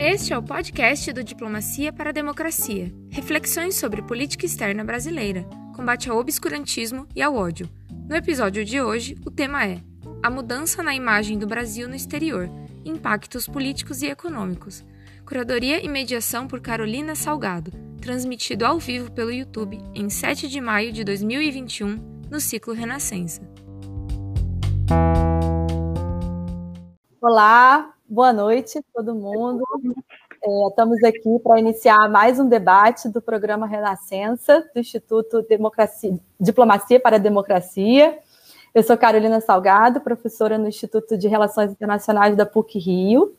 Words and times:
Este 0.00 0.32
é 0.32 0.38
o 0.38 0.42
podcast 0.42 1.12
do 1.12 1.24
Diplomacia 1.24 1.92
para 1.92 2.10
a 2.10 2.12
Democracia. 2.12 2.94
Reflexões 3.10 3.74
sobre 3.74 4.00
política 4.00 4.46
externa 4.46 4.84
brasileira, 4.84 5.42
combate 5.74 6.08
ao 6.08 6.16
obscurantismo 6.18 7.04
e 7.16 7.20
ao 7.20 7.34
ódio. 7.34 7.68
No 8.08 8.14
episódio 8.14 8.64
de 8.64 8.80
hoje, 8.80 9.16
o 9.26 9.30
tema 9.30 9.66
é 9.66 9.82
A 10.22 10.30
mudança 10.30 10.84
na 10.84 10.94
imagem 10.94 11.36
do 11.36 11.48
Brasil 11.48 11.88
no 11.88 11.96
exterior, 11.96 12.48
impactos 12.84 13.48
políticos 13.48 14.00
e 14.00 14.06
econômicos. 14.06 14.84
Curadoria 15.26 15.84
e 15.84 15.88
mediação 15.88 16.46
por 16.46 16.60
Carolina 16.60 17.16
Salgado, 17.16 17.72
transmitido 18.00 18.64
ao 18.64 18.78
vivo 18.78 19.10
pelo 19.10 19.32
YouTube 19.32 19.80
em 19.96 20.08
7 20.08 20.46
de 20.46 20.60
maio 20.60 20.92
de 20.92 21.02
2021, 21.02 21.96
no 22.30 22.38
ciclo 22.38 22.72
Renascença. 22.72 23.42
Olá, 27.20 27.97
boa 28.08 28.32
noite 28.32 28.82
todo 28.94 29.14
mundo. 29.14 29.62
É, 30.42 30.68
estamos 30.68 31.02
aqui 31.04 31.38
para 31.44 31.60
iniciar 31.60 32.08
mais 32.08 32.40
um 32.40 32.48
debate 32.48 33.08
do 33.08 33.20
programa 33.20 33.66
Renascença, 33.66 34.66
do 34.74 34.80
Instituto 34.80 35.42
Democracia, 35.42 36.18
Diplomacia 36.40 36.98
para 36.98 37.16
a 37.16 37.18
Democracia. 37.18 38.18
Eu 38.74 38.82
sou 38.82 38.96
Carolina 38.96 39.40
Salgado, 39.42 40.00
professora 40.00 40.56
no 40.56 40.68
Instituto 40.68 41.18
de 41.18 41.28
Relações 41.28 41.70
Internacionais 41.70 42.34
da 42.34 42.46
PUC 42.46 42.78
Rio. 42.78 43.36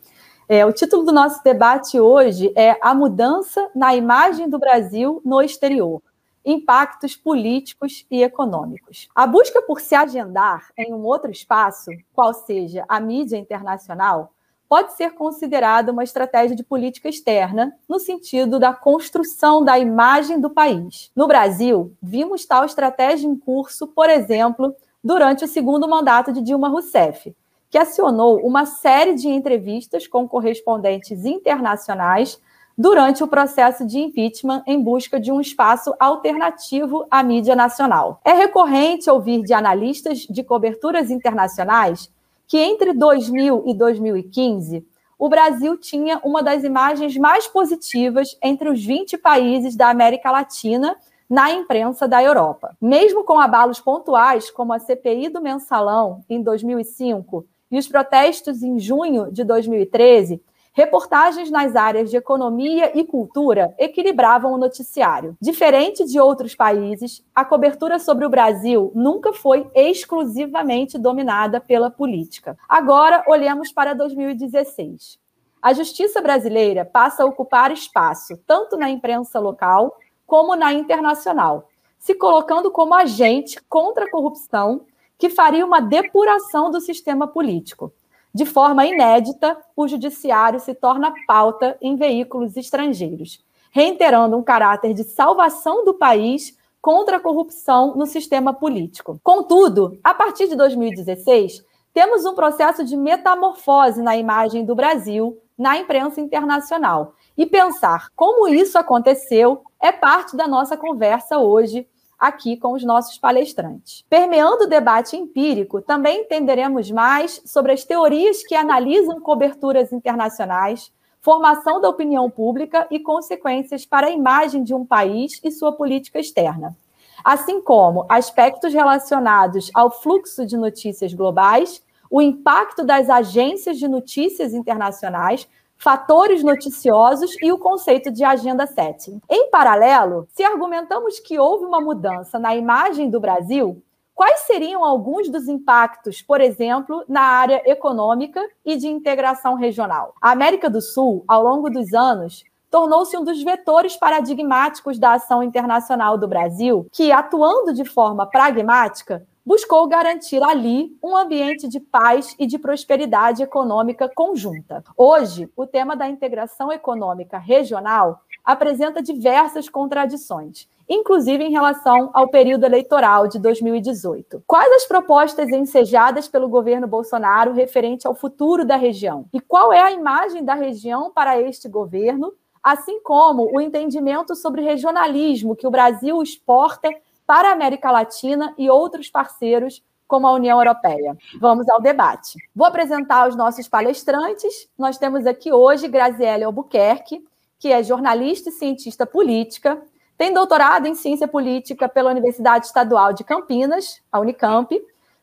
É, 0.48 0.64
o 0.66 0.72
título 0.72 1.04
do 1.04 1.12
nosso 1.12 1.44
debate 1.44 2.00
hoje 2.00 2.54
é 2.56 2.78
A 2.82 2.94
Mudança 2.94 3.72
na 3.74 3.96
Imagem 3.96 4.50
do 4.50 4.60
Brasil 4.60 5.22
no 5.26 5.42
Exterior 5.42 6.02
impactos 6.46 7.16
políticos 7.16 8.06
e 8.10 8.24
econômicos. 8.24 9.10
A 9.14 9.28
busca 9.28 9.62
por 9.62 9.80
se 9.82 9.94
agendar 9.94 10.70
em 10.76 10.94
um 10.94 11.04
outro 11.04 11.30
espaço, 11.30 11.92
qual 12.14 12.34
seja 12.34 12.86
a 12.88 13.00
mídia 13.00 13.38
internacional, 13.38 14.34
pode 14.70 14.94
ser 14.94 15.16
considerada 15.16 15.92
uma 15.92 16.04
estratégia 16.04 16.56
de 16.56 16.64
política 16.64 17.10
externa, 17.10 17.74
no 17.90 18.00
sentido 18.00 18.60
da 18.60 18.72
construção 18.72 19.66
da 19.66 19.80
imagem 19.80 20.40
do 20.40 20.52
país. 20.52 21.12
No 21.16 21.28
Brasil, 21.28 21.92
vimos 22.00 22.46
tal 22.46 22.64
estratégia 22.64 23.28
em 23.28 23.36
curso, 23.36 23.88
por 23.88 24.08
exemplo, 24.08 24.76
durante 25.04 25.44
o 25.44 25.48
segundo 25.48 25.90
mandato 25.90 26.32
de 26.32 26.42
Dilma 26.42 26.70
Rousseff, 26.70 27.36
que 27.68 27.80
acionou 27.80 28.38
uma 28.46 28.68
série 28.68 29.16
de 29.16 29.28
entrevistas 29.28 30.06
com 30.06 30.28
correspondentes 30.28 31.26
internacionais 31.26 32.40
durante 32.78 33.24
o 33.24 33.28
processo 33.28 33.86
de 33.86 34.00
impeachment 34.00 34.64
em 34.68 34.82
busca 34.82 35.20
de 35.20 35.32
um 35.32 35.42
espaço 35.42 35.94
alternativo 36.00 37.08
à 37.10 37.24
mídia 37.24 37.56
nacional. 37.56 38.22
É 38.24 38.34
recorrente 38.34 39.10
ouvir 39.10 39.44
de 39.44 39.54
analistas 39.54 40.20
de 40.20 40.44
coberturas 40.44 41.10
internacionais 41.10 42.10
que 42.50 42.58
entre 42.58 42.94
2000 42.94 43.64
e 43.68 43.74
2015 43.76 44.86
o 45.20 45.30
Brasil 45.30 45.78
tinha 45.78 46.20
uma 46.24 46.42
das 46.42 46.64
imagens 46.64 47.16
mais 47.16 47.48
positivas 47.48 48.36
entre 48.42 48.68
os 48.70 48.84
20 48.84 49.18
países 49.20 49.76
da 49.76 49.90
América 49.90 50.32
Latina 50.32 50.96
na 51.30 51.52
imprensa 51.52 52.08
da 52.08 52.24
Europa. 52.24 52.76
Mesmo 52.82 53.24
com 53.24 53.40
abalos 53.40 53.80
pontuais, 53.80 54.50
como 54.50 54.74
a 54.74 54.80
CPI 54.80 55.30
do 55.30 55.42
mensalão 55.42 56.24
em 56.28 56.42
2005 56.42 57.46
e 57.70 57.78
os 57.78 57.88
protestos 57.88 58.64
em 58.64 58.80
junho 58.80 59.32
de 59.32 59.44
2013, 59.44 60.42
Reportagens 60.72 61.50
nas 61.50 61.76
áreas 61.76 62.10
de 62.10 62.18
economia 62.18 62.98
e 62.98 63.04
cultura 63.04 63.74
equilibravam 63.78 64.54
o 64.54 64.58
noticiário. 64.58 65.36
Diferente 65.42 66.06
de 66.06 66.20
outros 66.20 66.56
países, 66.56 67.26
a 67.34 67.44
cobertura 67.44 67.98
sobre 67.98 68.26
o 68.26 68.30
Brasil 68.30 68.92
nunca 68.94 69.34
foi 69.34 69.70
exclusivamente 69.74 70.98
dominada 70.98 71.60
pela 71.60 71.90
política. 71.90 72.58
Agora, 72.68 73.24
olhemos 73.28 73.72
para 73.72 73.94
2016. 73.94 75.18
A 75.62 75.74
justiça 75.74 76.22
brasileira 76.22 76.86
passa 76.86 77.24
a 77.24 77.26
ocupar 77.26 77.72
espaço 77.72 78.38
tanto 78.48 78.78
na 78.78 78.90
imprensa 78.90 79.40
local 79.40 79.98
como 80.26 80.56
na 80.56 80.72
internacional, 80.72 81.68
se 81.98 82.14
colocando 82.14 82.72
como 82.72 82.94
agente 82.94 83.60
contra 83.68 84.06
a 84.06 84.10
corrupção 84.10 84.86
que 85.18 85.30
faria 85.30 85.66
uma 85.66 85.82
depuração 85.82 86.72
do 86.72 86.80
sistema 86.80 87.28
político. 87.28 87.92
De 88.34 88.46
forma 88.46 88.86
inédita, 88.86 89.58
o 89.76 89.88
judiciário 89.88 90.60
se 90.60 90.74
torna 90.74 91.14
pauta 91.26 91.78
em 91.82 91.96
veículos 91.96 92.56
estrangeiros, 92.56 93.44
reiterando 93.72 94.38
um 94.38 94.44
caráter 94.44 94.94
de 94.94 95.04
salvação 95.04 95.84
do 95.84 95.96
país 95.96 96.58
contra 96.82 97.18
a 97.18 97.20
corrupção 97.20 97.96
no 97.96 98.06
sistema 98.06 98.54
político. 98.54 99.20
Contudo, 99.24 99.98
a 100.04 100.14
partir 100.14 100.48
de 100.48 100.56
2016, 100.56 101.64
temos 101.94 102.26
um 102.26 102.36
processo 102.36 102.84
de 102.84 102.96
metamorfose 102.96 104.02
na 104.02 104.16
imagem 104.16 104.64
do 104.64 104.76
Brasil 104.76 105.38
na 105.58 105.78
imprensa 105.78 106.22
internacional. 106.22 107.16
E 107.38 107.46
pensar 107.46 108.10
como 108.16 108.48
isso 108.48 108.78
aconteceu 108.78 109.62
é 109.82 109.92
parte 109.92 110.38
da 110.38 110.48
nossa 110.48 110.78
conversa 110.78 111.38
hoje 111.38 111.86
aqui 112.20 112.58
com 112.58 112.74
os 112.74 112.84
nossos 112.84 113.18
palestrantes. 113.18 114.04
Permeando 114.10 114.66
o 114.66 114.68
debate 114.68 115.16
empírico, 115.16 115.82
também 115.82 116.22
entenderemos 116.22 116.92
mais 116.92 117.42
sobre 117.46 117.72
as 117.72 117.86
teorias 117.86 118.44
que 118.44 118.56
analisam 118.56 119.22
coberturas 119.22 119.94
internacionais, 119.94 120.92
formação 121.22 121.80
da 121.80 121.88
opinião 121.88 122.30
pública 122.30 122.88
e 122.92 123.00
consequências 123.00 123.86
para 123.86 124.08
a 124.08 124.12
imagem 124.12 124.64
de 124.64 124.74
um 124.74 124.86
país 124.86 125.40
e 125.44 125.52
sua 125.52 125.72
política 125.72 126.20
externa, 126.20 126.76
assim 127.24 127.62
como 127.62 128.06
aspectos 128.10 128.74
relacionados 128.74 129.70
ao 129.74 129.90
fluxo 129.90 130.46
de 130.46 130.58
notícias 130.58 131.14
globais, 131.14 131.82
o 132.10 132.22
impacto 132.22 132.84
das 132.84 133.10
agências 133.10 133.78
de 133.78 133.88
notícias 133.88 134.54
internacionais 134.54 135.48
fatores 135.80 136.44
noticiosos 136.44 137.36
e 137.42 137.52
o 137.52 137.58
conceito 137.58 138.12
de 138.12 138.24
agenda 138.24 138.68
setting. 138.68 139.22
Em 139.30 139.50
paralelo, 139.50 140.28
se 140.30 140.44
argumentamos 140.44 141.20
que 141.20 141.40
houve 141.40 141.66
uma 141.66 141.80
mudança 141.80 142.38
na 142.38 142.54
imagem 142.54 143.10
do 143.10 143.20
Brasil, 143.20 143.82
quais 144.14 144.42
seriam 144.42 144.84
alguns 144.84 145.30
dos 145.30 145.48
impactos, 145.48 146.22
por 146.22 146.42
exemplo, 146.42 147.06
na 147.08 147.22
área 147.22 147.64
econômica 147.66 148.46
e 148.66 148.76
de 148.76 148.90
integração 148.90 149.56
regional? 149.56 150.14
A 150.22 150.32
América 150.32 150.70
do 150.70 150.82
Sul, 150.82 151.24
ao 151.26 151.42
longo 151.42 151.70
dos 151.70 151.94
anos, 151.94 152.44
tornou-se 152.70 153.18
um 153.18 153.24
dos 153.24 153.42
vetores 153.42 153.96
paradigmáticos 153.96 155.00
da 155.00 155.14
ação 155.14 155.42
internacional 155.42 156.18
do 156.18 156.28
Brasil, 156.28 156.88
que, 156.92 157.10
atuando 157.10 157.74
de 157.74 157.86
forma 157.86 158.26
pragmática, 158.26 159.26
buscou 159.50 159.88
garantir 159.88 160.44
ali 160.44 160.96
um 161.04 161.18
ambiente 161.18 161.68
de 161.68 161.80
paz 161.80 162.36
e 162.38 162.46
de 162.46 162.60
prosperidade 162.60 163.42
econômica 163.42 164.08
conjunta. 164.08 164.84
Hoje, 164.96 165.50
o 165.56 165.66
tema 165.66 165.96
da 165.96 166.08
integração 166.08 166.72
econômica 166.72 167.40
regional 167.40 168.22
apresenta 168.46 169.02
diversas 169.02 169.68
contradições, 169.68 170.70
inclusive 170.88 171.44
em 171.44 171.50
relação 171.50 172.12
ao 172.14 172.28
período 172.28 172.64
eleitoral 172.64 173.28
de 173.28 173.40
2018. 173.40 174.44
Quais 174.46 174.72
as 174.72 174.86
propostas 174.86 175.50
ensejadas 175.50 176.28
pelo 176.28 176.48
governo 176.48 176.86
Bolsonaro 176.86 177.52
referente 177.52 178.06
ao 178.06 178.14
futuro 178.14 178.64
da 178.64 178.76
região? 178.76 179.26
E 179.34 179.40
qual 179.40 179.74
é 179.74 179.82
a 179.82 179.92
imagem 179.92 180.46
da 180.46 180.54
região 180.54 181.12
para 181.12 181.42
este 181.42 181.68
governo? 181.68 182.34
Assim 182.62 183.02
como 183.02 183.50
o 183.52 183.60
entendimento 183.60 184.36
sobre 184.36 184.62
regionalismo 184.62 185.56
que 185.56 185.66
o 185.66 185.72
Brasil 185.72 186.22
exporta 186.22 186.88
para 187.30 187.50
a 187.50 187.54
América 187.54 187.92
Latina 187.92 188.56
e 188.58 188.72
outros 188.72 189.08
parceiros 189.08 189.84
como 190.08 190.26
a 190.26 190.34
União 190.34 190.58
Europeia. 190.58 191.16
Vamos 191.40 191.70
ao 191.70 191.80
debate. 191.80 192.40
Vou 192.56 192.66
apresentar 192.66 193.30
os 193.30 193.36
nossos 193.36 193.68
palestrantes. 193.68 194.68
Nós 194.76 194.98
temos 194.98 195.28
aqui 195.28 195.54
hoje 195.54 195.88
Graziele 195.88 196.44
Albuquerque, 196.44 197.24
que 197.60 197.72
é 197.72 197.84
jornalista 197.84 198.50
e 198.50 198.54
cientista 198.54 199.06
política, 199.06 199.80
tem 200.18 200.34
doutorado 200.34 200.88
em 200.88 200.96
ciência 200.96 201.28
política 201.28 201.88
pela 201.88 202.10
Universidade 202.10 202.66
Estadual 202.66 203.14
de 203.14 203.24
Campinas, 203.24 204.02
a 204.12 204.20
Unicamp, 204.20 204.76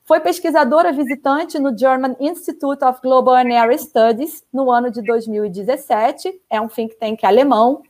foi 0.04 0.20
pesquisadora 0.20 0.92
visitante 0.92 1.58
no 1.58 1.76
German 1.76 2.14
Institute 2.20 2.84
of 2.84 3.00
Global 3.02 3.34
and 3.34 3.52
Area 3.52 3.76
Studies 3.76 4.44
no 4.52 4.70
ano 4.70 4.92
de 4.92 5.02
2017, 5.02 6.40
é 6.48 6.60
um 6.60 6.68
think 6.68 6.94
tank 6.94 7.26
alemão, 7.26 7.82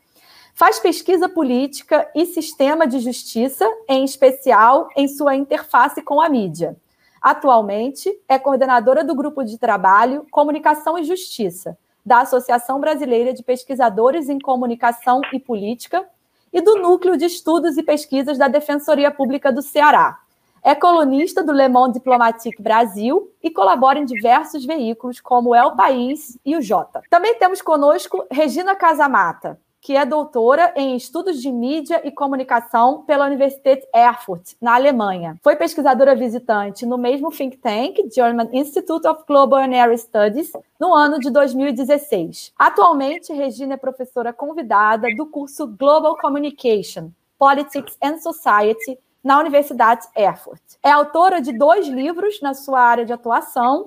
Faz 0.59 0.81
pesquisa 0.81 1.29
política 1.29 2.11
e 2.15 2.25
sistema 2.25 2.87
de 2.87 2.99
justiça, 2.99 3.71
em 3.87 4.07
especial 4.07 4.89
em 4.97 5.07
sua 5.07 5.37
interface 5.37 6.01
com 6.01 6.19
a 6.19 6.31
mídia. 6.31 6.75
Atualmente, 7.21 8.11
é 8.27 8.39
coordenadora 8.39 9.05
do 9.05 9.15
grupo 9.15 9.45
de 9.45 9.59
trabalho 9.59 10.27
Comunicação 10.31 10.97
e 10.97 11.05
Justiça, 11.05 11.77
da 12.03 12.21
Associação 12.21 12.81
Brasileira 12.81 13.35
de 13.35 13.43
Pesquisadores 13.43 14.31
em 14.31 14.39
Comunicação 14.39 15.21
e 15.31 15.39
Política 15.39 16.09
e 16.51 16.63
do 16.63 16.77
Núcleo 16.77 17.19
de 17.19 17.27
Estudos 17.27 17.77
e 17.77 17.83
Pesquisas 17.83 18.39
da 18.39 18.49
Defensoria 18.49 19.11
Pública 19.11 19.53
do 19.53 19.61
Ceará. 19.61 20.21
É 20.63 20.75
colunista 20.75 21.45
do 21.45 21.53
Le 21.53 21.69
Monde 21.69 21.99
Diplomatique 21.99 22.63
Brasil 22.63 23.31
e 23.43 23.51
colabora 23.51 23.99
em 23.99 24.07
diversos 24.07 24.65
veículos 24.65 25.21
como 25.21 25.55
É 25.55 25.63
o 25.67 25.77
País 25.77 26.39
e 26.43 26.57
o 26.57 26.63
Jota. 26.63 27.03
Também 27.11 27.35
temos 27.35 27.61
conosco 27.61 28.25
Regina 28.31 28.75
Casamata, 28.75 29.61
que 29.87 29.97
é 29.97 30.05
doutora 30.05 30.73
em 30.75 30.97
estudos 30.97 31.41
de 31.41 31.49
mídia 31.49 32.01
e 32.03 32.11
comunicação 32.11 33.05
pela 33.05 33.25
Universität 33.25 33.87
Erfurt, 33.95 34.55
na 34.61 34.75
Alemanha. 34.75 35.39
Foi 35.45 35.55
pesquisadora 35.55 36.17
visitante 36.17 36.85
no 36.85 36.99
mesmo 36.99 37.31
think 37.31 37.57
tank, 37.59 38.11
German 38.13 38.49
Institute 38.53 39.07
of 39.07 39.23
Global 39.29 39.61
and 39.61 39.81
Area 39.81 39.97
Studies, 39.97 40.51
no 40.81 40.93
ano 40.93 41.21
de 41.21 41.31
2016. 41.31 42.53
Atualmente, 42.59 43.33
Regina 43.33 43.75
é 43.75 43.77
professora 43.77 44.33
convidada 44.33 45.07
do 45.15 45.25
curso 45.27 45.69
Global 45.69 46.17
Communication, 46.17 47.11
Politics 47.39 47.97
and 48.03 48.19
Society 48.19 48.99
na 49.23 49.39
Universidade 49.39 50.09
Erfurt. 50.17 50.63
É 50.83 50.91
autora 50.91 51.41
de 51.41 51.57
dois 51.57 51.87
livros 51.87 52.41
na 52.41 52.55
sua 52.55 52.81
área 52.81 53.05
de 53.05 53.13
atuação, 53.13 53.87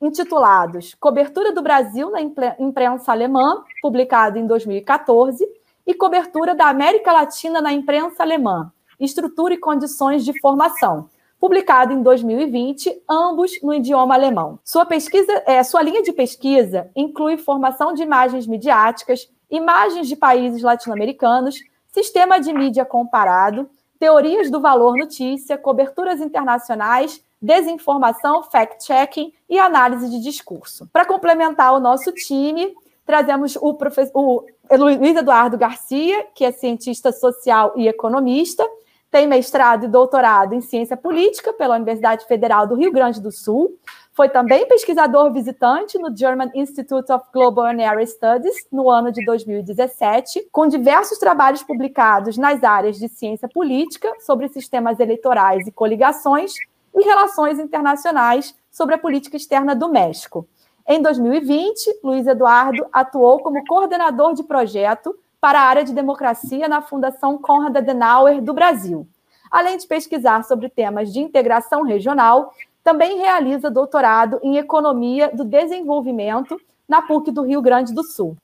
intitulados 0.00 0.94
Cobertura 0.94 1.52
do 1.52 1.62
Brasil 1.62 2.10
na 2.10 2.20
Imprensa 2.20 3.12
Alemã, 3.12 3.62
publicado 3.82 4.38
em 4.38 4.46
2014, 4.46 5.46
e 5.86 5.94
Cobertura 5.94 6.54
da 6.54 6.68
América 6.68 7.12
Latina 7.12 7.60
na 7.60 7.72
Imprensa 7.72 8.22
Alemã, 8.22 8.70
Estrutura 9.00 9.54
e 9.54 9.58
Condições 9.58 10.24
de 10.24 10.38
Formação, 10.40 11.08
publicado 11.40 11.92
em 11.92 12.02
2020, 12.02 13.02
ambos 13.08 13.52
no 13.62 13.72
idioma 13.72 14.14
alemão. 14.14 14.58
Sua 14.64 14.84
pesquisa, 14.84 15.42
é, 15.46 15.62
sua 15.62 15.82
linha 15.82 16.02
de 16.02 16.12
pesquisa 16.12 16.90
inclui 16.94 17.38
formação 17.38 17.94
de 17.94 18.02
imagens 18.02 18.46
midiáticas, 18.46 19.28
imagens 19.50 20.08
de 20.08 20.16
países 20.16 20.62
latino-americanos, 20.62 21.58
sistema 21.86 22.38
de 22.38 22.52
mídia 22.52 22.84
comparado, 22.84 23.68
teorias 23.98 24.50
do 24.50 24.60
valor 24.60 24.96
notícia, 24.96 25.56
coberturas 25.56 26.20
internacionais, 26.20 27.22
desinformação, 27.40 28.42
fact-checking 28.42 29.32
e 29.48 29.58
análise 29.58 30.10
de 30.10 30.20
discurso. 30.20 30.88
Para 30.92 31.06
complementar 31.06 31.74
o 31.74 31.80
nosso 31.80 32.12
time, 32.12 32.74
trazemos 33.06 33.56
o, 33.56 33.74
professor, 33.74 34.12
o 34.14 34.76
Luiz 34.76 35.16
Eduardo 35.16 35.56
Garcia, 35.56 36.26
que 36.34 36.44
é 36.44 36.52
cientista 36.52 37.12
social 37.12 37.72
e 37.76 37.88
economista, 37.88 38.66
tem 39.10 39.26
mestrado 39.26 39.84
e 39.84 39.88
doutorado 39.88 40.52
em 40.52 40.60
ciência 40.60 40.96
política 40.96 41.52
pela 41.54 41.76
Universidade 41.76 42.26
Federal 42.26 42.66
do 42.66 42.74
Rio 42.74 42.92
Grande 42.92 43.22
do 43.22 43.32
Sul. 43.32 43.78
Foi 44.12 44.28
também 44.28 44.66
pesquisador 44.66 45.32
visitante 45.32 45.96
no 45.98 46.14
German 46.14 46.50
Institute 46.54 47.10
of 47.10 47.24
Global 47.32 47.66
and 47.66 47.82
Area 47.82 48.04
Studies 48.04 48.66
no 48.70 48.90
ano 48.90 49.10
de 49.10 49.24
2017, 49.24 50.48
com 50.52 50.66
diversos 50.66 51.16
trabalhos 51.18 51.62
publicados 51.62 52.36
nas 52.36 52.62
áreas 52.62 52.98
de 52.98 53.08
ciência 53.08 53.48
política 53.48 54.12
sobre 54.20 54.48
sistemas 54.48 55.00
eleitorais 55.00 55.66
e 55.66 55.72
coligações 55.72 56.52
e 56.94 57.04
relações 57.04 57.58
internacionais 57.58 58.54
sobre 58.70 58.94
a 58.94 58.98
política 58.98 59.36
externa 59.36 59.74
do 59.74 59.88
México. 59.88 60.46
Em 60.86 61.02
2020, 61.02 62.00
Luiz 62.02 62.26
Eduardo 62.26 62.86
atuou 62.92 63.40
como 63.40 63.64
coordenador 63.66 64.34
de 64.34 64.42
projeto 64.42 65.14
para 65.40 65.60
a 65.60 65.64
área 65.64 65.84
de 65.84 65.92
democracia 65.92 66.68
na 66.68 66.80
Fundação 66.80 67.38
Konrad 67.38 67.76
Adenauer 67.76 68.40
do 68.40 68.54
Brasil. 68.54 69.06
Além 69.50 69.76
de 69.76 69.86
pesquisar 69.86 70.44
sobre 70.44 70.68
temas 70.68 71.12
de 71.12 71.20
integração 71.20 71.82
regional, 71.82 72.52
também 72.82 73.18
realiza 73.18 73.70
doutorado 73.70 74.40
em 74.42 74.56
Economia 74.56 75.30
do 75.32 75.44
Desenvolvimento 75.44 76.58
na 76.88 77.02
PUC 77.02 77.30
do 77.30 77.42
Rio 77.42 77.60
Grande 77.60 77.92
do 77.92 78.02
Sul. 78.02 78.36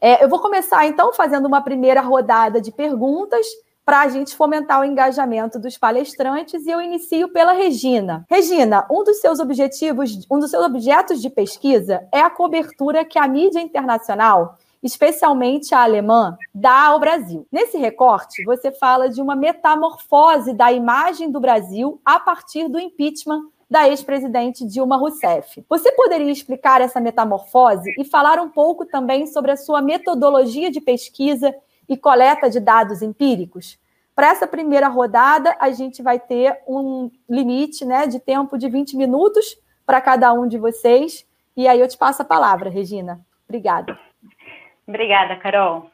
É, 0.00 0.24
eu 0.24 0.28
vou 0.28 0.38
começar, 0.38 0.86
então, 0.86 1.12
fazendo 1.12 1.46
uma 1.46 1.62
primeira 1.62 2.00
rodada 2.00 2.60
de 2.60 2.72
perguntas 2.72 3.46
para 3.84 4.00
a 4.00 4.08
gente 4.08 4.34
fomentar 4.34 4.80
o 4.80 4.84
engajamento 4.84 5.58
dos 5.58 5.76
palestrantes 5.76 6.66
e 6.66 6.70
eu 6.70 6.80
inicio 6.80 7.28
pela 7.28 7.52
Regina. 7.52 8.24
Regina, 8.30 8.86
um 8.90 9.04
dos 9.04 9.20
seus 9.20 9.40
objetivos, 9.40 10.26
um 10.30 10.38
dos 10.38 10.50
seus 10.50 10.64
objetos 10.64 11.20
de 11.20 11.28
pesquisa 11.28 12.06
é 12.12 12.20
a 12.20 12.30
cobertura 12.30 13.04
que 13.04 13.18
a 13.18 13.28
mídia 13.28 13.60
internacional 13.60 14.56
especialmente 14.84 15.74
a 15.74 15.82
alemã, 15.82 16.36
dá 16.54 16.88
ao 16.88 17.00
Brasil. 17.00 17.48
Nesse 17.50 17.78
recorte, 17.78 18.44
você 18.44 18.70
fala 18.70 19.08
de 19.08 19.22
uma 19.22 19.34
metamorfose 19.34 20.52
da 20.52 20.70
imagem 20.70 21.30
do 21.30 21.40
Brasil 21.40 21.98
a 22.04 22.20
partir 22.20 22.68
do 22.68 22.78
impeachment 22.78 23.48
da 23.68 23.88
ex-presidente 23.88 24.66
Dilma 24.66 24.98
Rousseff. 24.98 25.64
Você 25.70 25.90
poderia 25.92 26.30
explicar 26.30 26.82
essa 26.82 27.00
metamorfose 27.00 27.94
e 27.98 28.04
falar 28.04 28.38
um 28.38 28.50
pouco 28.50 28.84
também 28.84 29.26
sobre 29.26 29.52
a 29.52 29.56
sua 29.56 29.80
metodologia 29.80 30.70
de 30.70 30.82
pesquisa 30.82 31.54
e 31.88 31.96
coleta 31.96 32.48
de 32.48 32.60
dados 32.60 33.02
empíricos? 33.02 33.78
Para 34.14 34.28
essa 34.28 34.46
primeira 34.46 34.88
rodada, 34.88 35.56
a 35.58 35.70
gente 35.70 36.02
vai 36.02 36.20
ter 36.20 36.60
um 36.68 37.10
limite 37.28 37.84
né, 37.84 38.06
de 38.06 38.20
tempo 38.20 38.56
de 38.56 38.68
20 38.68 38.96
minutos 38.96 39.56
para 39.84 40.00
cada 40.00 40.32
um 40.32 40.46
de 40.46 40.56
vocês. 40.56 41.26
E 41.56 41.66
aí 41.66 41.80
eu 41.80 41.88
te 41.88 41.98
passo 41.98 42.22
a 42.22 42.24
palavra, 42.24 42.70
Regina. 42.70 43.20
Obrigada. 43.48 43.98
Obrigada, 44.86 45.36
Carol. 45.36 45.90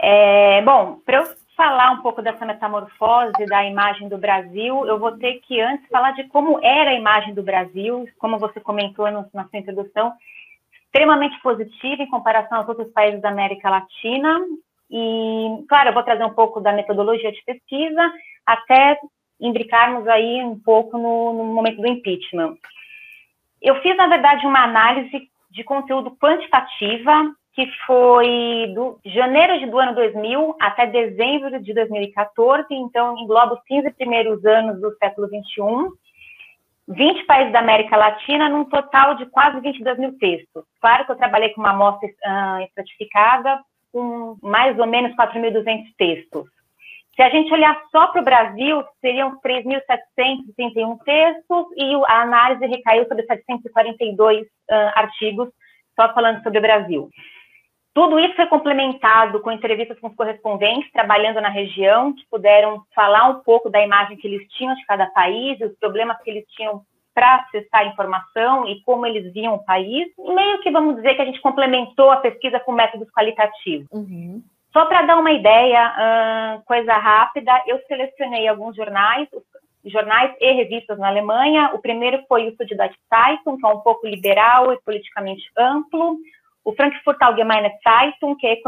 É, 0.00 0.62
bom, 0.62 0.98
para 1.04 1.18
eu 1.18 1.42
falar 1.56 1.92
um 1.92 2.02
pouco 2.02 2.22
dessa 2.22 2.44
metamorfose 2.46 3.46
da 3.46 3.64
imagem 3.64 4.08
do 4.08 4.18
Brasil, 4.18 4.86
eu 4.86 4.98
vou 4.98 5.12
ter 5.18 5.40
que 5.40 5.60
antes 5.60 5.86
falar 5.88 6.12
de 6.12 6.24
como 6.24 6.58
era 6.62 6.90
a 6.90 6.94
imagem 6.94 7.34
do 7.34 7.42
Brasil, 7.42 8.08
como 8.18 8.38
você 8.38 8.60
comentou 8.60 9.10
na 9.10 9.24
sua 9.24 9.46
introdução, 9.52 10.12
extremamente 10.86 11.40
positiva 11.40 12.02
em 12.02 12.10
comparação 12.10 12.58
aos 12.58 12.68
outros 12.68 12.90
países 12.92 13.20
da 13.20 13.28
América 13.28 13.70
Latina. 13.70 14.40
E, 14.92 15.64
claro, 15.68 15.88
eu 15.88 15.94
vou 15.94 16.02
trazer 16.02 16.24
um 16.24 16.34
pouco 16.34 16.60
da 16.60 16.70
metodologia 16.70 17.32
de 17.32 17.42
pesquisa, 17.44 18.12
até 18.44 18.98
imbricarmos 19.40 20.06
aí 20.06 20.44
um 20.44 20.58
pouco 20.60 20.98
no, 20.98 21.32
no 21.32 21.44
momento 21.44 21.80
do 21.80 21.88
impeachment. 21.88 22.54
Eu 23.60 23.80
fiz, 23.80 23.96
na 23.96 24.06
verdade, 24.06 24.46
uma 24.46 24.62
análise 24.62 25.28
de 25.50 25.64
conteúdo 25.64 26.10
quantitativa 26.20 27.32
que 27.54 27.66
foi 27.86 28.72
do 28.74 28.98
janeiro 29.04 29.70
do 29.70 29.78
ano 29.78 29.94
2000 29.94 30.56
até 30.58 30.86
dezembro 30.86 31.60
de 31.60 31.74
2014, 31.74 32.66
então 32.70 33.16
engloba 33.18 33.54
os 33.54 33.62
15 33.64 33.92
primeiros 33.92 34.44
anos 34.44 34.80
do 34.80 34.94
século 34.96 35.28
21, 35.28 35.90
20 36.88 37.26
países 37.26 37.52
da 37.52 37.60
América 37.60 37.96
Latina, 37.96 38.48
num 38.48 38.64
total 38.64 39.16
de 39.16 39.26
quase 39.26 39.60
22 39.60 39.98
mil 39.98 40.18
textos. 40.18 40.64
Claro 40.80 41.04
que 41.04 41.12
eu 41.12 41.16
trabalhei 41.16 41.50
com 41.50 41.60
uma 41.60 41.70
amostra 41.70 42.08
uh, 42.08 42.62
estratificada, 42.64 43.60
com 43.92 44.36
mais 44.42 44.78
ou 44.78 44.86
menos 44.86 45.14
4.200 45.16 45.84
textos. 45.96 46.46
Se 47.14 47.22
a 47.22 47.28
gente 47.28 47.52
olhar 47.52 47.78
só 47.90 48.06
para 48.06 48.22
o 48.22 48.24
Brasil, 48.24 48.82
seriam 49.00 49.38
3.731 49.42 50.98
textos 51.04 51.66
e 51.76 51.94
a 52.06 52.22
análise 52.22 52.66
recaiu 52.66 53.06
sobre 53.06 53.26
742 53.26 54.46
uh, 54.46 54.48
artigos, 54.94 55.50
só 55.94 56.12
falando 56.14 56.42
sobre 56.42 56.58
o 56.58 56.62
Brasil. 56.62 57.10
Tudo 57.94 58.18
isso 58.18 58.34
foi 58.34 58.46
complementado 58.46 59.40
com 59.40 59.52
entrevistas 59.52 60.00
com 60.00 60.08
os 60.08 60.14
correspondentes 60.14 60.90
trabalhando 60.92 61.42
na 61.42 61.50
região, 61.50 62.14
que 62.14 62.26
puderam 62.30 62.82
falar 62.94 63.28
um 63.28 63.40
pouco 63.40 63.68
da 63.68 63.84
imagem 63.84 64.16
que 64.16 64.26
eles 64.26 64.48
tinham 64.52 64.74
de 64.74 64.84
cada 64.86 65.06
país, 65.08 65.60
os 65.60 65.76
problemas 65.78 66.16
que 66.22 66.30
eles 66.30 66.44
tinham 66.52 66.82
para 67.14 67.36
acessar 67.36 67.82
a 67.82 67.86
informação 67.86 68.66
e 68.66 68.80
como 68.82 69.06
eles 69.06 69.32
viam 69.32 69.54
o 69.54 69.64
país. 69.64 70.08
Meio 70.18 70.60
que 70.60 70.70
vamos 70.70 70.96
dizer 70.96 71.14
que 71.14 71.22
a 71.22 71.24
gente 71.24 71.40
complementou 71.40 72.10
a 72.10 72.16
pesquisa 72.16 72.58
com 72.60 72.72
métodos 72.72 73.10
qualitativos. 73.10 73.86
Uhum. 73.92 74.42
Só 74.72 74.86
para 74.86 75.02
dar 75.02 75.18
uma 75.18 75.32
ideia, 75.32 76.62
coisa 76.64 76.94
rápida, 76.94 77.52
eu 77.66 77.78
selecionei 77.86 78.48
alguns 78.48 78.74
jornais, 78.74 79.28
jornais 79.84 80.34
e 80.40 80.52
revistas 80.52 80.98
na 80.98 81.08
Alemanha. 81.08 81.72
O 81.74 81.78
primeiro 81.78 82.24
foi 82.26 82.48
o 82.48 82.56
Süddeutsche 82.56 82.98
Zeitung, 83.10 83.58
que 83.58 83.66
é 83.66 83.68
um 83.68 83.80
pouco 83.80 84.06
liberal 84.06 84.72
e 84.72 84.80
politicamente 84.80 85.42
amplo 85.58 86.16
o 86.64 86.72
Frankfurt 86.74 87.20
Allgemeine 87.20 87.72
Zeitung, 87.82 88.36
que 88.36 88.46
é 88.46 88.60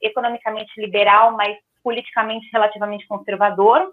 economicamente 0.00 0.72
liberal, 0.80 1.32
mas 1.32 1.56
politicamente 1.84 2.48
relativamente 2.52 3.06
conservador. 3.06 3.92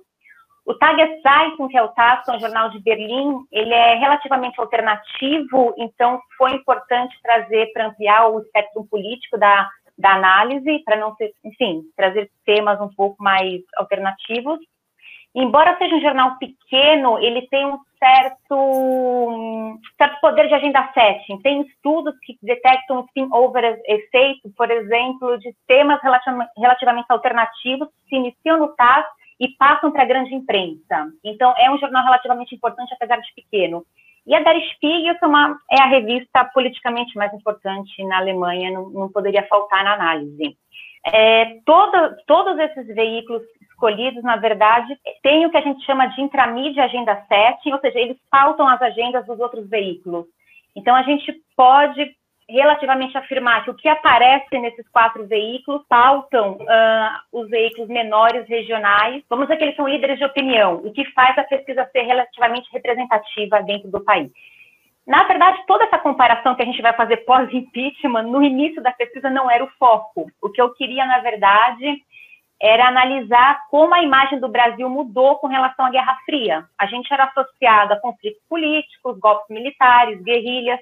O 0.65 0.73
Tageszeitung, 0.75 1.67
que 1.67 1.77
é 1.77 1.81
o 1.81 1.89
TAS, 1.89 2.27
é 2.27 2.31
um 2.31 2.39
jornal 2.39 2.69
de 2.69 2.79
Berlim, 2.79 3.43
ele 3.51 3.73
é 3.73 3.95
relativamente 3.95 4.59
alternativo, 4.59 5.73
então 5.77 6.21
foi 6.37 6.53
importante 6.53 7.17
trazer 7.23 7.71
para 7.73 7.87
ampliar 7.87 8.27
o 8.27 8.39
espectro 8.39 8.85
político 8.85 9.37
da, 9.37 9.67
da 9.97 10.13
análise, 10.13 10.83
para 10.85 10.97
não 10.97 11.15
ser, 11.15 11.33
enfim, 11.43 11.83
trazer 11.95 12.29
temas 12.45 12.79
um 12.81 12.89
pouco 12.89 13.21
mais 13.21 13.61
alternativos. 13.77 14.59
Embora 15.35 15.77
seja 15.77 15.95
um 15.95 16.01
jornal 16.01 16.37
pequeno, 16.37 17.19
ele 17.19 17.47
tem 17.47 17.65
um 17.65 17.77
certo, 17.99 18.55
um 18.55 19.77
certo 19.97 20.19
poder 20.21 20.47
de 20.47 20.55
agenda 20.55 20.89
setting. 20.93 21.39
Tem 21.41 21.61
estudos 21.61 22.15
que 22.23 22.37
detectam 22.41 23.05
spin-over 23.07 23.79
efeito, 23.85 24.49
por 24.57 24.71
exemplo, 24.71 25.37
de 25.37 25.53
temas 25.67 25.99
relativamente 26.01 27.05
alternativos 27.09 27.89
que 27.89 28.09
se 28.09 28.15
iniciam 28.15 28.57
no 28.57 28.69
TAS 28.75 29.05
e 29.39 29.47
passam 29.49 29.91
para 29.91 30.03
a 30.03 30.07
grande 30.07 30.33
imprensa. 30.35 31.11
Então, 31.23 31.53
é 31.57 31.71
um 31.71 31.77
jornal 31.77 32.03
relativamente 32.03 32.53
importante, 32.53 32.93
apesar 32.93 33.17
de 33.17 33.33
pequeno. 33.33 33.85
E 34.27 34.35
a 34.35 34.41
Der 34.41 34.61
Spiegel 34.73 35.15
é, 35.21 35.25
uma, 35.25 35.57
é 35.71 35.81
a 35.81 35.87
revista 35.87 36.45
politicamente 36.53 37.15
mais 37.17 37.33
importante 37.33 38.03
na 38.03 38.17
Alemanha, 38.17 38.71
não, 38.71 38.89
não 38.89 39.09
poderia 39.09 39.47
faltar 39.47 39.83
na 39.83 39.93
análise. 39.93 40.57
É, 41.05 41.59
toda, 41.65 42.17
todos 42.27 42.59
esses 42.59 42.87
veículos 42.87 43.41
escolhidos, 43.61 44.21
na 44.21 44.35
verdade, 44.35 44.93
têm 45.23 45.45
o 45.45 45.49
que 45.49 45.57
a 45.57 45.61
gente 45.61 45.83
chama 45.85 46.07
de 46.07 46.21
intramídia 46.21 46.83
agenda 46.83 47.25
setting, 47.27 47.71
ou 47.71 47.79
seja, 47.79 47.97
eles 47.97 48.17
pautam 48.29 48.67
as 48.67 48.81
agendas 48.81 49.25
dos 49.25 49.39
outros 49.39 49.67
veículos. 49.69 50.25
Então, 50.75 50.95
a 50.95 51.03
gente 51.03 51.33
pode 51.55 52.13
relativamente 52.49 53.17
afirmar 53.17 53.63
que 53.63 53.71
o 53.71 53.75
que 53.75 53.87
aparece 53.87 54.57
nesses 54.57 54.87
quatro 54.89 55.25
veículos 55.27 55.83
pautam 55.87 56.53
uh, 56.53 57.39
os 57.39 57.49
veículos 57.49 57.87
menores 57.87 58.47
regionais. 58.47 59.23
Vamos 59.29 59.45
dizer 59.45 59.57
que 59.57 59.63
eles 59.65 59.75
são 59.75 59.87
líderes 59.87 60.17
de 60.17 60.25
opinião, 60.25 60.75
o 60.75 60.91
que 60.91 61.05
faz 61.11 61.37
a 61.37 61.43
pesquisa 61.43 61.87
ser 61.91 62.01
relativamente 62.01 62.69
representativa 62.71 63.61
dentro 63.61 63.89
do 63.91 64.01
país. 64.01 64.31
Na 65.05 65.23
verdade, 65.23 65.63
toda 65.65 65.85
essa 65.85 65.97
comparação 65.97 66.55
que 66.55 66.61
a 66.61 66.65
gente 66.65 66.81
vai 66.81 66.93
fazer 66.93 67.17
pós-impeachment, 67.17 68.23
no 68.23 68.43
início 68.43 68.81
da 68.81 68.91
pesquisa 68.91 69.29
não 69.29 69.49
era 69.49 69.63
o 69.63 69.71
foco. 69.79 70.29
O 70.41 70.49
que 70.49 70.61
eu 70.61 70.73
queria, 70.73 71.05
na 71.05 71.19
verdade, 71.19 72.03
era 72.61 72.87
analisar 72.87 73.59
como 73.71 73.93
a 73.93 74.03
imagem 74.03 74.39
do 74.39 74.49
Brasil 74.49 74.89
mudou 74.89 75.37
com 75.37 75.47
relação 75.47 75.85
à 75.85 75.89
Guerra 75.89 76.17
Fria. 76.25 76.65
A 76.77 76.85
gente 76.85 77.11
era 77.11 77.23
associado 77.25 77.93
a 77.93 77.99
conflitos 77.99 78.41
políticos, 78.49 79.17
golpes 79.19 79.49
militares, 79.49 80.21
guerrilhas, 80.21 80.79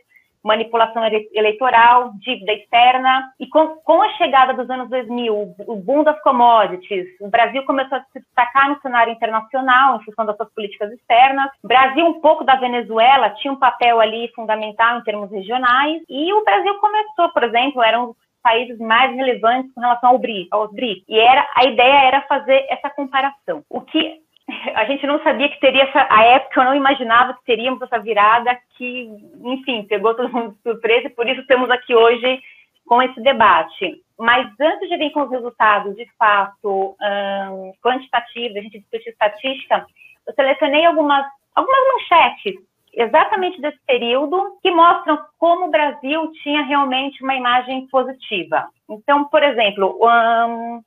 manipulação 0.48 1.04
eleitoral, 1.34 2.12
dívida 2.20 2.54
externa. 2.54 3.32
E 3.40 3.48
com, 3.48 3.76
com, 3.84 4.02
a 4.02 4.10
chegada 4.14 4.54
dos 4.54 4.70
anos 4.70 4.90
2000, 4.90 5.56
o 5.68 5.76
boom 5.76 6.04
das 6.04 6.20
commodities, 6.22 7.08
o 7.20 7.30
Brasil 7.30 7.64
começou 7.66 7.98
a 7.98 8.02
se 8.14 8.20
destacar 8.20 8.70
no 8.70 8.82
cenário 8.82 9.14
internacional 9.14 9.98
em 9.98 10.04
função 10.04 10.26
das 10.26 10.38
suas 10.38 10.52
políticas 10.54 10.92
externas. 10.92 11.52
O 11.64 11.68
Brasil, 11.68 12.06
um 12.06 12.22
pouco 12.22 12.44
da 12.44 12.56
Venezuela, 12.56 13.32
tinha 13.32 13.52
um 13.52 13.60
papel 13.60 14.00
ali 14.00 14.32
fundamental 14.34 14.98
em 14.98 15.04
termos 15.04 15.30
regionais. 15.30 16.02
E 16.10 16.34
o 16.34 16.44
Brasil 16.44 16.74
começou, 16.80 17.30
por 17.30 17.44
exemplo, 17.44 17.84
eram 17.84 18.16
países 18.42 18.80
mais 18.80 19.14
relevantes 19.14 19.74
com 19.74 19.82
relação 19.82 20.12
ao 20.12 20.20
BRIC, 20.20 20.48
aos 20.52 20.72
BRICS. 20.72 21.04
E 21.10 21.20
era, 21.20 21.46
a 21.54 21.66
ideia 21.66 22.08
era 22.08 22.22
fazer 22.22 22.66
essa 22.70 22.90
comparação. 22.90 23.62
O 23.70 23.82
que 23.82 24.22
a 24.76 24.86
gente 24.86 25.06
não 25.06 25.22
sabia 25.24 25.50
que 25.50 25.60
teria 25.60 25.84
essa, 25.84 26.08
a 26.10 26.24
época 26.24 26.62
eu 26.62 26.66
não 26.66 26.76
imaginava 26.76 27.34
que 27.34 27.46
teríamos 27.46 27.82
essa 27.82 28.00
virada 28.00 28.58
que, 28.78 29.10
enfim, 29.44 29.84
pegou 29.84 30.14
todo 30.14 30.32
mundo 30.32 30.54
de 30.54 30.62
surpresa 30.62 31.08
e 31.08 31.12
por 31.12 31.28
isso 31.28 31.42
estamos 31.42 31.70
aqui 31.70 31.94
hoje 31.96 32.42
com 32.86 33.02
esse 33.02 33.20
debate. 33.22 34.02
Mas 34.18 34.48
antes 34.60 34.90
de 34.90 34.98
vir 34.98 35.12
com 35.12 35.24
os 35.24 35.32
resultados, 35.32 35.96
de 35.96 36.08
fato, 36.18 36.96
um, 37.02 37.72
quantitativos, 37.84 38.58
a 38.58 38.62
gente 38.62 38.80
discutir 38.80 39.10
estatística, 39.10 39.86
eu 40.26 40.34
selecionei 40.34 40.86
algumas, 40.86 41.26
algumas 41.54 41.82
manchetes 41.94 42.56
exatamente 42.94 43.62
desse 43.62 43.80
período 43.86 44.58
que 44.62 44.72
mostram 44.72 45.20
como 45.38 45.68
o 45.68 45.72
Brasil 45.72 46.32
tinha 46.42 46.64
realmente 46.64 47.24
uma 47.24 47.36
imagem 47.36 47.88
positiva. 47.88 48.68
Então, 48.90 49.26
por 49.26 49.44
exemplo, 49.44 50.00
um, 50.02 50.82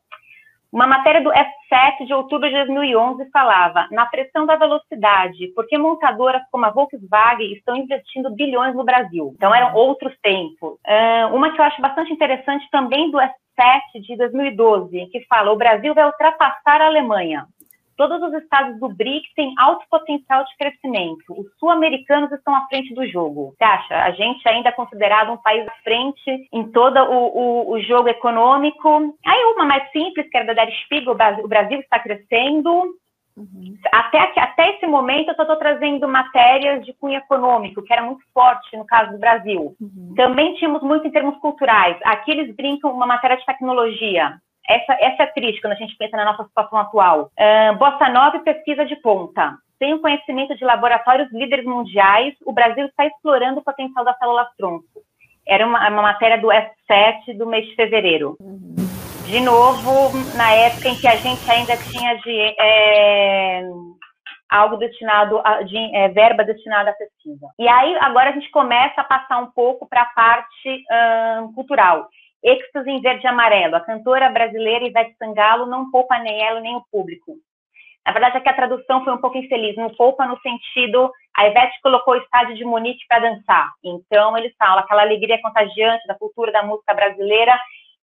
uma 0.73 0.87
matéria 0.87 1.21
do 1.23 1.31
F7 1.31 2.07
de 2.07 2.15
outubro 2.15 2.49
de 2.49 2.55
2011 2.55 3.29
falava 3.31 3.89
na 3.91 4.07
pressão 4.07 4.47
da 4.47 4.57
velocidade, 4.57 5.49
porque 5.55 5.77
montadoras 5.77 6.43
como 6.51 6.65
a 6.65 6.71
Volkswagen 6.71 7.53
estão 7.53 7.77
investindo 7.77 8.31
bilhões 8.31 8.75
no 8.75 8.85
Brasil. 8.85 9.33
Então 9.35 9.55
eram 9.55 9.75
outros 9.75 10.15
tempos. 10.23 10.75
Uh, 10.87 11.35
uma 11.35 11.53
que 11.53 11.61
eu 11.61 11.65
acho 11.65 11.83
bastante 11.83 12.13
interessante 12.13 12.69
também 12.71 13.11
do 13.11 13.19
F7 13.19 14.01
de 14.01 14.17
2012, 14.17 15.07
que 15.11 15.25
fala 15.27 15.53
o 15.53 15.57
Brasil 15.57 15.95
vai 15.95 16.07
ultrapassar 16.07 16.81
a 16.81 16.87
Alemanha. 16.87 17.47
Todos 18.01 18.23
os 18.23 18.33
estados 18.33 18.81
do 18.81 18.89
BRIC 18.89 19.27
têm 19.37 19.53
alto 19.59 19.85
potencial 19.91 20.43
de 20.43 20.57
crescimento. 20.57 21.39
Os 21.39 21.47
sul-americanos 21.59 22.33
estão 22.33 22.55
à 22.55 22.67
frente 22.67 22.95
do 22.95 23.07
jogo. 23.07 23.55
Você 23.59 23.63
acha? 23.63 23.95
A 23.95 24.11
gente 24.13 24.49
ainda 24.49 24.71
é 24.71 24.73
considerado 24.73 25.31
um 25.33 25.37
país 25.37 25.69
à 25.69 25.73
frente 25.85 26.49
em 26.51 26.73
todo 26.73 26.97
o, 26.97 27.27
o, 27.27 27.73
o 27.73 27.83
jogo 27.83 28.09
econômico. 28.09 29.15
Aí 29.27 29.45
uma 29.55 29.67
mais 29.67 29.93
simples, 29.93 30.27
que 30.31 30.35
era 30.39 30.47
da 30.47 30.65
Der 30.65 30.73
Spiegel, 30.85 31.13
o 31.13 31.47
Brasil 31.47 31.79
está 31.79 31.99
crescendo. 31.99 32.71
Uhum. 33.37 33.77
Até, 33.93 34.33
até 34.35 34.77
esse 34.77 34.87
momento, 34.87 35.29
eu 35.29 35.35
só 35.35 35.43
estou 35.43 35.57
trazendo 35.57 36.09
matérias 36.09 36.83
de 36.87 36.95
cunho 36.95 37.19
econômico, 37.19 37.83
que 37.83 37.93
era 37.93 38.03
muito 38.03 38.25
forte 38.33 38.79
no 38.79 38.87
caso 38.87 39.13
do 39.13 39.19
Brasil. 39.19 39.77
Uhum. 39.79 40.15
Também 40.17 40.55
tínhamos 40.55 40.81
muito 40.81 41.07
em 41.07 41.11
termos 41.11 41.37
culturais. 41.37 41.99
Aqui 42.05 42.31
eles 42.31 42.57
brincam 42.57 42.95
uma 42.95 43.07
matéria 43.07 43.37
de 43.37 43.45
tecnologia. 43.45 44.41
Essa, 44.71 44.97
essa 45.01 45.23
é 45.25 45.27
triste 45.27 45.61
quando 45.61 45.73
a 45.73 45.77
gente 45.77 45.97
pensa 45.97 46.17
na 46.17 46.25
nossa 46.25 46.45
situação 46.45 46.79
atual. 46.79 47.33
Uh, 47.37 47.77
Bossa 47.77 48.09
Nova 48.09 48.37
e 48.37 48.45
pesquisa 48.45 48.87
de 48.87 48.95
ponta. 48.95 49.57
Sem 49.81 49.95
o 49.95 49.99
conhecimento 49.99 50.57
de 50.57 50.65
laboratórios 50.65 51.29
líderes 51.33 51.65
mundiais, 51.65 52.35
o 52.47 52.53
Brasil 52.53 52.87
está 52.87 53.05
explorando 53.05 53.59
o 53.59 53.65
potencial 53.65 54.05
da 54.05 54.15
célula 54.15 54.49
tronco. 54.57 54.85
Era 55.45 55.67
uma, 55.67 55.89
uma 55.89 56.03
matéria 56.03 56.39
do 56.39 56.49
S7 56.49 57.37
do 57.37 57.49
mês 57.49 57.67
de 57.67 57.75
fevereiro. 57.75 58.37
De 59.27 59.41
novo, 59.41 60.11
na 60.37 60.53
época 60.53 60.89
em 60.89 60.95
que 60.95 61.09
a 61.09 61.17
gente 61.17 61.51
ainda 61.51 61.77
tinha 61.77 62.15
de, 62.19 62.55
é, 62.61 63.63
algo 64.49 64.77
destinado 64.77 65.41
a, 65.43 65.63
de 65.63 65.77
é, 65.97 66.09
verba 66.11 66.45
destinada 66.45 66.91
à 66.91 66.93
pesquisa. 66.93 67.49
E 67.59 67.67
aí 67.67 67.97
agora 68.03 68.31
a 68.31 68.33
gente 68.33 68.51
começa 68.53 69.01
a 69.01 69.05
passar 69.05 69.39
um 69.39 69.51
pouco 69.51 69.89
para 69.89 70.03
a 70.03 70.13
parte 70.15 70.85
cultural. 71.57 72.09
Êxtase 72.43 72.91
em 72.91 73.01
verde 73.01 73.25
e 73.25 73.29
amarelo. 73.29 73.77
A 73.77 73.81
cantora 73.81 74.31
brasileira 74.31 74.87
Ivete 74.87 75.15
Sangalo 75.19 75.67
não 75.67 75.91
poupa 75.91 76.19
nem 76.19 76.43
ela 76.43 76.61
nem 76.61 76.77
o 76.77 76.85
público. 76.91 77.37
Na 78.07 78.13
verdade, 78.13 78.39
aqui 78.39 78.49
a 78.49 78.55
tradução 78.55 79.05
foi 79.05 79.13
um 79.13 79.21
pouco 79.21 79.37
infeliz. 79.37 79.77
Não 79.77 79.91
poupa 79.91 80.27
no 80.27 80.39
sentido, 80.41 81.13
a 81.37 81.47
Ivete 81.47 81.81
colocou 81.83 82.15
o 82.15 82.17
estádio 82.17 82.57
de 82.57 82.65
Munique 82.65 83.05
para 83.09 83.31
dançar. 83.31 83.71
Então, 83.85 84.37
eles 84.37 84.55
falam 84.59 84.79
aquela 84.79 85.03
alegria 85.03 85.41
contagiante 85.41 86.07
da 86.07 86.15
cultura 86.15 86.51
da 86.51 86.63
música 86.63 86.95
brasileira 86.95 87.59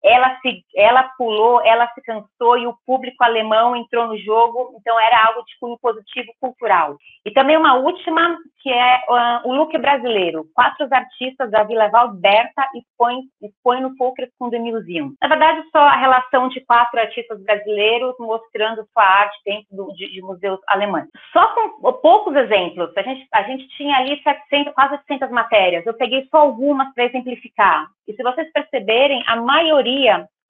ela 0.02 0.38
se, 0.40 0.64
ela 0.74 1.02
pulou, 1.16 1.60
ela 1.64 1.86
se 1.94 2.00
cansou 2.02 2.58
e 2.58 2.66
o 2.66 2.76
público 2.86 3.22
alemão 3.22 3.76
entrou 3.76 4.06
no 4.06 4.18
jogo, 4.18 4.74
então 4.78 4.98
era 4.98 5.26
algo 5.26 5.42
de 5.44 5.58
cunho 5.60 5.78
positivo 5.80 6.32
cultural. 6.40 6.96
E 7.24 7.30
também 7.30 7.56
uma 7.56 7.74
última, 7.74 8.38
que 8.62 8.70
é 8.70 9.02
uh, 9.08 9.48
o 9.48 9.54
look 9.54 9.76
brasileiro. 9.78 10.46
Quatro 10.54 10.88
artistas 10.90 11.50
da 11.50 11.62
Vila 11.64 11.88
Valberta 11.88 12.66
expõem, 12.74 13.22
expõem 13.42 13.82
no 13.82 13.94
Folkers 13.96 14.30
com 14.38 14.48
the 14.48 14.58
Museum. 14.58 15.12
Na 15.20 15.28
verdade, 15.28 15.62
só 15.70 15.78
a 15.78 15.96
relação 15.96 16.48
de 16.48 16.60
quatro 16.62 16.98
artistas 16.98 17.42
brasileiros 17.42 18.14
mostrando 18.18 18.86
sua 18.92 19.04
arte 19.04 19.38
dentro 19.44 19.76
do, 19.76 19.92
de, 19.94 20.10
de, 20.10 20.22
museus 20.22 20.60
alemães. 20.66 21.08
Só 21.32 21.46
com 21.54 21.92
poucos 21.94 22.34
exemplos, 22.36 22.90
a 22.96 23.02
gente, 23.02 23.26
a 23.32 23.42
gente 23.42 23.68
tinha 23.76 23.96
ali 23.96 24.20
700, 24.22 24.72
quase 24.72 24.96
700 25.08 25.30
matérias, 25.30 25.86
eu 25.86 25.94
peguei 25.94 26.26
só 26.30 26.38
algumas 26.38 26.92
para 26.94 27.04
exemplificar. 27.04 27.86
E 28.08 28.14
se 28.14 28.22
vocês 28.22 28.50
perceberem, 28.52 29.22
a 29.26 29.36
maioria, 29.36 29.89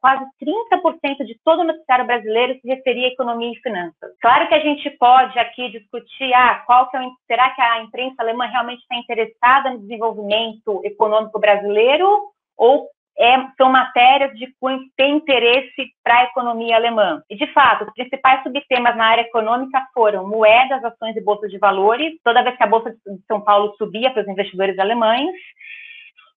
quase 0.00 0.24
30% 0.42 1.26
de 1.26 1.38
todo 1.44 1.60
o 1.60 1.64
noticiário 1.64 2.06
brasileiro 2.06 2.58
se 2.60 2.66
referia 2.66 3.08
à 3.08 3.12
economia 3.12 3.52
e 3.52 3.60
finanças. 3.60 4.10
Claro 4.20 4.48
que 4.48 4.54
a 4.54 4.60
gente 4.60 4.88
pode 4.92 5.38
aqui 5.38 5.70
discutir, 5.70 6.32
ah, 6.32 6.62
qual 6.66 6.90
que 6.90 6.96
é 6.96 7.00
o, 7.00 7.12
será 7.26 7.50
que 7.50 7.60
a 7.60 7.82
imprensa 7.82 8.16
alemã 8.18 8.46
realmente 8.46 8.80
está 8.80 8.96
interessada 8.96 9.70
no 9.70 9.80
desenvolvimento 9.80 10.80
econômico 10.84 11.38
brasileiro 11.38 12.08
ou 12.56 12.88
é, 13.18 13.36
são 13.58 13.70
matérias 13.70 14.32
de 14.38 14.50
cunho 14.58 14.80
que 14.80 14.90
têm 14.96 15.16
interesse 15.16 15.92
para 16.02 16.20
a 16.20 16.24
economia 16.24 16.76
alemã. 16.76 17.22
E, 17.28 17.36
de 17.36 17.46
fato, 17.52 17.84
os 17.84 17.92
principais 17.92 18.42
subtemas 18.42 18.96
na 18.96 19.04
área 19.04 19.22
econômica 19.22 19.86
foram 19.92 20.26
moedas, 20.26 20.82
ações 20.82 21.14
e 21.16 21.20
bolsas 21.20 21.50
de 21.50 21.58
valores, 21.58 22.14
toda 22.24 22.42
vez 22.42 22.56
que 22.56 22.62
a 22.62 22.66
Bolsa 22.66 22.90
de 22.90 23.26
São 23.28 23.42
Paulo 23.42 23.74
subia 23.76 24.10
para 24.10 24.22
os 24.22 24.28
investidores 24.28 24.78
alemães, 24.78 25.34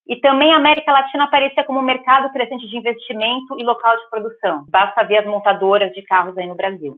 e 0.08 0.18
também 0.18 0.52
a 0.54 0.58
América 0.58 0.92
Latina 0.92 1.24
aparecia 1.24 1.64
como 1.64 1.80
um 1.80 1.84
mercado 1.84 2.32
crescente 2.32 2.68
de 2.68 2.78
investimento 2.78 3.58
e 3.58 3.64
local 3.64 3.96
de 3.98 4.10
produção. 4.10 4.66
Basta 4.70 5.04
ver 5.04 5.20
as 5.20 5.26
montadoras 5.26 5.92
de 5.94 6.02
carros 6.02 6.38
aí 6.38 6.48
no 6.48 6.56
Brasil. 6.56 6.96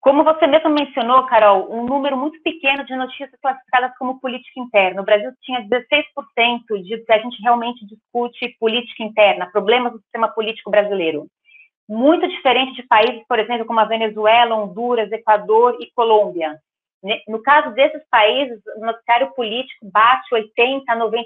Como 0.00 0.22
você 0.22 0.46
mesmo 0.46 0.70
mencionou, 0.70 1.26
Carol, 1.26 1.68
um 1.72 1.84
número 1.84 2.16
muito 2.16 2.40
pequeno 2.42 2.84
de 2.84 2.94
notícias 2.94 3.30
classificadas 3.42 3.90
como 3.98 4.20
política 4.20 4.60
interna. 4.60 5.02
O 5.02 5.04
Brasil 5.04 5.32
tinha 5.42 5.60
16% 5.62 6.82
de 6.84 6.98
que 6.98 7.12
a 7.12 7.18
gente 7.18 7.42
realmente 7.42 7.84
discute 7.84 8.56
política 8.60 9.02
interna, 9.02 9.50
problemas 9.50 9.92
do 9.92 9.98
sistema 9.98 10.28
político 10.28 10.70
brasileiro. 10.70 11.26
Muito 11.88 12.28
diferente 12.28 12.74
de 12.74 12.86
países, 12.86 13.24
por 13.28 13.40
exemplo, 13.40 13.66
como 13.66 13.80
a 13.80 13.86
Venezuela, 13.86 14.54
Honduras, 14.54 15.10
Equador 15.10 15.76
e 15.80 15.90
Colômbia, 15.92 16.56
no 17.28 17.42
caso 17.42 17.74
desses 17.74 18.02
países, 18.10 18.60
o 18.76 18.80
noticiário 18.80 19.32
político 19.34 19.88
bate 19.92 20.28
80% 20.34 20.82
a 20.88 20.96
90%, 20.96 21.24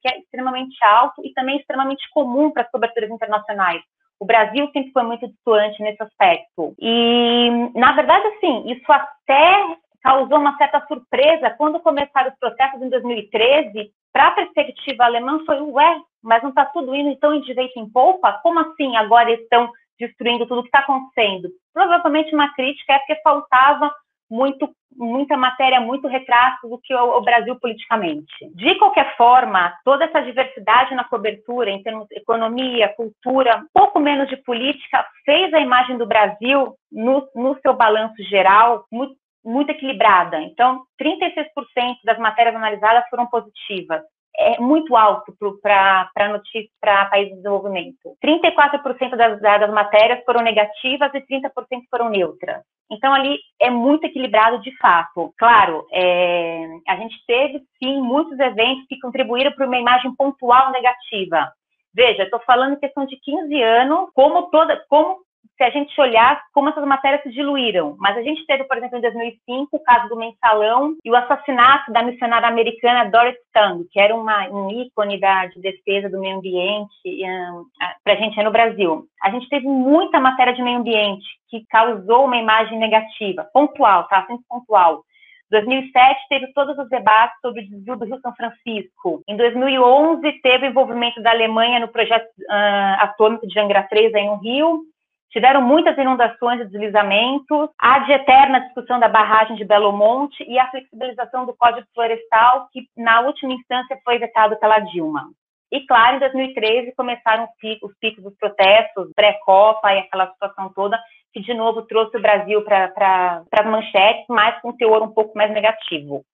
que 0.00 0.08
é 0.08 0.18
extremamente 0.18 0.76
alto 0.84 1.22
e 1.24 1.32
também 1.34 1.58
extremamente 1.58 2.08
comum 2.12 2.50
para 2.50 2.62
as 2.62 2.70
coberturas 2.70 3.10
internacionais. 3.10 3.82
O 4.18 4.24
Brasil 4.24 4.68
sempre 4.72 4.92
foi 4.92 5.02
muito 5.02 5.28
distante 5.28 5.82
nesse 5.82 6.02
aspecto. 6.02 6.74
E, 6.78 7.50
na 7.74 7.92
verdade, 7.92 8.26
assim, 8.28 8.72
isso 8.72 8.90
até 8.90 9.76
causou 10.02 10.38
uma 10.38 10.56
certa 10.56 10.86
surpresa 10.86 11.50
quando 11.58 11.80
começaram 11.80 12.30
os 12.30 12.38
processos 12.38 12.80
em 12.80 12.88
2013. 12.88 13.90
Para 14.12 14.28
a 14.28 14.30
perspectiva 14.30 15.04
alemã, 15.04 15.44
foi, 15.44 15.60
ué, 15.60 16.00
mas 16.22 16.42
não 16.42 16.50
está 16.50 16.64
tudo 16.64 16.94
indo 16.94 17.10
então 17.10 17.34
em 17.34 17.42
direito 17.42 17.78
em 17.78 17.90
polpa? 17.90 18.40
Como 18.42 18.58
assim 18.60 18.96
agora 18.96 19.30
estão 19.32 19.70
destruindo 19.98 20.46
tudo 20.46 20.60
o 20.60 20.62
que 20.62 20.68
está 20.68 20.78
acontecendo? 20.78 21.50
Provavelmente 21.74 22.34
uma 22.34 22.54
crítica 22.54 22.94
é 22.94 22.98
porque 22.98 23.20
faltava 23.22 23.92
muito, 24.30 24.68
muita 24.94 25.36
matéria, 25.36 25.80
muito 25.80 26.08
retrato 26.08 26.68
do 26.68 26.78
que 26.78 26.92
é 26.92 27.00
o, 27.00 27.20
Brasil 27.20 27.56
politicamente. 27.60 28.26
De 28.54 28.74
qualquer 28.76 29.16
forma, 29.16 29.72
toda 29.84 30.04
essa 30.04 30.22
diversidade 30.22 30.94
na 30.94 31.04
cobertura, 31.04 31.70
em 31.70 31.82
termos 31.82 32.06
de 32.08 32.16
economia, 32.16 32.94
cultura, 32.96 33.64
pouco 33.72 34.00
menos 34.00 34.28
de 34.28 34.36
política, 34.38 35.06
fez 35.24 35.52
a 35.54 35.60
imagem 35.60 35.96
do 35.96 36.06
Brasil, 36.06 36.74
no, 36.90 37.28
no 37.34 37.58
seu 37.60 37.74
balanço 37.74 38.22
geral, 38.24 38.84
muito, 38.90 39.14
muito 39.44 39.70
equilibrada. 39.70 40.40
Então, 40.40 40.82
36% 41.00 41.96
das 42.04 42.18
matérias 42.18 42.56
analisadas 42.56 43.08
foram 43.08 43.26
positivas. 43.26 44.02
É 44.38 44.60
muito 44.60 44.94
alto 44.96 45.34
para 45.62 46.28
notícias 46.28 46.70
para 46.80 47.06
países 47.06 47.30
de 47.30 47.36
desenvolvimento. 47.36 48.16
34% 48.24 49.16
das, 49.16 49.40
das 49.40 49.70
matérias 49.72 50.22
foram 50.24 50.42
negativas 50.42 51.12
e 51.14 51.20
30% 51.20 51.50
foram 51.90 52.10
neutras. 52.10 52.62
Então, 52.90 53.12
ali 53.12 53.38
é 53.60 53.70
muito 53.70 54.04
equilibrado 54.04 54.60
de 54.60 54.76
fato. 54.78 55.32
Claro, 55.38 55.86
é, 55.92 56.66
a 56.88 56.96
gente 56.96 57.16
teve, 57.26 57.62
sim, 57.82 58.00
muitos 58.00 58.38
eventos 58.38 58.86
que 58.88 59.00
contribuíram 59.00 59.52
para 59.52 59.66
uma 59.66 59.78
imagem 59.78 60.14
pontual 60.14 60.70
negativa. 60.70 61.50
Veja, 61.94 62.24
estou 62.24 62.40
falando 62.40 62.74
em 62.74 62.80
questão 62.80 63.06
de 63.06 63.16
15 63.16 63.62
anos, 63.62 64.10
como 64.14 64.50
toda, 64.50 64.84
como 64.88 65.18
se 65.56 65.64
a 65.64 65.70
gente 65.70 65.98
olhar 66.00 66.42
como 66.52 66.68
essas 66.68 66.84
matérias 66.84 67.22
se 67.22 67.30
diluíram. 67.30 67.96
Mas 67.98 68.16
a 68.16 68.22
gente 68.22 68.44
teve, 68.46 68.64
por 68.64 68.76
exemplo, 68.76 68.98
em 68.98 69.02
2005, 69.02 69.76
o 69.76 69.82
caso 69.82 70.08
do 70.08 70.16
mensalão 70.16 70.94
e 71.04 71.10
o 71.10 71.16
assassinato 71.16 71.92
da 71.92 72.02
missionária 72.02 72.48
americana 72.48 73.10
Dorothy 73.10 73.38
Stang, 73.48 73.86
que 73.90 74.00
era 74.00 74.14
uma, 74.14 74.48
um 74.48 74.70
ícone 74.70 75.20
da, 75.20 75.46
de 75.46 75.60
defesa 75.60 76.08
do 76.08 76.20
meio 76.20 76.38
ambiente 76.38 76.94
um, 77.06 77.64
para 78.04 78.14
a 78.14 78.16
gente 78.16 78.42
no 78.42 78.50
Brasil. 78.50 79.06
A 79.22 79.30
gente 79.30 79.48
teve 79.48 79.66
muita 79.66 80.20
matéria 80.20 80.54
de 80.54 80.62
meio 80.62 80.78
ambiente 80.78 81.26
que 81.48 81.64
causou 81.68 82.24
uma 82.24 82.36
imagem 82.36 82.78
negativa, 82.78 83.48
pontual, 83.52 84.06
tá? 84.08 84.26
Sempre 84.26 84.44
pontual. 84.48 85.02
2007 85.50 86.20
teve 86.28 86.52
todos 86.52 86.76
os 86.76 86.88
debates 86.88 87.38
sobre 87.40 87.62
o 87.62 87.68
desvio 87.68 87.96
do 87.96 88.04
Rio 88.04 88.20
São 88.20 88.34
Francisco. 88.34 89.22
Em 89.28 89.36
2011 89.36 90.32
teve 90.42 90.66
o 90.66 90.70
envolvimento 90.70 91.22
da 91.22 91.30
Alemanha 91.30 91.78
no 91.78 91.88
projeto 91.88 92.26
uh, 92.26 93.00
atômico 93.00 93.46
de 93.46 93.58
Angra 93.58 93.84
3 93.84 94.14
aí 94.14 94.26
no 94.26 94.36
Rio. 94.36 94.82
Tiveram 95.30 95.60
muitas 95.60 95.96
inundações 95.98 96.60
e 96.60 96.64
deslizamentos, 96.64 97.68
a 97.78 97.98
de 98.00 98.12
eterna 98.12 98.60
discussão 98.60 98.98
da 98.98 99.08
barragem 99.08 99.56
de 99.56 99.64
Belo 99.64 99.92
Monte 99.92 100.42
e 100.48 100.58
a 100.58 100.70
flexibilização 100.70 101.44
do 101.44 101.54
Código 101.54 101.86
Florestal, 101.94 102.68
que 102.72 102.88
na 102.96 103.20
última 103.20 103.52
instância 103.52 103.98
foi 104.04 104.18
vetado 104.18 104.56
pela 104.56 104.78
Dilma. 104.78 105.28
E, 105.70 105.84
claro, 105.84 106.16
em 106.16 106.20
2013 106.20 106.94
começaram 106.94 107.44
os 107.44 107.50
picos, 107.58 107.90
os 107.90 107.98
picos 107.98 108.22
dos 108.22 108.36
protestos, 108.38 109.10
pré-Copa 109.14 109.92
e 109.92 109.98
aquela 109.98 110.30
situação 110.30 110.72
toda, 110.72 110.98
que 111.32 111.40
de 111.40 111.52
novo 111.52 111.82
trouxe 111.82 112.16
o 112.16 112.22
Brasil 112.22 112.62
para 112.62 113.42
as 113.52 113.66
manchetes, 113.66 114.24
mas 114.28 114.60
com 114.60 114.70
um 114.70 114.76
teor 114.76 115.02
um 115.02 115.12
pouco 115.12 115.36
mais 115.36 115.52
negativo. 115.52 116.24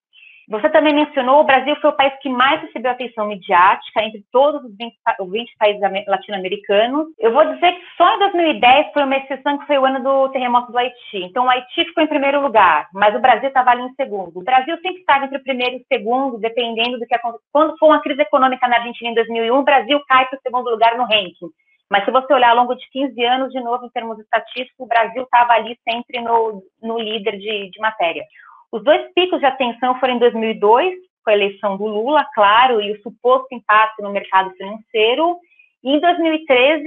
Você 0.49 0.69
também 0.71 0.95
mencionou 0.95 1.41
o 1.41 1.45
Brasil 1.45 1.77
foi 1.77 1.91
o 1.91 1.97
país 1.97 2.13
que 2.21 2.29
mais 2.29 2.61
recebeu 2.63 2.91
atenção 2.91 3.29
midiática 3.29 4.03
entre 4.03 4.25
todos 4.33 4.63
os 4.65 4.77
20, 4.77 4.95
20 5.21 5.57
países 5.57 5.81
latino-americanos. 6.07 7.07
Eu 7.19 7.33
vou 7.33 7.45
dizer 7.55 7.73
que 7.73 7.83
só 7.97 8.17
em 8.17 8.19
2010 8.19 8.93
foi 8.93 9.05
uma 9.05 9.17
exceção 9.17 9.59
que 9.59 9.67
foi 9.67 9.79
o 9.79 9.85
ano 9.85 10.03
do 10.03 10.29
terremoto 10.31 10.73
do 10.73 10.79
Haiti. 10.79 11.19
Então 11.25 11.47
o 11.47 11.51
Haiti 11.51 11.85
ficou 11.85 12.03
em 12.03 12.09
primeiro 12.09 12.41
lugar, 12.41 12.89
mas 12.93 13.15
o 13.15 13.21
Brasil 13.21 13.49
estava 13.49 13.71
ali 13.71 13.83
em 13.83 13.95
segundo. 13.95 14.39
O 14.39 14.45
Brasil 14.45 14.77
sempre 14.83 15.01
estava 15.01 15.25
entre 15.25 15.39
o 15.39 15.43
primeiro 15.43 15.77
e 15.77 15.79
o 15.79 15.87
segundo, 15.93 16.39
dependendo 16.39 16.99
do 16.99 17.07
que 17.07 17.15
aconteceu. 17.15 17.47
Quando 17.53 17.79
foi 17.79 17.89
uma 17.89 18.03
crise 18.03 18.23
econômica 18.23 18.67
na 18.67 18.77
Argentina 18.77 19.11
em 19.11 19.15
2001, 19.15 19.57
o 19.57 19.65
Brasil 19.65 20.01
cai 20.09 20.27
para 20.27 20.39
o 20.39 20.43
segundo 20.43 20.71
lugar 20.71 20.97
no 20.97 21.05
ranking. 21.05 21.51
Mas 21.93 22.07
se 22.07 22.11
você 22.11 22.33
olhar 22.33 22.53
ao 22.53 22.57
longo 22.57 22.75
de 22.75 22.89
15 22.91 23.23
anos, 23.23 23.53
de 23.53 23.61
novo, 23.61 23.85
em 23.85 23.91
termos 23.91 24.19
estatísticos, 24.19 24.81
o 24.81 24.87
Brasil 24.87 25.25
estava 25.25 25.53
ali 25.53 25.79
sempre 25.87 26.23
no, 26.23 26.63
no 26.83 26.99
líder 26.99 27.33
de, 27.33 27.71
de 27.71 27.81
matéria. 27.81 28.25
Os 28.73 28.83
dois 28.83 29.13
picos 29.15 29.39
de 29.39 29.47
atenção 29.47 30.01
foram 30.01 30.15
em 30.15 30.19
2002, 30.19 30.95
com 31.23 31.31
a 31.31 31.35
eleição 31.35 31.77
do 31.77 31.87
Lula, 31.87 32.27
claro, 32.35 32.81
e 32.81 32.91
o 32.91 33.03
suposto 33.03 33.55
impacto 33.55 34.03
no 34.03 34.11
mercado 34.11 34.51
financeiro. 34.53 35.37
E 35.85 35.95
em 35.95 36.01
2013, 36.01 36.85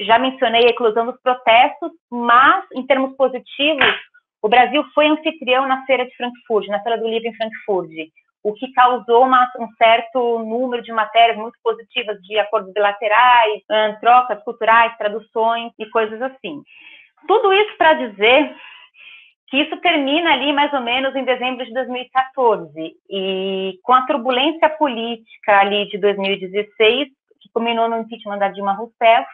já 0.00 0.18
mencionei 0.18 0.66
a 0.66 0.70
eclosão 0.70 1.06
dos 1.06 1.20
protestos, 1.20 1.90
mas, 2.10 2.64
em 2.72 2.86
termos 2.86 3.16
positivos, 3.16 3.84
o 4.40 4.48
Brasil 4.48 4.84
foi 4.94 5.08
anfitrião 5.08 5.66
na 5.66 5.84
Feira 5.84 6.06
de 6.06 6.14
Frankfurt, 6.16 6.68
na 6.68 6.80
Feira 6.80 6.98
do 6.98 7.08
Livro 7.08 7.28
em 7.28 7.34
Frankfurt, 7.34 7.90
o 8.44 8.52
que 8.52 8.72
causou 8.72 9.24
uma, 9.24 9.50
um 9.58 9.68
certo 9.76 10.38
número 10.38 10.80
de 10.80 10.92
matérias 10.92 11.36
muito 11.36 11.58
positivas 11.64 12.16
de 12.22 12.38
acordos 12.38 12.72
bilaterais, 12.72 13.60
trocas 14.00 14.40
culturais, 14.44 14.96
traduções 14.96 15.72
e 15.76 15.86
coisas 15.86 16.22
assim. 16.22 16.62
Tudo 17.26 17.52
isso 17.52 17.76
para 17.76 17.94
dizer 17.94 18.54
que 19.48 19.56
isso 19.58 19.76
termina 19.78 20.32
ali 20.32 20.52
mais 20.52 20.72
ou 20.72 20.80
menos 20.80 21.14
em 21.14 21.24
dezembro 21.24 21.64
de 21.64 21.72
2014 21.72 22.96
e 23.08 23.78
com 23.82 23.92
a 23.92 24.06
turbulência 24.06 24.68
política 24.70 25.60
ali 25.60 25.88
de 25.88 25.98
2016 25.98 27.08
que 27.40 27.48
culminou 27.52 27.88
no 27.88 27.98
impeachment 27.98 28.38
da 28.38 28.48
Dilma 28.48 28.72
Rousseff 28.72 29.26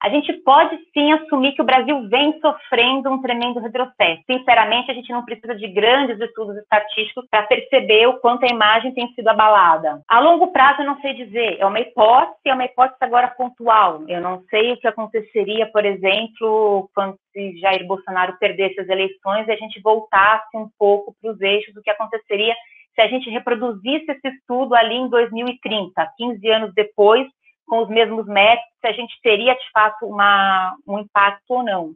a 0.00 0.08
gente 0.08 0.32
pode 0.44 0.78
sim 0.92 1.12
assumir 1.12 1.52
que 1.52 1.62
o 1.62 1.64
Brasil 1.64 2.08
vem 2.08 2.38
sofrendo 2.40 3.10
um 3.10 3.20
tremendo 3.20 3.58
retrocesso. 3.58 4.22
Sinceramente, 4.30 4.90
a 4.90 4.94
gente 4.94 5.10
não 5.10 5.24
precisa 5.24 5.54
de 5.56 5.66
grandes 5.68 6.20
estudos 6.20 6.56
estatísticos 6.56 7.26
para 7.28 7.42
perceber 7.44 8.06
o 8.06 8.18
quanto 8.20 8.44
a 8.44 8.48
imagem 8.48 8.94
tem 8.94 9.12
sido 9.14 9.28
abalada. 9.28 10.00
A 10.08 10.20
longo 10.20 10.52
prazo, 10.52 10.82
eu 10.82 10.86
não 10.86 11.00
sei 11.00 11.14
dizer. 11.14 11.56
É 11.58 11.66
uma 11.66 11.80
hipótese, 11.80 12.38
é 12.46 12.54
uma 12.54 12.64
hipótese 12.64 12.98
agora 13.00 13.28
pontual. 13.28 14.04
Eu 14.06 14.20
não 14.20 14.42
sei 14.48 14.72
o 14.72 14.76
que 14.76 14.86
aconteceria, 14.86 15.66
por 15.72 15.84
exemplo, 15.84 16.88
quando 16.94 17.16
se 17.32 17.58
Jair 17.58 17.84
Bolsonaro 17.86 18.36
perdesse 18.38 18.80
as 18.80 18.88
eleições 18.88 19.48
e 19.48 19.52
a 19.52 19.56
gente 19.56 19.80
voltasse 19.80 20.56
um 20.56 20.68
pouco 20.78 21.14
para 21.20 21.32
os 21.32 21.40
eixos 21.40 21.74
do 21.74 21.82
que 21.82 21.90
aconteceria 21.90 22.54
se 22.98 23.02
a 23.02 23.06
gente 23.06 23.30
reproduzisse 23.30 24.10
esse 24.10 24.28
estudo 24.28 24.74
ali 24.74 24.96
em 24.96 25.08
2030, 25.08 26.12
15 26.16 26.48
anos 26.50 26.74
depois, 26.74 27.28
com 27.68 27.82
os 27.82 27.88
mesmos 27.88 28.26
métodos, 28.26 28.70
se 28.80 28.86
a 28.86 28.92
gente 28.92 29.20
teria 29.22 29.54
de 29.54 29.70
fato 29.72 30.06
uma, 30.06 30.74
um 30.86 30.98
impacto 30.98 31.50
ou 31.50 31.62
não. 31.62 31.94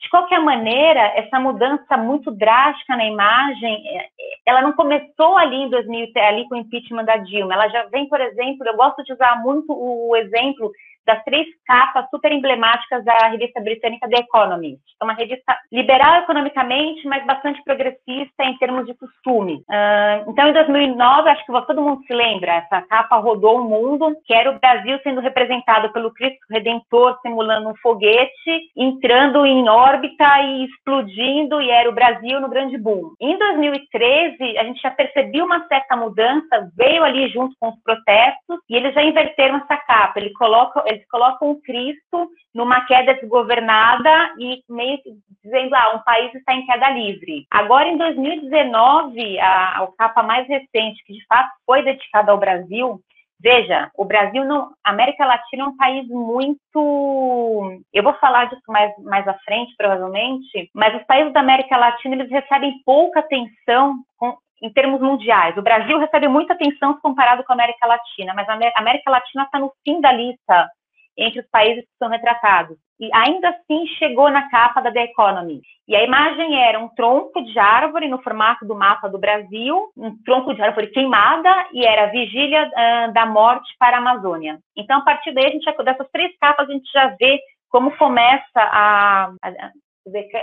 De 0.00 0.08
qualquer 0.10 0.40
maneira, 0.40 1.00
essa 1.16 1.40
mudança 1.40 1.96
muito 1.96 2.30
drástica 2.30 2.96
na 2.96 3.04
imagem, 3.04 3.98
é, 3.98 4.08
ela 4.46 4.62
não 4.62 4.72
começou 4.72 5.36
ali 5.36 5.56
em 5.56 5.68
2000, 5.68 6.12
ali 6.16 6.48
com 6.48 6.54
o 6.54 6.58
impeachment 6.58 7.04
da 7.04 7.16
Dilma. 7.16 7.54
Ela 7.54 7.68
já 7.68 7.84
vem, 7.86 8.08
por 8.08 8.20
exemplo, 8.20 8.66
eu 8.66 8.76
gosto 8.76 9.02
de 9.02 9.12
usar 9.12 9.42
muito 9.42 9.66
o 9.70 10.14
exemplo 10.16 10.70
das 11.08 11.24
três 11.24 11.46
capas 11.66 12.04
super 12.10 12.30
emblemáticas 12.30 13.02
da 13.02 13.28
revista 13.28 13.60
britânica 13.60 14.08
The 14.08 14.20
Economist. 14.20 14.82
É 15.00 15.04
uma 15.04 15.14
revista 15.14 15.56
liberal 15.72 16.16
economicamente, 16.22 17.06
mas 17.08 17.24
bastante 17.24 17.62
progressista 17.64 18.44
em 18.44 18.58
termos 18.58 18.84
de 18.86 18.94
costume. 18.94 19.64
Uh, 19.68 20.30
então, 20.30 20.48
em 20.48 20.52
2009, 20.52 21.30
acho 21.30 21.46
que 21.46 21.66
todo 21.66 21.82
mundo 21.82 22.02
se 22.04 22.12
lembra, 22.12 22.56
essa 22.56 22.82
capa 22.82 23.16
rodou 23.16 23.60
o 23.60 23.64
mundo, 23.64 24.14
que 24.26 24.34
era 24.34 24.50
o 24.50 24.58
Brasil 24.58 24.98
sendo 25.02 25.20
representado 25.20 25.90
pelo 25.92 26.12
Cristo 26.12 26.38
Redentor 26.50 27.18
simulando 27.22 27.70
um 27.70 27.76
foguete, 27.76 28.70
entrando 28.76 29.46
em 29.46 29.66
órbita 29.68 30.42
e 30.42 30.66
explodindo, 30.66 31.60
e 31.62 31.70
era 31.70 31.88
o 31.88 31.94
Brasil 31.94 32.40
no 32.40 32.50
grande 32.50 32.76
boom. 32.76 33.14
Em 33.18 33.38
2013, 33.38 34.58
a 34.58 34.64
gente 34.64 34.80
já 34.82 34.90
percebeu 34.90 35.46
uma 35.46 35.66
certa 35.68 35.96
mudança, 35.96 36.70
veio 36.76 37.02
ali 37.02 37.28
junto 37.28 37.54
com 37.58 37.70
os 37.70 37.82
protestos, 37.82 38.58
e 38.68 38.76
eles 38.76 38.92
já 38.92 39.02
inverteram 39.02 39.56
essa 39.56 39.76
capa. 39.76 40.18
Ele 40.18 40.32
coloca, 40.34 40.82
eles 40.98 41.08
colocam 41.08 41.60
Cristo 41.62 42.28
numa 42.54 42.84
queda 42.86 43.14
desgovernada 43.14 44.34
e 44.38 44.62
meio 44.68 45.02
que 45.02 45.10
dizendo, 45.42 45.74
ah, 45.74 45.96
um 45.96 46.02
país 46.04 46.34
está 46.34 46.54
em 46.54 46.66
queda 46.66 46.90
livre. 46.90 47.46
Agora, 47.50 47.88
em 47.88 47.96
2019, 47.96 49.38
a, 49.38 49.82
a 49.82 49.88
capa 49.96 50.22
mais 50.22 50.46
recente, 50.48 51.02
que 51.04 51.12
de 51.12 51.24
fato 51.26 51.50
foi 51.64 51.82
dedicada 51.82 52.32
ao 52.32 52.38
Brasil, 52.38 53.00
Veja, 53.40 53.88
o 53.96 54.04
Brasil, 54.04 54.44
não, 54.44 54.72
a 54.84 54.90
América 54.90 55.24
Latina 55.24 55.62
é 55.62 55.66
um 55.66 55.76
país 55.76 56.08
muito. 56.08 57.80
Eu 57.94 58.02
vou 58.02 58.12
falar 58.14 58.46
disso 58.46 58.62
mais, 58.66 58.92
mais 59.04 59.28
à 59.28 59.34
frente, 59.44 59.74
provavelmente, 59.76 60.68
mas 60.74 60.96
os 60.96 61.06
países 61.06 61.32
da 61.32 61.38
América 61.38 61.76
Latina 61.76 62.16
eles 62.16 62.30
recebem 62.30 62.82
pouca 62.84 63.20
atenção 63.20 63.94
com, 64.16 64.36
em 64.60 64.72
termos 64.72 65.00
mundiais. 65.00 65.56
O 65.56 65.62
Brasil 65.62 65.98
recebe 65.98 66.26
muita 66.26 66.54
atenção 66.54 66.98
comparado 67.00 67.44
com 67.44 67.52
a 67.52 67.54
América 67.54 67.86
Latina, 67.86 68.34
mas 68.34 68.48
a 68.48 68.54
América 68.76 69.08
Latina 69.10 69.44
está 69.44 69.60
no 69.60 69.72
fim 69.84 70.00
da 70.00 70.10
lista 70.10 70.68
entre 71.18 71.40
os 71.40 71.46
países 71.50 71.84
que 71.84 71.98
são 71.98 72.08
retratados. 72.08 72.78
E 73.00 73.10
ainda 73.14 73.48
assim 73.50 73.86
chegou 73.98 74.30
na 74.30 74.48
capa 74.48 74.80
da 74.80 74.92
The 74.92 75.04
Economy. 75.04 75.60
E 75.86 75.94
a 75.94 76.04
imagem 76.04 76.60
era 76.62 76.78
um 76.78 76.88
tronco 76.88 77.42
de 77.44 77.58
árvore 77.58 78.08
no 78.08 78.22
formato 78.22 78.64
do 78.64 78.74
mapa 78.74 79.08
do 79.08 79.18
Brasil, 79.18 79.90
um 79.96 80.16
tronco 80.24 80.54
de 80.54 80.62
árvore 80.62 80.88
queimada, 80.88 81.50
e 81.72 81.84
era 81.84 82.04
a 82.04 82.10
vigília 82.10 82.66
uh, 82.68 83.12
da 83.12 83.26
morte 83.26 83.68
para 83.78 83.96
a 83.96 84.00
Amazônia. 84.00 84.58
Então, 84.76 84.98
a 84.98 85.02
partir 85.02 85.32
daí, 85.32 85.46
a 85.46 85.50
gente, 85.50 85.84
dessas 85.84 86.08
três 86.10 86.36
capas, 86.38 86.68
a 86.68 86.72
gente 86.72 86.90
já 86.92 87.08
vê 87.18 87.40
como 87.68 87.96
começa 87.96 88.42
a, 88.56 89.30
a 89.42 89.70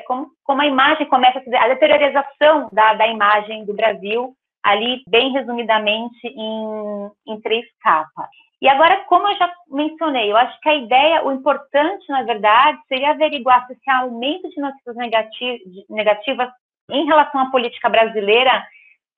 como, 0.06 0.28
como, 0.44 0.62
a 0.62 0.68
imagem 0.68 1.08
começa 1.08 1.40
a, 1.40 1.66
a 1.66 1.68
deteriorização 1.70 2.70
da, 2.72 2.94
da 2.94 3.08
imagem 3.08 3.66
do 3.66 3.74
Brasil, 3.74 4.34
ali, 4.64 5.02
bem 5.10 5.32
resumidamente, 5.32 6.28
em, 6.28 7.12
em 7.28 7.42
três 7.42 7.66
capas. 7.82 8.30
E 8.66 8.68
agora, 8.68 9.04
como 9.04 9.28
eu 9.28 9.38
já 9.38 9.54
mencionei, 9.70 10.32
eu 10.32 10.36
acho 10.36 10.60
que 10.60 10.68
a 10.68 10.74
ideia, 10.74 11.24
o 11.24 11.32
importante, 11.32 12.10
na 12.10 12.24
verdade, 12.24 12.80
seria 12.88 13.12
averiguar 13.12 13.64
se 13.68 13.74
esse 13.74 13.90
aumento 13.92 14.50
de 14.50 14.60
notícias 14.60 14.96
negativas 15.88 16.50
em 16.90 17.06
relação 17.06 17.42
à 17.42 17.52
política 17.52 17.88
brasileira 17.90 18.66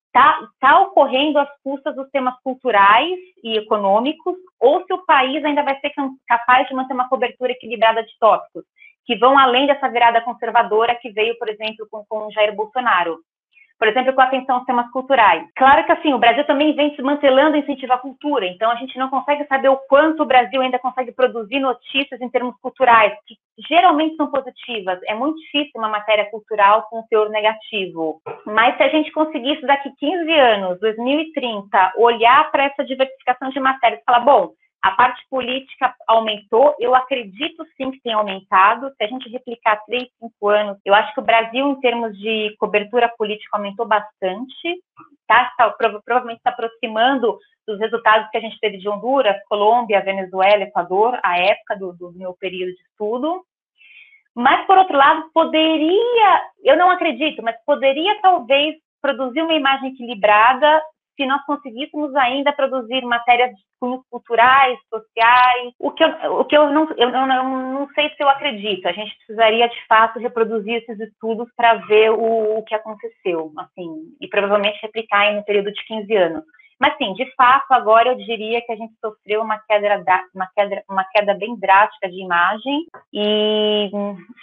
está 0.07 0.37
tá 0.59 0.81
ocorrendo 0.81 1.39
às 1.39 1.47
custas 1.63 1.95
dos 1.95 2.09
temas 2.09 2.33
culturais 2.43 3.17
e 3.41 3.57
econômicos, 3.57 4.35
ou 4.59 4.85
se 4.85 4.93
o 4.93 5.05
país 5.05 5.41
ainda 5.45 5.63
vai 5.63 5.79
ser 5.79 5.93
capaz 6.27 6.67
de 6.67 6.73
manter 6.73 6.93
uma 6.93 7.07
cobertura 7.07 7.53
equilibrada 7.53 8.03
de 8.03 8.19
tópicos, 8.19 8.65
que 9.05 9.15
vão 9.15 9.39
além 9.39 9.65
dessa 9.65 9.87
virada 9.87 10.19
conservadora 10.19 10.93
que 10.95 11.09
veio, 11.09 11.39
por 11.39 11.47
exemplo, 11.47 11.87
com, 11.89 12.03
com 12.09 12.29
Jair 12.31 12.53
Bolsonaro. 12.53 13.17
Por 13.77 13.87
exemplo, 13.87 14.13
com 14.13 14.21
atenção 14.21 14.55
aos 14.55 14.65
temas 14.65 14.89
culturais. 14.91 15.47
Claro 15.55 15.85
que 15.85 15.91
assim, 15.91 16.13
o 16.13 16.17
Brasil 16.17 16.43
também 16.45 16.73
vem 16.73 16.95
se 16.95 17.01
mantelando 17.01 17.55
a 17.55 17.59
incentivar 17.59 17.97
a 17.97 18.01
cultura, 18.01 18.45
então 18.45 18.71
a 18.71 18.75
gente 18.75 18.97
não 18.97 19.09
consegue 19.09 19.45
saber 19.45 19.69
o 19.69 19.77
quanto 19.87 20.23
o 20.23 20.25
Brasil 20.25 20.61
ainda 20.61 20.79
consegue 20.79 21.11
produzir 21.11 21.59
notícias 21.59 22.19
em 22.21 22.29
termos 22.29 22.55
culturais, 22.61 23.13
que 23.25 23.35
geralmente 23.67 24.15
são 24.15 24.27
positivas. 24.27 24.99
É 25.05 25.13
muito 25.13 25.39
difícil 25.39 25.71
uma 25.75 25.89
matéria 25.89 26.25
cultural 26.29 26.87
com 26.89 27.03
teor 27.03 27.29
negativo. 27.29 28.21
Mas 28.45 28.75
se 28.77 28.83
a 28.83 28.89
gente 28.89 29.11
conseguisse 29.11 29.61
daqui 29.65 29.91
15 29.97 30.31
anos, 30.31 30.79
2030, 30.79 31.93
olhar 31.97 32.51
para 32.51 32.65
essa 32.65 32.83
diversificação 32.83 33.49
de 33.49 33.59
matérias 33.59 34.01
e 34.01 34.05
falar, 34.05 34.19
bom, 34.19 34.51
a 34.87 34.91
parte 34.91 35.21
política 35.29 35.93
aumentou, 36.07 36.73
eu 36.79 36.95
acredito 36.95 37.65
sim 37.75 37.91
que 37.91 37.99
tem 37.99 38.13
aumentado. 38.13 38.89
Se 38.95 39.03
a 39.03 39.07
gente 39.07 39.27
replicar 39.27 39.83
três, 39.85 40.07
cinco 40.17 40.47
anos, 40.47 40.77
eu 40.85 40.93
acho 40.95 41.13
que 41.13 41.19
o 41.19 41.25
Brasil, 41.25 41.71
em 41.71 41.79
termos 41.81 42.17
de 42.17 42.55
cobertura 42.57 43.09
política, 43.17 43.57
aumentou 43.57 43.85
bastante. 43.85 44.81
Tá? 45.27 45.49
Está, 45.51 45.69
provavelmente 45.71 46.37
está 46.37 46.51
aproximando 46.51 47.37
dos 47.67 47.77
resultados 47.79 48.29
que 48.29 48.37
a 48.37 48.39
gente 48.39 48.57
teve 48.61 48.77
de 48.77 48.87
Honduras, 48.87 49.35
Colômbia, 49.49 49.99
Venezuela, 49.99 50.63
Equador, 50.63 51.19
a 51.21 51.37
época 51.37 51.75
do, 51.75 51.91
do 51.91 52.13
meu 52.13 52.33
período 52.39 52.73
de 52.73 52.81
estudo. 52.83 53.43
Mas, 54.33 54.65
por 54.67 54.77
outro 54.77 54.95
lado, 54.95 55.29
poderia, 55.33 56.41
eu 56.63 56.77
não 56.77 56.89
acredito, 56.89 57.43
mas 57.43 57.57
poderia 57.65 58.21
talvez 58.21 58.77
produzir 59.01 59.41
uma 59.41 59.53
imagem 59.53 59.89
equilibrada 59.89 60.81
se 61.17 61.25
nós 61.25 61.43
conseguíssemos 61.45 62.15
ainda 62.15 62.53
produzir 62.53 63.01
matérias 63.01 63.49
de 63.49 63.61
cunhos 63.79 64.01
culturais, 64.09 64.77
sociais, 64.87 65.73
o 65.79 65.91
que 65.91 66.03
eu, 66.03 66.39
o 66.39 66.45
que 66.45 66.55
eu, 66.55 66.69
não, 66.69 66.87
eu, 66.95 67.11
não, 67.11 67.27
não 67.73 67.89
sei 67.93 68.09
se 68.09 68.21
eu 68.23 68.29
acredito. 68.29 68.87
A 68.87 68.91
gente 68.93 69.17
precisaria, 69.17 69.67
de 69.67 69.87
fato, 69.87 70.19
reproduzir 70.19 70.75
esses 70.75 70.99
estudos 70.99 71.49
para 71.57 71.75
ver 71.87 72.11
o, 72.11 72.59
o, 72.59 72.63
que 72.63 72.75
aconteceu, 72.75 73.51
assim, 73.57 74.15
e 74.21 74.27
provavelmente 74.27 74.79
replicar 74.81 75.31
em 75.31 75.39
um 75.39 75.43
período 75.43 75.71
de 75.71 75.83
15 75.85 76.15
anos. 76.15 76.43
Mas, 76.79 76.95
sim, 76.97 77.13
de 77.13 77.25
fato, 77.35 77.71
agora 77.71 78.09
eu 78.09 78.15
diria 78.15 78.61
que 78.61 78.71
a 78.71 78.75
gente 78.75 78.93
sofreu 79.01 79.41
uma 79.41 79.57
queda, 79.59 80.03
uma 80.33 80.47
queda, 80.55 80.83
uma 80.87 81.03
queda 81.05 81.33
bem 81.33 81.55
drástica 81.55 82.07
de 82.09 82.21
imagem 82.21 82.85
e 83.11 83.89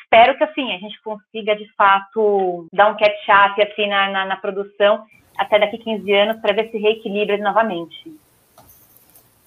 espero 0.03 0.37
que, 0.37 0.45
assim, 0.45 0.75
a 0.75 0.79
gente 0.79 1.01
consiga, 1.03 1.55
de 1.55 1.67
fato, 1.75 2.67
dar 2.73 2.91
um 2.91 2.97
catch-up, 2.97 3.63
assim, 3.63 3.87
na, 3.87 4.11
na, 4.11 4.25
na 4.27 4.37
produção 4.37 5.05
até 5.39 5.59
daqui 5.59 5.79
15 5.79 6.13
anos 6.13 6.41
para 6.41 6.55
ver 6.55 6.71
se 6.71 6.79
reequilibra 6.79 7.37
novamente. 7.39 8.13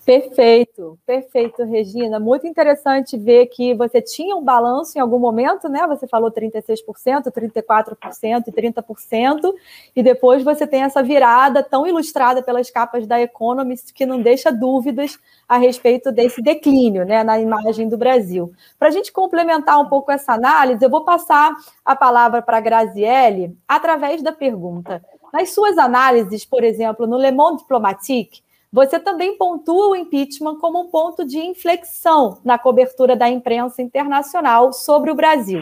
Perfeito, 0.07 0.97
perfeito, 1.05 1.65
Regina. 1.65 2.17
Muito 2.17 2.47
interessante 2.47 3.17
ver 3.17 3.47
que 3.47 3.73
você 3.73 4.01
tinha 4.01 4.37
um 4.37 4.41
balanço 4.41 4.97
em 4.97 5.01
algum 5.01 5.19
momento, 5.19 5.67
né? 5.67 5.85
Você 5.85 6.07
falou 6.07 6.31
36%, 6.31 7.29
34% 7.29 8.47
e 8.47 8.51
30%, 8.53 9.53
e 9.93 10.01
depois 10.01 10.43
você 10.43 10.65
tem 10.65 10.83
essa 10.83 11.03
virada 11.03 11.61
tão 11.61 11.85
ilustrada 11.85 12.41
pelas 12.41 12.71
capas 12.71 13.05
da 13.05 13.19
Economist 13.19 13.93
que 13.93 14.05
não 14.05 14.21
deixa 14.21 14.49
dúvidas 14.49 15.19
a 15.45 15.57
respeito 15.57 16.09
desse 16.09 16.41
declínio, 16.41 17.03
né, 17.03 17.21
na 17.21 17.37
imagem 17.37 17.89
do 17.89 17.97
Brasil. 17.97 18.53
Para 18.79 18.87
a 18.87 18.91
gente 18.91 19.11
complementar 19.11 19.77
um 19.77 19.89
pouco 19.89 20.09
essa 20.09 20.31
análise, 20.31 20.81
eu 20.81 20.89
vou 20.89 21.03
passar 21.03 21.53
a 21.83 21.97
palavra 21.97 22.41
para 22.41 22.59
a 22.59 22.61
Graziele 22.61 23.57
através 23.67 24.21
da 24.21 24.31
pergunta. 24.31 25.03
Nas 25.33 25.49
suas 25.49 25.77
análises, 25.77 26.45
por 26.45 26.63
exemplo, 26.63 27.05
no 27.05 27.17
Le 27.17 27.31
Monde 27.31 27.63
Diplomatique, 27.63 28.46
você 28.71 28.99
também 28.99 29.37
pontua 29.37 29.89
o 29.89 29.95
impeachment 29.95 30.57
como 30.57 30.81
um 30.81 30.89
ponto 30.89 31.25
de 31.25 31.39
inflexão 31.39 32.39
na 32.43 32.57
cobertura 32.57 33.15
da 33.15 33.29
imprensa 33.29 33.81
internacional 33.81 34.73
sobre 34.73 35.09
o 35.09 35.15
Brasil. 35.15 35.61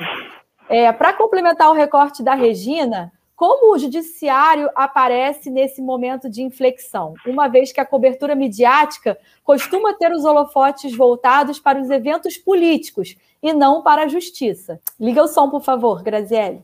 É, 0.68 0.92
Para 0.92 1.14
complementar 1.14 1.70
o 1.70 1.74
recorte 1.74 2.24
da 2.24 2.34
Regina, 2.34 3.12
como 3.36 3.76
o 3.76 3.78
judiciário 3.78 4.70
aparece 4.74 5.50
nesse 5.50 5.82
momento 5.82 6.30
de 6.30 6.42
inflexão, 6.42 7.14
uma 7.28 7.50
vez 7.50 7.72
que 7.72 7.82
a 7.82 7.86
cobertura 7.86 8.34
midiática 8.34 9.18
costuma 9.44 9.94
ter 9.94 10.12
os 10.12 10.24
holofotes 10.24 10.96
voltados 10.96 11.60
para 11.60 11.80
os 11.80 11.90
eventos 11.90 12.38
políticos 12.38 13.16
e 13.44 13.52
não 13.52 13.84
para 13.84 14.04
a 14.04 14.08
justiça? 14.08 14.80
Liga 14.98 15.22
o 15.22 15.28
som, 15.28 15.50
por 15.50 15.62
favor, 15.62 16.02
Graziele. 16.02 16.62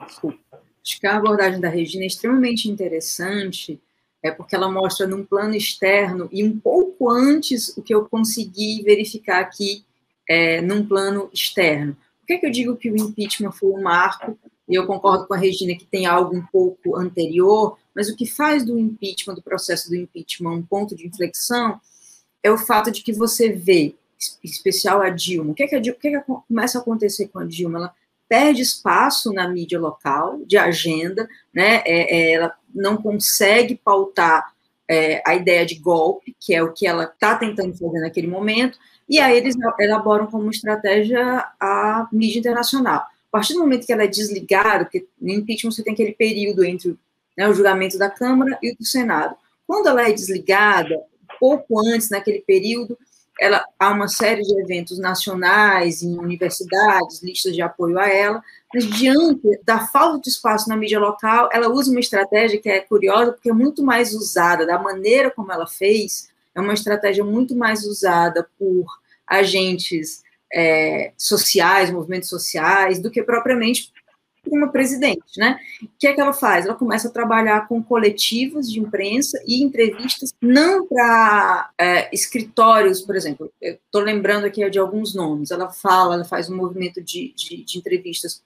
Acho 0.00 1.00
que 1.00 1.06
a 1.06 1.16
abordagem 1.16 1.60
da 1.60 1.68
Regina 1.68 2.04
é 2.04 2.06
extremamente 2.06 2.68
interessante, 2.68 3.80
é 4.24 4.30
porque 4.30 4.56
ela 4.56 4.72
mostra 4.72 5.06
num 5.06 5.22
plano 5.22 5.54
externo 5.54 6.30
e 6.32 6.42
um 6.42 6.58
pouco 6.58 7.10
antes 7.10 7.76
o 7.76 7.82
que 7.82 7.94
eu 7.94 8.06
consegui 8.08 8.82
verificar 8.82 9.38
aqui 9.38 9.84
é, 10.26 10.62
num 10.62 10.84
plano 10.88 11.28
externo. 11.30 11.94
Por 12.20 12.28
que, 12.28 12.32
é 12.32 12.38
que 12.38 12.46
eu 12.46 12.50
digo 12.50 12.74
que 12.74 12.90
o 12.90 12.96
impeachment 12.96 13.52
foi 13.52 13.68
um 13.68 13.82
marco? 13.82 14.38
E 14.66 14.74
eu 14.74 14.86
concordo 14.86 15.26
com 15.26 15.34
a 15.34 15.36
Regina 15.36 15.76
que 15.76 15.84
tem 15.84 16.06
algo 16.06 16.34
um 16.34 16.46
pouco 16.46 16.96
anterior, 16.96 17.76
mas 17.94 18.08
o 18.08 18.16
que 18.16 18.24
faz 18.24 18.64
do 18.64 18.78
impeachment, 18.78 19.34
do 19.34 19.42
processo 19.42 19.90
do 19.90 19.94
impeachment, 19.94 20.52
um 20.52 20.62
ponto 20.62 20.96
de 20.96 21.06
inflexão, 21.06 21.78
é 22.42 22.50
o 22.50 22.56
fato 22.56 22.90
de 22.90 23.02
que 23.02 23.12
você 23.12 23.52
vê, 23.52 23.94
em 24.42 24.48
especial 24.48 25.02
a 25.02 25.10
Dilma, 25.10 25.52
o 25.52 25.54
que, 25.54 25.64
é 25.64 25.66
que, 25.68 25.74
a 25.74 25.78
Dilma, 25.78 25.98
o 25.98 26.00
que, 26.00 26.08
é 26.08 26.18
que 26.18 26.32
começa 26.48 26.78
a 26.78 26.80
acontecer 26.80 27.28
com 27.28 27.40
a 27.40 27.44
Dilma? 27.44 27.78
Ela 27.78 27.94
perde 28.26 28.62
espaço 28.62 29.34
na 29.34 29.46
mídia 29.46 29.78
local, 29.78 30.40
de 30.46 30.56
agenda, 30.56 31.28
né? 31.52 31.82
É, 31.84 32.16
é, 32.16 32.32
ela 32.32 32.56
não 32.74 32.96
consegue 32.96 33.74
pautar 33.76 34.52
é, 34.88 35.22
a 35.26 35.34
ideia 35.34 35.64
de 35.64 35.76
golpe, 35.76 36.36
que 36.40 36.54
é 36.54 36.62
o 36.62 36.72
que 36.72 36.86
ela 36.86 37.04
está 37.04 37.36
tentando 37.36 37.76
fazer 37.76 38.00
naquele 38.00 38.26
momento, 38.26 38.78
e 39.08 39.18
aí 39.18 39.36
eles 39.36 39.54
elaboram 39.78 40.26
como 40.26 40.50
estratégia 40.50 41.46
a 41.60 42.08
mídia 42.12 42.38
internacional. 42.38 43.00
A 43.00 43.30
partir 43.30 43.54
do 43.54 43.60
momento 43.60 43.86
que 43.86 43.92
ela 43.92 44.04
é 44.04 44.08
desligada, 44.08 44.84
porque 44.84 45.06
no 45.20 45.32
impeachment 45.32 45.72
você 45.72 45.82
tem 45.82 45.92
aquele 45.92 46.12
período 46.12 46.64
entre 46.64 46.96
né, 47.36 47.48
o 47.48 47.54
julgamento 47.54 47.98
da 47.98 48.08
Câmara 48.08 48.58
e 48.62 48.74
do 48.74 48.84
Senado. 48.84 49.36
Quando 49.66 49.88
ela 49.88 50.08
é 50.08 50.12
desligada, 50.12 50.94
pouco 51.40 51.80
antes, 51.80 52.10
naquele 52.10 52.40
período, 52.40 52.96
ela 53.40 53.64
há 53.78 53.90
uma 53.90 54.08
série 54.08 54.42
de 54.42 54.60
eventos 54.60 54.98
nacionais 54.98 56.02
em 56.02 56.16
universidades, 56.18 57.22
listas 57.22 57.52
de 57.52 57.62
apoio 57.62 57.98
a 57.98 58.08
ela, 58.08 58.42
diante 58.80 59.60
da 59.64 59.86
falta 59.86 60.20
de 60.20 60.28
espaço 60.28 60.68
na 60.68 60.76
mídia 60.76 60.98
local, 60.98 61.48
ela 61.52 61.68
usa 61.68 61.90
uma 61.90 62.00
estratégia 62.00 62.60
que 62.60 62.68
é 62.68 62.80
curiosa, 62.80 63.32
porque 63.32 63.50
é 63.50 63.52
muito 63.52 63.82
mais 63.82 64.12
usada, 64.12 64.66
da 64.66 64.78
maneira 64.78 65.30
como 65.30 65.52
ela 65.52 65.66
fez, 65.66 66.28
é 66.54 66.60
uma 66.60 66.74
estratégia 66.74 67.24
muito 67.24 67.56
mais 67.56 67.84
usada 67.84 68.48
por 68.58 68.86
agentes 69.26 70.22
é, 70.52 71.12
sociais, 71.16 71.90
movimentos 71.90 72.28
sociais, 72.28 73.00
do 73.00 73.10
que 73.10 73.22
propriamente 73.22 73.92
uma 74.46 74.68
presidente, 74.68 75.38
né? 75.38 75.58
O 75.82 75.88
que 75.98 76.06
é 76.06 76.12
que 76.12 76.20
ela 76.20 76.32
faz? 76.32 76.64
Ela 76.64 76.74
começa 76.74 77.08
a 77.08 77.12
trabalhar 77.12 77.66
com 77.68 77.82
coletivos 77.82 78.70
de 78.70 78.80
imprensa 78.80 79.42
e 79.46 79.62
entrevistas, 79.62 80.32
não 80.40 80.86
para 80.86 81.70
é, 81.78 82.14
escritórios, 82.14 83.00
por 83.00 83.16
exemplo. 83.16 83.52
Estou 83.60 84.00
lembrando 84.02 84.44
aqui 84.44 84.68
de 84.68 84.78
alguns 84.78 85.14
nomes. 85.14 85.50
Ela 85.50 85.70
fala, 85.70 86.14
ela 86.14 86.24
faz 86.24 86.48
um 86.48 86.56
movimento 86.56 87.00
de, 87.00 87.32
de, 87.36 87.64
de 87.64 87.78
entrevistas 87.78 88.42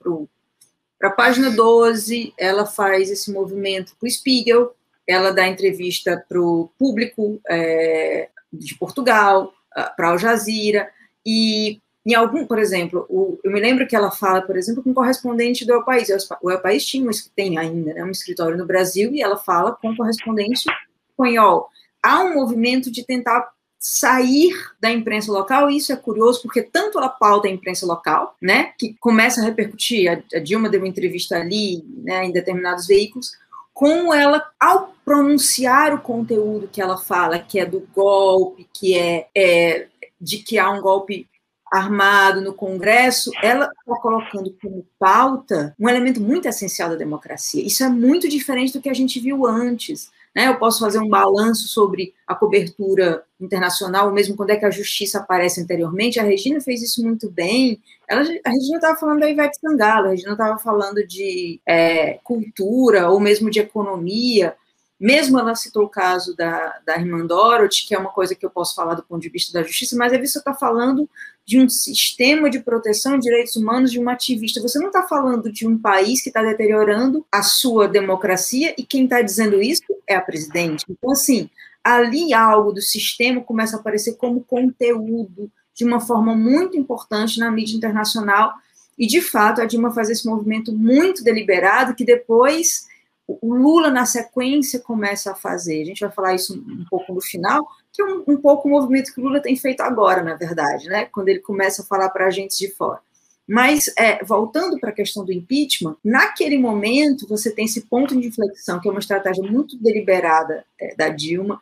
para 0.98 1.08
a 1.08 1.12
página 1.12 1.50
12, 1.50 2.34
ela 2.36 2.66
faz 2.66 3.10
esse 3.10 3.32
movimento 3.32 3.94
para 3.98 4.06
o 4.06 4.10
Spiegel, 4.10 4.74
ela 5.06 5.30
dá 5.30 5.46
entrevista 5.46 6.24
para 6.28 6.40
o 6.40 6.70
público 6.78 7.40
é, 7.48 8.28
de 8.52 8.74
Portugal, 8.74 9.52
para 9.96 10.08
Al 10.08 10.18
Jazeera, 10.18 10.90
e 11.24 11.80
em 12.08 12.14
algum, 12.14 12.46
por 12.46 12.58
exemplo, 12.58 13.04
o, 13.10 13.38
eu 13.44 13.52
me 13.52 13.60
lembro 13.60 13.86
que 13.86 13.94
ela 13.94 14.10
fala, 14.10 14.40
por 14.40 14.56
exemplo, 14.56 14.82
com 14.82 14.90
um 14.90 14.94
correspondente 14.94 15.66
do 15.66 15.74
El 15.74 15.84
País. 15.84 16.08
O 16.40 16.50
El 16.50 16.60
País 16.60 16.86
tinha, 16.86 17.10
tem 17.36 17.58
ainda, 17.58 17.92
né, 17.92 18.02
um 18.02 18.10
escritório 18.10 18.56
no 18.56 18.64
Brasil, 18.64 19.12
e 19.12 19.20
ela 19.20 19.36
fala 19.36 19.72
com 19.72 19.90
um 19.90 19.96
correspondente 19.96 20.64
espanhol. 21.10 21.68
Há 22.02 22.22
um 22.22 22.36
movimento 22.36 22.90
de 22.90 23.04
tentar 23.04 23.50
sair 23.78 24.54
da 24.80 24.90
imprensa 24.90 25.30
local, 25.30 25.70
e 25.70 25.76
isso 25.76 25.92
é 25.92 25.96
curioso, 25.96 26.40
porque 26.40 26.62
tanto 26.62 26.96
ela 26.96 27.10
pauta 27.10 27.46
a 27.46 27.50
imprensa 27.50 27.84
local, 27.84 28.34
né, 28.40 28.72
que 28.78 28.96
começa 28.98 29.42
a 29.42 29.44
repercutir, 29.44 30.24
a, 30.34 30.38
Dilma 30.38 30.70
deu 30.70 30.80
uma 30.80 30.88
entrevista 30.88 31.36
ali, 31.36 31.84
né, 31.98 32.24
em 32.24 32.32
determinados 32.32 32.86
veículos, 32.86 33.32
como 33.74 34.14
ela, 34.14 34.42
ao 34.58 34.94
pronunciar 35.04 35.92
o 35.92 36.00
conteúdo 36.00 36.70
que 36.72 36.80
ela 36.80 36.96
fala, 36.96 37.38
que 37.38 37.60
é 37.60 37.66
do 37.66 37.86
golpe, 37.94 38.66
que 38.72 38.96
é, 38.96 39.28
é 39.36 39.88
de 40.18 40.38
que 40.38 40.58
há 40.58 40.70
um 40.70 40.80
golpe 40.80 41.28
armado 41.70 42.40
no 42.40 42.54
Congresso, 42.54 43.30
ela 43.42 43.66
está 43.66 44.00
colocando 44.00 44.54
como 44.60 44.86
pauta 44.98 45.74
um 45.78 45.88
elemento 45.88 46.20
muito 46.20 46.48
essencial 46.48 46.90
da 46.90 46.96
democracia. 46.96 47.64
Isso 47.64 47.84
é 47.84 47.88
muito 47.88 48.28
diferente 48.28 48.72
do 48.72 48.80
que 48.80 48.88
a 48.88 48.94
gente 48.94 49.20
viu 49.20 49.46
antes. 49.46 50.10
Né? 50.34 50.46
Eu 50.46 50.56
posso 50.56 50.80
fazer 50.80 50.98
um 50.98 51.08
balanço 51.08 51.68
sobre 51.68 52.14
a 52.26 52.34
cobertura 52.34 53.24
internacional, 53.40 54.12
mesmo 54.12 54.36
quando 54.36 54.50
é 54.50 54.56
que 54.56 54.64
a 54.64 54.70
justiça 54.70 55.18
aparece 55.18 55.60
anteriormente. 55.60 56.20
A 56.20 56.24
Regina 56.24 56.60
fez 56.60 56.82
isso 56.82 57.02
muito 57.02 57.30
bem. 57.30 57.80
Ela, 58.08 58.22
a 58.22 58.50
Regina 58.50 58.76
estava 58.76 58.98
falando 58.98 59.20
da 59.20 59.30
Ivete 59.30 59.58
Sangalo, 59.60 60.06
a 60.06 60.10
Regina 60.10 60.32
estava 60.32 60.58
falando 60.58 61.06
de 61.06 61.60
é, 61.66 62.18
cultura 62.22 63.08
ou 63.10 63.18
mesmo 63.20 63.50
de 63.50 63.60
economia. 63.60 64.54
Mesmo 64.98 65.38
ela 65.38 65.54
citou 65.54 65.84
o 65.84 65.88
caso 65.88 66.34
da, 66.34 66.80
da 66.84 66.96
irmã 66.96 67.24
Dorothy, 67.24 67.86
que 67.86 67.94
é 67.94 67.98
uma 67.98 68.10
coisa 68.10 68.34
que 68.34 68.44
eu 68.44 68.50
posso 68.50 68.74
falar 68.74 68.94
do 68.94 69.02
ponto 69.02 69.22
de 69.22 69.28
vista 69.28 69.52
da 69.52 69.62
justiça, 69.62 69.96
mas 69.96 70.12
é 70.12 70.18
você 70.18 70.38
está 70.38 70.52
falando 70.52 71.08
de 71.46 71.58
um 71.58 71.68
sistema 71.68 72.50
de 72.50 72.58
proteção 72.60 73.16
de 73.16 73.22
direitos 73.22 73.54
humanos 73.54 73.92
de 73.92 73.98
uma 73.98 74.12
ativista. 74.12 74.60
Você 74.60 74.78
não 74.78 74.88
está 74.88 75.04
falando 75.04 75.52
de 75.52 75.66
um 75.66 75.78
país 75.78 76.20
que 76.20 76.28
está 76.30 76.42
deteriorando 76.42 77.24
a 77.30 77.42
sua 77.42 77.86
democracia 77.86 78.74
e 78.76 78.84
quem 78.84 79.04
está 79.04 79.22
dizendo 79.22 79.62
isso 79.62 79.82
é 80.06 80.16
a 80.16 80.20
presidente. 80.20 80.84
Então, 80.88 81.12
assim, 81.12 81.48
ali 81.82 82.34
algo 82.34 82.72
do 82.72 82.82
sistema 82.82 83.40
começa 83.40 83.76
a 83.76 83.80
aparecer 83.80 84.16
como 84.16 84.44
conteúdo 84.44 85.50
de 85.74 85.84
uma 85.84 86.00
forma 86.00 86.34
muito 86.34 86.76
importante 86.76 87.38
na 87.38 87.50
mídia 87.50 87.76
internacional. 87.76 88.52
E, 88.98 89.06
de 89.06 89.22
fato, 89.22 89.60
a 89.60 89.64
Dilma 89.64 89.92
faz 89.92 90.10
esse 90.10 90.26
movimento 90.26 90.72
muito 90.72 91.22
deliberado 91.22 91.94
que 91.94 92.04
depois 92.04 92.88
o 93.28 93.54
Lula, 93.54 93.90
na 93.90 94.06
sequência, 94.06 94.80
começa 94.80 95.32
a 95.32 95.34
fazer. 95.34 95.82
A 95.82 95.84
gente 95.84 96.00
vai 96.00 96.10
falar 96.10 96.34
isso 96.34 96.54
um 96.54 96.84
pouco 96.88 97.12
no 97.12 97.20
final, 97.20 97.66
que 97.92 98.00
é 98.00 98.04
um, 98.04 98.24
um 98.26 98.36
pouco 98.38 98.66
o 98.66 98.70
movimento 98.70 99.12
que 99.12 99.20
o 99.20 99.24
Lula 99.24 99.40
tem 99.40 99.54
feito 99.54 99.82
agora, 99.82 100.22
na 100.22 100.34
verdade, 100.34 100.88
né? 100.88 101.04
quando 101.04 101.28
ele 101.28 101.40
começa 101.40 101.82
a 101.82 101.84
falar 101.84 102.08
para 102.08 102.26
agentes 102.26 102.56
de 102.56 102.70
fora. 102.70 103.00
Mas, 103.46 103.90
é, 103.98 104.22
voltando 104.24 104.78
para 104.78 104.90
a 104.90 104.94
questão 104.94 105.24
do 105.24 105.32
impeachment, 105.32 105.96
naquele 106.04 106.58
momento 106.58 107.26
você 107.28 107.50
tem 107.50 107.66
esse 107.66 107.82
ponto 107.82 108.18
de 108.18 108.26
inflexão, 108.26 108.80
que 108.80 108.88
é 108.88 108.90
uma 108.90 109.00
estratégia 109.00 109.42
muito 109.42 109.76
deliberada 109.78 110.64
é, 110.78 110.94
da 110.94 111.08
Dilma, 111.08 111.60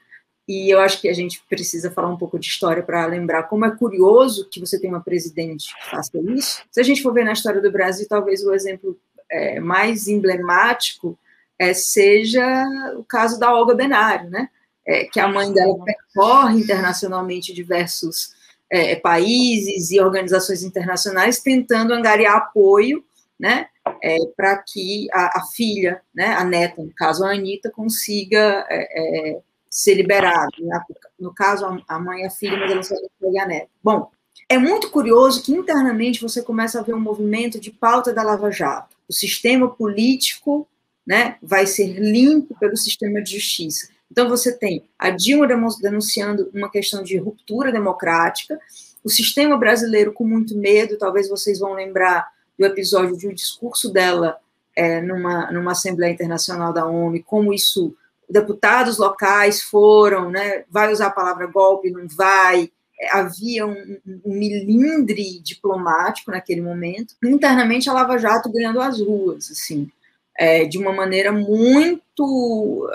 e 0.49 0.73
eu 0.73 0.81
acho 0.81 1.01
que 1.01 1.09
a 1.09 1.13
gente 1.13 1.43
precisa 1.49 1.91
falar 1.91 2.09
um 2.09 2.17
pouco 2.17 2.39
de 2.39 2.47
história 2.47 2.83
para 2.83 3.05
lembrar 3.07 3.45
como 3.45 3.65
é 3.65 3.77
curioso 3.77 4.49
que 4.49 4.61
você 4.61 4.79
tem 4.81 4.89
uma 4.89 5.01
presidente 5.01 5.75
que 5.75 5.91
faça 5.91 6.19
isso. 6.19 6.63
Se 6.71 6.81
a 6.81 6.85
gente 6.85 7.03
for 7.03 7.13
ver 7.13 7.25
na 7.25 7.33
história 7.33 7.61
do 7.61 7.73
Brasil, 7.73 8.07
talvez 8.09 8.45
o 8.45 8.55
exemplo 8.55 8.97
é, 9.29 9.59
mais 9.59 10.07
emblemático 10.07 11.19
é, 11.59 11.73
seja 11.75 12.65
o 12.97 13.05
caso 13.05 13.39
da 13.39 13.55
Olga 13.55 13.75
Benário, 13.75 14.31
né? 14.31 14.49
É, 14.87 15.05
que 15.05 15.19
a 15.19 15.27
mãe 15.27 15.53
dela 15.53 15.75
percorre 15.85 16.61
internacionalmente 16.61 17.53
diversos 17.53 18.37
é, 18.71 18.97
países 18.97 19.91
e 19.91 20.01
organizações 20.01 20.63
internacionais 20.63 21.41
tentando 21.41 21.93
angariar 21.93 22.37
apoio, 22.37 23.05
né? 23.39 23.69
É, 24.03 24.17
para 24.37 24.59
que 24.59 25.07
a, 25.13 25.39
a, 25.39 25.45
filha, 25.55 26.03
né, 26.13 26.35
a 26.35 26.45
neta, 26.45 26.83
no 26.83 26.93
caso 26.93 27.25
a 27.25 27.33
Anitta, 27.33 27.71
consiga 27.71 28.67
é, 28.69 29.31
é, 29.33 29.41
ser 29.71 29.95
liberada. 29.95 30.49
Né? 30.59 30.81
No 31.19 31.33
caso, 31.33 31.65
a 31.87 31.99
mãe 31.99 32.23
e 32.23 32.27
a 32.27 32.31
filha, 32.31 32.59
mas 32.59 32.71
ela 32.71 32.83
só 32.83 32.95
foi 33.21 33.39
a 33.39 33.47
neta. 33.47 33.69
Bom, 33.83 34.11
é 34.49 34.59
muito 34.59 34.91
curioso 34.91 35.43
que 35.43 35.53
internamente 35.53 36.21
você 36.21 36.43
começa 36.43 36.81
a 36.81 36.83
ver 36.83 36.95
um 36.95 37.01
movimento 37.01 37.61
de 37.61 37.71
pauta 37.71 38.13
da 38.13 38.23
Lava 38.23 38.51
Jato. 38.51 38.97
O 39.09 39.13
sistema 39.13 39.69
político 39.69 40.69
né, 41.07 41.37
vai 41.43 41.67
ser 41.67 41.87
limpo 41.99 42.59
pelo 42.59 42.77
sistema 42.77 43.23
de 43.23 43.35
justiça. 43.39 43.89
Então, 44.11 44.29
você 44.29 44.57
tem 44.57 44.85
a 44.99 45.11
Dilma 45.11 45.47
denunciando 45.81 46.51
uma 46.55 46.71
questão 46.71 47.03
de 47.03 47.17
ruptura 47.17 47.71
democrática, 47.73 48.59
o 49.05 49.09
sistema 49.09 49.57
brasileiro 49.57 50.13
com 50.13 50.27
muito 50.27 50.57
medo, 50.57 50.99
talvez 50.99 51.29
vocês 51.29 51.61
vão 51.61 51.75
lembrar 51.75 52.29
do 52.59 52.65
episódio 52.65 53.17
de 53.17 53.29
um 53.29 53.35
discurso 53.35 53.93
dela 53.93 54.39
é, 54.75 55.01
numa, 55.01 55.51
numa 55.53 55.73
Assembleia 55.73 56.13
Internacional 56.13 56.73
da 56.73 56.87
ONU, 56.87 57.23
como 57.25 57.53
isso, 57.53 57.95
deputados 58.29 58.99
locais 58.99 59.63
foram, 59.63 60.31
né, 60.31 60.65
vai 60.71 60.93
usar 60.93 61.07
a 61.07 61.13
palavra 61.13 61.47
golpe, 61.47 61.91
não 61.91 62.07
vai, 62.09 62.71
é, 63.01 63.17
havia 63.17 63.67
um, 63.67 63.99
um 64.25 64.35
milindre 64.35 65.41
diplomático 65.41 66.31
naquele 66.31 66.61
momento, 66.61 67.15
internamente 67.25 67.89
a 67.89 67.93
Lava 67.93 68.19
Jato 68.19 68.51
ganhando 68.51 68.81
as 68.81 69.01
ruas, 69.01 69.51
assim, 69.51 69.91
é, 70.39 70.65
de 70.65 70.79
uma 70.79 70.93
maneira 70.93 71.33
muito. 71.33 72.89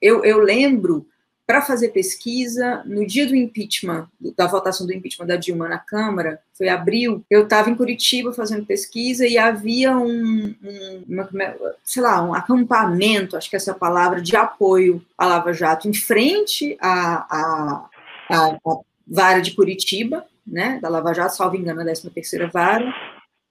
Eu, 0.00 0.24
eu 0.24 0.38
lembro, 0.38 1.06
para 1.46 1.60
fazer 1.60 1.88
pesquisa, 1.88 2.82
no 2.86 3.06
dia 3.06 3.26
do 3.26 3.34
impeachment, 3.34 4.08
da 4.36 4.46
votação 4.46 4.86
do 4.86 4.92
impeachment 4.94 5.26
da 5.26 5.36
Dilma 5.36 5.68
na 5.68 5.78
Câmara, 5.78 6.40
foi 6.56 6.68
abril, 6.68 7.24
eu 7.28 7.42
estava 7.42 7.68
em 7.68 7.74
Curitiba 7.74 8.32
fazendo 8.32 8.64
pesquisa 8.64 9.26
e 9.26 9.36
havia 9.36 9.96
um, 9.96 10.54
um 10.62 11.04
uma, 11.08 11.28
sei 11.84 12.02
lá, 12.02 12.22
um 12.22 12.32
acampamento, 12.32 13.36
acho 13.36 13.50
que 13.50 13.56
essa 13.56 13.74
palavra, 13.74 14.22
de 14.22 14.34
apoio 14.36 15.04
à 15.18 15.26
Lava 15.26 15.52
Jato, 15.52 15.88
em 15.88 15.94
frente 15.94 16.76
à, 16.80 17.26
à, 17.28 17.88
à, 18.30 18.46
à 18.46 18.58
vara 19.06 19.40
de 19.40 19.54
Curitiba, 19.54 20.24
né, 20.46 20.78
da 20.80 20.88
Lava 20.88 21.12
Jato, 21.12 21.36
salvo 21.36 21.56
engano, 21.56 21.80
a 21.80 21.84
13 21.84 22.08
terceira 22.10 22.48
vara, 22.48 22.94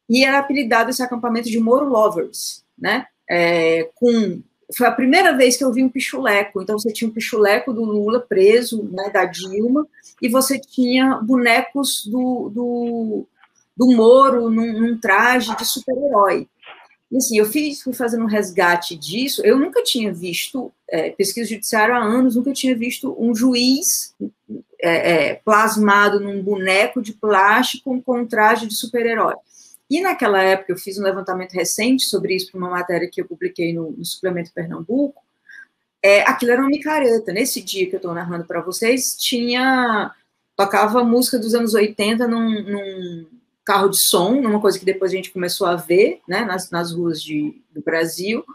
e 0.10 0.26
era 0.26 0.40
apelidado 0.40 0.90
esse 0.90 1.04
acampamento 1.04 1.50
de 1.50 1.60
Moro 1.60 1.88
Lovers, 1.88 2.64
né? 2.78 3.06
É, 3.34 3.90
com 3.96 4.42
foi 4.76 4.88
a 4.88 4.92
primeira 4.92 5.36
vez 5.36 5.58
que 5.58 5.64
eu 5.64 5.72
vi 5.72 5.84
um 5.84 5.90
pichuleco. 5.90 6.62
Então 6.62 6.78
você 6.78 6.92
tinha 6.92 7.10
um 7.10 7.14
pichuleco 7.14 7.74
do 7.74 7.84
Lula 7.84 8.20
preso, 8.20 8.84
né, 8.92 9.10
da 9.10 9.26
Dilma, 9.26 9.88
e 10.22 10.30
você 10.30 10.60
tinha 10.60 11.16
bonecos 11.16 12.06
do, 12.06 12.50
do, 12.50 13.28
do 13.76 13.88
Moro 13.96 14.50
num, 14.50 14.80
num 14.80 14.98
traje 14.98 15.56
de 15.56 15.66
super-herói. 15.66 16.48
E 17.12 17.18
assim, 17.18 17.38
eu 17.38 17.46
fiz, 17.46 17.82
fui 17.82 17.92
fazendo 17.92 18.24
um 18.24 18.28
resgate 18.28 18.96
disso. 18.96 19.42
Eu 19.46 19.60
nunca 19.60 19.84
tinha 19.84 20.14
visto 20.14 20.72
é, 20.90 21.10
pesquisa 21.10 21.50
judiciária 21.50 21.96
há 21.96 22.02
anos, 22.02 22.38
nunca 22.38 22.54
tinha 22.54 22.76
visto 22.76 23.14
um 23.20 23.36
juiz 23.36 24.16
é, 24.82 25.32
é, 25.32 25.36
plasmado 25.36 26.22
num 26.22 26.42
boneco 26.42 27.02
de 27.02 27.12
plástico 27.12 28.02
com 28.02 28.22
um 28.22 28.26
traje 28.26 28.66
de 28.66 28.76
super-herói. 28.76 29.36
E 29.92 30.00
naquela 30.00 30.42
época 30.42 30.72
eu 30.72 30.78
fiz 30.78 30.98
um 30.98 31.04
levantamento 31.04 31.52
recente 31.52 32.04
sobre 32.04 32.34
isso 32.34 32.50
para 32.50 32.58
uma 32.58 32.70
matéria 32.70 33.10
que 33.12 33.20
eu 33.20 33.26
publiquei 33.26 33.74
no, 33.74 33.92
no 33.92 34.06
suplemento 34.06 34.54
Pernambuco. 34.54 35.22
É, 36.02 36.22
aquilo 36.22 36.54
era 36.54 36.62
uma 36.62 36.70
micareta. 36.70 37.34
Nesse 37.34 37.62
dia 37.62 37.86
que 37.86 37.96
eu 37.96 37.98
estou 37.98 38.14
narrando 38.14 38.46
para 38.46 38.62
vocês, 38.62 39.18
tinha 39.18 40.16
tocava 40.56 41.04
música 41.04 41.38
dos 41.38 41.54
anos 41.54 41.74
80 41.74 42.26
num, 42.26 42.64
num, 42.64 43.28
carro 43.66 43.90
de 43.90 43.98
som, 43.98 44.40
numa 44.40 44.62
coisa 44.62 44.80
que 44.80 44.86
depois 44.86 45.12
a 45.12 45.16
gente 45.16 45.32
começou 45.32 45.68
a 45.68 45.76
ver 45.76 46.22
né, 46.26 46.46
nas, 46.46 46.72
nas 46.72 46.94
ruas 46.94 47.22
de, 47.22 47.62
do 47.70 47.82
Brasil. 47.82 48.46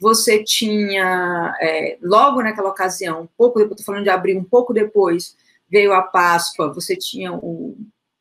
Você 0.00 0.44
tinha, 0.44 1.56
é, 1.60 1.98
logo 2.00 2.40
naquela 2.40 2.68
ocasião, 2.68 3.22
um 3.22 3.28
pouco 3.36 3.58
depois, 3.58 3.80
estou 3.80 3.92
falando 3.92 4.04
de 4.04 4.10
abril, 4.10 4.38
um 4.38 4.44
pouco 4.44 4.72
depois, 4.72 5.36
veio 5.68 5.92
a 5.92 6.02
Páscoa, 6.02 6.72
você 6.72 6.94
tinha 6.94 7.32
o 7.32 7.76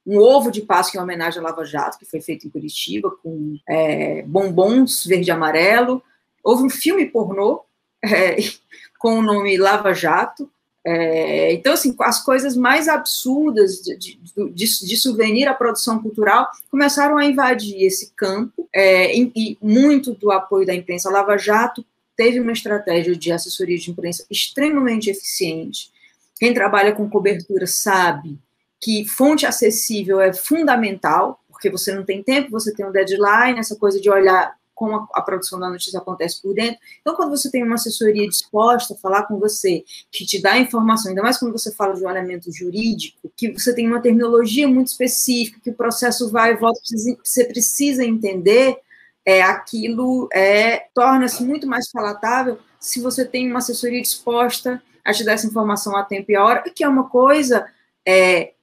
um 0.06 0.18
ovo 0.18 0.52
de 0.52 0.62
Páscoa 0.62 1.00
em 1.00 1.04
homenagem 1.04 1.40
à 1.40 1.44
Lava 1.44 1.64
Jato, 1.64 1.98
que 1.98 2.06
foi 2.06 2.22
feito 2.22 2.46
em 2.46 2.50
Curitiba, 2.50 3.10
com 3.24 3.58
é, 3.68 4.22
bombons 4.24 5.06
verde 5.06 5.30
e 5.30 5.32
amarelo. 5.32 6.04
Houve 6.44 6.64
um 6.64 6.70
filme 6.70 7.06
pornô 7.06 7.64
é, 8.04 8.36
com 9.00 9.20
o 9.20 9.22
nome 9.22 9.58
Lava 9.58 9.94
Jato. 9.94 10.50
É, 10.86 11.54
então, 11.54 11.74
assim, 11.74 11.96
as 12.02 12.22
coisas 12.22 12.58
mais 12.58 12.90
absurdas 12.90 13.82
de, 13.82 13.96
de, 13.96 14.20
de, 14.52 14.86
de, 14.86 14.98
souvenir 14.98 15.48
à 15.48 15.54
produção 15.54 16.02
cultural 16.02 16.50
começaram 16.70 17.18
a 17.18 17.24
invadir 17.24 17.84
esse 17.84 18.12
campo, 18.14 18.68
é, 18.74 19.16
e, 19.18 19.32
e 19.34 19.58
muito 19.62 20.14
do 20.14 20.30
apoio 20.30 20.66
da 20.66 20.76
imprensa. 20.76 21.08
A 21.08 21.14
Lava 21.14 21.38
Jato 21.38 21.86
teve 22.18 22.40
uma 22.40 22.52
estratégia 22.52 23.16
de 23.16 23.32
assessoria 23.32 23.78
de 23.78 23.92
imprensa 23.92 24.26
extremamente 24.30 25.10
eficiente. 25.10 25.90
Quem 26.38 26.54
trabalha 26.54 26.92
com 26.92 27.10
cobertura 27.10 27.66
sabe 27.66 28.38
que 28.84 29.06
fonte 29.08 29.46
acessível 29.46 30.20
é 30.20 30.34
fundamental, 30.34 31.40
porque 31.48 31.70
você 31.70 31.96
não 31.96 32.04
tem 32.04 32.22
tempo, 32.22 32.52
você 32.52 32.74
tem 32.76 32.86
um 32.86 32.92
deadline, 32.92 33.58
essa 33.58 33.78
coisa 33.78 33.98
de 34.00 34.10
olhar 34.10 34.54
como 34.76 35.08
a, 35.14 35.22
produção 35.22 35.58
da 35.58 35.70
notícia 35.70 36.00
acontece 36.00 36.42
por 36.42 36.54
dentro. 36.54 36.78
Então, 37.00 37.16
quando 37.16 37.30
você 37.30 37.50
tem 37.50 37.64
uma 37.64 37.76
assessoria 37.76 38.28
disposta 38.28 38.94
a 38.94 38.98
falar 38.98 39.24
com 39.24 39.40
você, 39.40 39.86
que 40.12 40.26
te 40.26 40.42
dá 40.42 40.58
informação, 40.58 41.10
ainda 41.10 41.22
mais 41.22 41.38
quando 41.38 41.54
você 41.54 41.74
fala 41.74 41.96
de 41.96 42.04
um 42.04 42.10
elemento 42.10 42.52
jurídico, 42.52 43.32
que 43.38 43.54
você 43.54 43.74
tem 43.74 43.88
uma 43.88 44.02
terminologia 44.02 44.68
muito 44.68 44.88
específica, 44.88 45.62
que 45.64 45.70
o 45.70 45.76
processo 45.76 46.30
vai 46.30 46.52
e 46.52 46.58
volta, 46.58 46.82
você 47.24 47.46
precisa 47.46 48.04
entender, 48.04 48.78
é, 49.26 49.42
aquilo 49.42 50.28
é, 50.34 50.88
torna-se 50.94 51.42
muito 51.42 51.66
mais 51.66 51.90
palatável 51.90 52.60
se 52.78 53.00
você 53.00 53.24
tem 53.24 53.50
uma 53.50 53.60
assessoria 53.60 54.02
disposta 54.02 54.84
a 55.06 55.14
te 55.14 55.24
dar 55.24 55.34
essa 55.34 55.48
informação 55.48 55.96
a 55.96 56.04
tempo 56.04 56.30
e 56.32 56.36
a 56.36 56.44
hora, 56.44 56.64
que 56.70 56.84
é 56.84 56.88
uma 56.88 57.08
coisa 57.08 57.66
é, 58.06 58.54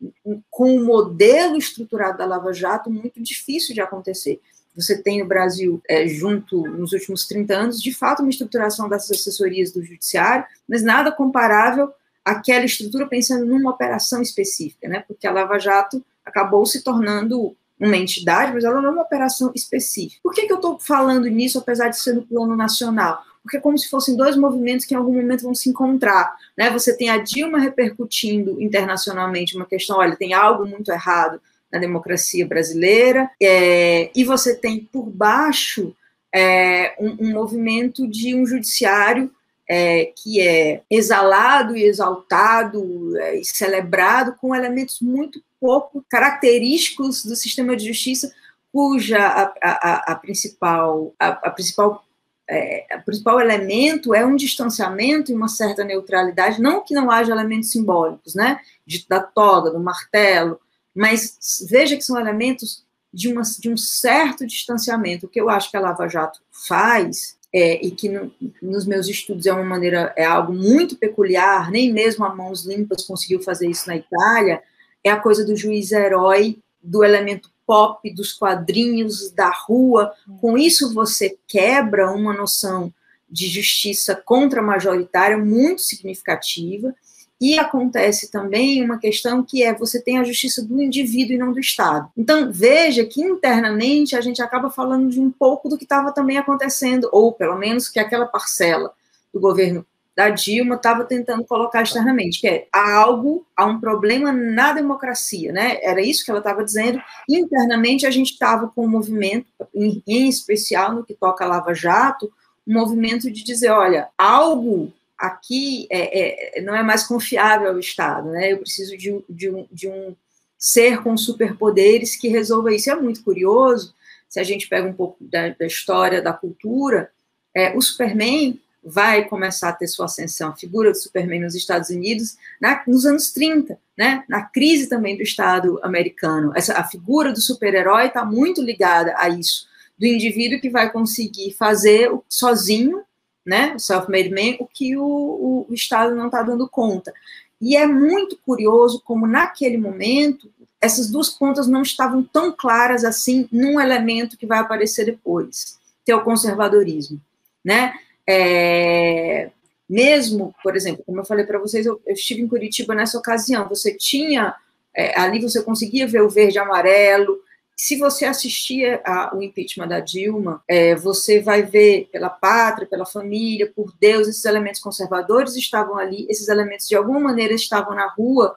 com 0.51 0.77
o 0.77 0.85
modelo 0.85 1.57
estruturado 1.57 2.19
da 2.19 2.27
Lava 2.27 2.53
Jato, 2.53 2.91
muito 2.91 3.21
difícil 3.23 3.75
de 3.75 3.81
acontecer. 3.81 4.41
Você 4.77 5.03
tem 5.03 5.21
no 5.21 5.29
Brasil, 5.29 5.83
é, 5.89 6.07
junto 6.07 6.63
nos 6.63 6.93
últimos 6.93 7.27
30 7.27 7.55
anos, 7.55 7.83
de 7.83 7.93
fato, 7.93 8.21
uma 8.21 8.31
estruturação 8.31 8.89
dessas 8.89 9.21
assessorias 9.21 9.73
do 9.73 9.83
judiciário, 9.83 10.45
mas 10.69 10.83
nada 10.83 11.11
comparável 11.11 11.93
àquela 12.25 12.65
estrutura 12.65 13.07
pensando 13.07 13.45
numa 13.45 13.71
operação 13.71 14.23
específica, 14.23 14.89
né? 14.89 15.05
Porque 15.07 15.27
a 15.27 15.33
Lava 15.33 15.59
Jato 15.59 16.05
acabou 16.25 16.65
se 16.67 16.83
tornando 16.83 17.57
uma 17.79 17.97
entidade, 17.97 18.53
mas 18.53 18.63
ela 18.63 18.81
não 18.81 18.91
é 18.91 18.93
uma 18.93 19.03
operação 19.03 19.51
específica. 19.55 20.21
Por 20.23 20.35
que, 20.35 20.47
que 20.47 20.53
eu 20.53 20.57
estou 20.57 20.79
falando 20.79 21.27
nisso, 21.27 21.59
apesar 21.59 21.89
de 21.89 21.99
ser 21.99 22.15
no 22.15 22.23
plano 22.23 22.55
nacional? 22.55 23.25
Porque 23.43 23.57
é 23.57 23.61
como 23.61 23.79
se 23.79 23.89
fossem 23.89 24.17
dois 24.17 24.37
movimentos 24.37 24.85
que 24.85 24.95
em 24.95 24.97
algum 24.97 25.15
momento 25.15 25.43
vão 25.43 25.55
se 25.55 25.69
encontrar. 25.69 26.37
Né? 26.57 26.71
Você 26.71 26.97
tem 26.97 27.09
a 27.09 27.19
Dilma 27.19 27.59
repercutindo 27.59 28.61
internacionalmente 28.61 29.57
uma 29.57 29.67
questão, 29.67 29.99
olha, 29.99 30.17
tem 30.17 30.35
algo 30.35 30.67
muito 30.67 30.91
errado 30.93 31.41
na 31.73 31.79
democracia 31.79 32.47
brasileira, 32.47 33.31
é, 33.41 34.11
e 34.15 34.25
você 34.25 34.57
tem 34.57 34.89
por 34.93 35.09
baixo 35.09 35.95
é, 36.35 36.95
um, 36.99 37.27
um, 37.27 37.33
movimento 37.33 38.09
de 38.09 38.35
um 38.35 38.45
judiciário 38.45 39.31
é, 39.69 40.13
que 40.17 40.41
é 40.41 40.83
exalado 40.91 41.77
e 41.77 41.85
exaltado 41.85 43.17
é, 43.19 43.37
e 43.37 43.45
celebrado 43.45 44.35
com 44.41 44.55
elementos 44.55 45.01
muito 45.01 45.43
pouco 45.61 46.05
característicos 46.09 47.25
do 47.25 47.37
sistema 47.37 47.77
de 47.77 47.87
justiça, 47.87 48.33
cuja 48.73 49.19
a, 49.21 49.55
a, 49.63 50.13
a 50.13 50.15
principal, 50.17 51.15
a, 51.19 51.29
a 51.29 51.51
principal 51.51 52.05
é, 52.51 52.97
o 52.97 53.05
principal 53.05 53.41
elemento 53.41 54.13
é 54.13 54.27
um 54.27 54.35
distanciamento 54.35 55.31
e 55.31 55.35
uma 55.35 55.47
certa 55.47 55.85
neutralidade, 55.85 56.61
não 56.61 56.83
que 56.83 56.93
não 56.93 57.11
haja 57.11 57.33
elementos 57.33 57.71
simbólicos, 57.71 58.35
né, 58.35 58.59
de, 58.85 59.07
da 59.09 59.21
toga, 59.21 59.71
do 59.71 59.79
martelo, 59.79 60.59
mas 60.95 61.39
veja 61.69 61.97
que 61.97 62.03
são 62.03 62.19
elementos 62.19 62.85
de, 63.15 63.33
uma, 63.33 63.43
de 63.43 63.71
um 63.71 63.77
certo 63.77 64.45
distanciamento. 64.45 65.27
O 65.27 65.29
que 65.29 65.41
eu 65.41 65.49
acho 65.49 65.71
que 65.71 65.77
a 65.77 65.81
Lava 65.81 66.09
Jato 66.09 66.41
faz 66.51 67.39
é, 67.53 67.85
e 67.85 67.93
que 67.93 68.09
no, 68.09 68.33
nos 68.61 68.85
meus 68.85 69.09
estudos 69.09 69.47
é 69.47 69.53
uma 69.53 69.65
maneira, 69.65 70.13
é 70.17 70.25
algo 70.25 70.53
muito 70.53 70.97
peculiar, 70.97 71.71
nem 71.71 71.93
mesmo 71.93 72.25
a 72.25 72.35
Mãos 72.35 72.67
Limpas 72.67 73.05
conseguiu 73.05 73.41
fazer 73.41 73.69
isso 73.69 73.87
na 73.87 73.97
Itália, 73.97 74.61
é 75.05 75.11
a 75.11 75.21
coisa 75.21 75.45
do 75.45 75.57
juiz 75.57 75.93
herói, 75.93 76.59
do 76.83 77.05
elemento 77.05 77.51
pop, 77.71 78.13
dos 78.13 78.33
quadrinhos, 78.33 79.31
da 79.31 79.49
rua. 79.49 80.13
Com 80.41 80.59
isso 80.59 80.93
você 80.93 81.39
quebra 81.47 82.11
uma 82.11 82.33
noção 82.33 82.93
de 83.31 83.47
justiça 83.47 84.17
contra-majoritária 84.17 85.39
muito 85.39 85.81
significativa, 85.81 86.93
e 87.41 87.57
acontece 87.59 88.29
também 88.29 88.85
uma 88.85 88.99
questão 88.99 89.43
que 89.43 89.63
é 89.63 89.73
você 89.73 90.03
tem 90.03 90.19
a 90.19 90.25
justiça 90.25 90.63
do 90.63 90.83
indivíduo 90.83 91.37
e 91.37 91.39
não 91.39 91.53
do 91.53 91.61
Estado. 91.61 92.11
Então, 92.17 92.53
veja 92.53 93.07
que 93.07 93.23
internamente 93.23 94.17
a 94.17 94.21
gente 94.21 94.43
acaba 94.43 94.69
falando 94.69 95.09
de 95.09 95.21
um 95.21 95.31
pouco 95.31 95.69
do 95.69 95.79
que 95.79 95.85
estava 95.85 96.13
também 96.13 96.39
acontecendo, 96.39 97.09
ou 97.13 97.33
pelo 97.33 97.57
menos 97.57 97.89
que 97.89 98.01
aquela 98.01 98.27
parcela 98.27 98.93
do 99.33 99.39
governo 99.39 99.87
da 100.21 100.29
Dilma 100.29 100.75
estava 100.75 101.03
tentando 101.03 101.43
colocar 101.47 101.83
externamente, 101.83 102.43
que 102.43 102.47
é 102.47 102.69
há 102.71 102.93
algo, 102.93 103.47
há 103.57 103.65
um 103.65 103.81
problema 103.81 104.31
na 104.31 104.75
democracia, 104.75 105.51
né? 105.51 105.79
Era 105.83 106.03
isso 106.03 106.23
que 106.23 106.31
ela 106.31 106.41
estava 106.41 106.63
dizendo. 106.63 107.01
Internamente 107.27 108.05
a 108.05 108.11
gente 108.11 108.33
estava 108.33 108.69
com 108.69 108.85
um 108.85 108.89
movimento, 108.89 109.47
em, 109.75 110.03
em 110.07 110.29
especial 110.29 110.95
no 110.95 111.05
que 111.05 111.15
toca 111.15 111.47
Lava 111.47 111.73
Jato, 111.73 112.31
um 112.69 112.75
movimento 112.75 113.31
de 113.31 113.43
dizer, 113.43 113.71
olha, 113.71 114.09
algo 114.19 114.93
aqui 115.17 115.87
é, 115.91 116.59
é, 116.59 116.61
não 116.61 116.75
é 116.75 116.83
mais 116.83 117.05
confiável 117.05 117.73
o 117.73 117.81
Estado, 117.81 118.29
né? 118.29 118.53
Eu 118.53 118.59
preciso 118.59 118.99
de, 118.99 119.25
de, 119.27 119.51
um, 119.51 119.67
de 119.73 119.89
um 119.89 120.15
ser 120.59 121.03
com 121.03 121.17
superpoderes 121.17 122.15
que 122.15 122.29
resolva 122.29 122.75
isso. 122.75 122.91
É 122.91 122.95
muito 122.95 123.25
curioso, 123.25 123.95
se 124.29 124.39
a 124.39 124.45
gente 124.45 124.69
pega 124.69 124.87
um 124.87 124.93
pouco 124.93 125.17
da, 125.19 125.49
da 125.49 125.67
história, 125.67 126.21
da 126.21 126.35
cultura, 126.35 127.11
é, 127.55 127.75
o 127.75 127.81
Superman 127.81 128.61
vai 128.83 129.29
começar 129.29 129.69
a 129.69 129.73
ter 129.73 129.87
sua 129.87 130.07
ascensão, 130.07 130.51
a 130.51 130.57
figura 130.57 130.91
do 130.91 130.97
Superman 130.97 131.41
nos 131.41 131.55
Estados 131.55 131.91
Unidos, 131.91 132.37
na, 132.61 132.83
nos 132.87 133.05
anos 133.05 133.31
30, 133.31 133.79
né? 133.97 134.25
na 134.29 134.43
crise 134.43 134.89
também 134.89 135.17
do 135.17 135.23
Estado 135.23 135.79
americano. 135.83 136.53
Essa, 136.57 136.75
a 136.75 136.85
figura 136.85 137.33
do 137.33 137.41
super-herói 137.41 138.07
está 138.07 138.25
muito 138.25 138.63
ligada 138.63 139.15
a 139.19 139.29
isso, 139.29 139.67
do 139.99 140.07
indivíduo 140.07 140.61
que 140.61 140.71
vai 140.71 140.91
conseguir 140.91 141.53
fazer 141.53 142.11
sozinho 142.29 143.05
né, 143.45 143.75
o 143.75 143.79
self-made 143.79 144.31
man, 144.31 144.57
o 144.61 144.67
que 144.67 144.97
o, 144.97 145.03
o, 145.03 145.67
o 145.69 145.75
Estado 145.75 146.15
não 146.15 146.27
está 146.27 146.43
dando 146.43 146.69
conta. 146.69 147.13
E 147.61 147.77
é 147.77 147.87
muito 147.87 148.39
curioso 148.39 149.03
como, 149.05 149.27
naquele 149.27 149.77
momento, 149.77 150.51
essas 150.81 151.11
duas 151.11 151.29
pontas 151.29 151.67
não 151.67 151.83
estavam 151.83 152.23
tão 152.23 152.53
claras 152.53 153.05
assim 153.05 153.49
num 153.53 153.81
elemento 153.81 154.37
que 154.37 154.47
vai 154.47 154.59
aparecer 154.59 155.05
depois, 155.05 155.79
que 156.05 156.13
é 156.13 156.17
o 156.17 156.25
conservadorismo. 156.25 157.21
Né? 157.63 157.93
É, 158.29 159.51
mesmo, 159.89 160.55
por 160.63 160.77
exemplo, 160.77 161.03
como 161.05 161.21
eu 161.21 161.25
falei 161.25 161.45
para 161.45 161.59
vocês, 161.59 161.85
eu, 161.85 162.01
eu, 162.07 162.15
estive 162.15 162.43
em 162.43 162.49
Curitiba 162.49 162.95
nessa 162.95 163.19
ocasião, 163.19 163.69
você 163.69 163.93
tinha, 163.93 164.55
é, 164.95 165.19
ali 165.19 165.41
você 165.41 165.63
conseguia 165.63 166.07
ver 166.07 166.23
o 166.23 166.29
verde 166.29 166.57
e 166.57 166.59
amarelo, 166.59 167.41
se 167.83 167.97
você 167.97 168.27
assistir 168.27 169.01
ao 169.07 169.43
impeachment 169.43 169.89
da 169.89 170.01
Dilma, 170.01 170.63
é, 170.69 170.95
você 170.95 171.41
vai 171.41 171.63
ver 171.63 172.11
pela 172.13 172.29
pátria, 172.29 172.87
pela 172.87 173.07
família, 173.07 173.73
por 173.75 173.91
Deus, 173.99 174.29
esses 174.29 174.45
elementos 174.45 174.83
conservadores 174.83 175.57
estavam 175.57 175.97
ali, 175.97 176.27
esses 176.29 176.49
elementos 176.49 176.87
de 176.87 176.95
alguma 176.95 177.19
maneira 177.19 177.55
estavam 177.55 177.95
na 177.95 178.07
rua. 178.07 178.55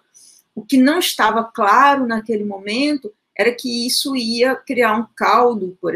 O 0.53 0.61
que 0.61 0.75
não 0.75 0.99
estava 0.99 1.41
claro 1.45 2.05
naquele 2.05 2.43
momento 2.43 3.13
era 3.33 3.53
que 3.53 3.87
isso 3.87 4.13
ia 4.13 4.57
criar 4.57 4.97
um 4.97 5.07
caldo, 5.15 5.77
por 5.79 5.93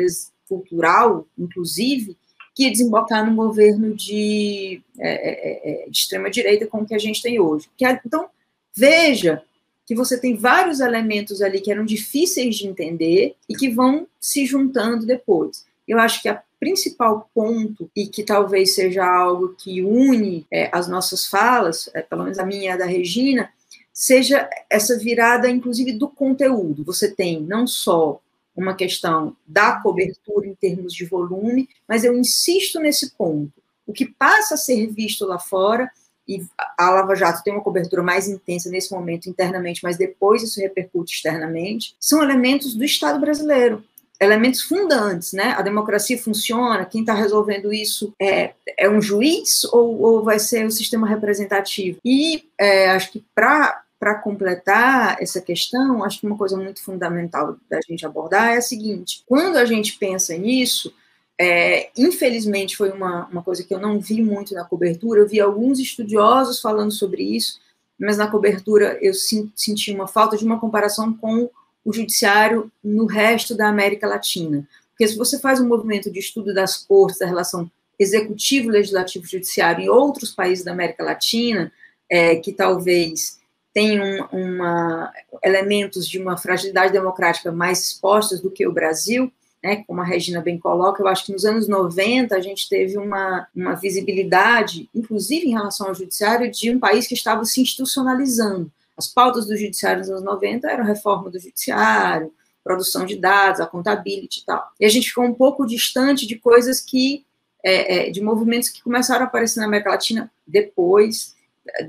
cultural, 0.47 1.27
inclusive, 1.37 2.17
que 2.57 2.63
ia 2.63 2.71
desembocar 2.71 3.23
no 3.23 3.35
governo 3.35 3.93
de, 3.93 4.81
é, 4.97 5.09
é, 5.09 5.83
é 5.85 5.89
de 5.89 5.95
extrema 5.95 6.27
direita 6.27 6.65
como 6.65 6.87
que 6.87 6.95
a 6.95 6.97
gente 6.97 7.21
tem 7.21 7.39
hoje. 7.39 7.69
então, 8.03 8.27
veja 8.75 9.43
que 9.85 9.93
você 9.93 10.19
tem 10.19 10.35
vários 10.35 10.79
elementos 10.79 11.43
ali 11.43 11.61
que 11.61 11.71
eram 11.71 11.85
difíceis 11.85 12.55
de 12.55 12.67
entender 12.67 13.35
e 13.47 13.53
que 13.53 13.69
vão 13.69 14.07
se 14.19 14.43
juntando 14.43 15.05
depois. 15.05 15.67
Eu 15.87 15.99
acho 15.99 16.19
que 16.19 16.27
a 16.27 16.41
principal 16.59 17.29
ponto, 17.31 17.91
e 17.95 18.07
que 18.07 18.23
talvez 18.23 18.73
seja 18.73 19.05
algo 19.05 19.49
que 19.49 19.83
une 19.83 20.43
é, 20.51 20.67
as 20.73 20.87
nossas 20.87 21.27
falas, 21.27 21.87
é, 21.93 22.01
pelo 22.01 22.23
menos 22.23 22.39
a 22.39 22.45
minha 22.45 22.63
e 22.63 22.69
a 22.69 22.77
da 22.77 22.85
Regina, 22.85 23.53
seja 23.93 24.49
essa 24.67 24.97
virada, 24.97 25.47
inclusive, 25.47 25.93
do 25.93 26.07
conteúdo. 26.07 26.83
Você 26.85 27.11
tem 27.11 27.39
não 27.39 27.67
só 27.67 28.19
uma 28.57 28.75
questão 28.75 29.35
da 29.45 29.79
cobertura 29.79 30.47
em 30.47 30.55
termos 30.55 30.93
de 30.93 31.05
volume, 31.05 31.69
mas 31.87 32.03
eu 32.03 32.17
insisto 32.17 32.79
nesse 32.79 33.11
ponto. 33.11 33.53
O 33.85 33.93
que 33.93 34.05
passa 34.05 34.55
a 34.55 34.57
ser 34.57 34.87
visto 34.87 35.25
lá 35.25 35.37
fora 35.37 35.89
e 36.27 36.43
a 36.77 36.89
Lava 36.89 37.15
Jato 37.15 37.41
tem 37.43 37.53
uma 37.53 37.63
cobertura 37.63 38.03
mais 38.03 38.27
intensa 38.27 38.69
nesse 38.69 38.91
momento 38.91 39.29
internamente, 39.29 39.81
mas 39.81 39.95
depois 39.95 40.43
isso 40.43 40.59
repercute 40.59 41.15
externamente, 41.15 41.95
são 41.99 42.21
elementos 42.21 42.75
do 42.75 42.83
Estado 42.83 43.17
brasileiro, 43.17 43.81
elementos 44.19 44.61
fundantes, 44.63 45.31
né? 45.31 45.55
A 45.57 45.61
democracia 45.61 46.17
funciona, 46.17 46.83
quem 46.83 47.01
está 47.01 47.13
resolvendo 47.13 47.71
isso 47.71 48.13
é, 48.19 48.53
é 48.77 48.89
um 48.89 49.01
juiz 49.01 49.63
ou, 49.65 50.01
ou 50.01 50.23
vai 50.23 50.39
ser 50.39 50.65
o 50.65 50.71
sistema 50.71 51.07
representativo? 51.07 51.99
E 52.03 52.43
é, 52.57 52.89
acho 52.89 53.11
que 53.11 53.23
para 53.33 53.83
para 53.99 54.15
completar 54.15 55.17
essa 55.21 55.41
questão, 55.41 56.03
acho 56.03 56.19
que 56.19 56.27
uma 56.27 56.37
coisa 56.37 56.55
muito 56.55 56.83
fundamental 56.83 57.57
da 57.69 57.79
gente 57.87 58.05
abordar 58.05 58.53
é 58.53 58.57
a 58.57 58.61
seguinte: 58.61 59.23
quando 59.25 59.57
a 59.57 59.65
gente 59.65 59.97
pensa 59.97 60.37
nisso, 60.37 60.93
é, 61.39 61.89
infelizmente, 61.97 62.75
foi 62.75 62.91
uma, 62.91 63.27
uma 63.27 63.43
coisa 63.43 63.63
que 63.63 63.73
eu 63.73 63.79
não 63.79 63.99
vi 63.99 64.21
muito 64.21 64.53
na 64.53 64.65
cobertura. 64.65 65.21
Eu 65.21 65.27
vi 65.27 65.39
alguns 65.39 65.79
estudiosos 65.79 66.59
falando 66.59 66.91
sobre 66.91 67.23
isso, 67.23 67.59
mas 67.99 68.17
na 68.17 68.29
cobertura 68.29 68.97
eu 69.01 69.13
senti 69.13 69.91
uma 69.91 70.07
falta 70.07 70.37
de 70.37 70.45
uma 70.45 70.59
comparação 70.59 71.13
com 71.13 71.49
o 71.85 71.93
judiciário 71.93 72.71
no 72.83 73.05
resto 73.05 73.55
da 73.55 73.69
América 73.69 74.07
Latina. 74.07 74.67
Porque 74.89 75.07
se 75.07 75.17
você 75.17 75.39
faz 75.39 75.61
um 75.61 75.67
movimento 75.67 76.11
de 76.11 76.19
estudo 76.19 76.53
das 76.53 76.77
cortes, 76.77 77.19
da 77.19 77.25
relação 77.27 77.69
executivo, 77.99 78.69
legislativo, 78.69 79.25
judiciário 79.27 79.85
em 79.85 79.89
outros 79.89 80.31
países 80.31 80.65
da 80.65 80.71
América 80.71 81.03
Latina, 81.03 81.71
é, 82.09 82.35
que 82.35 82.51
talvez 82.51 83.36
tenham 83.77 84.27
uma, 84.31 85.13
elementos 85.43 86.09
de 86.09 86.17
uma 86.19 86.35
fragilidade 86.35 86.91
democrática 86.91 87.51
mais 87.51 87.79
expostos 87.79 88.41
do 88.41 88.49
que 88.49 88.65
o 88.65 88.73
Brasil, 88.73 89.31
né, 89.63 89.83
como 89.85 90.01
a 90.01 90.03
Regina 90.03 90.41
bem 90.41 90.57
coloca, 90.57 91.03
eu 91.03 91.07
acho 91.07 91.23
que 91.23 91.31
nos 91.31 91.45
anos 91.45 91.67
90 91.67 92.35
a 92.35 92.39
gente 92.39 92.67
teve 92.67 92.97
uma, 92.97 93.47
uma 93.55 93.75
visibilidade, 93.75 94.89
inclusive 94.95 95.45
em 95.45 95.51
relação 95.51 95.89
ao 95.89 95.93
judiciário, 95.93 96.49
de 96.49 96.71
um 96.71 96.79
país 96.79 97.05
que 97.05 97.13
estava 97.13 97.45
se 97.45 97.61
institucionalizando. 97.61 98.71
As 98.97 99.07
pautas 99.07 99.45
do 99.45 99.55
judiciário 99.55 99.99
nos 99.99 100.09
anos 100.09 100.23
90 100.23 100.67
eram 100.67 100.83
reforma 100.83 101.29
do 101.29 101.37
judiciário, 101.37 102.33
produção 102.63 103.05
de 103.05 103.15
dados, 103.15 103.61
a 103.61 103.67
contabilidade 103.67 104.39
e 104.39 104.43
tal. 104.43 104.71
E 104.79 104.85
a 104.87 104.89
gente 104.89 105.09
ficou 105.09 105.23
um 105.23 105.35
pouco 105.35 105.67
distante 105.67 106.25
de 106.25 106.35
coisas 106.35 106.81
que, 106.81 107.23
é, 107.63 108.07
é, 108.07 108.09
de 108.09 108.21
movimentos 108.21 108.69
que 108.69 108.81
começaram 108.81 109.25
a 109.25 109.27
aparecer 109.27 109.59
na 109.59 109.67
América 109.67 109.91
Latina 109.91 110.31
depois, 110.47 111.36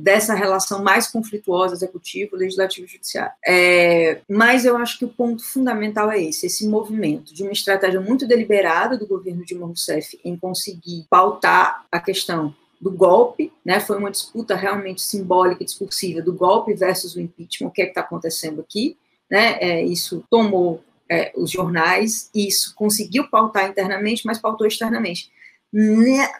dessa 0.01 0.35
relação 0.35 0.83
mais 0.83 1.07
conflituosa 1.07 1.75
executivo, 1.75 2.37
legislativo 2.37 2.87
e 2.87 2.91
judiciário. 2.91 3.33
É, 3.47 4.21
mas 4.29 4.65
eu 4.65 4.77
acho 4.77 4.99
que 4.99 5.05
o 5.05 5.09
ponto 5.09 5.45
fundamental 5.45 6.11
é 6.11 6.23
esse, 6.23 6.47
esse 6.47 6.67
movimento 6.67 7.35
de 7.35 7.43
uma 7.43 7.53
estratégia 7.53 8.01
muito 8.01 8.27
deliberada 8.27 8.97
do 8.97 9.07
governo 9.07 9.45
Dilma 9.45 9.67
Rousseff 9.67 10.19
em 10.25 10.37
conseguir 10.37 11.07
pautar 11.09 11.85
a 11.91 12.01
questão 12.01 12.55
do 12.81 12.91
golpe, 12.93 13.53
né, 13.65 13.81
foi 13.81 13.99
uma 13.99 14.11
disputa 14.11 14.55
realmente 14.55 15.03
simbólica 15.03 15.63
e 15.63 15.67
discursiva 15.67 16.23
do 16.23 16.33
golpe 16.33 16.75
versus 16.75 17.17
o 17.17 17.21
impeachment, 17.21 17.69
o 17.69 17.71
que 17.73 17.83
é 17.83 17.85
que 17.87 17.91
está 17.91 18.03
acontecendo 18.03 18.61
aqui, 18.61 18.97
né, 19.29 19.59
é, 19.61 19.85
isso 19.85 20.25
tomou 20.31 20.83
é, 21.09 21.33
os 21.35 21.51
jornais, 21.51 22.31
isso 22.35 22.75
conseguiu 22.77 23.29
pautar 23.29 23.69
internamente, 23.69 24.25
mas 24.25 24.39
pautou 24.39 24.67
externamente. 24.67 25.31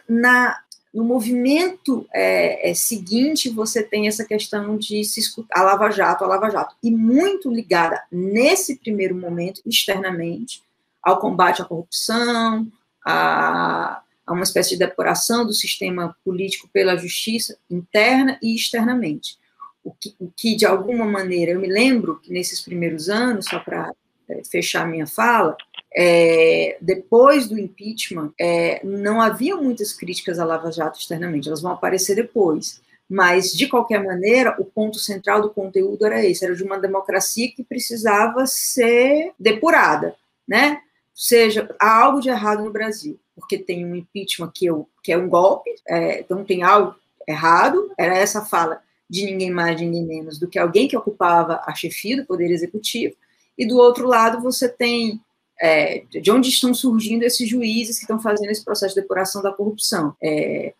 Na, 0.07 0.59
no 0.93 1.03
movimento 1.03 2.07
é, 2.11 2.71
é, 2.71 2.73
seguinte, 2.73 3.49
você 3.49 3.83
tem 3.83 4.07
essa 4.07 4.25
questão 4.25 4.75
de 4.77 5.03
se 5.03 5.19
escutar 5.19 5.59
a 5.59 5.63
Lava 5.63 5.91
Jato, 5.91 6.23
a 6.23 6.27
Lava 6.27 6.49
Jato, 6.49 6.75
e 6.81 6.89
muito 6.89 7.51
ligada 7.51 8.03
nesse 8.11 8.77
primeiro 8.77 9.15
momento, 9.15 9.61
externamente, 9.65 10.63
ao 11.01 11.19
combate 11.19 11.61
à 11.61 11.65
corrupção, 11.65 12.67
a, 13.05 14.01
a 14.25 14.33
uma 14.33 14.43
espécie 14.43 14.71
de 14.71 14.77
depuração 14.77 15.45
do 15.45 15.53
sistema 15.53 16.15
político 16.25 16.67
pela 16.73 16.97
justiça 16.97 17.57
interna 17.69 18.39
e 18.41 18.55
externamente. 18.55 19.37
O 19.83 19.91
que, 19.91 20.15
o 20.19 20.31
que 20.35 20.55
de 20.55 20.65
alguma 20.65 21.05
maneira, 21.05 21.51
eu 21.51 21.59
me 21.59 21.67
lembro 21.67 22.19
que 22.19 22.33
nesses 22.33 22.61
primeiros 22.61 23.09
anos, 23.09 23.45
só 23.45 23.59
para 23.59 23.93
é, 24.27 24.41
fechar 24.43 24.87
minha 24.87 25.07
fala, 25.07 25.55
é, 25.95 26.77
depois 26.79 27.47
do 27.47 27.57
impeachment, 27.57 28.31
é, 28.39 28.79
não 28.85 29.21
havia 29.21 29.55
muitas 29.55 29.91
críticas 29.91 30.39
à 30.39 30.45
Lava 30.45 30.71
Jato 30.71 30.99
externamente, 30.99 31.47
elas 31.47 31.61
vão 31.61 31.71
aparecer 31.71 32.15
depois. 32.15 32.81
Mas, 33.09 33.51
de 33.51 33.67
qualquer 33.67 34.03
maneira, 34.03 34.55
o 34.59 34.65
ponto 34.65 34.99
central 34.99 35.41
do 35.41 35.49
conteúdo 35.49 36.05
era 36.05 36.23
esse: 36.23 36.45
era 36.45 36.55
de 36.55 36.63
uma 36.63 36.77
democracia 36.77 37.51
que 37.51 37.63
precisava 37.63 38.45
ser 38.45 39.31
depurada, 39.39 40.15
né? 40.47 40.73
Ou 40.73 40.79
seja, 41.15 41.67
há 41.79 42.03
algo 42.03 42.21
de 42.21 42.29
errado 42.29 42.63
no 42.63 42.71
Brasil, 42.71 43.19
porque 43.35 43.57
tem 43.57 43.83
um 43.83 43.95
impeachment 43.95 44.51
que, 44.53 44.67
eu, 44.67 44.87
que 45.03 45.11
é 45.11 45.17
um 45.17 45.27
golpe, 45.27 45.71
é, 45.87 46.19
então 46.19 46.45
tem 46.45 46.61
algo 46.61 46.95
errado, 47.27 47.91
era 47.97 48.15
essa 48.15 48.45
fala 48.45 48.81
de 49.09 49.25
ninguém 49.25 49.49
mais, 49.49 49.81
ninguém 49.81 50.05
menos 50.05 50.37
do 50.37 50.47
que 50.47 50.59
alguém 50.59 50.87
que 50.87 50.95
ocupava 50.95 51.61
a 51.65 51.73
chefia 51.73 52.15
do 52.15 52.25
Poder 52.25 52.51
Executivo, 52.51 53.15
e 53.57 53.65
do 53.65 53.77
outro 53.77 54.07
lado 54.07 54.41
você 54.41 54.69
tem 54.69 55.19
é, 55.61 56.03
de 56.09 56.31
onde 56.31 56.49
estão 56.49 56.73
surgindo 56.73 57.23
esses 57.23 57.47
juízes 57.47 57.97
que 57.97 58.03
estão 58.03 58.19
fazendo 58.19 58.49
esse 58.49 58.63
processo 58.63 58.95
de 58.95 59.01
depuração 59.01 59.41
da 59.41 59.51
corrupção. 59.51 60.15
É, 60.21 60.73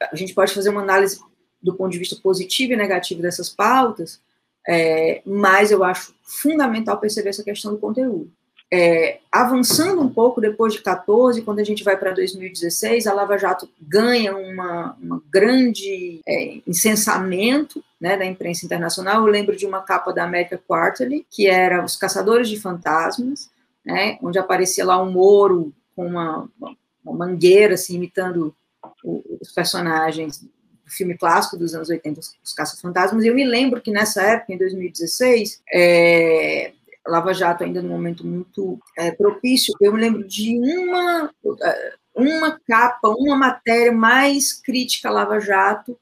a 0.00 0.16
gente 0.16 0.34
pode 0.34 0.52
fazer 0.52 0.70
uma 0.70 0.82
análise 0.82 1.20
do 1.62 1.74
ponto 1.74 1.90
de 1.90 1.98
vista 1.98 2.16
positivo 2.16 2.72
e 2.72 2.76
negativo 2.76 3.22
dessas 3.22 3.48
pautas, 3.48 4.20
é, 4.66 5.22
mas 5.24 5.70
eu 5.70 5.82
acho 5.82 6.14
fundamental 6.22 6.98
perceber 6.98 7.30
essa 7.30 7.42
questão 7.42 7.72
do 7.72 7.78
conteúdo. 7.78 8.30
É, 8.70 9.20
avançando 9.32 10.02
um 10.02 10.10
pouco 10.10 10.42
depois 10.42 10.74
de 10.74 10.82
14, 10.82 11.40
quando 11.40 11.58
a 11.58 11.64
gente 11.64 11.82
vai 11.82 11.96
para 11.96 12.12
2016, 12.12 13.06
a 13.06 13.14
Lava 13.14 13.38
Jato 13.38 13.66
ganha 13.80 14.36
uma, 14.36 14.94
uma 15.00 15.22
grande 15.30 16.20
é, 16.28 16.60
incensamento 16.66 17.82
né, 17.98 18.18
da 18.18 18.26
imprensa 18.26 18.66
internacional. 18.66 19.22
Eu 19.22 19.32
lembro 19.32 19.56
de 19.56 19.64
uma 19.64 19.80
capa 19.80 20.12
da 20.12 20.24
America 20.24 20.60
Quarterly, 20.68 21.26
que 21.30 21.46
era 21.46 21.82
Os 21.82 21.96
Caçadores 21.96 22.46
de 22.46 22.60
Fantasmas, 22.60 23.48
né, 23.88 24.18
onde 24.22 24.38
aparecia 24.38 24.84
lá 24.84 25.02
um 25.02 25.10
Moro 25.10 25.72
com 25.96 26.06
uma, 26.06 26.46
uma 26.60 27.16
mangueira, 27.16 27.74
assim, 27.74 27.96
imitando 27.96 28.54
os 29.02 29.50
personagens 29.50 30.40
do 30.40 30.50
filme 30.86 31.16
clássico 31.16 31.56
dos 31.56 31.74
anos 31.74 31.88
80, 31.88 32.20
Os 32.44 32.52
Caça-Fantasmas, 32.52 33.24
e 33.24 33.28
eu 33.28 33.34
me 33.34 33.44
lembro 33.44 33.80
que 33.80 33.90
nessa 33.90 34.22
época, 34.22 34.52
em 34.52 34.58
2016, 34.58 35.62
é, 35.72 36.72
Lava 37.06 37.32
Jato 37.32 37.64
ainda 37.64 37.80
num 37.80 37.88
momento 37.88 38.26
muito 38.26 38.78
é, 38.96 39.10
propício, 39.10 39.74
eu 39.80 39.92
me 39.92 40.00
lembro 40.00 40.22
de 40.22 40.58
uma, 40.58 41.30
uma 42.14 42.60
capa, 42.68 43.08
uma 43.08 43.36
matéria 43.36 43.92
mais 43.92 44.52
crítica 44.52 45.08
à 45.08 45.12
Lava 45.12 45.40
Jato, 45.40 45.98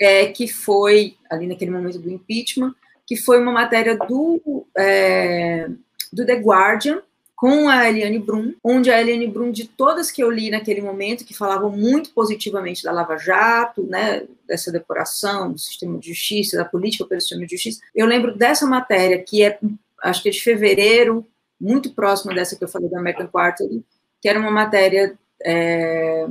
é, 0.00 0.26
que 0.26 0.46
foi, 0.46 1.16
ali 1.28 1.48
naquele 1.48 1.72
momento 1.72 1.98
do 1.98 2.10
impeachment, 2.10 2.72
que 3.04 3.16
foi 3.16 3.40
uma 3.40 3.52
matéria 3.52 3.96
do, 3.96 4.64
é, 4.76 5.68
do 6.12 6.24
The 6.24 6.34
Guardian, 6.34 7.02
com 7.36 7.68
a 7.68 7.86
Eliane 7.86 8.18
Brum, 8.18 8.54
onde 8.64 8.90
a 8.90 8.98
Eliane 8.98 9.26
Brum, 9.26 9.52
de 9.52 9.68
todas 9.68 10.10
que 10.10 10.22
eu 10.22 10.30
li 10.30 10.50
naquele 10.50 10.80
momento, 10.80 11.24
que 11.24 11.36
falavam 11.36 11.70
muito 11.70 12.10
positivamente 12.10 12.82
da 12.82 12.90
Lava 12.90 13.18
Jato, 13.18 13.82
né, 13.82 14.26
dessa 14.48 14.72
depuração 14.72 15.52
do 15.52 15.58
sistema 15.58 15.98
de 15.98 16.08
justiça, 16.08 16.56
da 16.56 16.64
política 16.64 17.04
pelo 17.04 17.20
sistema 17.20 17.44
de 17.44 17.54
justiça, 17.54 17.82
eu 17.94 18.06
lembro 18.06 18.34
dessa 18.34 18.66
matéria, 18.66 19.22
que 19.22 19.44
é, 19.44 19.58
acho 20.02 20.22
que 20.22 20.30
é 20.30 20.32
de 20.32 20.42
fevereiro, 20.42 21.26
muito 21.60 21.92
próxima 21.92 22.34
dessa 22.34 22.56
que 22.56 22.64
eu 22.64 22.68
falei 22.68 22.88
da 22.88 22.98
American 22.98 23.28
Quarterly, 23.28 23.84
que 24.20 24.28
era 24.28 24.40
uma 24.40 24.50
matéria 24.50 25.14
é, 25.44 26.26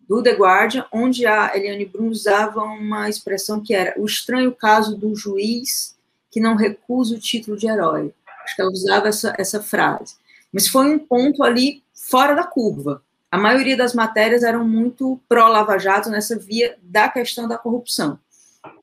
do 0.00 0.20
The 0.20 0.32
Guardian, 0.32 0.84
onde 0.92 1.26
a 1.26 1.56
Eliane 1.56 1.84
Brum 1.84 2.08
usava 2.08 2.60
uma 2.62 3.08
expressão 3.08 3.62
que 3.62 3.72
era 3.72 3.94
o 3.96 4.04
estranho 4.04 4.52
caso 4.52 4.96
do 4.96 5.14
juiz 5.14 5.96
que 6.30 6.40
não 6.40 6.56
recusa 6.56 7.14
o 7.14 7.20
título 7.20 7.56
de 7.56 7.68
herói. 7.68 8.12
Acho 8.44 8.56
que 8.56 8.62
ela 8.62 8.70
usava 8.70 9.08
essa, 9.08 9.32
essa 9.38 9.62
frase. 9.62 10.16
Mas 10.54 10.68
foi 10.68 10.86
um 10.86 10.98
ponto 11.00 11.42
ali 11.42 11.82
fora 11.92 12.34
da 12.34 12.44
curva. 12.44 13.02
A 13.28 13.36
maioria 13.36 13.76
das 13.76 13.92
matérias 13.92 14.44
eram 14.44 14.66
muito 14.66 15.20
pró-Lava 15.28 15.76
Jato 15.76 16.08
nessa 16.08 16.38
via 16.38 16.76
da 16.80 17.08
questão 17.08 17.48
da 17.48 17.58
corrupção. 17.58 18.16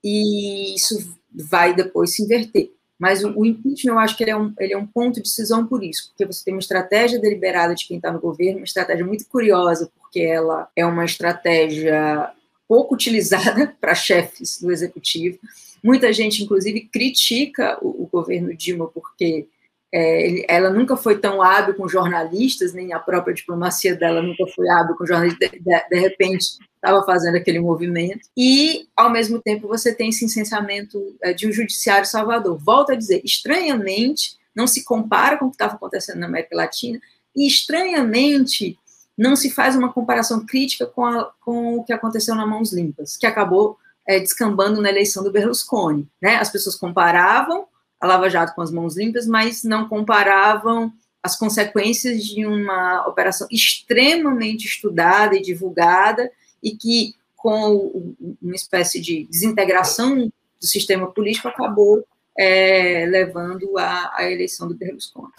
E 0.03 0.75
isso 0.75 1.15
vai 1.33 1.73
depois 1.73 2.13
se 2.13 2.23
inverter. 2.23 2.69
Mas 2.99 3.23
o, 3.23 3.31
o 3.39 3.45
impeachment, 3.45 3.93
eu 3.93 3.99
acho 3.99 4.17
que 4.17 4.23
ele 4.23 4.31
é, 4.31 4.37
um, 4.37 4.53
ele 4.59 4.73
é 4.73 4.77
um 4.77 4.85
ponto 4.85 5.15
de 5.15 5.21
decisão 5.21 5.65
por 5.65 5.83
isso, 5.83 6.09
porque 6.09 6.25
você 6.25 6.43
tem 6.43 6.53
uma 6.53 6.59
estratégia 6.59 7.19
deliberada 7.19 7.73
de 7.73 7.87
quem 7.87 7.97
está 7.97 8.11
no 8.11 8.19
governo, 8.19 8.59
uma 8.59 8.65
estratégia 8.65 9.05
muito 9.05 9.25
curiosa, 9.25 9.89
porque 9.99 10.19
ela 10.19 10.69
é 10.75 10.85
uma 10.85 11.05
estratégia 11.05 12.29
pouco 12.67 12.93
utilizada 12.93 13.73
para 13.81 13.95
chefes 13.95 14.61
do 14.61 14.71
executivo. 14.71 15.39
Muita 15.81 16.13
gente, 16.13 16.43
inclusive, 16.43 16.81
critica 16.91 17.77
o, 17.81 18.03
o 18.03 18.07
governo 18.07 18.55
Dilma 18.55 18.87
porque 18.87 19.47
é, 19.93 20.53
ela 20.53 20.69
nunca 20.69 20.95
foi 20.95 21.17
tão 21.17 21.41
hábil 21.41 21.75
com 21.75 21.87
jornalistas, 21.87 22.73
nem 22.73 22.93
a 22.93 22.99
própria 22.99 23.33
diplomacia 23.33 23.95
dela 23.95 24.21
nunca 24.21 24.45
foi 24.55 24.69
hábil 24.69 24.95
com 24.95 25.05
jornalistas. 25.05 25.51
De, 25.51 25.59
de, 25.59 25.89
de 25.89 25.99
repente, 25.99 26.45
estava 26.75 27.05
fazendo 27.05 27.35
aquele 27.35 27.59
movimento. 27.59 28.27
E, 28.35 28.87
ao 28.95 29.09
mesmo 29.09 29.41
tempo, 29.41 29.67
você 29.67 29.93
tem 29.93 30.09
esse 30.09 30.25
licenciamento 30.25 31.15
é, 31.21 31.33
de 31.33 31.47
um 31.47 31.51
judiciário 31.51 32.07
salvador. 32.07 32.57
Volto 32.57 32.91
a 32.93 32.95
dizer, 32.95 33.21
estranhamente, 33.25 34.37
não 34.55 34.65
se 34.65 34.83
compara 34.83 35.37
com 35.37 35.45
o 35.45 35.49
que 35.49 35.55
estava 35.55 35.75
acontecendo 35.75 36.19
na 36.19 36.27
América 36.27 36.55
Latina, 36.55 36.99
e, 37.35 37.45
estranhamente, 37.45 38.77
não 39.17 39.35
se 39.35 39.51
faz 39.51 39.75
uma 39.75 39.91
comparação 39.91 40.45
crítica 40.45 40.85
com, 40.85 41.05
a, 41.05 41.31
com 41.41 41.77
o 41.77 41.83
que 41.83 41.93
aconteceu 41.93 42.33
na 42.33 42.47
Mãos 42.47 42.73
Limpas, 42.73 43.17
que 43.17 43.27
acabou 43.27 43.77
é, 44.07 44.19
descambando 44.19 44.81
na 44.81 44.89
eleição 44.89 45.23
do 45.23 45.31
Berlusconi. 45.31 46.07
Né? 46.21 46.35
As 46.35 46.49
pessoas 46.49 46.75
comparavam 46.75 47.67
a 48.01 48.07
Lava 48.07 48.29
Jato 48.29 48.55
com 48.55 48.61
as 48.61 48.71
mãos 48.71 48.97
limpas, 48.97 49.27
mas 49.27 49.63
não 49.63 49.87
comparavam 49.87 50.91
as 51.21 51.37
consequências 51.37 52.23
de 52.23 52.45
uma 52.45 53.07
operação 53.07 53.47
extremamente 53.51 54.65
estudada 54.65 55.35
e 55.35 55.41
divulgada 55.41 56.31
e 56.63 56.71
que, 56.71 57.13
com 57.37 58.15
uma 58.41 58.55
espécie 58.55 58.99
de 58.99 59.25
desintegração 59.25 60.25
do 60.25 60.67
sistema 60.67 61.11
político, 61.11 61.47
acabou 61.47 62.03
é, 62.37 63.05
levando 63.07 63.77
à, 63.77 64.23
eleição 64.31 64.67
do 64.67 64.73
Berlusconi. 64.73 65.31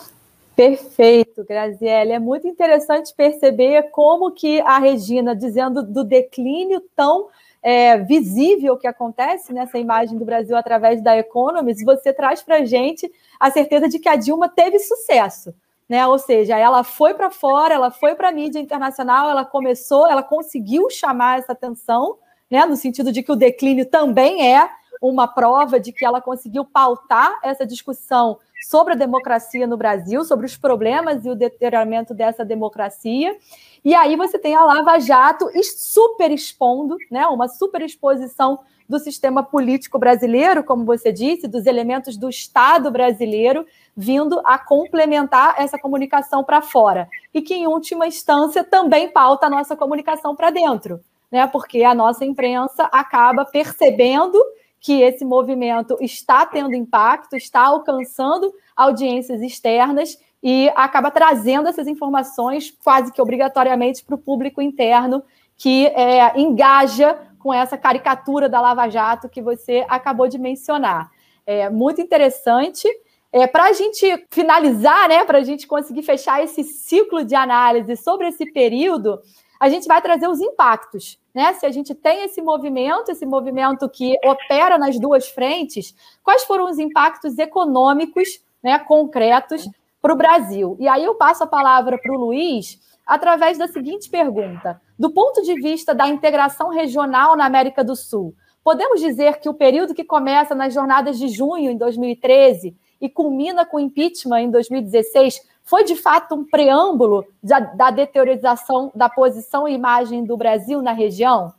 Perfeito, 0.55 1.45
Graziele. 1.45 2.13
É 2.13 2.19
muito 2.19 2.47
interessante 2.47 3.13
perceber 3.17 3.91
como 3.91 4.31
que 4.31 4.61
a 4.61 4.79
Regina, 4.79 5.35
dizendo 5.35 5.83
do 5.83 6.05
declínio 6.05 6.81
tão 6.95 7.29
é, 7.63 7.97
visível 7.99 8.77
que 8.77 8.87
acontece 8.87 9.53
nessa 9.53 9.79
imagem 9.79 10.19
do 10.19 10.25
Brasil 10.25 10.57
através 10.57 11.01
da 11.03 11.17
Economist, 11.17 11.85
você 11.85 12.13
traz 12.13 12.43
para 12.43 12.57
a 12.57 12.65
gente 12.65 13.11
a 13.39 13.51
certeza 13.51 13.89
de 13.89 13.99
que 13.99 14.09
a 14.09 14.17
Dilma 14.17 14.49
teve 14.49 14.79
sucesso. 14.81 15.55
Né? 15.89 16.07
Ou 16.07 16.19
seja, 16.19 16.59
ela 16.59 16.83
foi 16.83 17.15
para 17.15 17.31
fora, 17.31 17.75
ela 17.75 17.91
foi 17.91 18.15
para 18.15 18.29
a 18.29 18.33
mídia 18.33 18.59
internacional, 18.59 19.31
ela 19.31 19.45
começou, 19.45 20.09
ela 20.09 20.23
conseguiu 20.23 20.91
chamar 20.91 21.39
essa 21.39 21.53
atenção, 21.53 22.17
né? 22.51 22.67
no 22.67 22.77
sentido 22.77 23.13
de 23.13 23.23
que 23.23 23.31
o 23.31 23.37
declínio 23.37 23.87
também 23.87 24.55
é 24.55 24.69
uma 25.01 25.29
prova 25.29 25.79
de 25.79 25.93
que 25.93 26.05
ela 26.05 26.21
conseguiu 26.21 26.65
pautar 26.65 27.39
essa 27.43 27.67
discussão 27.67 28.39
sobre 28.63 28.95
a 28.95 28.97
democracia 28.97 29.67
no 29.67 29.77
Brasil, 29.77 30.25
sobre 30.25 30.47
os 30.47 30.57
problemas 30.57 31.25
e 31.25 31.31
o 31.31 31.35
deterioramento 31.35 32.15
dessa 32.15 32.45
democracia. 32.45 33.37
E 33.85 33.95
aí 33.95 34.17
você 34.17 34.39
tem 34.39 34.55
a 34.55 34.65
Lava 34.65 34.99
Jato 35.01 35.51
super 35.63 36.31
expondo, 36.31 36.97
né, 37.11 37.27
uma 37.27 37.49
super 37.49 37.83
exposição 37.83 38.61
do 38.89 38.99
sistema 38.99 39.43
político 39.43 39.99
brasileiro, 39.99 40.63
como 40.63 40.85
você 40.85 41.11
disse, 41.11 41.49
dos 41.49 41.67
elementos 41.67 42.17
do 42.17 42.29
Estado 42.29 42.91
brasileiro, 42.91 43.67
vindo 43.97 44.41
a 44.45 44.59
complementar 44.59 45.55
essa 45.59 45.79
comunicação 45.79 46.45
para 46.45 46.61
fora. 46.61 47.09
E 47.33 47.41
que, 47.41 47.55
em 47.55 47.67
última 47.67 48.07
instância, 48.07 48.63
também 48.63 49.09
pauta 49.09 49.47
a 49.47 49.51
nossa 49.51 49.75
comunicação 49.75 50.37
para 50.37 50.51
dentro, 50.51 51.01
né? 51.31 51.47
Porque 51.47 51.83
a 51.83 51.95
nossa 51.95 52.25
imprensa 52.25 52.85
acaba 52.93 53.45
percebendo 53.45 54.39
que 54.83 55.01
esse 55.01 55.25
movimento 55.25 55.97
está 56.01 56.45
tendo 56.45 56.75
impacto, 56.75 57.37
está 57.37 57.61
alcançando 57.61 58.53
audiências 58.77 59.41
externas 59.41 60.19
e 60.43 60.69
acaba 60.75 61.09
trazendo 61.09 61.69
essas 61.69 61.87
informações 61.87 62.77
quase 62.83 63.13
que 63.13 63.23
obrigatoriamente 63.23 64.05
para 64.05 64.17
o 64.17 64.19
público 64.19 64.61
interno 64.61 65.23
que 65.57 65.87
é, 65.87 66.37
engaja 66.37 67.17
com 67.39 67.55
essa 67.55 67.79
caricatura 67.79 68.49
da 68.49 68.61
Lava 68.61 68.89
Jato 68.89 69.29
que 69.29 69.41
você 69.41 69.87
acabou 69.89 70.27
de 70.27 70.37
mencionar. 70.37 71.09
É 71.47 71.71
muito 71.71 72.01
interessante. 72.01 72.89
É, 73.31 73.47
para 73.47 73.67
a 73.67 73.73
gente 73.73 74.27
finalizar, 74.31 75.09
né, 75.09 75.25
para 75.25 75.39
a 75.39 75.45
gente 75.45 75.65
conseguir 75.65 76.03
fechar 76.03 76.43
esse 76.43 76.65
ciclo 76.65 77.25
de 77.25 77.37
análise 77.37 77.97
sobre 77.97 78.27
esse 78.27 78.51
período, 78.53 79.21
a 79.61 79.69
gente 79.69 79.87
vai 79.87 80.03
trazer 80.03 80.27
os 80.27 80.41
impactos. 80.41 81.22
Né? 81.35 81.53
Se 81.55 81.65
a 81.65 81.71
gente 81.71 81.95
tem 81.95 82.25
esse 82.25 82.43
movimento, 82.43 83.11
esse 83.11 83.25
movimento 83.25 83.89
que 83.89 84.15
opera 84.25 84.77
nas 84.77 84.99
duas 84.99 85.29
frentes, 85.29 85.95
quais 86.23 86.45
foram 86.45 86.69
os 86.69 86.79
impactos 86.79 87.39
econômicos 87.39 88.43
né, 88.63 88.79
concretos 88.79 89.69
para 90.01 90.13
o 90.13 90.17
Brasil. 90.17 90.77
E 90.79 90.89
aí 90.89 91.05
eu 91.05 91.15
passo 91.15 91.45
a 91.45 91.47
palavra 91.47 91.99
para 91.99 92.13
o 92.13 92.19
Luiz 92.19 92.79
através 93.07 93.57
da 93.57 93.69
seguinte 93.69 94.11
pergunta: 94.11 94.81
do 94.99 95.11
ponto 95.11 95.43
de 95.43 95.55
vista 95.55 95.95
da 95.95 96.09
integração 96.09 96.71
regional 96.71 97.37
na 97.37 97.47
América 97.47 97.83
do 97.83 97.97
Sul, 97.97 98.35
podemos 98.63 99.01
dizer 99.01 99.39
que 99.41 99.49
o 99.49 99.55
período 99.55 99.95
que 99.95 100.05
começa 100.05 100.55
nas 100.55 100.75
jornadas 100.75 101.19
de 101.19 101.29
junho 101.29 101.71
em 101.71 101.77
2013 101.77 102.77
e 103.01 103.09
culmina 103.09 103.67
com 103.67 103.79
o 103.79 103.81
impeachment 103.81 104.43
em 104.43 104.51
2016 104.51 105.41
foi 105.65 105.85
de 105.85 105.97
fato 105.97 106.35
um 106.35 106.45
preâmbulo 106.45 107.25
da, 107.43 107.61
da 107.61 107.91
deteriorização 107.91 108.91
da 108.95 109.09
posição 109.09 109.67
e 109.67 109.75
imagem 109.75 110.25
do 110.25 110.37
Brasil 110.37 110.83
na 110.83 110.93
região? 110.93 111.53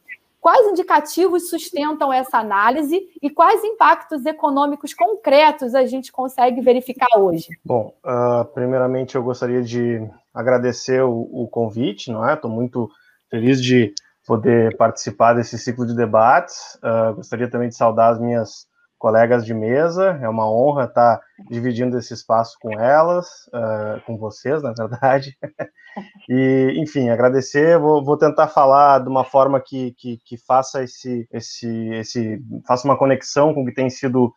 Quais 0.44 0.68
indicativos 0.68 1.50
sustentam 1.50 2.12
essa 2.12 2.38
análise 2.38 3.02
e 3.22 3.30
quais 3.30 3.64
impactos 3.64 4.26
econômicos 4.26 4.94
concretos 4.94 5.74
a 5.74 5.86
gente 5.86 6.12
consegue 6.12 6.60
verificar 6.60 7.18
hoje? 7.18 7.48
Bom, 7.64 7.94
uh, 8.04 8.44
primeiramente 8.54 9.16
eu 9.16 9.24
gostaria 9.24 9.62
de 9.62 10.06
agradecer 10.34 11.02
o, 11.02 11.30
o 11.32 11.48
convite, 11.48 12.12
não 12.12 12.28
é? 12.28 12.34
Estou 12.34 12.52
muito 12.52 12.90
feliz 13.30 13.64
de 13.64 13.94
poder 14.28 14.76
participar 14.76 15.34
desse 15.34 15.58
ciclo 15.58 15.86
de 15.86 15.96
debates. 15.96 16.78
Uh, 16.84 17.16
gostaria 17.16 17.50
também 17.50 17.70
de 17.70 17.76
saudar 17.76 18.12
as 18.12 18.20
minhas 18.20 18.68
colegas 19.04 19.46
de 19.46 19.54
mesa. 19.54 20.18
É 20.22 20.30
uma 20.30 20.50
honra 20.50 20.86
estar 20.86 21.20
dividindo 21.50 21.98
esse 21.98 22.14
espaço 22.14 22.58
com 22.62 22.80
elas, 22.80 23.28
uh, 23.48 24.02
com 24.06 24.18
vocês, 24.18 24.64
na 24.64 24.72
verdade. 24.72 25.38
e, 26.30 26.74
enfim, 26.78 27.10
agradecer. 27.10 27.78
Vou, 27.78 28.02
vou, 28.02 28.18
tentar 28.18 28.48
falar 28.48 29.00
de 29.00 29.10
uma 29.10 29.26
forma 29.26 29.60
que, 29.60 29.92
que, 29.98 30.20
que, 30.24 30.38
faça 30.38 30.82
esse, 30.82 31.28
esse, 31.34 31.90
esse, 31.90 32.42
faça 32.66 32.88
uma 32.88 32.98
conexão 32.98 33.54
com 33.54 33.64
o 33.64 33.66
que 33.66 33.74
tem 33.74 33.90
sido 33.90 34.34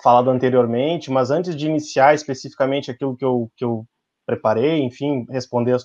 falado 0.00 0.30
anteriormente. 0.30 1.10
Mas 1.10 1.32
antes 1.32 1.56
de 1.56 1.66
iniciar 1.66 2.14
especificamente 2.14 2.88
aquilo 2.88 3.16
que 3.16 3.24
eu, 3.24 3.50
que 3.56 3.64
eu 3.64 3.84
preparei, 4.24 4.78
enfim, 4.78 5.26
responder 5.28 5.72
as 5.72 5.84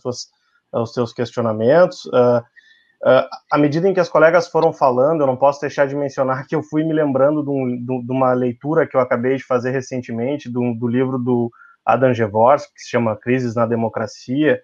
aos 0.71 0.93
seus 0.93 1.11
questionamentos. 1.11 2.05
Uh, 2.05 2.43
Uh, 3.03 3.27
à 3.51 3.57
medida 3.57 3.89
em 3.89 3.93
que 3.93 3.99
as 3.99 4.07
colegas 4.07 4.47
foram 4.47 4.71
falando, 4.71 5.21
eu 5.21 5.27
não 5.27 5.35
posso 5.35 5.59
deixar 5.59 5.85
de 5.85 5.95
mencionar 5.95 6.47
que 6.47 6.55
eu 6.55 6.63
fui 6.63 6.85
me 6.85 6.93
lembrando 6.93 7.43
de, 7.43 7.49
um, 7.49 8.01
de 8.01 8.11
uma 8.11 8.31
leitura 8.31 8.87
que 8.87 8.95
eu 8.95 9.01
acabei 9.01 9.35
de 9.35 9.43
fazer 9.43 9.71
recentemente, 9.71 10.49
do, 10.49 10.73
do 10.73 10.87
livro 10.87 11.17
do 11.17 11.51
Adam 11.85 12.13
Jaworski, 12.13 12.73
que 12.73 12.81
se 12.81 12.91
chama 12.91 13.17
Crises 13.17 13.55
na 13.55 13.65
Democracia, 13.65 14.61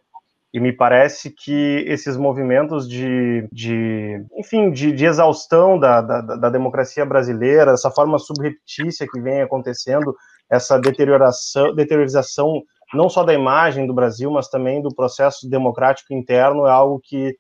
e 0.54 0.60
me 0.60 0.72
parece 0.72 1.30
que 1.30 1.84
esses 1.86 2.16
movimentos 2.16 2.88
de, 2.88 3.48
de 3.52 4.26
enfim, 4.38 4.72
de, 4.72 4.94
de 4.94 5.06
exaustão 5.06 5.78
da, 5.78 6.02
da, 6.02 6.22
da, 6.22 6.50
democracia 6.50 7.06
brasileira, 7.06 7.74
essa 7.74 7.92
forma 7.92 8.18
subreptícia 8.18 9.06
que 9.12 9.20
vem 9.20 9.42
acontecendo, 9.42 10.16
essa 10.50 10.80
deterioração, 10.80 11.76
deteriorização 11.76 12.64
não 12.94 13.08
só 13.08 13.24
da 13.24 13.34
imagem 13.34 13.86
do 13.86 13.94
Brasil, 13.94 14.32
mas 14.32 14.50
também 14.50 14.82
do 14.82 14.94
processo 14.94 15.48
democrático 15.48 16.14
interno, 16.14 16.66
é 16.66 16.72
algo 16.72 17.00
que 17.04 17.36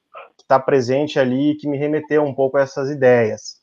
está 0.49 0.59
presente 0.59 1.19
ali 1.19 1.51
e 1.51 1.55
que 1.55 1.67
me 1.67 1.77
remeteu 1.77 2.23
um 2.23 2.33
pouco 2.33 2.57
a 2.57 2.61
essas 2.61 2.89
ideias. 2.89 3.59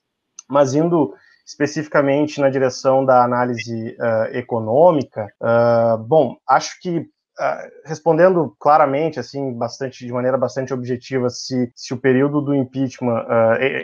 Mas 0.49 0.73
indo 0.73 1.13
especificamente 1.45 2.41
na 2.41 2.49
direção 2.49 3.05
da 3.05 3.25
análise 3.25 3.97
uh, 3.99 4.37
econômica, 4.37 5.27
uh, 5.43 5.99
bom, 5.99 6.37
acho 6.49 6.81
que 6.81 6.99
uh, 6.99 7.05
respondendo 7.85 8.55
claramente, 8.61 9.19
assim, 9.19 9.53
bastante 9.53 10.07
de 10.07 10.13
maneira 10.13 10.39
bastante 10.39 10.73
objetiva, 10.73 11.29
se, 11.29 11.73
se 11.75 11.93
o 11.93 12.01
período 12.01 12.41
do 12.41 12.55
impeachment 12.55 13.25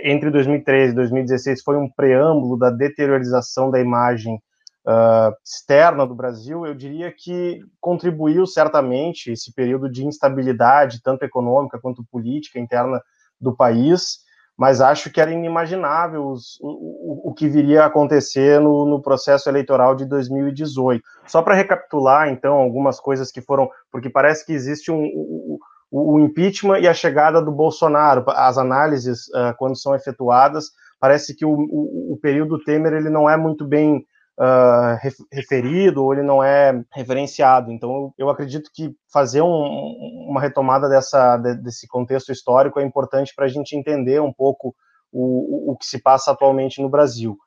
entre 0.05 0.31
2013 0.31 0.93
e 0.93 0.97
2016 0.97 1.63
foi 1.63 1.77
um 1.77 1.91
preâmbulo 1.91 2.57
da 2.57 2.71
deteriorização 2.71 3.69
da 3.69 3.81
imagem 3.81 4.41
uh, 4.87 5.35
externa 5.45 6.07
do 6.07 6.14
Brasil, 6.14 6.66
eu 6.66 6.74
diria 6.74 7.12
que 7.12 7.61
contribuiu 7.80 8.47
certamente 8.47 9.33
esse 9.33 9.53
período 9.53 9.91
de 9.91 10.07
instabilidade, 10.07 11.03
tanto 11.03 11.24
econômica 11.24 11.78
quanto 11.80 12.05
política 12.11 12.59
interna 12.59 13.01
do 13.41 13.55
país, 13.55 14.18
mas 14.57 14.80
acho 14.80 15.11
que 15.11 15.20
era 15.20 15.33
inimaginável 15.33 16.28
os, 16.28 16.59
o, 16.61 17.30
o, 17.30 17.35
que 17.35 17.49
viria 17.49 17.83
a 17.83 17.87
acontecer 17.87 18.61
no, 18.61 18.85
no 18.85 19.01
processo 19.01 19.49
eleitoral 19.49 19.97
de 19.97 20.05
2018. 20.05 21.03
Só 21.26 21.43
para 21.43 21.55
recapitular, 21.55 22.28
então, 22.28 22.55
algumas 22.55 23.01
coisas 23.01 23.33
que 23.33 23.41
foram, 23.41 23.68
porque 23.91 24.11
parece 24.11 24.45
que 24.45 24.53
existe 24.53 24.93
um, 24.93 25.05
o, 25.05 25.59
o 25.91 26.20
impeachment 26.20 26.80
e 26.80 26.89
a 26.89 26.95
chegada 26.95 27.43
do 27.43 27.51
Bolsonaro, 27.51 28.24
as 28.28 28.57
análises, 28.57 29.28
uh, 29.28 29.57
quando 29.59 29.76
são 29.76 29.95
efetuadas, 29.95 30.66
parece 31.01 31.35
que 31.35 31.45
o, 31.45 31.51
o, 31.51 32.12
o, 32.12 32.18
período 32.20 32.62
Temer 32.62 32.93
ele 32.93 33.11
não 33.11 33.28
é 33.28 33.37
muito 33.37 33.66
bem 33.66 34.07
uh, 34.43 34.99
referido 35.30 36.05
ou 36.05 36.12
ele 36.12 36.22
não 36.22 36.43
é 36.43 36.82
referenciado. 36.93 37.70
Então, 37.70 38.12
eu, 38.18 38.28
acredito 38.28 38.70
que 38.74 38.95
fazer 39.12 39.40
um, 39.40 40.26
uma 40.28 40.40
retomada 40.40 40.88
dessa, 40.88 41.36
de, 41.36 41.55
desse 41.55 41.86
contexto 41.86 42.32
histórico 42.32 42.80
é 42.80 42.84
importante 42.84 43.32
para 43.34 43.45
a 43.45 43.49
gente 43.49 43.76
entender 43.76 44.20
um 44.20 44.32
pouco 44.32 44.74
o, 45.12 45.68
o, 45.68 45.72
o, 45.72 45.76
que 45.76 45.86
se 45.86 46.01
passa 46.03 46.32
atualmente 46.32 46.82
no 46.82 46.88
Brasil. 46.88 47.38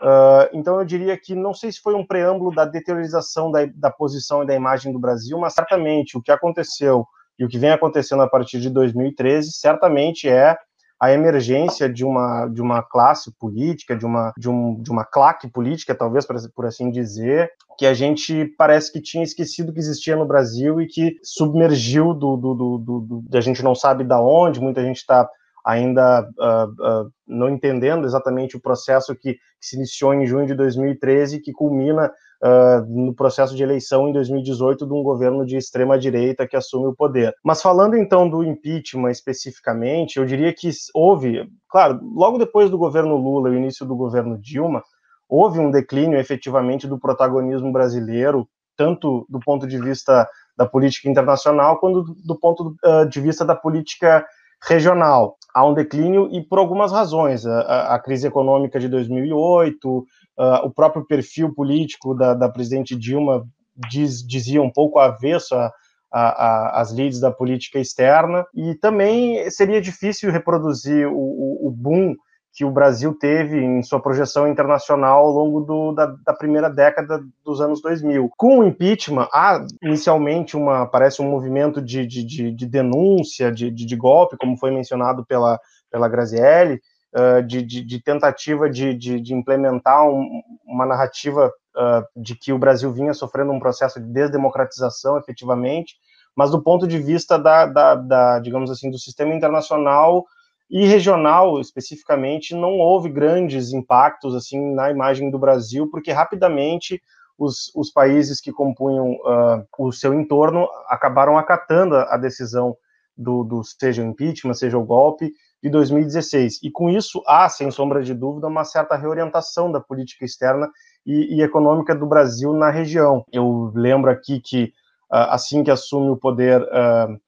Uh, 0.00 0.48
então, 0.52 0.78
eu 0.78 0.84
diria 0.84 1.16
que 1.16 1.34
não 1.34 1.54
sei 1.54 1.72
se 1.72 1.80
foi 1.80 1.94
um 1.94 2.06
preâmbulo 2.06 2.54
da 2.54 2.64
deteriorização 2.64 3.50
da, 3.50 3.60
da 3.74 3.90
posição 3.90 4.42
e 4.42 4.46
da 4.46 4.54
imagem 4.54 4.92
do 4.92 4.98
Brasil, 4.98 5.38
mas 5.38 5.54
certamente 5.54 6.18
o 6.18 6.22
que 6.22 6.30
aconteceu 6.30 7.06
e 7.38 7.44
o 7.44 7.48
que 7.48 7.58
vem 7.58 7.70
acontecendo 7.70 8.22
a 8.22 8.28
partir 8.28 8.60
de 8.60 8.68
2013 8.68 9.52
certamente 9.52 10.28
é 10.28 10.56
a 11.02 11.12
emergência 11.12 11.92
de 11.92 12.04
uma, 12.04 12.46
de 12.46 12.62
uma 12.62 12.80
classe 12.80 13.36
política, 13.36 13.96
de 13.96 14.06
uma, 14.06 14.32
de, 14.38 14.48
um, 14.48 14.80
de 14.80 14.88
uma 14.88 15.04
claque 15.04 15.50
política, 15.50 15.96
talvez 15.96 16.24
por 16.54 16.64
assim 16.64 16.92
dizer, 16.92 17.50
que 17.76 17.86
a 17.86 17.92
gente 17.92 18.44
parece 18.56 18.92
que 18.92 19.02
tinha 19.02 19.24
esquecido 19.24 19.72
que 19.72 19.80
existia 19.80 20.14
no 20.14 20.24
Brasil 20.24 20.80
e 20.80 20.86
que 20.86 21.16
submergiu 21.24 22.14
do, 22.14 22.36
do, 22.36 22.54
do, 22.54 22.78
do, 22.78 23.22
do 23.28 23.36
a 23.36 23.40
gente 23.40 23.64
não 23.64 23.74
sabe 23.74 24.04
da 24.04 24.22
onde, 24.22 24.60
muita 24.60 24.80
gente 24.80 24.98
está 24.98 25.28
ainda 25.64 26.22
uh, 26.38 27.02
uh, 27.04 27.10
não 27.26 27.50
entendendo 27.50 28.06
exatamente 28.06 28.56
o 28.56 28.60
processo 28.60 29.12
que, 29.16 29.34
que, 29.34 29.40
se 29.60 29.74
iniciou 29.74 30.14
em 30.14 30.24
junho 30.24 30.46
de 30.46 30.54
2013 30.54 31.40
que 31.40 31.52
culmina 31.52 32.12
uh, 32.42 32.84
no 32.88 33.14
processo 33.14 33.54
de 33.54 33.62
eleição 33.62 34.08
em 34.08 34.12
2018 34.12 34.86
de 34.86 34.92
um 34.92 35.02
governo 35.02 35.46
de 35.46 35.56
extrema 35.56 35.98
direita 35.98 36.46
que 36.46 36.56
assume 36.56 36.88
o 36.88 36.94
poder. 36.94 37.34
Mas 37.44 37.62
falando 37.62 37.96
então 37.96 38.28
do 38.28 38.42
impeachment 38.42 39.10
especificamente, 39.10 40.18
eu 40.18 40.24
diria 40.24 40.52
que 40.52 40.70
houve, 40.94 41.48
claro, 41.68 42.00
logo 42.14 42.38
depois 42.38 42.68
do 42.68 42.78
governo 42.78 43.16
Lula 43.16 43.48
e 43.48 43.52
o 43.52 43.58
início 43.58 43.86
do 43.86 43.94
governo 43.94 44.38
Dilma, 44.38 44.82
houve 45.28 45.60
um 45.60 45.70
declínio 45.70 46.18
efetivamente 46.18 46.86
do 46.86 46.98
protagonismo 46.98 47.72
brasileiro, 47.72 48.46
tanto 48.76 49.24
do 49.28 49.38
ponto 49.40 49.66
de 49.66 49.78
vista 49.78 50.28
da 50.56 50.66
política 50.66 51.08
internacional, 51.08 51.78
quanto 51.78 52.02
do 52.24 52.38
ponto 52.38 52.74
de 53.08 53.20
vista 53.20 53.44
da 53.44 53.54
política 53.54 54.26
regional. 54.66 55.36
Há 55.54 55.66
um 55.66 55.74
declínio 55.74 56.28
e 56.32 56.40
por 56.42 56.58
algumas 56.58 56.92
razões. 56.92 57.44
A, 57.44 57.94
a 57.94 57.98
crise 57.98 58.26
econômica 58.26 58.78
de 58.78 58.88
2008, 58.88 60.06
uh, 60.38 60.66
o 60.66 60.70
próprio 60.70 61.06
perfil 61.06 61.54
político 61.54 62.14
da, 62.14 62.34
da 62.34 62.48
presidente 62.48 62.96
Dilma 62.96 63.46
diz, 63.90 64.26
dizia 64.26 64.62
um 64.62 64.70
pouco 64.70 64.98
avesso 64.98 65.54
a, 65.54 65.72
a, 66.12 66.20
a, 66.20 66.80
as 66.80 66.92
leads 66.92 67.20
da 67.20 67.30
política 67.30 67.78
externa, 67.78 68.44
e 68.54 68.74
também 68.74 69.48
seria 69.50 69.80
difícil 69.80 70.30
reproduzir 70.30 71.06
o, 71.08 71.16
o, 71.16 71.68
o 71.68 71.70
boom 71.70 72.14
que 72.54 72.64
o 72.66 72.70
Brasil 72.70 73.14
teve 73.14 73.58
em 73.58 73.82
sua 73.82 73.98
projeção 73.98 74.46
internacional 74.46 75.24
ao 75.24 75.30
longo 75.30 75.60
do, 75.62 75.92
da, 75.92 76.14
da, 76.22 76.34
primeira 76.34 76.68
década 76.68 77.24
dos 77.42 77.62
anos 77.62 77.80
2000. 77.80 78.30
Com 78.36 78.58
o 78.58 78.64
impeachment, 78.64 79.26
há 79.32 79.64
inicialmente 79.82 80.54
uma 80.54 80.86
parece 80.86 81.22
um 81.22 81.30
movimento 81.30 81.80
de, 81.80 82.06
de, 82.06 82.22
de, 82.22 82.52
de 82.52 82.66
denúncia, 82.66 83.50
de, 83.50 83.70
de, 83.70 83.96
golpe, 83.96 84.36
como 84.36 84.58
foi 84.58 84.70
mencionado 84.70 85.24
pela, 85.24 85.58
pela 85.90 86.08
Grazielli, 86.08 86.78
uh, 87.14 87.42
de, 87.42 87.62
de, 87.62 88.00
tentativa 88.02 88.68
de, 88.68 88.94
de, 88.94 89.34
implementar 89.34 90.08
um, 90.08 90.42
uma 90.66 90.86
narrativa 90.86 91.52
uh, 91.76 92.20
de 92.20 92.34
que 92.34 92.52
o 92.52 92.58
Brasil 92.58 92.92
vinha 92.92 93.14
sofrendo 93.14 93.52
um 93.52 93.60
processo 93.60 94.00
de 94.00 94.06
desdemocratização, 94.06 95.18
efetivamente, 95.18 95.96
mas 96.34 96.50
do 96.50 96.62
ponto 96.62 96.86
de 96.86 96.98
vista 96.98 97.38
da, 97.38 97.66
da, 97.66 97.94
da 97.94 98.38
digamos 98.38 98.70
assim, 98.70 98.90
do 98.90 98.98
sistema 98.98 99.34
internacional 99.34 100.24
e 100.70 100.86
regional, 100.86 101.60
especificamente, 101.60 102.54
não 102.54 102.78
houve 102.78 103.10
grandes 103.10 103.72
impactos 103.72 104.34
assim 104.34 104.74
na 104.74 104.90
imagem 104.90 105.30
do 105.30 105.38
Brasil, 105.38 105.88
porque 105.90 106.10
rapidamente 106.10 107.02
os, 107.38 107.70
os 107.74 107.90
países 107.90 108.40
que 108.40 108.52
compunham 108.52 109.12
uh, 109.12 109.66
o 109.78 109.92
seu 109.92 110.14
entorno 110.14 110.66
acabaram 110.88 111.36
acatando 111.36 111.96
a 111.96 112.16
decisão 112.16 112.76
do, 113.16 113.44
do 113.44 113.62
seja 113.62 114.02
o 114.02 114.06
impeachment, 114.06 114.54
seja 114.54 114.78
o 114.78 114.84
golpe 114.84 115.32
de 115.62 115.70
2016. 115.70 116.60
E 116.62 116.70
com 116.70 116.90
isso 116.90 117.22
há, 117.26 117.48
sem 117.48 117.70
sombra 117.70 118.02
de 118.02 118.12
dúvida, 118.12 118.48
uma 118.48 118.64
certa 118.64 118.96
reorientação 118.96 119.70
da 119.70 119.80
política 119.80 120.24
externa 120.24 120.68
e, 121.06 121.36
e 121.36 121.42
econômica 121.42 121.94
do 121.94 122.06
Brasil 122.06 122.52
na 122.52 122.70
região. 122.70 123.24
Eu 123.32 123.70
lembro 123.74 124.10
aqui 124.10 124.40
que 124.40 124.72
uh, 125.10 125.30
assim 125.30 125.62
que 125.62 125.70
assume 125.70 126.10
o 126.10 126.16
poder 126.16 126.60
uh, 126.62 127.20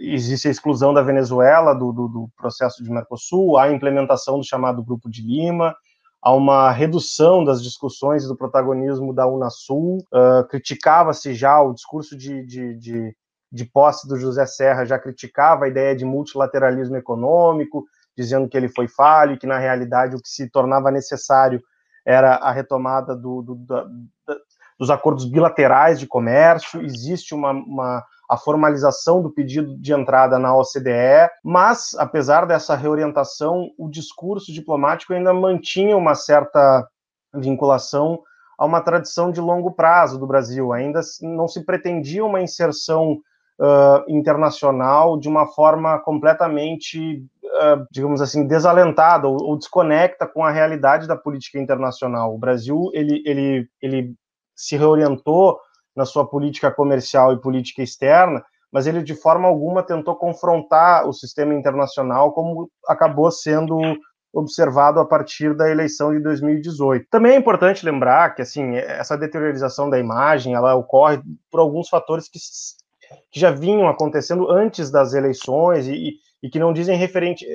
existe 0.00 0.46
a 0.46 0.50
exclusão 0.50 0.94
da 0.94 1.02
Venezuela 1.02 1.74
do, 1.74 1.92
do, 1.92 2.08
do, 2.08 2.28
processo 2.36 2.84
de 2.84 2.90
Mercosul, 2.90 3.58
a 3.58 3.72
implementação 3.72 4.38
do 4.38 4.44
chamado 4.44 4.82
Grupo 4.82 5.10
de 5.10 5.22
Lima, 5.22 5.74
há 6.22 6.32
uma 6.32 6.70
redução 6.70 7.44
das 7.44 7.60
discussões 7.60 8.26
do 8.28 8.36
protagonismo 8.36 9.12
da 9.12 9.26
Unasul, 9.26 9.98
uh, 10.12 10.46
criticava-se 10.48 11.34
já 11.34 11.60
o 11.60 11.74
discurso 11.74 12.16
de, 12.16 12.46
de, 12.46 12.76
de, 12.76 13.16
de 13.52 13.66
posse 13.66 14.08
do 14.08 14.18
José 14.18 14.46
Serra 14.46 14.86
já 14.86 14.98
criticava 14.98 15.66
a 15.66 15.68
ideia 15.68 15.94
de 15.94 16.04
multilateralismo 16.04 16.96
econômico, 16.96 17.84
dizendo 18.16 18.48
que 18.48 18.56
ele 18.56 18.68
foi 18.68 18.88
falho 18.88 19.34
e 19.34 19.38
que, 19.38 19.46
na 19.46 19.58
realidade, 19.58 20.16
o 20.16 20.20
que 20.20 20.28
se 20.28 20.48
tornava 20.48 20.90
necessário 20.90 21.62
era 22.04 22.36
a 22.36 22.50
retomada 22.50 23.14
do, 23.14 23.42
do, 23.42 23.54
da, 23.56 23.86
dos 24.78 24.90
acordos 24.90 25.24
bilaterais 25.26 26.00
de 26.00 26.06
comércio, 26.06 26.82
existe 26.82 27.34
uma, 27.34 27.50
uma, 27.50 28.04
a 28.28 28.36
formalização 28.36 29.22
do 29.22 29.30
pedido 29.30 29.78
de 29.78 29.92
entrada 29.92 30.38
na 30.38 30.56
OCDE, 30.56 31.30
mas, 31.44 31.94
apesar 31.98 32.46
dessa 32.46 32.74
reorientação, 32.74 33.70
o 33.78 33.88
discurso 33.88 34.52
diplomático 34.52 35.12
ainda 35.12 35.32
mantinha 35.32 35.96
uma 35.96 36.14
certa 36.14 36.88
vinculação 37.34 38.20
a 38.58 38.64
uma 38.64 38.80
tradição 38.80 39.30
de 39.30 39.40
longo 39.40 39.72
prazo 39.72 40.18
do 40.18 40.26
Brasil, 40.26 40.72
ainda 40.72 41.00
não 41.20 41.48
se 41.48 41.64
pretendia 41.64 42.24
uma 42.24 42.40
inserção 42.40 43.20
uh, 43.62 44.04
internacional 44.08 45.16
de 45.18 45.28
uma 45.28 45.46
forma 45.46 45.98
completamente 46.00 47.24
uh, 47.44 47.86
digamos 47.92 48.20
assim, 48.20 48.46
desalentada 48.46 49.28
ou, 49.28 49.40
ou, 49.40 49.56
desconecta 49.56 50.26
com 50.26 50.44
a 50.44 50.50
realidade 50.50 51.06
da 51.06 51.16
política 51.16 51.58
internacional. 51.60 52.34
O 52.34 52.38
Brasil, 52.38 52.90
ele, 52.92 53.22
ele, 53.24 53.68
ele 53.80 54.14
se 54.56 54.76
reorientou 54.76 55.58
na 55.94 56.04
sua 56.04 56.26
política 56.26 56.70
comercial 56.70 57.32
e 57.32 57.40
política 57.40 57.82
externa, 57.82 58.44
mas 58.72 58.86
ele 58.86 59.02
de 59.02 59.14
forma 59.14 59.46
alguma 59.46 59.82
tentou 59.82 60.16
confrontar 60.16 61.06
o 61.06 61.12
sistema 61.12 61.54
internacional 61.54 62.32
como 62.32 62.70
acabou 62.88 63.30
sendo 63.30 63.78
observado 64.32 64.98
a 64.98 65.04
partir 65.04 65.54
da 65.54 65.70
eleição 65.70 66.10
de 66.10 66.18
2018. 66.20 67.06
Também 67.10 67.32
é 67.32 67.36
importante 67.36 67.84
lembrar 67.84 68.34
que 68.34 68.40
assim 68.40 68.76
essa 68.76 69.16
deteriorização 69.16 69.90
da 69.90 69.98
imagem 69.98 70.54
ela 70.54 70.74
ocorre 70.74 71.20
por 71.50 71.60
alguns 71.60 71.90
fatores 71.90 72.30
que, 72.30 72.38
que 73.30 73.40
já 73.40 73.50
vinham 73.50 73.88
acontecendo 73.88 74.50
antes 74.50 74.90
das 74.90 75.14
eleições 75.14 75.86
e, 75.86 76.14
e 76.42 76.50
que 76.50 76.58
não 76.58 76.72
dizem 76.72 76.96
referente, 76.96 77.46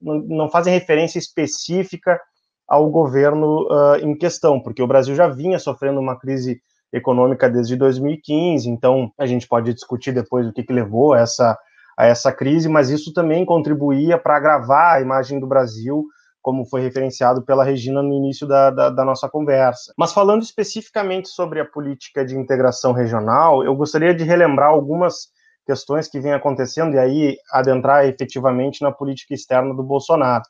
não, 0.00 0.18
não 0.20 0.50
fazem 0.50 0.72
referência 0.72 1.18
específica 1.18 2.20
ao 2.68 2.88
governo 2.90 3.66
uh, 3.68 3.96
em 3.96 4.16
questão, 4.16 4.60
porque 4.60 4.82
o 4.82 4.86
Brasil 4.86 5.14
já 5.14 5.28
vinha 5.28 5.58
sofrendo 5.58 6.00
uma 6.00 6.18
crise 6.18 6.60
econômica 6.92 7.48
desde 7.48 7.76
2015, 7.76 8.68
então 8.68 9.10
a 9.18 9.26
gente 9.26 9.48
pode 9.48 9.72
discutir 9.72 10.12
depois 10.12 10.46
o 10.46 10.52
que, 10.52 10.62
que 10.62 10.72
levou 10.72 11.14
essa, 11.14 11.58
a 11.96 12.06
essa 12.06 12.30
crise, 12.32 12.68
mas 12.68 12.90
isso 12.90 13.12
também 13.12 13.44
contribuía 13.44 14.18
para 14.18 14.36
agravar 14.36 14.96
a 14.96 15.00
imagem 15.00 15.40
do 15.40 15.46
Brasil, 15.46 16.06
como 16.42 16.66
foi 16.66 16.82
referenciado 16.82 17.42
pela 17.42 17.64
Regina 17.64 18.02
no 18.02 18.12
início 18.12 18.46
da, 18.46 18.70
da, 18.70 18.90
da 18.90 19.04
nossa 19.04 19.28
conversa. 19.28 19.94
Mas 19.96 20.12
falando 20.12 20.42
especificamente 20.42 21.28
sobre 21.28 21.60
a 21.60 21.64
política 21.64 22.24
de 22.24 22.36
integração 22.36 22.92
regional, 22.92 23.64
eu 23.64 23.74
gostaria 23.74 24.12
de 24.12 24.24
relembrar 24.24 24.70
algumas 24.70 25.28
questões 25.64 26.08
que 26.08 26.20
vêm 26.20 26.32
acontecendo 26.32 26.94
e 26.94 26.98
aí 26.98 27.36
adentrar 27.52 28.04
efetivamente 28.06 28.82
na 28.82 28.90
política 28.90 29.32
externa 29.32 29.72
do 29.72 29.82
Bolsonaro. 29.82 30.42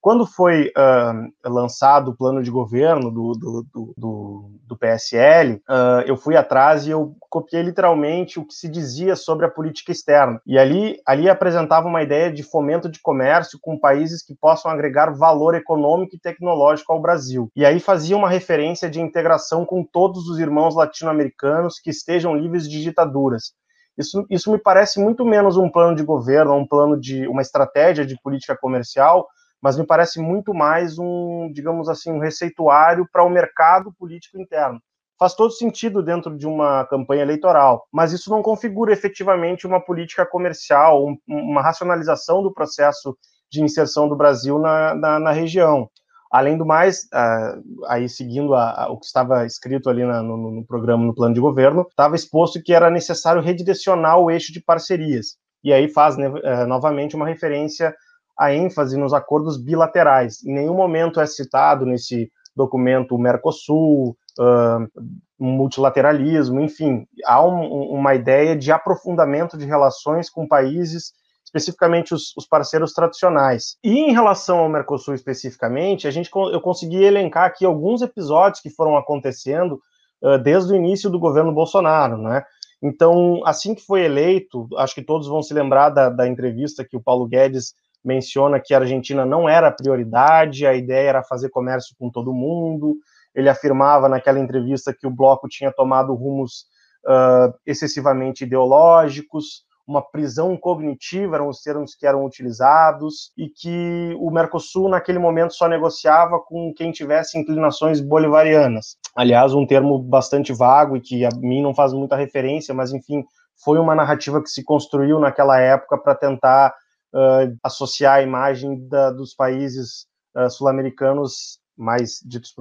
Quando 0.00 0.24
foi 0.24 0.68
uh, 0.68 1.50
lançado 1.50 2.10
o 2.10 2.16
plano 2.16 2.42
de 2.42 2.50
governo 2.50 3.10
do, 3.10 3.32
do, 3.32 3.94
do, 3.96 4.50
do 4.64 4.76
PSL, 4.76 5.54
uh, 5.68 6.02
eu 6.06 6.16
fui 6.16 6.36
atrás 6.36 6.86
e 6.86 6.90
eu 6.90 7.16
copiei 7.28 7.62
literalmente 7.62 8.38
o 8.38 8.46
que 8.46 8.54
se 8.54 8.68
dizia 8.68 9.16
sobre 9.16 9.44
a 9.44 9.50
política 9.50 9.90
externa. 9.90 10.40
E 10.46 10.56
ali, 10.56 11.00
ali 11.04 11.28
apresentava 11.28 11.88
uma 11.88 12.02
ideia 12.02 12.32
de 12.32 12.44
fomento 12.44 12.88
de 12.88 13.00
comércio 13.00 13.58
com 13.60 13.78
países 13.78 14.22
que 14.22 14.36
possam 14.36 14.70
agregar 14.70 15.10
valor 15.10 15.54
econômico 15.54 16.14
e 16.14 16.20
tecnológico 16.20 16.92
ao 16.92 17.02
Brasil. 17.02 17.50
E 17.56 17.66
aí 17.66 17.80
fazia 17.80 18.16
uma 18.16 18.28
referência 18.28 18.88
de 18.88 19.00
integração 19.00 19.66
com 19.66 19.84
todos 19.84 20.28
os 20.28 20.38
irmãos 20.38 20.76
latino-americanos 20.76 21.80
que 21.80 21.90
estejam 21.90 22.36
livres 22.36 22.68
de 22.68 22.82
ditaduras. 22.82 23.52
Isso, 23.98 24.24
isso 24.30 24.52
me 24.52 24.58
parece 24.58 25.00
muito 25.00 25.24
menos 25.24 25.56
um 25.56 25.68
plano 25.68 25.96
de 25.96 26.04
governo, 26.04 26.54
um 26.54 26.66
plano 26.66 26.98
de 26.98 27.26
uma 27.26 27.42
estratégia 27.42 28.06
de 28.06 28.16
política 28.22 28.56
comercial, 28.56 29.26
mas 29.62 29.76
me 29.76 29.86
parece 29.86 30.20
muito 30.20 30.54
mais 30.54 30.98
um, 30.98 31.50
digamos 31.52 31.88
assim, 31.88 32.12
um 32.12 32.20
receituário 32.20 33.08
para 33.12 33.24
o 33.24 33.30
mercado 33.30 33.92
político 33.98 34.40
interno. 34.40 34.80
Faz 35.18 35.34
todo 35.34 35.50
sentido 35.50 36.00
dentro 36.00 36.36
de 36.36 36.46
uma 36.46 36.84
campanha 36.84 37.22
eleitoral, 37.22 37.84
mas 37.92 38.12
isso 38.12 38.30
não 38.30 38.40
configura 38.40 38.92
efetivamente 38.92 39.66
uma 39.66 39.80
política 39.80 40.24
comercial, 40.24 41.04
um, 41.04 41.16
uma 41.26 41.60
racionalização 41.60 42.40
do 42.40 42.54
processo 42.54 43.16
de 43.50 43.62
inserção 43.62 44.08
do 44.08 44.16
Brasil 44.16 44.58
na, 44.58 44.94
na, 44.94 45.18
na 45.18 45.32
região. 45.32 45.90
Além 46.30 46.58
do 46.58 46.66
mais, 46.66 47.04
uh, 47.04 47.86
aí 47.88 48.08
seguindo 48.08 48.54
a, 48.54 48.84
a, 48.84 48.92
o 48.92 48.98
que 48.98 49.06
estava 49.06 49.46
escrito 49.46 49.88
ali 49.88 50.04
na, 50.04 50.22
no, 50.22 50.36
no, 50.36 50.64
programa, 50.64 51.04
no 51.04 51.14
plano 51.14 51.34
de 51.34 51.40
governo, 51.40 51.86
estava 51.88 52.14
exposto 52.14 52.62
que 52.62 52.72
era 52.72 52.90
necessário 52.90 53.42
redirecionar 53.42 54.18
o 54.18 54.30
eixo 54.30 54.52
de 54.52 54.62
parcerias. 54.62 55.36
E 55.64 55.72
aí 55.72 55.88
faz 55.88 56.16
né, 56.16 56.28
uh, 56.28 56.66
novamente 56.66 57.16
uma 57.16 57.26
referência 57.26 57.94
à 58.38 58.54
ênfase 58.54 58.96
nos 58.96 59.12
acordos 59.12 59.56
bilaterais. 59.56 60.44
Em 60.44 60.54
nenhum 60.54 60.74
momento 60.74 61.20
é 61.20 61.26
citado 61.26 61.84
nesse 61.84 62.30
documento 62.54 63.14
o 63.14 63.18
Mercosul, 63.18 64.16
uh, 64.38 65.02
multilateralismo, 65.38 66.60
enfim, 66.60 67.06
há 67.24 67.44
um, 67.44 67.90
uma 67.92 68.14
ideia 68.14 68.56
de 68.56 68.72
aprofundamento 68.72 69.56
de 69.56 69.64
relações 69.64 70.28
com 70.28 70.46
países 70.46 71.12
especificamente 71.44 72.12
os, 72.12 72.36
os, 72.36 72.46
parceiros 72.46 72.92
tradicionais. 72.92 73.78
E 73.82 73.98
em 73.98 74.12
relação 74.12 74.58
ao 74.58 74.68
Mercosul 74.68 75.14
especificamente, 75.14 76.06
a 76.06 76.10
gente 76.10 76.30
eu 76.34 76.60
consegui 76.60 77.02
elencar 77.02 77.44
aqui 77.44 77.64
alguns 77.64 78.02
episódios 78.02 78.60
que 78.60 78.68
foram 78.68 78.98
acontecendo 78.98 79.80
uh, 80.22 80.38
desde 80.38 80.72
o 80.72 80.76
início 80.76 81.08
do 81.08 81.18
governo 81.18 81.50
Bolsonaro, 81.52 82.18
né? 82.18 82.44
Então, 82.82 83.40
assim 83.44 83.74
que 83.74 83.84
foi 83.84 84.04
eleito, 84.04 84.68
acho 84.76 84.94
que 84.94 85.02
todos 85.02 85.26
vão 85.26 85.42
se 85.42 85.52
lembrar 85.52 85.88
da, 85.88 86.10
da 86.10 86.28
entrevista 86.28 86.84
que 86.84 86.96
o 86.96 87.02
Paulo 87.02 87.26
Guedes 87.26 87.72
menciona 88.08 88.58
que 88.58 88.72
a 88.72 88.78
Argentina 88.78 89.26
não 89.26 89.46
era 89.46 89.70
prioridade, 89.70 90.66
a 90.66 90.74
ideia 90.74 91.10
era 91.10 91.22
fazer 91.22 91.50
comércio 91.50 91.94
com 91.98 92.10
todo 92.10 92.32
mundo. 92.32 92.96
Ele 93.34 93.50
afirmava 93.50 94.08
naquela 94.08 94.40
entrevista 94.40 94.94
que 94.98 95.06
o 95.06 95.10
bloco 95.10 95.46
tinha 95.46 95.70
tomado 95.70 96.14
rumos 96.14 96.64
uh, 97.04 97.52
excessivamente 97.66 98.44
ideológicos, 98.44 99.68
uma 99.86 100.02
prisão 100.02 100.56
cognitiva, 100.56 101.36
eram 101.36 101.48
os 101.48 101.62
termos 101.62 101.94
que 101.94 102.06
eram 102.06 102.24
utilizados, 102.24 103.32
e 103.36 103.48
que 103.48 104.14
o 104.18 104.30
Mercosul, 104.30 104.88
naquele 104.88 105.18
momento, 105.18 105.54
só 105.54 105.66
negociava 105.66 106.38
com 106.40 106.74
quem 106.74 106.90
tivesse 106.90 107.38
inclinações 107.38 108.00
bolivarianas. 108.00 108.96
Aliás, 109.16 109.54
um 109.54 109.66
termo 109.66 109.98
bastante 109.98 110.52
vago 110.52 110.96
e 110.96 111.00
que 111.00 111.24
a 111.24 111.30
mim 111.40 111.62
não 111.62 111.74
faz 111.74 111.92
muita 111.92 112.16
referência, 112.16 112.74
mas, 112.74 112.92
enfim, 112.92 113.24
foi 113.64 113.78
uma 113.78 113.94
narrativa 113.94 114.42
que 114.42 114.50
se 114.50 114.62
construiu 114.62 115.18
naquela 115.18 115.58
época 115.58 115.96
para 115.96 116.14
tentar 116.14 116.74
uh, 117.14 117.56
associar 117.62 118.16
a 118.16 118.22
imagem 118.22 118.88
da, 118.88 119.10
dos 119.10 119.34
países 119.34 120.06
uh, 120.36 120.50
sul-americanos 120.50 121.60
mais 121.76 122.20
ditos 122.24 122.52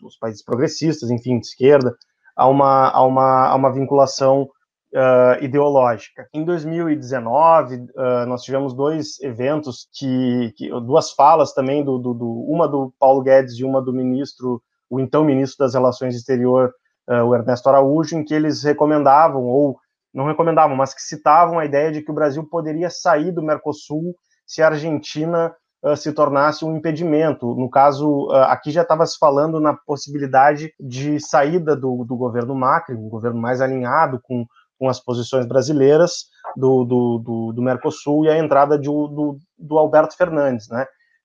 os 0.00 0.16
países 0.18 0.42
progressistas, 0.42 1.10
enfim, 1.10 1.40
de 1.40 1.46
esquerda, 1.48 1.96
a 2.36 2.46
uma, 2.46 2.90
a 2.90 3.02
uma, 3.02 3.48
a 3.48 3.54
uma 3.56 3.72
vinculação 3.72 4.48
uh, 4.94 5.42
ideológica. 5.42 6.28
Em 6.32 6.44
2019, 6.44 7.74
uh, 7.74 8.26
nós 8.26 8.42
tivemos 8.42 8.74
dois 8.74 9.20
eventos 9.20 9.88
que, 9.92 10.52
que 10.56 10.68
duas 10.80 11.12
falas 11.12 11.52
também 11.52 11.84
do, 11.84 11.98
do, 11.98 12.14
do, 12.14 12.30
uma 12.48 12.68
do 12.68 12.92
Paulo 12.98 13.22
Guedes 13.22 13.54
e 13.54 13.64
uma 13.64 13.82
do 13.82 13.92
ministro, 13.92 14.62
o 14.88 15.00
então 15.00 15.24
ministro 15.24 15.58
das 15.58 15.74
Relações 15.74 16.14
Exterior, 16.14 16.72
uh, 17.08 17.24
o 17.24 17.34
Ernesto 17.34 17.68
Araújo, 17.68 18.16
em 18.16 18.24
que 18.24 18.34
eles 18.34 18.62
recomendavam 18.62 19.42
ou 19.44 19.78
não 20.12 20.26
recomendavam, 20.26 20.76
mas 20.76 20.94
que 20.94 21.02
citavam 21.02 21.58
a 21.58 21.64
ideia 21.64 21.90
de 21.90 22.02
que 22.02 22.10
o 22.10 22.14
Brasil 22.14 22.46
poderia 22.48 22.90
sair 22.90 23.32
do 23.32 23.42
Mercosul 23.42 24.14
se 24.46 24.62
a 24.62 24.68
Argentina 24.68 25.54
uh, 25.82 25.96
se 25.96 26.12
tornasse 26.12 26.64
um 26.64 26.76
impedimento. 26.76 27.54
No 27.54 27.70
caso, 27.70 28.26
uh, 28.28 28.44
aqui 28.44 28.70
já 28.70 28.82
estava 28.82 29.06
se 29.06 29.18
falando 29.18 29.60
na 29.60 29.74
possibilidade 29.74 30.72
de 30.78 31.18
saída 31.20 31.74
do, 31.74 32.04
do 32.04 32.16
governo 32.16 32.54
Macri, 32.54 32.94
um 32.94 33.08
governo 33.08 33.40
mais 33.40 33.60
alinhado 33.60 34.20
com 34.22 34.44
com 34.82 34.88
as 34.88 34.98
posições 34.98 35.46
brasileiras 35.46 36.24
do, 36.56 36.84
do, 36.84 37.18
do, 37.18 37.52
do 37.52 37.62
Mercosul 37.62 38.24
e 38.24 38.28
a 38.28 38.36
entrada 38.36 38.76
de, 38.76 38.88
do, 38.88 39.38
do 39.56 39.78
Alberto 39.78 40.16
Fernandes, 40.16 40.68
né? 40.68 40.84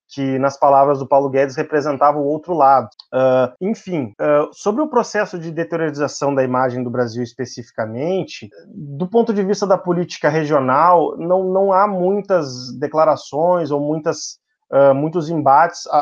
Que, 0.09 0.39
nas 0.39 0.57
palavras 0.57 0.99
do 0.99 1.07
Paulo 1.07 1.29
Guedes, 1.29 1.55
representava 1.55 2.17
o 2.17 2.25
outro 2.25 2.53
lado. 2.53 2.89
Uh, 3.13 3.53
enfim, 3.61 4.13
uh, 4.19 4.49
sobre 4.53 4.81
o 4.81 4.89
processo 4.89 5.37
de 5.37 5.51
deteriorização 5.51 6.33
da 6.33 6.43
imagem 6.43 6.83
do 6.83 6.89
Brasil 6.89 7.23
especificamente, 7.23 8.49
do 8.67 9.07
ponto 9.07 9.33
de 9.33 9.43
vista 9.43 9.67
da 9.67 9.77
política 9.77 10.29
regional, 10.29 11.17
não, 11.17 11.43
não 11.43 11.73
há 11.73 11.87
muitas 11.87 12.73
declarações 12.77 13.71
ou 13.71 13.79
muitas 13.79 14.39
uh, 14.71 14.93
muitos 14.93 15.29
embates 15.29 15.85
uh, 15.85 16.01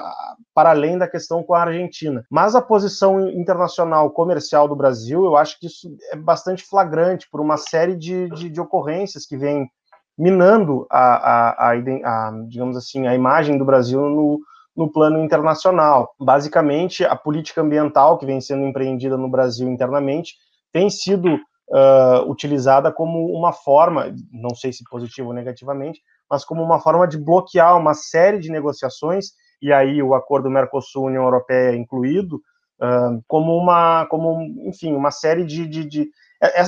para 0.53 0.71
além 0.71 0.97
da 0.97 1.07
questão 1.07 1.43
com 1.43 1.53
a 1.53 1.63
Argentina. 1.63 2.23
Mas 2.29 2.55
a 2.55 2.61
posição 2.61 3.29
internacional 3.29 4.09
comercial 4.11 4.67
do 4.67 4.75
Brasil, 4.75 5.23
eu 5.25 5.35
acho 5.35 5.59
que 5.59 5.67
isso 5.67 5.95
é 6.11 6.15
bastante 6.15 6.63
flagrante 6.63 7.27
por 7.29 7.41
uma 7.41 7.57
série 7.57 7.95
de, 7.95 8.29
de, 8.29 8.49
de 8.49 8.61
ocorrências 8.61 9.25
que 9.25 9.37
vêm 9.37 9.69
minando 10.17 10.87
a, 10.89 10.99
a, 10.99 11.69
a, 11.69 11.73
a, 11.73 12.31
digamos 12.47 12.77
assim, 12.77 13.07
a 13.07 13.15
imagem 13.15 13.57
do 13.57 13.65
Brasil 13.65 14.01
no, 14.01 14.39
no 14.75 14.91
plano 14.91 15.23
internacional. 15.23 16.13
Basicamente, 16.19 17.03
a 17.03 17.15
política 17.15 17.61
ambiental 17.61 18.17
que 18.17 18.25
vem 18.25 18.41
sendo 18.41 18.65
empreendida 18.65 19.17
no 19.17 19.29
Brasil 19.29 19.67
internamente 19.69 20.35
tem 20.71 20.89
sido 20.89 21.35
uh, 21.35 22.29
utilizada 22.29 22.91
como 22.91 23.27
uma 23.27 23.53
forma, 23.53 24.13
não 24.31 24.55
sei 24.55 24.73
se 24.73 24.83
positivo 24.89 25.29
ou 25.29 25.33
negativamente, 25.33 26.01
mas 26.29 26.43
como 26.43 26.63
uma 26.63 26.79
forma 26.79 27.07
de 27.07 27.17
bloquear 27.17 27.77
uma 27.77 27.93
série 27.93 28.39
de 28.39 28.49
negociações, 28.49 29.27
e 29.61 29.71
aí 29.71 30.01
o 30.01 30.13
acordo 30.13 30.49
Mercosul-União 30.49 31.23
Europeia 31.23 31.75
incluído, 31.75 32.37
uh, 32.81 33.21
como 33.27 33.55
uma, 33.55 34.05
como, 34.07 34.41
enfim, 34.67 34.93
uma 34.93 35.11
série 35.11 35.45
de, 35.45 35.67
de, 35.67 35.85
de 35.85 36.09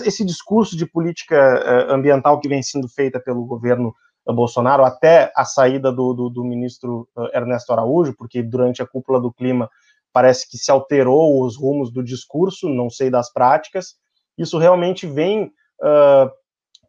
esse 0.06 0.24
discurso 0.26 0.76
de 0.76 0.86
política 0.86 1.90
ambiental 1.90 2.40
que 2.40 2.50
vem 2.50 2.62
sendo 2.62 2.88
feita 2.88 3.20
pelo 3.20 3.46
governo 3.46 3.94
Bolsonaro 4.26 4.84
até 4.84 5.32
a 5.36 5.46
saída 5.46 5.92
do, 5.92 6.14
do, 6.14 6.30
do, 6.30 6.44
ministro 6.44 7.08
Ernesto 7.34 7.72
Araújo, 7.72 8.14
porque 8.18 8.44
durante 8.44 8.82
a 8.82 8.88
cúpula 8.88 9.22
do 9.22 9.32
clima 9.32 9.70
parece 10.12 10.50
que 10.50 10.58
se 10.58 10.72
alterou 10.72 11.44
os 11.44 11.56
rumos 11.56 11.92
do 11.92 12.04
discurso, 12.04 12.68
não 12.70 12.90
sei 12.90 13.10
das 13.10 13.32
práticas. 13.32 13.96
Isso 14.38 14.58
realmente 14.58 15.06
vem 15.06 15.52
uh, 15.82 16.30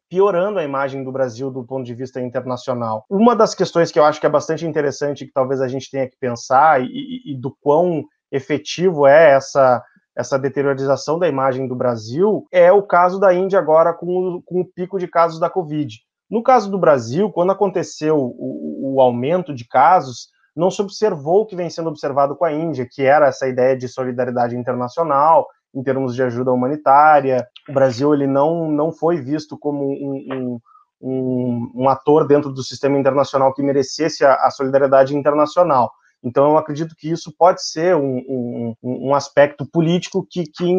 piorando 0.08 0.58
a 0.58 0.64
imagem 0.64 1.04
do 1.04 1.12
Brasil 1.12 1.50
do 1.50 1.64
ponto 1.64 1.84
de 1.84 1.94
vista 1.94 2.20
internacional. 2.20 3.04
Uma 3.08 3.36
das 3.36 3.54
questões 3.54 3.92
que 3.92 3.98
eu 3.98 4.04
acho 4.04 4.20
que 4.20 4.26
é 4.26 4.30
bastante 4.30 4.66
interessante, 4.66 5.26
que 5.26 5.32
talvez 5.32 5.60
a 5.60 5.68
gente 5.68 5.90
tenha 5.90 6.08
que 6.08 6.16
pensar, 6.18 6.82
e, 6.82 7.32
e 7.32 7.36
do 7.36 7.54
quão 7.60 8.04
efetivo 8.32 9.06
é 9.06 9.32
essa 9.32 9.82
essa 10.18 10.36
deteriorização 10.36 11.16
da 11.16 11.28
imagem 11.28 11.68
do 11.68 11.76
Brasil 11.76 12.44
é 12.50 12.72
o 12.72 12.82
caso 12.82 13.20
da 13.20 13.32
Índia 13.32 13.56
agora 13.56 13.94
com 13.94 14.06
o, 14.06 14.42
com 14.42 14.60
o 14.60 14.64
pico 14.64 14.98
de 14.98 15.06
casos 15.06 15.38
da 15.38 15.48
Covid. 15.48 15.96
No 16.28 16.42
caso 16.42 16.68
do 16.68 16.76
Brasil, 16.76 17.30
quando 17.30 17.52
aconteceu 17.52 18.16
o, 18.16 18.94
o 18.96 19.00
aumento 19.00 19.54
de 19.54 19.64
casos, 19.64 20.28
não 20.56 20.72
se 20.72 20.82
observou 20.82 21.42
o 21.42 21.46
que 21.46 21.54
vem 21.54 21.70
sendo 21.70 21.88
observado 21.88 22.34
com 22.34 22.44
a 22.44 22.52
Índia, 22.52 22.84
que 22.90 23.02
era 23.02 23.28
essa 23.28 23.46
ideia 23.46 23.76
de 23.76 23.86
solidariedade 23.86 24.56
internacional, 24.56 25.46
em 25.72 25.84
termos 25.84 26.16
de 26.16 26.22
ajuda 26.24 26.52
humanitária. 26.52 27.46
O 27.68 27.72
Brasil 27.72 28.12
ele 28.12 28.26
não, 28.26 28.68
não 28.68 28.90
foi 28.90 29.20
visto 29.20 29.56
como 29.56 29.84
um, 29.84 30.26
um, 30.34 30.60
um, 31.00 31.72
um 31.76 31.88
ator 31.88 32.26
dentro 32.26 32.52
do 32.52 32.64
sistema 32.64 32.98
internacional 32.98 33.54
que 33.54 33.62
merecesse 33.62 34.24
a, 34.24 34.34
a, 34.34 34.50
solidariedade 34.50 35.16
internacional. 35.16 35.92
Então, 36.22 36.50
eu 36.50 36.58
acredito 36.58 36.94
que 36.96 37.10
isso 37.10 37.32
pode 37.36 37.62
ser 37.62 37.94
um, 37.96 38.74
um 38.82 39.14
aspecto 39.14 39.64
político 39.70 40.26
que, 40.28 40.44
que 40.44 40.76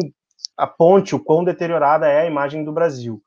aponte 0.56 1.14
o 1.14 1.22
quão 1.22 1.42
deteriorada 1.42 2.06
é 2.06 2.20
a 2.20 2.26
imagem 2.26 2.64
do 2.64 2.72
Brasil. 2.72 3.22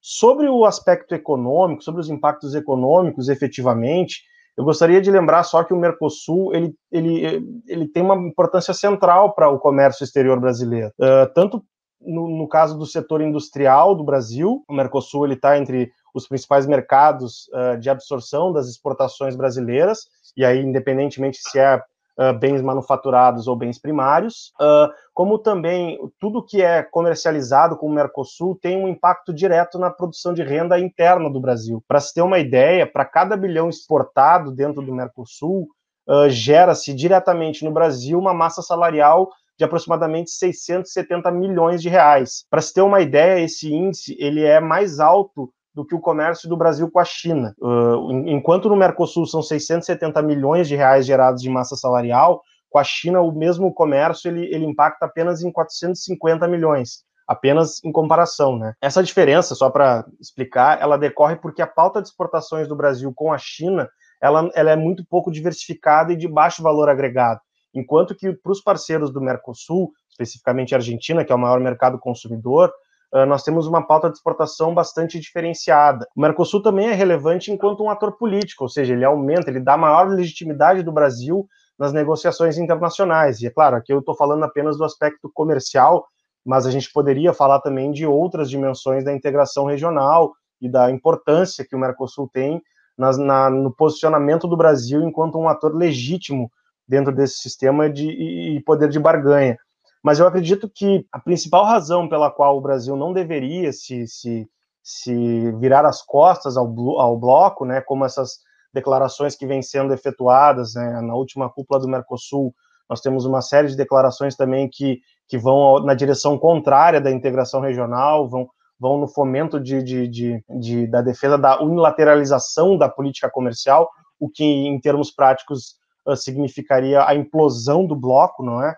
Sobre 0.00 0.48
o 0.48 0.64
aspecto 0.64 1.14
econômico, 1.14 1.82
sobre 1.82 2.00
os 2.00 2.08
impactos 2.08 2.54
econômicos, 2.54 3.28
efetivamente, 3.28 4.22
eu 4.56 4.64
gostaria 4.64 5.00
de 5.00 5.10
lembrar 5.10 5.42
só 5.42 5.64
que 5.64 5.74
o 5.74 5.76
Mercosul 5.76 6.54
ele, 6.54 6.74
ele, 6.90 7.62
ele 7.66 7.88
tem 7.88 8.02
uma 8.02 8.16
importância 8.16 8.72
central 8.72 9.34
para 9.34 9.50
o 9.50 9.58
comércio 9.58 10.04
exterior 10.04 10.40
brasileiro, 10.40 10.92
uh, 11.00 11.32
tanto 11.34 11.62
no, 12.00 12.28
no, 12.28 12.48
caso 12.48 12.78
do 12.78 12.86
setor 12.86 13.20
industrial 13.20 13.94
do 13.94 14.04
Brasil, 14.04 14.62
o 14.68 14.74
Mercosul 14.74 15.24
ele 15.24 15.34
está 15.34 15.58
entre 15.58 15.90
os 16.16 16.26
principais 16.26 16.66
mercados 16.66 17.48
uh, 17.52 17.78
de 17.78 17.90
absorção 17.90 18.50
das 18.50 18.68
exportações 18.68 19.36
brasileiras, 19.36 20.08
e 20.34 20.46
aí 20.46 20.62
independentemente 20.62 21.38
se 21.42 21.58
é 21.58 21.76
uh, 21.76 22.38
bens 22.38 22.62
manufaturados 22.62 23.46
ou 23.46 23.54
bens 23.54 23.78
primários, 23.78 24.50
uh, 24.58 24.90
como 25.12 25.38
também 25.38 25.98
tudo 26.18 26.44
que 26.44 26.62
é 26.62 26.82
comercializado 26.82 27.76
com 27.76 27.86
o 27.86 27.92
Mercosul 27.92 28.58
tem 28.60 28.82
um 28.82 28.88
impacto 28.88 29.32
direto 29.32 29.78
na 29.78 29.90
produção 29.90 30.32
de 30.32 30.42
renda 30.42 30.78
interna 30.80 31.30
do 31.30 31.38
Brasil. 31.38 31.84
Para 31.86 32.00
se 32.00 32.14
ter 32.14 32.22
uma 32.22 32.38
ideia, 32.38 32.86
para 32.86 33.04
cada 33.04 33.36
bilhão 33.36 33.68
exportado 33.68 34.50
dentro 34.50 34.80
do 34.80 34.94
Mercosul, 34.94 35.68
uh, 36.08 36.30
gera-se 36.30 36.94
diretamente 36.94 37.62
no 37.62 37.70
Brasil 37.70 38.18
uma 38.18 38.32
massa 38.32 38.62
salarial 38.62 39.28
de 39.58 39.64
aproximadamente 39.64 40.30
670 40.30 41.30
milhões 41.30 41.82
de 41.82 41.90
reais. 41.90 42.46
Para 42.50 42.62
se 42.62 42.72
ter 42.72 42.82
uma 42.82 43.02
ideia, 43.02 43.42
esse 43.42 43.72
índice 43.72 44.16
ele 44.18 44.42
é 44.42 44.60
mais 44.60 44.98
alto 44.98 45.50
do 45.76 45.84
que 45.84 45.94
o 45.94 46.00
comércio 46.00 46.48
do 46.48 46.56
Brasil 46.56 46.90
com 46.90 46.98
a 46.98 47.04
China. 47.04 47.54
Uh, 47.60 48.10
enquanto 48.26 48.70
no 48.70 48.74
Mercosul 48.74 49.26
são 49.26 49.42
670 49.42 50.22
milhões 50.22 50.66
de 50.66 50.74
reais 50.74 51.04
gerados 51.04 51.42
de 51.42 51.50
massa 51.50 51.76
salarial, 51.76 52.40
com 52.70 52.78
a 52.78 52.84
China 52.84 53.20
o 53.20 53.30
mesmo 53.30 53.72
comércio 53.74 54.30
ele, 54.30 54.46
ele 54.46 54.64
impacta 54.64 55.04
apenas 55.04 55.42
em 55.42 55.52
450 55.52 56.48
milhões 56.48 57.04
apenas 57.28 57.82
em 57.84 57.90
comparação, 57.90 58.56
né? 58.56 58.74
Essa 58.80 59.02
diferença, 59.02 59.56
só 59.56 59.68
para 59.68 60.06
explicar, 60.20 60.80
ela 60.80 60.96
decorre 60.96 61.34
porque 61.34 61.60
a 61.60 61.66
pauta 61.66 62.00
de 62.00 62.06
exportações 62.06 62.68
do 62.68 62.76
Brasil 62.76 63.12
com 63.12 63.32
a 63.32 63.38
China, 63.38 63.88
ela, 64.22 64.48
ela 64.54 64.70
é 64.70 64.76
muito 64.76 65.04
pouco 65.04 65.32
diversificada 65.32 66.12
e 66.12 66.16
de 66.16 66.28
baixo 66.28 66.62
valor 66.62 66.88
agregado, 66.88 67.40
enquanto 67.74 68.14
que 68.14 68.32
para 68.32 68.52
os 68.52 68.60
parceiros 68.60 69.12
do 69.12 69.20
Mercosul, 69.20 69.90
especificamente 70.08 70.72
a 70.72 70.78
Argentina, 70.78 71.24
que 71.24 71.32
é 71.32 71.34
o 71.34 71.38
maior 71.38 71.58
mercado 71.58 71.98
consumidor, 71.98 72.68
ah, 72.68 72.76
nós 73.26 73.42
temos 73.42 73.66
uma 73.66 73.86
pauta 73.86 74.08
de 74.08 74.16
exportação 74.16 74.74
bastante 74.74 75.18
diferenciada. 75.18 76.06
O 76.16 76.20
Mercosul 76.20 76.62
também 76.62 76.88
é 76.88 76.92
relevante 76.92 77.52
enquanto 77.52 77.82
um 77.82 77.90
ator 77.90 78.16
político, 78.16 78.64
ou 78.64 78.68
seja, 78.68 78.92
ele 78.92 79.04
aumenta, 79.04 79.48
ele 79.48 79.60
dá 79.60 79.76
maior 79.76 80.08
legitimidade 80.08 80.82
do 80.82 80.92
Brasil 80.92 81.46
nas 81.78 81.92
negociações 81.92 82.58
internacionais. 82.58 83.40
E 83.40 83.46
é 83.46 83.50
claro, 83.50 83.76
aqui 83.76 83.92
eu 83.92 84.00
estou 84.00 84.16
falando 84.16 84.44
apenas 84.44 84.76
do 84.76 84.84
aspecto 84.84 85.30
comercial, 85.32 86.06
mas 86.44 86.66
a 86.66 86.70
gente 86.70 86.90
poderia 86.92 87.32
falar 87.32 87.60
também 87.60 87.92
de 87.92 88.06
outras 88.06 88.50
dimensões 88.50 89.04
da 89.04 89.12
integração 89.12 89.66
regional 89.66 90.32
e 90.60 90.68
da 90.68 90.90
importância 90.90 91.66
que 91.68 91.76
o 91.76 91.78
Mercosul 91.78 92.28
tem 92.32 92.62
nas, 92.96 93.18
na, 93.18 93.50
no 93.50 93.74
posicionamento 93.74 94.48
do 94.48 94.56
Brasil 94.56 95.02
enquanto 95.02 95.38
um 95.38 95.48
ator 95.48 95.74
legítimo 95.74 96.50
dentro 96.88 97.14
desse 97.14 97.38
sistema 97.38 97.90
de, 97.90 98.08
e 98.08 98.62
poder 98.62 98.88
de 98.88 98.98
barganha. 98.98 99.58
Mas 100.06 100.20
eu 100.20 100.26
acredito 100.28 100.70
que 100.72 101.04
a 101.10 101.18
principal 101.18 101.64
razão 101.64 102.08
pela 102.08 102.30
qual 102.30 102.56
o 102.56 102.60
Brasil 102.60 102.94
não 102.94 103.12
deveria 103.12 103.72
se, 103.72 104.06
se, 104.06 104.48
se 104.80 105.50
virar 105.58 105.84
as 105.84 106.00
costas 106.00 106.56
ao, 106.56 106.72
ao 107.00 107.18
bloco, 107.18 107.64
né, 107.64 107.80
como 107.80 108.04
essas 108.04 108.38
declarações 108.72 109.34
que 109.34 109.48
vêm 109.48 109.62
sendo 109.62 109.92
efetuadas 109.92 110.74
né, 110.74 111.00
na 111.00 111.16
última 111.16 111.50
cúpula 111.50 111.80
do 111.80 111.88
Mercosul, 111.88 112.54
nós 112.88 113.00
temos 113.00 113.24
uma 113.24 113.42
série 113.42 113.66
de 113.66 113.76
declarações 113.76 114.36
também 114.36 114.70
que, 114.72 115.00
que 115.26 115.36
vão 115.36 115.80
na 115.80 115.92
direção 115.92 116.38
contrária 116.38 117.00
da 117.00 117.10
integração 117.10 117.60
regional, 117.60 118.28
vão, 118.28 118.46
vão 118.78 118.98
no 118.98 119.08
fomento 119.08 119.58
de, 119.58 119.82
de, 119.82 120.06
de, 120.06 120.44
de, 120.48 120.86
da 120.86 121.02
defesa 121.02 121.36
da 121.36 121.60
unilateralização 121.60 122.78
da 122.78 122.88
política 122.88 123.28
comercial, 123.28 123.90
o 124.20 124.28
que, 124.28 124.44
em 124.44 124.78
termos 124.78 125.10
práticos, 125.10 125.74
significaria 126.14 127.04
a 127.04 127.12
implosão 127.12 127.84
do 127.84 127.96
bloco, 127.96 128.44
não 128.44 128.62
é? 128.62 128.72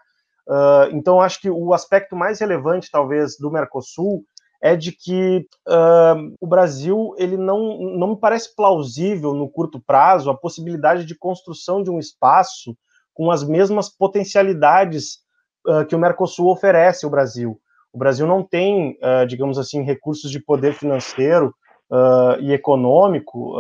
Uh, 0.49 0.89
então, 0.93 1.21
acho 1.21 1.41
que 1.41 1.51
o 1.51 1.75
aspecto 1.75 2.17
mais 2.17 2.41
relevante, 2.41 2.91
talvez, 2.91 3.37
do 3.39 3.51
Mercosul 3.51 4.25
é 4.63 4.75
de 4.75 4.93
que 4.93 5.47
uh, 5.69 6.35
o 6.41 6.47
Brasil 6.47 7.15
ele 7.19 7.37
não, 7.37 7.79
não 7.79 8.09
me 8.09 8.17
parece 8.19 8.57
plausível 8.57 9.35
no 9.35 9.49
curto 9.49 9.79
prazo 9.79 10.31
a 10.31 10.37
possibilidade 10.37 11.05
de 11.05 11.17
construção 11.17 11.83
de 11.83 11.91
um 11.91 11.99
espaço 11.99 12.77
com 13.15 13.31
as 13.31 13.45
mesmas 13.45 13.89
potencialidades 13.89 15.19
uh, 15.67 15.85
que 15.87 15.95
o 15.95 15.99
Mercosul 15.99 16.51
oferece 16.51 17.05
ao 17.05 17.11
Brasil. 17.11 17.61
O 17.93 17.99
Brasil 17.99 18.27
não 18.27 18.43
tem, 18.43 18.99
digamos 19.27 19.59
assim, 19.59 19.83
recursos 19.83 20.31
de 20.31 20.39
poder 20.39 20.75
financeiro 20.75 21.55
e 22.39 22.53
econômico 22.53 23.55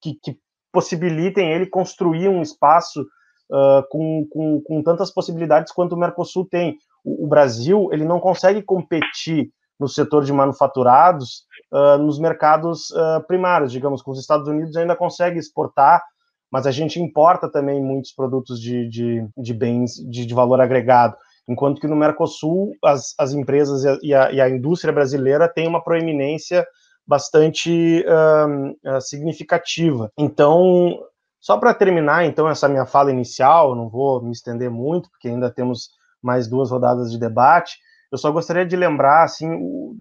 que, 0.00 0.18
que 0.20 0.36
possibilitem 0.72 1.52
ele 1.52 1.66
construir 1.66 2.28
um 2.28 2.42
espaço 2.42 3.06
uh, 3.52 3.86
com, 3.90 4.26
com, 4.30 4.60
com, 4.62 4.82
tantas 4.82 5.10
possibilidades 5.10 5.72
quanto 5.72 5.94
o 5.94 5.98
Mercosul 5.98 6.46
tem. 6.50 6.76
O, 7.04 7.26
o, 7.26 7.28
Brasil 7.28 7.88
ele 7.92 8.04
não 8.04 8.18
consegue 8.18 8.62
competir 8.62 9.50
no 9.78 9.88
setor 9.88 10.24
de 10.24 10.32
manufaturados 10.32 11.44
uh, 11.72 11.98
nos 11.98 12.18
mercados 12.18 12.90
uh, 12.90 13.24
primários, 13.26 13.70
digamos, 13.70 14.00
com 14.00 14.10
os 14.10 14.18
Estados 14.18 14.48
Unidos 14.48 14.76
ainda 14.76 14.96
consegue 14.96 15.38
exportar, 15.38 16.02
mas 16.50 16.66
a 16.66 16.70
gente 16.70 17.00
importa 17.00 17.50
também 17.50 17.82
muitos 17.82 18.12
produtos 18.12 18.60
de, 18.60 18.88
de, 18.88 19.26
de 19.36 19.54
bens 19.54 19.94
de, 19.94 20.24
de, 20.24 20.34
valor 20.34 20.60
agregado, 20.60 21.16
enquanto 21.48 21.80
que 21.80 21.88
no 21.88 21.96
Mercosul 21.96 22.72
as, 22.84 23.14
as 23.18 23.32
empresas 23.32 23.82
e 24.02 24.14
a, 24.14 24.32
e 24.32 24.40
a 24.40 24.48
indústria 24.48 24.92
brasileira 24.92 25.48
têm 25.48 25.66
uma 25.66 25.82
proeminência 25.82 26.66
bastante 27.06 28.04
uh, 28.06 29.00
significativa. 29.00 30.10
Então, 30.16 30.96
só 31.42 31.58
para 31.58 31.74
terminar, 31.74 32.24
então, 32.24 32.48
essa 32.48 32.68
minha 32.68 32.86
fala 32.86 33.10
inicial, 33.10 33.74
não 33.74 33.88
vou 33.88 34.22
me 34.22 34.30
estender 34.30 34.70
muito, 34.70 35.10
porque 35.10 35.26
ainda 35.26 35.50
temos 35.50 35.90
mais 36.22 36.46
duas 36.46 36.70
rodadas 36.70 37.10
de 37.10 37.18
debate. 37.18 37.80
Eu 38.12 38.16
só 38.16 38.30
gostaria 38.30 38.64
de 38.64 38.76
lembrar 38.76 39.24
assim 39.24 39.50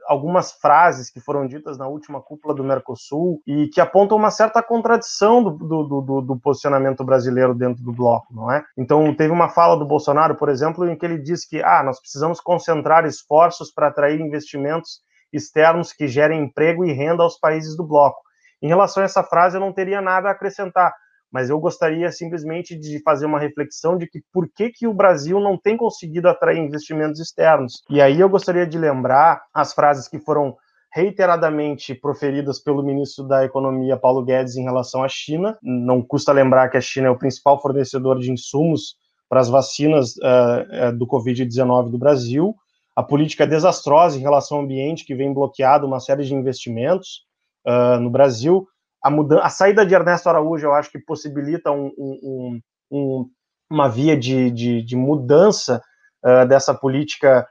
algumas 0.06 0.52
frases 0.52 1.10
que 1.10 1.20
foram 1.20 1.48
ditas 1.48 1.80
na 1.80 1.88
última 1.88 2.22
cúpula 2.22 2.54
do 2.54 2.64
Mercosul 2.64 3.42
e 3.48 3.70
que 3.70 3.82
apontam 3.82 4.18
uma 4.18 4.30
certa 4.30 4.62
contradição 4.62 5.42
do, 5.42 5.52
do, 5.52 6.02
do, 6.02 6.22
do, 6.22 6.40
posicionamento 6.40 7.04
brasileiro 7.04 7.56
dentro 7.56 7.82
do 7.82 7.92
bloco, 7.92 8.32
não 8.32 8.52
é? 8.52 8.64
Então 8.78 9.12
teve 9.16 9.34
uma 9.34 9.50
fala 9.50 9.76
do 9.76 9.86
Bolsonaro, 9.86 10.36
por 10.36 10.48
exemplo, 10.48 10.88
em 10.88 10.96
que 10.96 11.04
ele 11.04 11.18
diz 11.18 11.44
que 11.44 11.64
ah, 11.64 11.82
nós 11.82 12.00
precisamos 12.00 12.40
concentrar 12.40 13.04
esforços 13.06 13.72
para 13.72 13.88
atrair 13.88 14.22
investimentos 14.22 15.00
externos 15.34 15.92
que 15.92 16.08
gerem 16.08 16.44
emprego 16.44 16.86
e 16.86 16.94
renda 16.94 17.24
aos 17.24 17.40
países 17.40 17.76
do 17.76 17.84
bloco. 17.84 18.22
Em 18.62 18.68
relação 18.68 19.02
a 19.02 19.06
essa 19.06 19.24
frase, 19.24 19.58
eu 19.58 19.62
não 19.62 19.74
teria 19.74 20.02
nada 20.02 20.28
a 20.28 20.34
acrescentar 20.34 20.94
mas 21.32 21.50
eu 21.50 21.60
gostaria 21.60 22.12
simplesmente 22.12 22.78
de 22.78 23.02
fazer 23.02 23.26
uma 23.26 23.40
reflexão 23.40 23.98
de 23.98 24.08
que 24.08 24.22
por 24.34 24.50
que, 24.54 24.70
que 24.70 24.88
o 24.88 24.94
Brasil 24.94 25.40
não 25.40 25.58
tem 25.58 25.78
conseguido 25.78 26.28
atrair 26.28 26.60
investimentos 26.60 27.20
externos. 27.20 27.82
E 27.90 28.02
aí 28.02 28.20
eu 28.20 28.30
gostaria 28.30 28.68
de 28.68 28.78
lembrar 28.78 29.42
as 29.54 29.74
frases 29.74 30.08
que 30.08 30.20
foram 30.20 30.56
reiteradamente 30.94 31.96
proferidas 31.96 32.60
pelo 32.60 32.84
ministro 32.84 33.26
da 33.26 33.46
Economia, 33.46 33.96
Paulo 33.96 34.24
Guedes, 34.24 34.58
em 34.58 34.64
relação 34.64 35.04
à 35.04 35.08
China. 35.08 35.58
Não 35.64 36.02
custa 36.02 36.34
lembrar 36.34 36.70
que 36.70 36.78
a 36.78 36.82
China 36.82 37.08
é 37.08 37.10
o 37.10 37.18
principal 37.18 37.62
fornecedor 37.62 38.20
de 38.20 38.30
insumos 38.30 38.96
para 39.30 39.40
as 39.40 39.48
vacinas 39.48 40.16
uh, 40.18 40.92
do 40.98 41.08
Covid-19 41.08 41.90
do 41.90 41.98
Brasil. 41.98 42.54
A 42.94 43.02
política 43.02 43.48
desastrosa 43.48 44.18
em 44.18 44.22
relação 44.22 44.58
ao 44.58 44.64
ambiente, 44.66 45.06
que 45.06 45.16
vem 45.16 45.34
bloqueado 45.34 45.88
uma 45.88 46.02
série 46.02 46.26
de 46.26 46.36
investimentos 46.36 47.22
uh, 47.66 47.98
no 48.02 48.10
Brasil. 48.10 48.68
A, 49.04 49.10
mudança, 49.10 49.44
a 49.44 49.50
saída 49.50 49.86
de 49.86 49.94
Ernesto 49.94 50.30
Araújo, 50.30 50.66
eu 50.66 50.74
acho 50.74 50.92
que 50.92 51.00
possibilita 51.00 51.72
um, 51.72 51.92
um, 51.98 52.60
um, 52.92 53.30
uma 53.70 53.90
via 53.90 54.16
de, 54.18 54.52
de, 54.52 54.84
de 54.84 54.96
mudança 54.96 55.82
uh, 56.24 56.48
dessa 56.48 56.74
política, 56.74 57.48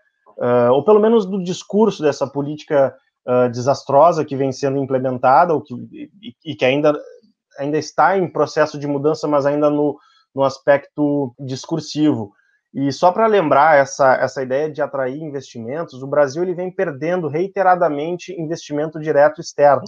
ou 0.72 0.82
pelo 0.82 1.00
menos 1.00 1.26
do 1.26 1.42
discurso 1.42 2.02
dessa 2.02 2.26
política 2.26 2.96
uh, 3.26 3.50
desastrosa 3.50 4.24
que 4.24 4.36
vem 4.36 4.52
sendo 4.52 4.78
implementada 4.78 5.54
ou 5.54 5.60
que, 5.60 5.74
e, 5.92 6.34
e, 6.44 6.54
que 6.54 6.64
ainda, 6.64 6.98
ainda 7.58 7.78
está 7.78 8.16
em 8.16 8.30
processo 8.30 8.78
de 8.78 8.86
mudança, 8.86 9.28
mas 9.28 9.46
ainda 9.46 9.68
no, 9.70 9.98
no 10.34 10.42
aspecto 10.42 11.34
discursivo. 11.38 12.32
E 12.72 12.92
só 12.92 13.10
para 13.10 13.26
lembrar 13.26 13.78
essa, 13.78 14.14
essa 14.14 14.42
ideia 14.42 14.70
de 14.70 14.80
atrair 14.80 15.20
investimentos, 15.20 16.02
o 16.02 16.06
Brasil 16.06 16.42
ele 16.42 16.54
vem 16.54 16.70
perdendo 16.70 17.28
reiteradamente 17.28 18.32
investimento 18.40 19.00
direto 19.00 19.40
externo. 19.40 19.84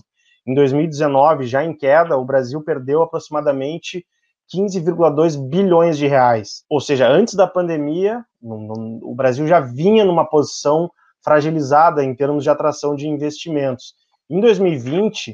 Em 0.47 0.55
2019, 0.55 1.47
já 1.47 1.65
em 1.65 1.77
queda, 1.77 2.17
o 2.17 2.25
Brasil 2.25 2.63
perdeu 2.63 3.03
aproximadamente 3.03 4.05
15,2 4.53 5.37
bilhões 5.49 5.97
de 5.97 6.07
reais. 6.07 6.65
Ou 6.69 6.81
seja, 6.81 7.09
antes 7.09 7.35
da 7.35 7.47
pandemia, 7.47 8.25
o 8.43 9.15
Brasil 9.15 9.47
já 9.47 9.61
vinha 9.61 10.05
numa 10.05 10.25
posição 10.25 10.91
fragilizada 11.25 12.03
em 12.03 12.15
termos 12.15 12.43
de 12.43 12.51
atração 12.51 12.97
de 12.97 13.09
investimentos. 13.09 13.95
Em 14.29 14.41
2020, 14.41 15.33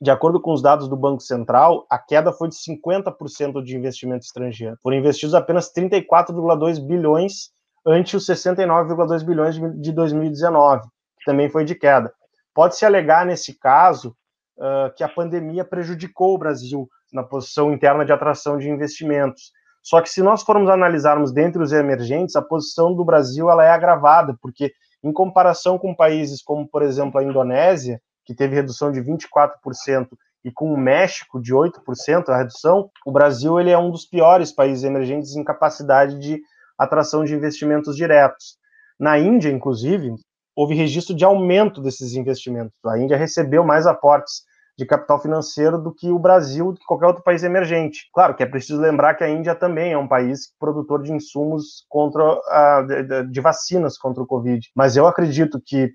de 0.00 0.10
acordo 0.10 0.40
com 0.40 0.52
os 0.52 0.62
dados 0.62 0.88
do 0.88 0.96
Banco 0.96 1.20
Central, 1.20 1.84
a 1.90 1.98
queda 1.98 2.32
foi 2.32 2.48
de 2.48 2.54
50% 2.54 3.62
de 3.62 3.76
investimento 3.76 4.24
estrangeiro. 4.24 4.76
Foram 4.80 4.96
investidos 4.96 5.34
apenas 5.34 5.72
34,2 5.72 6.80
bilhões 6.80 7.50
ante 7.84 8.16
os 8.16 8.24
69,2 8.24 9.24
bilhões 9.24 9.56
de 9.80 9.92
2019, 9.92 10.82
que 11.18 11.24
também 11.26 11.48
foi 11.48 11.64
de 11.64 11.74
queda. 11.74 12.12
Pode-se 12.54 12.84
alegar, 12.84 13.26
nesse 13.26 13.58
caso, 13.58 14.14
uh, 14.58 14.94
que 14.94 15.02
a 15.02 15.08
pandemia 15.08 15.64
prejudicou 15.64 16.34
o 16.34 16.38
Brasil 16.38 16.88
na 17.12 17.22
posição 17.22 17.72
interna 17.72 18.04
de 18.04 18.12
atração 18.12 18.58
de 18.58 18.68
investimentos. 18.68 19.52
Só 19.82 20.02
que 20.02 20.10
se 20.10 20.22
nós 20.22 20.42
formos 20.42 20.68
analisarmos 20.68 21.32
dentre 21.32 21.62
os 21.62 21.72
emergentes, 21.72 22.36
a 22.36 22.42
posição 22.42 22.94
do 22.94 23.04
Brasil 23.04 23.50
ela 23.50 23.64
é 23.64 23.70
agravada, 23.70 24.36
porque 24.42 24.72
em 25.02 25.12
comparação 25.12 25.78
com 25.78 25.94
países 25.94 26.42
como, 26.42 26.68
por 26.68 26.82
exemplo, 26.82 27.18
a 27.18 27.24
Indonésia, 27.24 28.00
que 28.24 28.34
teve 28.34 28.54
redução 28.54 28.92
de 28.92 29.00
24%, 29.00 30.08
e 30.44 30.52
com 30.52 30.72
o 30.72 30.76
México 30.78 31.40
de 31.40 31.54
8% 31.54 32.28
a 32.28 32.36
redução, 32.36 32.90
o 33.04 33.12
Brasil 33.12 33.58
ele 33.58 33.70
é 33.70 33.78
um 33.78 33.90
dos 33.90 34.06
piores 34.06 34.52
países 34.52 34.84
emergentes 34.84 35.34
em 35.34 35.44
capacidade 35.44 36.18
de 36.18 36.40
atração 36.78 37.24
de 37.24 37.34
investimentos 37.34 37.96
diretos. 37.96 38.56
Na 38.98 39.18
Índia, 39.18 39.50
inclusive, 39.50 40.14
houve 40.58 40.74
registro 40.74 41.14
de 41.14 41.24
aumento 41.24 41.80
desses 41.80 42.14
investimentos. 42.14 42.74
A 42.84 42.98
Índia 42.98 43.16
recebeu 43.16 43.62
mais 43.62 43.86
aportes 43.86 44.42
de 44.76 44.84
capital 44.84 45.22
financeiro 45.22 45.80
do 45.80 45.94
que 45.94 46.10
o 46.10 46.18
Brasil, 46.18 46.72
do 46.72 46.80
que 46.80 46.84
qualquer 46.84 47.06
outro 47.06 47.22
país 47.22 47.44
emergente. 47.44 48.08
Claro 48.12 48.34
que 48.34 48.42
é 48.42 48.46
preciso 48.46 48.80
lembrar 48.80 49.14
que 49.14 49.22
a 49.22 49.30
Índia 49.30 49.54
também 49.54 49.92
é 49.92 49.98
um 49.98 50.08
país 50.08 50.52
produtor 50.58 51.04
de 51.04 51.12
insumos 51.12 51.84
contra 51.88 52.24
a, 52.48 52.82
de, 52.82 53.30
de 53.30 53.40
vacinas 53.40 53.96
contra 53.96 54.20
o 54.20 54.26
Covid. 54.26 54.68
Mas 54.74 54.96
eu 54.96 55.06
acredito 55.06 55.62
que, 55.64 55.92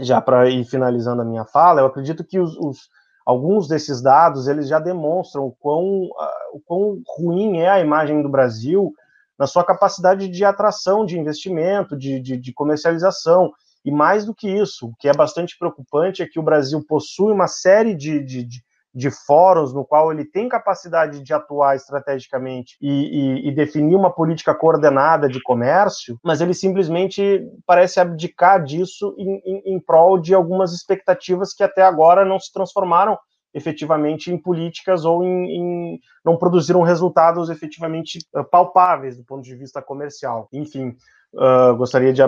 já 0.00 0.20
para 0.20 0.48
ir 0.48 0.64
finalizando 0.64 1.22
a 1.22 1.24
minha 1.24 1.44
fala, 1.44 1.80
eu 1.80 1.86
acredito 1.86 2.24
que 2.24 2.40
os, 2.40 2.56
os 2.56 2.78
alguns 3.24 3.68
desses 3.68 4.02
dados 4.02 4.48
eles 4.48 4.66
já 4.66 4.80
demonstram 4.80 5.44
o 5.44 5.54
quão, 5.60 5.84
uh, 5.84 6.56
o 6.56 6.60
quão 6.64 7.00
ruim 7.16 7.58
é 7.58 7.68
a 7.68 7.78
imagem 7.78 8.22
do 8.22 8.28
Brasil 8.28 8.92
na 9.38 9.46
sua 9.46 9.64
capacidade 9.64 10.28
de 10.28 10.44
atração 10.44 11.06
de 11.06 11.16
investimento, 11.16 11.96
de, 11.96 12.20
de, 12.20 12.36
de 12.36 12.52
comercialização. 12.52 13.52
E 13.84 13.90
mais 13.90 14.24
do 14.24 14.34
que 14.34 14.48
isso, 14.48 14.88
o 14.88 14.94
que 14.98 15.08
é 15.08 15.12
bastante 15.12 15.56
preocupante 15.58 16.22
é 16.22 16.26
que 16.26 16.38
o 16.38 16.42
Brasil 16.42 16.84
possui 16.86 17.32
uma 17.32 17.46
série 17.46 17.94
de, 17.94 18.22
de, 18.22 18.44
de, 18.44 18.62
de 18.94 19.10
fóruns 19.10 19.72
no 19.72 19.84
qual 19.84 20.12
ele 20.12 20.24
tem 20.24 20.48
capacidade 20.48 21.22
de 21.22 21.32
atuar 21.32 21.76
estrategicamente 21.76 22.76
e, 22.80 22.88
e, 22.88 23.48
e, 23.48 23.54
definir 23.54 23.94
uma 23.94 24.12
política 24.12 24.54
coordenada 24.54 25.28
de 25.28 25.40
comércio, 25.42 26.18
mas 26.22 26.40
ele 26.40 26.52
simplesmente 26.52 27.42
parece 27.66 28.00
abdicar 28.00 28.62
disso 28.62 29.14
em, 29.16 29.40
em, 29.44 29.74
em 29.74 29.80
prol 29.80 30.18
de 30.18 30.34
algumas 30.34 30.72
expectativas 30.72 31.54
que 31.54 31.62
até 31.62 31.82
agora 31.82 32.24
não 32.24 32.38
se 32.38 32.52
transformaram 32.52 33.18
efetivamente 33.52 34.30
em 34.30 34.38
políticas 34.38 35.04
ou 35.04 35.24
em, 35.24 35.56
em, 35.56 36.00
não 36.24 36.36
produziram 36.36 36.82
resultados 36.82 37.50
efetivamente 37.50 38.18
uh, 38.34 38.44
palpáveis 38.44 39.16
do 39.16 39.24
ponto 39.24 39.42
de 39.42 39.56
vista 39.56 39.82
comercial. 39.82 40.48
Enfim, 40.52 40.94
uh, 41.34 41.76
gostaria 41.76 42.12
de 42.12 42.22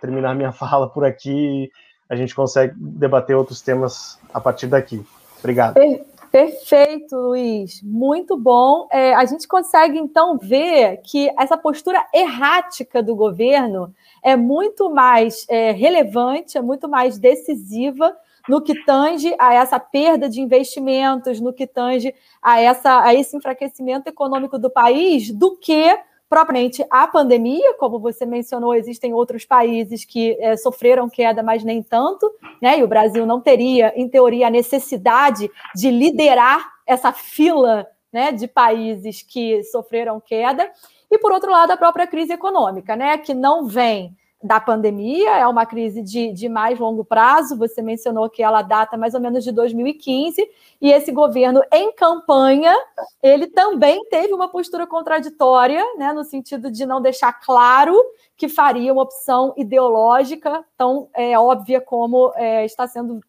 terminar 0.00 0.34
minha 0.34 0.52
fala 0.52 0.88
por 0.88 1.04
aqui. 1.04 1.70
A 2.08 2.16
gente 2.16 2.34
consegue 2.34 2.74
debater 2.76 3.36
outros 3.36 3.60
temas 3.60 4.18
a 4.32 4.40
partir 4.40 4.66
daqui. 4.66 5.04
Obrigado. 5.38 5.74
Perfeito, 6.30 7.16
Luiz. 7.16 7.82
Muito 7.82 8.36
bom. 8.36 8.86
É, 8.90 9.14
a 9.14 9.24
gente 9.24 9.48
consegue, 9.48 9.98
então, 9.98 10.36
ver 10.36 10.98
que 11.02 11.30
essa 11.38 11.56
postura 11.56 12.04
errática 12.14 13.02
do 13.02 13.16
governo 13.16 13.94
é 14.22 14.36
muito 14.36 14.90
mais 14.90 15.46
é, 15.48 15.70
relevante, 15.72 16.58
é 16.58 16.60
muito 16.60 16.88
mais 16.88 17.18
decisiva 17.18 18.14
no 18.48 18.62
que 18.62 18.74
tange 18.84 19.34
a 19.38 19.54
essa 19.54 19.78
perda 19.78 20.28
de 20.28 20.40
investimentos, 20.40 21.40
no 21.40 21.52
que 21.52 21.66
tange 21.66 22.14
a, 22.42 22.60
essa, 22.60 23.02
a 23.02 23.14
esse 23.14 23.36
enfraquecimento 23.36 24.08
econômico 24.08 24.58
do 24.58 24.70
país, 24.70 25.30
do 25.30 25.56
que 25.56 25.98
propriamente 26.28 26.84
a 26.90 27.06
pandemia, 27.06 27.74
como 27.78 27.98
você 27.98 28.26
mencionou, 28.26 28.74
existem 28.74 29.14
outros 29.14 29.44
países 29.44 30.04
que 30.04 30.36
é, 30.40 30.56
sofreram 30.56 31.08
queda, 31.08 31.42
mas 31.42 31.64
nem 31.64 31.82
tanto, 31.82 32.30
né? 32.60 32.78
E 32.78 32.82
o 32.82 32.88
Brasil 32.88 33.24
não 33.24 33.40
teria, 33.40 33.92
em 33.96 34.08
teoria, 34.08 34.48
a 34.48 34.50
necessidade 34.50 35.50
de 35.74 35.90
liderar 35.90 36.70
essa 36.86 37.12
fila 37.12 37.86
né, 38.12 38.32
de 38.32 38.46
países 38.46 39.22
que 39.22 39.62
sofreram 39.64 40.20
queda. 40.20 40.70
E, 41.10 41.18
por 41.18 41.32
outro 41.32 41.50
lado, 41.50 41.70
a 41.70 41.76
própria 41.76 42.06
crise 42.06 42.32
econômica, 42.32 42.94
né? 42.94 43.16
Que 43.16 43.32
não 43.32 43.66
vem 43.66 44.14
da 44.42 44.60
pandemia, 44.60 45.30
é 45.30 45.46
uma 45.48 45.66
crise 45.66 46.00
de, 46.00 46.32
de 46.32 46.48
mais 46.48 46.78
longo 46.78 47.04
prazo. 47.04 47.56
Você 47.58 47.82
mencionou 47.82 48.30
que 48.30 48.42
ela 48.42 48.62
data 48.62 48.96
mais 48.96 49.14
ou 49.14 49.20
menos 49.20 49.42
de 49.42 49.50
2015, 49.50 50.48
e 50.80 50.92
esse 50.92 51.10
governo, 51.10 51.60
em 51.72 51.92
campanha, 51.92 52.72
ele 53.20 53.48
também 53.48 54.04
teve 54.08 54.32
uma 54.32 54.48
postura 54.48 54.86
contraditória, 54.86 55.82
né, 55.96 56.12
no 56.12 56.22
sentido 56.22 56.70
de 56.70 56.86
não 56.86 57.02
deixar 57.02 57.32
claro 57.32 57.96
que 58.36 58.48
faria 58.48 58.92
uma 58.92 59.02
opção 59.02 59.52
ideológica 59.56 60.64
tão 60.76 61.08
é, 61.14 61.36
óbvia 61.36 61.80
como 61.80 62.32
é, 62.36 62.64
está 62.64 62.86
sendo 62.86 63.20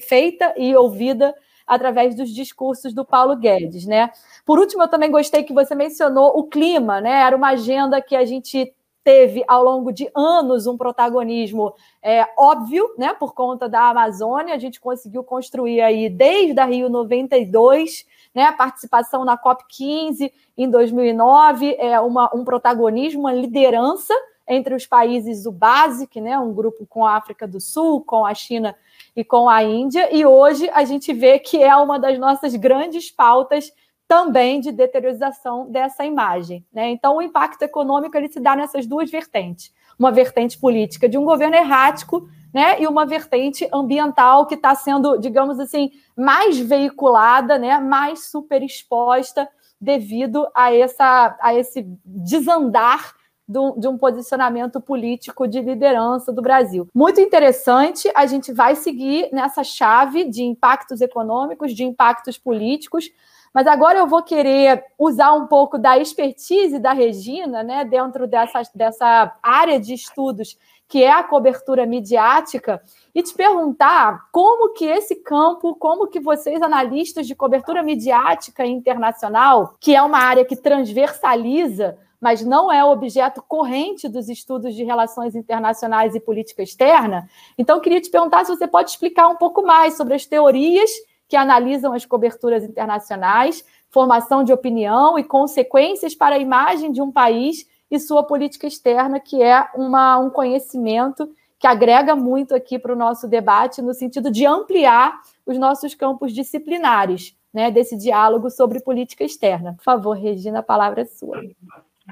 feita 0.00 0.52
e 0.56 0.74
ouvida 0.74 1.32
através 1.64 2.16
dos 2.16 2.30
discursos 2.30 2.92
do 2.92 3.04
Paulo 3.04 3.36
Guedes, 3.36 3.86
né? 3.86 4.10
Por 4.44 4.58
último, 4.58 4.82
eu 4.82 4.88
também 4.88 5.10
gostei 5.10 5.44
que 5.44 5.52
você 5.52 5.74
mencionou 5.74 6.36
o 6.36 6.44
clima, 6.44 7.00
né? 7.00 7.22
Era 7.22 7.36
uma 7.36 7.50
agenda 7.50 8.02
que 8.02 8.16
a 8.16 8.24
gente 8.24 8.74
teve 9.04 9.44
ao 9.46 9.62
longo 9.62 9.92
de 9.92 10.10
anos 10.14 10.66
um 10.66 10.76
protagonismo 10.76 11.74
é, 12.02 12.26
óbvio, 12.38 12.88
né, 12.96 13.14
por 13.14 13.34
conta 13.34 13.68
da 13.68 13.88
Amazônia. 13.88 14.54
A 14.54 14.58
gente 14.58 14.80
conseguiu 14.80 15.24
construir 15.24 15.80
aí 15.80 16.08
desde 16.08 16.58
a 16.60 16.64
Rio 16.64 16.88
92, 16.88 18.06
né, 18.34 18.44
a 18.44 18.52
participação 18.52 19.24
na 19.24 19.36
COP 19.36 19.64
15 19.68 20.32
em 20.56 20.70
2009, 20.70 21.76
é 21.78 21.98
uma, 22.00 22.30
um 22.34 22.44
protagonismo, 22.44 23.20
uma 23.20 23.32
liderança 23.32 24.14
entre 24.48 24.74
os 24.74 24.86
países 24.86 25.44
do 25.44 25.52
BASIC, 25.52 26.20
né, 26.20 26.38
um 26.38 26.52
grupo 26.52 26.86
com 26.86 27.06
a 27.06 27.16
África 27.16 27.46
do 27.46 27.60
Sul, 27.60 28.02
com 28.02 28.26
a 28.26 28.34
China 28.34 28.74
e 29.14 29.24
com 29.24 29.48
a 29.48 29.62
Índia. 29.62 30.14
E 30.14 30.26
hoje 30.26 30.68
a 30.70 30.84
gente 30.84 31.12
vê 31.12 31.38
que 31.38 31.62
é 31.62 31.74
uma 31.76 31.98
das 31.98 32.18
nossas 32.18 32.54
grandes 32.54 33.10
pautas 33.10 33.72
também 34.12 34.60
de 34.60 34.70
deteriorização 34.70 35.70
dessa 35.70 36.04
imagem. 36.04 36.62
Né? 36.70 36.90
Então, 36.90 37.16
o 37.16 37.22
impacto 37.22 37.62
econômico 37.62 38.14
ele 38.14 38.28
se 38.28 38.38
dá 38.38 38.54
nessas 38.54 38.86
duas 38.86 39.10
vertentes: 39.10 39.72
uma 39.98 40.12
vertente 40.12 40.58
política 40.58 41.08
de 41.08 41.16
um 41.16 41.24
governo 41.24 41.56
errático 41.56 42.28
né, 42.52 42.78
e 42.78 42.86
uma 42.86 43.06
vertente 43.06 43.66
ambiental 43.72 44.46
que 44.46 44.54
está 44.54 44.74
sendo, 44.74 45.16
digamos 45.16 45.58
assim, 45.58 45.92
mais 46.14 46.58
veiculada, 46.58 47.58
né, 47.58 47.78
mais 47.78 48.30
superexposta 48.30 49.48
devido 49.80 50.46
a, 50.54 50.74
essa, 50.74 51.34
a 51.40 51.54
esse 51.54 51.82
desandar 52.04 53.14
de 53.48 53.88
um 53.88 53.96
posicionamento 53.96 54.78
político 54.78 55.48
de 55.48 55.60
liderança 55.60 56.30
do 56.32 56.42
Brasil. 56.42 56.86
Muito 56.94 57.20
interessante, 57.20 58.10
a 58.14 58.26
gente 58.26 58.52
vai 58.52 58.76
seguir 58.76 59.30
nessa 59.32 59.64
chave 59.64 60.24
de 60.28 60.42
impactos 60.42 61.00
econômicos, 61.00 61.74
de 61.74 61.82
impactos 61.82 62.38
políticos, 62.38 63.10
Mas 63.52 63.66
agora 63.66 63.98
eu 63.98 64.06
vou 64.06 64.22
querer 64.22 64.82
usar 64.98 65.32
um 65.32 65.46
pouco 65.46 65.76
da 65.78 65.98
expertise 65.98 66.78
da 66.78 66.92
Regina, 66.92 67.62
né, 67.62 67.84
dentro 67.84 68.26
dessa, 68.26 68.62
dessa 68.74 69.36
área 69.42 69.78
de 69.78 69.92
estudos 69.92 70.56
que 70.88 71.02
é 71.02 71.10
a 71.10 71.22
cobertura 71.22 71.86
midiática, 71.86 72.82
e 73.14 73.22
te 73.22 73.32
perguntar 73.32 74.28
como 74.30 74.74
que 74.74 74.84
esse 74.84 75.16
campo, 75.16 75.74
como 75.74 76.06
que 76.06 76.20
vocês, 76.20 76.60
analistas 76.60 77.26
de 77.26 77.34
cobertura 77.34 77.82
midiática 77.82 78.66
internacional, 78.66 79.74
que 79.80 79.94
é 79.96 80.02
uma 80.02 80.18
área 80.18 80.44
que 80.44 80.54
transversaliza 80.54 81.98
mas 82.22 82.44
não 82.44 82.70
é 82.70 82.84
objeto 82.84 83.42
corrente 83.42 84.08
dos 84.08 84.28
estudos 84.28 84.76
de 84.76 84.84
relações 84.84 85.34
internacionais 85.34 86.14
e 86.14 86.20
política 86.20 86.62
externa. 86.62 87.28
Então, 87.58 87.80
queria 87.80 88.00
te 88.00 88.08
perguntar 88.08 88.44
se 88.44 88.56
você 88.56 88.68
pode 88.68 88.90
explicar 88.90 89.26
um 89.26 89.34
pouco 89.34 89.66
mais 89.66 89.96
sobre 89.96 90.14
as 90.14 90.24
teorias 90.24 90.88
que 91.32 91.36
analisam 91.36 91.94
as 91.94 92.04
coberturas 92.04 92.62
internacionais, 92.62 93.64
formação 93.88 94.44
de 94.44 94.52
opinião 94.52 95.18
e 95.18 95.24
consequências 95.24 96.14
para 96.14 96.34
a 96.34 96.38
imagem 96.38 96.92
de 96.92 97.00
um 97.00 97.10
país 97.10 97.66
e 97.90 97.98
sua 97.98 98.22
política 98.22 98.66
externa, 98.66 99.18
que 99.18 99.42
é 99.42 99.66
uma, 99.74 100.18
um 100.18 100.28
conhecimento 100.28 101.26
que 101.58 101.66
agrega 101.66 102.14
muito 102.14 102.54
aqui 102.54 102.78
para 102.78 102.92
o 102.92 102.96
nosso 102.96 103.26
debate, 103.26 103.80
no 103.80 103.94
sentido 103.94 104.30
de 104.30 104.44
ampliar 104.44 105.22
os 105.46 105.56
nossos 105.56 105.94
campos 105.94 106.34
disciplinares, 106.34 107.34
né, 107.50 107.70
desse 107.70 107.96
diálogo 107.96 108.50
sobre 108.50 108.80
política 108.80 109.24
externa. 109.24 109.72
Por 109.72 109.84
favor, 109.84 110.12
Regina, 110.12 110.58
a 110.58 110.62
palavra 110.62 111.00
é 111.00 111.06
sua. 111.06 111.40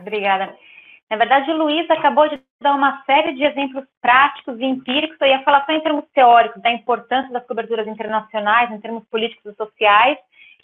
Obrigada. 0.01 0.57
Na 1.11 1.17
verdade, 1.17 1.51
o 1.51 1.57
Luiz 1.57 1.91
acabou 1.91 2.29
de 2.29 2.41
dar 2.63 2.73
uma 2.75 3.03
série 3.05 3.35
de 3.35 3.43
exemplos 3.43 3.85
práticos 4.01 4.59
e 4.61 4.65
empíricos. 4.65 5.17
Eu 5.21 5.27
ia 5.27 5.43
falar 5.43 5.67
só 5.67 5.73
em 5.73 5.81
termos 5.81 6.05
teóricos 6.15 6.63
da 6.63 6.71
importância 6.71 7.33
das 7.33 7.45
coberturas 7.47 7.89
internacionais, 7.89 8.71
em 8.71 8.81
termos 8.81 9.05
políticos 9.09 9.53
e 9.53 9.57
sociais. 9.57 10.17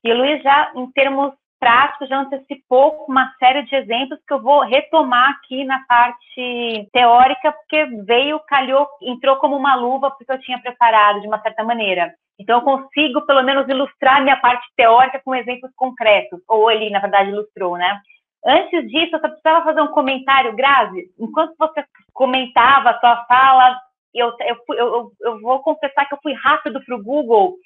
E 0.05 0.13
o 0.13 0.17
Luiz 0.17 0.41
já, 0.45 0.71
em 0.77 0.89
termos 0.93 1.35
práticos, 1.59 2.09
já 2.09 2.21
antecipou 2.21 3.07
uma 3.09 3.35
série 3.41 3.65
de 3.65 3.75
exemplos 3.75 4.21
que 4.25 4.33
eu 4.33 4.41
vou 4.41 4.61
retomar 4.61 5.31
aqui 5.31 5.65
na 5.65 5.85
parte 5.87 6.89
teórica, 6.93 7.51
porque 7.51 7.85
veio, 8.05 8.39
calhou, 8.47 8.87
entrou 9.03 9.37
como 9.37 9.57
uma 9.57 9.75
luva, 9.75 10.13
porque 10.13 10.31
eu 10.31 10.41
tinha 10.41 10.61
preparado 10.61 11.23
de 11.23 11.27
uma 11.27 11.41
certa 11.41 11.65
maneira. 11.65 12.15
Então, 12.39 12.59
eu 12.59 12.63
consigo, 12.63 13.27
pelo 13.27 13.43
menos, 13.43 13.69
ilustrar 13.69 14.23
minha 14.23 14.37
parte 14.37 14.65
teórica 14.77 15.21
com 15.25 15.35
exemplos 15.35 15.73
concretos. 15.75 16.39
Ou 16.47 16.71
ele, 16.71 16.89
na 16.91 17.01
verdade, 17.01 17.31
ilustrou, 17.31 17.77
né? 17.77 18.01
Antes 18.47 18.89
disso, 18.89 19.17
eu 19.17 19.21
só 19.21 19.29
precisava 19.29 19.65
fazer 19.65 19.81
um 19.81 19.89
comentário, 19.89 20.55
Grazi. 20.55 21.11
Enquanto 21.19 21.57
você 21.59 21.85
comentava 22.13 22.91
a 22.91 23.01
sua 23.01 23.25
fala, 23.25 23.77
eu, 24.15 24.33
eu, 24.39 24.77
eu, 24.77 25.13
eu 25.21 25.41
vou 25.41 25.59
confessar 25.61 26.07
que 26.07 26.15
eu 26.15 26.21
fui 26.23 26.33
rápido 26.33 26.81
para 26.85 26.95
o 26.95 27.03
Google 27.03 27.57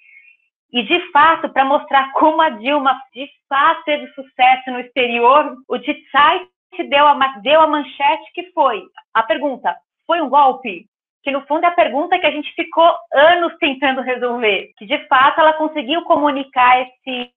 e, 0.73 0.83
de 0.83 1.13
fato, 1.13 1.51
para 1.51 1.67
mostrar 1.67 2.13
como 2.13 2.41
a 2.41 2.49
Dilma, 2.49 2.99
de 3.13 3.29
fato, 3.47 3.85
teve 3.85 4.07
sucesso 4.15 4.71
no 4.71 4.81
exterior, 4.81 5.55
o 5.69 5.77
site 5.77 6.89
deu 6.89 7.07
a, 7.07 7.15
deu 7.43 7.61
a 7.61 7.67
manchete 7.67 8.33
que 8.33 8.51
foi 8.53 8.83
a 9.13 9.23
pergunta: 9.23 9.77
foi 10.07 10.23
um 10.23 10.31
golpe? 10.31 10.87
Que, 11.23 11.31
no 11.31 11.45
fundo, 11.47 11.65
é 11.65 11.67
a 11.67 11.73
pergunta 11.73 12.19
que 12.19 12.27
a 12.27 12.31
gente 12.31 12.51
ficou 12.55 12.91
anos 13.13 13.55
tentando 13.59 14.01
resolver. 14.01 14.73
Que, 14.79 14.87
de 14.87 15.07
fato, 15.07 15.39
ela 15.39 15.53
conseguiu 15.53 16.03
comunicar 16.05 16.81
esse 16.81 17.31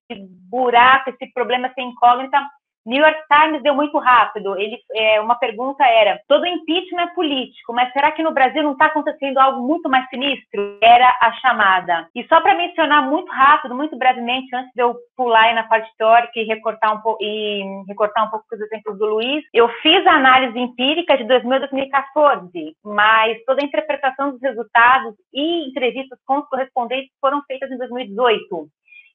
buraco, 0.49 1.09
esse 1.09 1.33
problema, 1.33 1.67
essa 1.67 1.81
incógnita 1.81 2.41
New 2.85 3.01
York 3.01 3.19
Times 3.31 3.63
deu 3.63 3.73
muito 3.75 3.97
rápido. 3.97 4.57
Ele, 4.57 4.77
é, 4.93 5.21
uma 5.21 5.35
pergunta 5.35 5.83
era: 5.85 6.19
todo 6.27 6.45
impeachment 6.45 7.03
é 7.03 7.13
político, 7.13 7.73
mas 7.73 7.91
será 7.93 8.11
que 8.11 8.23
no 8.23 8.33
Brasil 8.33 8.63
não 8.63 8.73
está 8.73 8.85
acontecendo 8.87 9.37
algo 9.37 9.65
muito 9.65 9.89
mais 9.89 10.07
sinistro? 10.09 10.77
Era 10.81 11.07
a 11.21 11.31
chamada. 11.33 12.07
E 12.15 12.25
só 12.27 12.41
para 12.41 12.55
mencionar 12.55 13.09
muito 13.09 13.31
rápido, 13.31 13.75
muito 13.75 13.97
brevemente, 13.97 14.53
antes 14.55 14.71
de 14.75 14.81
eu 14.81 14.95
pular 15.15 15.43
aí 15.43 15.55
na 15.55 15.63
parte 15.63 15.89
teórica 15.97 16.31
e 16.35 16.43
recortar 16.43 16.93
um 16.93 17.01
pouco 17.01 17.23
e 17.23 17.63
recortar 17.87 18.27
um 18.27 18.29
pouco 18.29 18.45
os 18.51 18.61
exemplos 18.61 18.97
do 18.97 19.05
Luiz, 19.05 19.43
eu 19.53 19.69
fiz 19.81 20.05
a 20.05 20.13
análise 20.13 20.57
empírica 20.57 21.17
de 21.17 21.23
2000 21.25 21.55
a 21.55 21.59
2014, 21.59 22.75
mas 22.83 23.43
toda 23.45 23.61
a 23.61 23.65
interpretação 23.65 24.31
dos 24.31 24.41
resultados 24.41 25.15
e 25.33 25.69
entrevistas 25.69 26.19
com 26.25 26.39
os 26.39 26.47
correspondentes 26.47 27.11
foram 27.21 27.41
feitas 27.43 27.71
em 27.71 27.77
2018. 27.77 28.67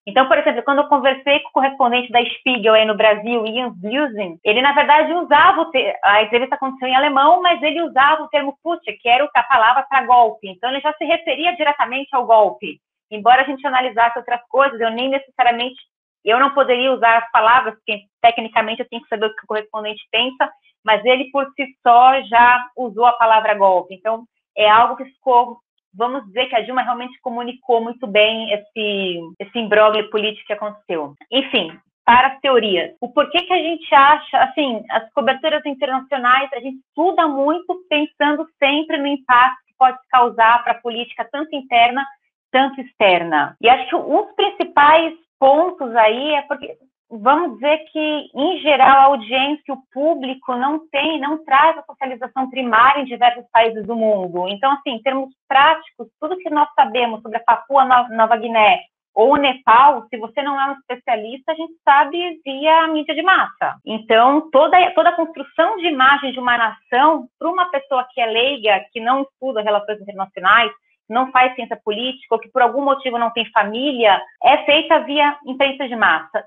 Então, 0.08 0.26
por 0.26 0.38
exemplo, 0.38 0.62
quando 0.62 0.78
eu 0.78 0.88
conversei 0.88 1.40
com 1.40 1.50
o 1.50 1.52
correspondente 1.52 2.10
da 2.10 2.24
Spiegel 2.24 2.72
aí 2.72 2.86
no 2.86 2.96
Brasil, 2.96 3.46
Ian 3.46 3.74
Busen, 3.76 4.38
ele 4.42 4.62
na 4.62 4.72
verdade 4.72 5.12
usava 5.12 5.70
ter... 5.70 5.94
a 6.02 6.22
entrevista 6.22 6.54
aconteceu 6.54 6.88
em 6.88 6.96
alemão, 6.96 7.42
mas 7.42 7.62
ele 7.62 7.82
usava 7.82 8.22
o 8.22 8.28
termo 8.28 8.56
Putsch, 8.62 8.86
que 9.02 9.06
era 9.06 9.28
a 9.34 9.42
palavra 9.42 9.82
para 9.82 10.06
golpe. 10.06 10.48
Então, 10.48 10.70
ele 10.70 10.80
já 10.80 10.94
se 10.94 11.04
referia 11.04 11.54
diretamente 11.54 12.08
ao 12.16 12.24
golpe. 12.24 12.80
Embora 13.10 13.42
a 13.42 13.44
gente 13.44 13.66
analisasse 13.66 14.18
outras 14.18 14.40
coisas, 14.48 14.80
eu 14.80 14.90
nem 14.90 15.10
necessariamente 15.10 15.76
eu 16.24 16.40
não 16.40 16.54
poderia 16.54 16.90
usar 16.90 17.18
as 17.18 17.30
palavras, 17.30 17.74
porque 17.74 18.04
tecnicamente 18.22 18.80
eu 18.80 18.88
tenho 18.88 19.02
que 19.02 19.08
saber 19.08 19.26
o 19.26 19.36
que 19.36 19.44
o 19.44 19.46
correspondente 19.46 20.02
pensa, 20.10 20.50
mas 20.82 21.04
ele 21.04 21.30
por 21.30 21.44
si 21.54 21.66
só 21.86 22.18
já 22.22 22.66
usou 22.78 23.04
a 23.04 23.12
palavra 23.12 23.52
golpe. 23.52 23.94
Então, 23.94 24.24
é 24.56 24.70
algo 24.70 24.96
que 24.96 25.04
ficou 25.04 25.58
vamos 25.98 26.24
dizer 26.26 26.46
que 26.46 26.54
a 26.54 26.60
Dilma 26.60 26.82
realmente 26.82 27.20
comunicou 27.20 27.82
muito 27.82 28.06
bem 28.06 28.50
esse, 28.52 29.20
esse 29.40 29.58
imbróglio 29.58 30.08
político 30.08 30.46
que 30.46 30.52
aconteceu. 30.52 31.14
Enfim, 31.30 31.76
para 32.04 32.28
as 32.28 32.40
teorias. 32.40 32.94
O 33.02 33.12
porquê 33.12 33.42
que 33.42 33.52
a 33.52 33.58
gente 33.58 33.94
acha, 33.94 34.38
assim, 34.38 34.82
as 34.90 35.12
coberturas 35.12 35.64
internacionais, 35.66 36.48
a 36.54 36.60
gente 36.60 36.78
estuda 36.78 37.28
muito 37.28 37.84
pensando 37.90 38.48
sempre 38.58 38.96
no 38.96 39.06
impacto 39.06 39.58
que 39.66 39.74
pode 39.76 39.98
causar 40.08 40.64
para 40.64 40.72
a 40.72 40.80
política, 40.80 41.28
tanto 41.30 41.54
interna, 41.54 42.02
tanto 42.50 42.80
externa. 42.80 43.54
E 43.60 43.68
acho 43.68 43.88
que 43.90 43.96
um 43.96 44.24
dos 44.24 44.34
principais 44.34 45.12
pontos 45.38 45.94
aí 45.96 46.34
é 46.34 46.42
porque 46.42 46.78
vamos 47.10 47.54
dizer 47.54 47.78
que, 47.90 48.30
em 48.34 48.58
geral, 48.60 48.98
a 48.98 49.04
audiência, 49.04 49.74
o 49.74 49.82
público 49.92 50.54
não 50.54 50.86
tem, 50.88 51.20
não 51.20 51.44
traz 51.44 51.78
a 51.78 51.82
socialização 51.82 52.50
primária 52.50 53.02
em 53.02 53.06
diversos 53.06 53.44
países 53.50 53.86
do 53.86 53.96
mundo. 53.96 54.48
Então, 54.48 54.72
assim, 54.72 54.90
em 54.90 55.02
termos 55.02 55.30
práticos, 55.48 56.08
tudo 56.20 56.38
que 56.38 56.50
nós 56.50 56.68
sabemos 56.74 57.22
sobre 57.22 57.38
a 57.38 57.44
Papua 57.44 57.84
Nova 58.10 58.36
Guiné 58.36 58.80
ou 59.14 59.32
o 59.32 59.36
Nepal, 59.36 60.06
se 60.08 60.16
você 60.16 60.42
não 60.42 60.60
é 60.60 60.70
um 60.70 60.74
especialista, 60.74 61.50
a 61.50 61.54
gente 61.54 61.72
sabe 61.84 62.40
via 62.44 62.86
mídia 62.88 63.14
de 63.14 63.22
massa. 63.22 63.76
Então, 63.84 64.48
toda, 64.50 64.78
toda 64.92 65.08
a 65.08 65.16
construção 65.16 65.76
de 65.78 65.88
imagem 65.88 66.30
de 66.30 66.38
uma 66.38 66.56
nação, 66.56 67.26
para 67.36 67.50
uma 67.50 67.68
pessoa 67.70 68.06
que 68.12 68.20
é 68.20 68.26
leiga, 68.26 68.84
que 68.92 69.00
não 69.00 69.22
estuda 69.22 69.60
relações 69.60 70.00
internacionais, 70.00 70.70
não 71.08 71.32
faz 71.32 71.54
ciência 71.54 71.80
política, 71.82 72.34
ou 72.34 72.38
que 72.38 72.50
por 72.50 72.62
algum 72.62 72.82
motivo 72.82 73.18
não 73.18 73.30
tem 73.30 73.50
família, 73.50 74.20
é 74.44 74.58
feita 74.58 75.00
via 75.00 75.36
imprensa 75.46 75.88
de 75.88 75.96
massa 75.96 76.44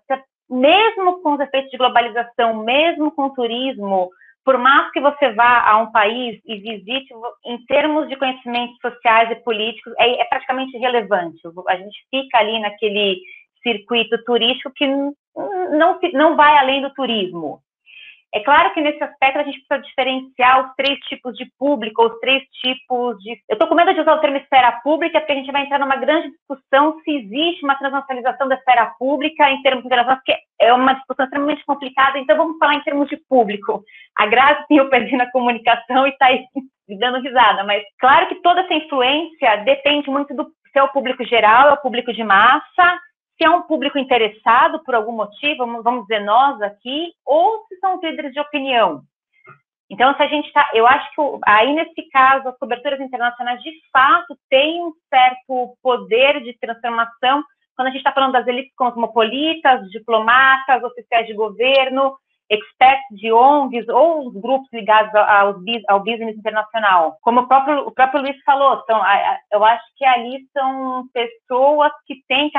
mesmo 0.52 1.22
com 1.22 1.34
os 1.34 1.40
efeitos 1.40 1.72
de 1.72 1.78
globalização, 1.78 2.64
mesmo 2.64 3.12
com 3.12 3.28
o 3.28 3.34
turismo, 3.34 4.10
por 4.44 4.58
mais 4.58 4.92
que 4.92 5.00
você 5.00 5.32
vá 5.34 5.70
a 5.70 5.78
um 5.78 5.92
país 5.92 6.42
e 6.46 6.56
visite, 6.58 7.14
em 7.46 7.64
termos 7.66 8.10
de 8.10 8.16
conhecimentos 8.18 8.78
sociais 8.82 9.32
e 9.32 9.36
políticos, 9.36 9.94
é, 9.98 10.22
é 10.22 10.26
praticamente 10.26 10.76
irrelevante. 10.76 11.40
A 11.68 11.76
gente 11.78 11.98
fica 12.10 12.40
ali 12.40 12.60
naquele 12.60 13.22
circuito 13.64 14.22
turístico 14.26 14.74
que 14.76 14.88
não, 14.88 16.00
não 16.14 16.36
vai 16.36 16.58
além 16.58 16.82
do 16.82 16.94
turismo. 16.94 17.62
É 18.34 18.40
claro 18.40 18.74
que 18.74 18.80
nesse 18.80 19.04
aspecto 19.04 19.40
a 19.40 19.44
gente 19.44 19.60
precisa 19.60 19.88
diferenciar 19.88 20.66
os 20.66 20.76
três 20.76 20.98
tipos 21.02 21.36
de 21.36 21.46
público, 21.60 22.06
os 22.06 22.18
três 22.20 22.44
tipos 22.62 23.18
de. 23.20 23.32
Eu 23.50 23.54
estou 23.54 23.68
com 23.68 23.76
medo 23.76 23.94
de 23.94 24.00
usar 24.00 24.14
o 24.14 24.20
termo 24.20 24.38
esfera 24.38 24.72
pública, 24.84 25.20
porque 25.20 25.34
a 25.34 25.36
gente 25.36 25.52
vai 25.52 25.64
entrar 25.64 25.80
numa 25.80 25.98
grande 25.98 26.30
discussão 26.30 26.98
se 27.04 27.12
existe 27.12 27.64
uma 27.64 27.76
transnacionalização 27.76 28.48
da 28.48 28.56
esfera 28.56 28.86
pública 28.98 29.50
em 29.52 29.62
termos 29.62 29.84
de 29.84 29.90
relações, 29.90 30.22
que 30.24 30.34
é 30.62 30.74
uma 30.74 30.94
discussão 30.94 31.26
extremamente 31.26 31.66
complicada, 31.66 32.20
então 32.20 32.38
vamos 32.38 32.58
falar 32.58 32.76
em 32.76 32.84
termos 32.84 33.10
de 33.10 33.18
público. 33.28 33.84
A 34.18 34.26
Graça 34.26 34.66
tem 34.70 34.80
o 34.80 34.90
perdendo 34.90 35.22
a 35.22 35.32
comunicação 35.32 36.08
e 36.08 36.12
está 36.12 36.28
aí 36.28 36.46
dando 37.00 37.22
risada, 37.22 37.66
mas 37.66 37.84
claro 38.00 38.28
que 38.28 38.36
toda 38.36 38.62
essa 38.62 38.74
influência 38.74 39.58
depende 39.66 40.10
muito 40.10 40.34
do 40.34 40.50
se 40.72 40.80
o 40.80 40.88
público 40.88 41.26
geral, 41.26 41.70
é 41.70 41.74
o 41.74 41.82
público 41.82 42.14
de 42.14 42.24
massa, 42.24 43.00
se 43.42 43.46
é 43.46 43.50
um 43.50 43.64
público 43.64 43.98
interessado 43.98 44.84
por 44.84 44.94
algum 44.94 45.14
motivo, 45.14 45.82
vamos 45.82 46.04
dizer 46.04 46.20
nós 46.20 46.62
aqui, 46.62 47.12
ou 47.26 47.66
se 47.68 47.76
são 47.80 48.00
líderes 48.00 48.34
de 48.34 48.40
opinião. 48.40 49.02
Então, 49.90 50.16
se 50.16 50.22
a 50.22 50.28
gente 50.28 50.46
está, 50.46 50.70
eu 50.76 50.86
acho 50.86 51.10
que 51.16 51.22
aí 51.48 51.74
nesse 51.74 52.08
caso 52.12 52.48
as 52.48 52.58
coberturas 52.60 53.00
internacionais 53.00 53.60
de 53.64 53.72
fato 53.92 54.38
têm 54.48 54.84
um 54.86 54.94
certo 55.10 55.76
poder 55.82 56.44
de 56.44 56.56
transformação 56.60 57.44
quando 57.76 57.88
a 57.88 57.92
gente 57.92 58.02
está 58.02 58.12
falando 58.12 58.34
das 58.34 58.46
elites 58.46 58.76
cosmopolitas, 58.76 59.90
diplomatas, 59.90 60.84
oficiais 60.84 61.26
de 61.26 61.34
governo, 61.34 62.16
experts 62.52 63.08
de 63.12 63.32
ONGs 63.32 63.88
ou 63.88 64.28
os 64.28 64.34
grupos 64.34 64.68
ligados 64.74 65.14
ao, 65.16 65.56
ao 65.88 66.00
business 66.00 66.38
internacional. 66.38 67.18
Como 67.22 67.42
o 67.42 67.48
próprio, 67.48 67.88
o 67.88 67.92
próprio 67.92 68.22
Luiz 68.22 68.36
falou, 68.44 68.84
são, 68.86 69.02
eu 69.52 69.64
acho 69.64 69.84
que 69.98 70.04
ali 70.06 70.46
são 70.52 71.06
pessoas 71.14 71.92
que 72.06 72.16
têm 72.28 72.52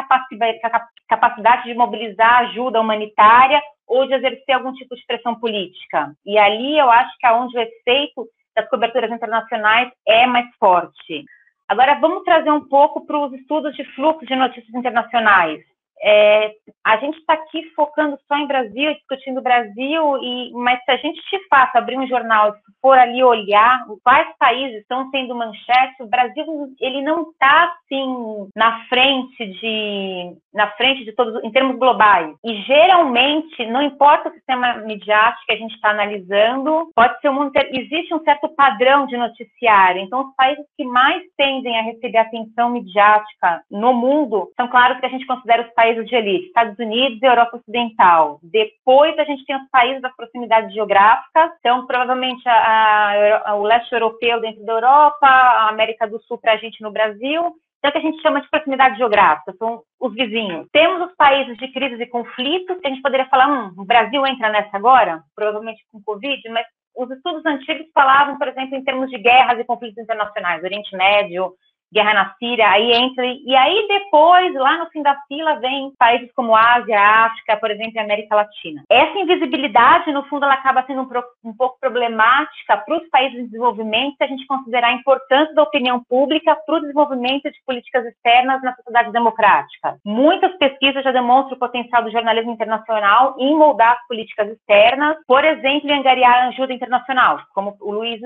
capacidade 1.09 1.65
de 1.65 1.75
mobilizar 1.75 2.41
ajuda 2.41 2.81
humanitária 2.81 3.63
ou 3.87 4.07
de 4.07 4.15
exercer 4.15 4.55
algum 4.55 4.73
tipo 4.73 4.97
de 4.97 5.05
pressão 5.07 5.35
política. 5.35 6.15
E 6.25 6.39
ali 6.39 6.79
eu 6.79 6.91
acho 6.91 7.13
que 7.19 7.27
é 7.27 7.33
onde 7.33 7.57
o 7.57 7.61
efeito 7.61 8.27
das 8.57 8.69
coberturas 8.71 9.11
internacionais 9.11 9.91
é 10.09 10.27
mais 10.27 10.47
forte. 10.59 11.25
Agora, 11.69 11.95
vamos 11.95 12.25
trazer 12.25 12.51
um 12.51 12.69
pouco 12.69 13.07
para 13.07 13.19
os 13.19 13.33
estudos 13.33 13.75
de 13.75 13.85
fluxo 13.95 14.27
de 14.27 14.37
notícias 14.37 14.75
internacionais. 14.75 15.63
É, 16.03 16.53
a 16.85 16.97
gente 16.97 17.17
está 17.19 17.35
aqui 17.35 17.63
focando 17.77 18.19
só 18.27 18.37
em 18.37 18.47
Brasil, 18.47 18.93
discutindo 18.95 19.39
o 19.39 19.43
Brasil, 19.43 20.19
e, 20.21 20.53
mas 20.53 20.83
se 20.85 20.91
a 20.91 20.97
gente 20.97 21.21
de 21.31 21.49
fato 21.49 21.77
abrir 21.77 21.97
um 21.97 22.07
jornal 22.09 22.51
e 22.51 22.73
for 22.81 22.99
ali 22.99 23.23
olhar 23.23 23.87
quais 24.03 24.27
países 24.39 24.81
estão 24.81 25.09
sendo 25.11 25.35
manchete, 25.35 26.03
o 26.03 26.09
Brasil 26.09 26.45
ele 26.81 27.03
não 27.03 27.31
está 27.31 27.73
assim 27.73 28.49
na 28.57 28.85
frente 28.87 29.47
de 29.61 30.37
na 30.53 30.71
frente 30.73 31.05
de 31.05 31.13
todos 31.13 31.43
em 31.45 31.51
termos 31.51 31.79
globais. 31.79 32.35
E 32.45 32.57
geralmente, 32.63 33.65
não 33.67 33.81
importa 33.81 34.29
o 34.29 34.33
sistema 34.33 34.75
midiático 34.79 35.45
que 35.47 35.53
a 35.53 35.57
gente 35.57 35.75
está 35.75 35.91
analisando, 35.91 36.91
pode 36.95 37.21
ser 37.21 37.31
um 37.31 37.51
existe 37.73 38.13
um 38.13 38.23
certo 38.25 38.49
padrão 38.51 39.07
de 39.07 39.17
noticiário. 39.17 40.03
Então, 40.03 40.29
os 40.29 40.35
países 40.35 40.65
que 40.77 40.85
mais 40.85 41.23
tendem 41.37 41.79
a 41.79 41.83
receber 41.83 42.19
atenção 42.19 42.71
midiática 42.71 43.63
no 43.71 43.93
mundo 43.93 44.51
são 44.57 44.69
claros 44.69 44.99
que 44.99 45.07
a 45.07 45.09
gente 45.09 45.27
considera 45.27 45.63
os 45.63 45.73
países 45.75 45.92
de 45.95 46.15
elite, 46.15 46.47
Estados 46.47 46.79
Unidos 46.79 47.21
e 47.21 47.27
Europa 47.27 47.57
Ocidental. 47.57 48.41
Depois 48.43 49.19
a 49.19 49.25
gente 49.25 49.45
tem 49.45 49.57
os 49.57 49.69
países 49.71 50.01
das 50.01 50.15
proximidades 50.17 50.73
geográficas, 50.73 51.51
então 51.59 51.87
provavelmente 51.87 52.43
a, 52.49 53.43
a, 53.45 53.55
o 53.57 53.63
leste 53.63 53.93
europeu 53.93 54.41
dentro 54.41 54.65
da 54.65 54.73
Europa, 54.73 55.27
a 55.27 55.69
América 55.69 56.09
do 56.09 56.21
Sul 56.23 56.39
para 56.39 56.53
a 56.53 56.57
gente 56.57 56.83
no 56.83 56.91
Brasil, 56.91 57.55
então, 57.83 57.91
que 57.91 57.99
a 57.99 58.01
gente 58.01 58.23
chama 58.23 58.41
de 58.41 58.49
proximidade 58.49 58.97
geográfica, 58.97 59.53
são 59.59 59.83
os 59.99 60.15
vizinhos. 60.15 60.69
Temos 60.73 61.11
os 61.11 61.17
países 61.17 61.57
de 61.59 61.67
crises 61.73 61.99
e 61.99 62.07
conflitos, 62.07 62.79
que 62.79 62.87
a 62.87 62.91
gente 62.91 63.03
poderia 63.03 63.27
falar, 63.27 63.49
hum, 63.49 63.75
o 63.77 63.85
Brasil 63.85 64.25
entra 64.25 64.51
nessa 64.51 64.77
agora, 64.77 65.21
provavelmente 65.35 65.83
com 65.91 66.01
Covid, 66.01 66.49
mas 66.51 66.65
os 66.97 67.11
estudos 67.11 67.45
antigos 67.45 67.89
falavam, 67.93 68.39
por 68.39 68.47
exemplo, 68.47 68.77
em 68.77 68.85
termos 68.85 69.11
de 69.11 69.19
guerras 69.19 69.59
e 69.59 69.65
conflitos 69.65 69.99
internacionais, 69.99 70.63
Oriente 70.63 70.95
Médio, 70.97 71.55
guerra 71.93 72.15
na 72.15 72.35
Síria, 72.39 72.69
aí 72.69 72.93
entra, 72.93 73.25
e 73.27 73.55
aí 73.55 73.87
depois, 73.89 74.55
lá 74.55 74.79
no 74.79 74.87
fim 74.91 75.03
da 75.03 75.15
fila, 75.29 75.57
vem 75.57 75.93
países 75.99 76.31
como 76.35 76.57
Ásia, 76.57 76.99
África, 76.99 77.57
por 77.59 77.71
exemplo, 77.71 77.93
e 77.95 77.99
América 77.99 78.35
Latina. 78.35 78.83
Essa 78.91 79.19
invisibilidade, 79.19 80.11
no 80.11 80.25
fundo, 80.25 80.45
ela 80.45 80.55
acaba 80.55 80.85
sendo 80.87 81.03
um, 81.03 81.51
um 81.51 81.55
pouco 81.55 81.79
problemática 81.79 82.79
para 82.79 82.97
os 82.97 83.09
países 83.11 83.39
em 83.39 83.47
desenvolvimento, 83.47 84.17
se 84.17 84.25
a 84.25 84.27
gente 84.27 84.47
considerar 84.47 84.89
a 84.89 84.95
importância 84.95 85.55
da 85.55 85.63
opinião 85.63 86.03
pública 86.05 86.57
para 86.67 86.77
o 86.77 86.81
desenvolvimento 86.81 87.51
de 87.51 87.59
políticas 87.67 88.07
externas 88.07 88.63
na 88.63 88.75
sociedade 88.75 89.13
democrática. 89.13 89.97
Muitas 90.05 90.57
pesquisas 90.57 91.05
já 91.05 91.13
demonstram 91.13 91.57
o 91.57 91.61
potencial 91.61 92.03
do 92.03 92.11
jornalismo 92.11 92.53
internacional 92.53 93.37
em 93.39 93.55
moldar 93.57 93.93
as 93.93 94.07
políticas 94.07 94.49
externas, 94.49 95.17
por 95.27 95.45
exemplo, 95.45 95.91
em 95.91 95.99
angariar 95.99 96.49
ajuda 96.49 96.73
internacional, 96.73 97.41
como 97.55 97.77
o 97.81 97.93
Luiz 97.93 98.21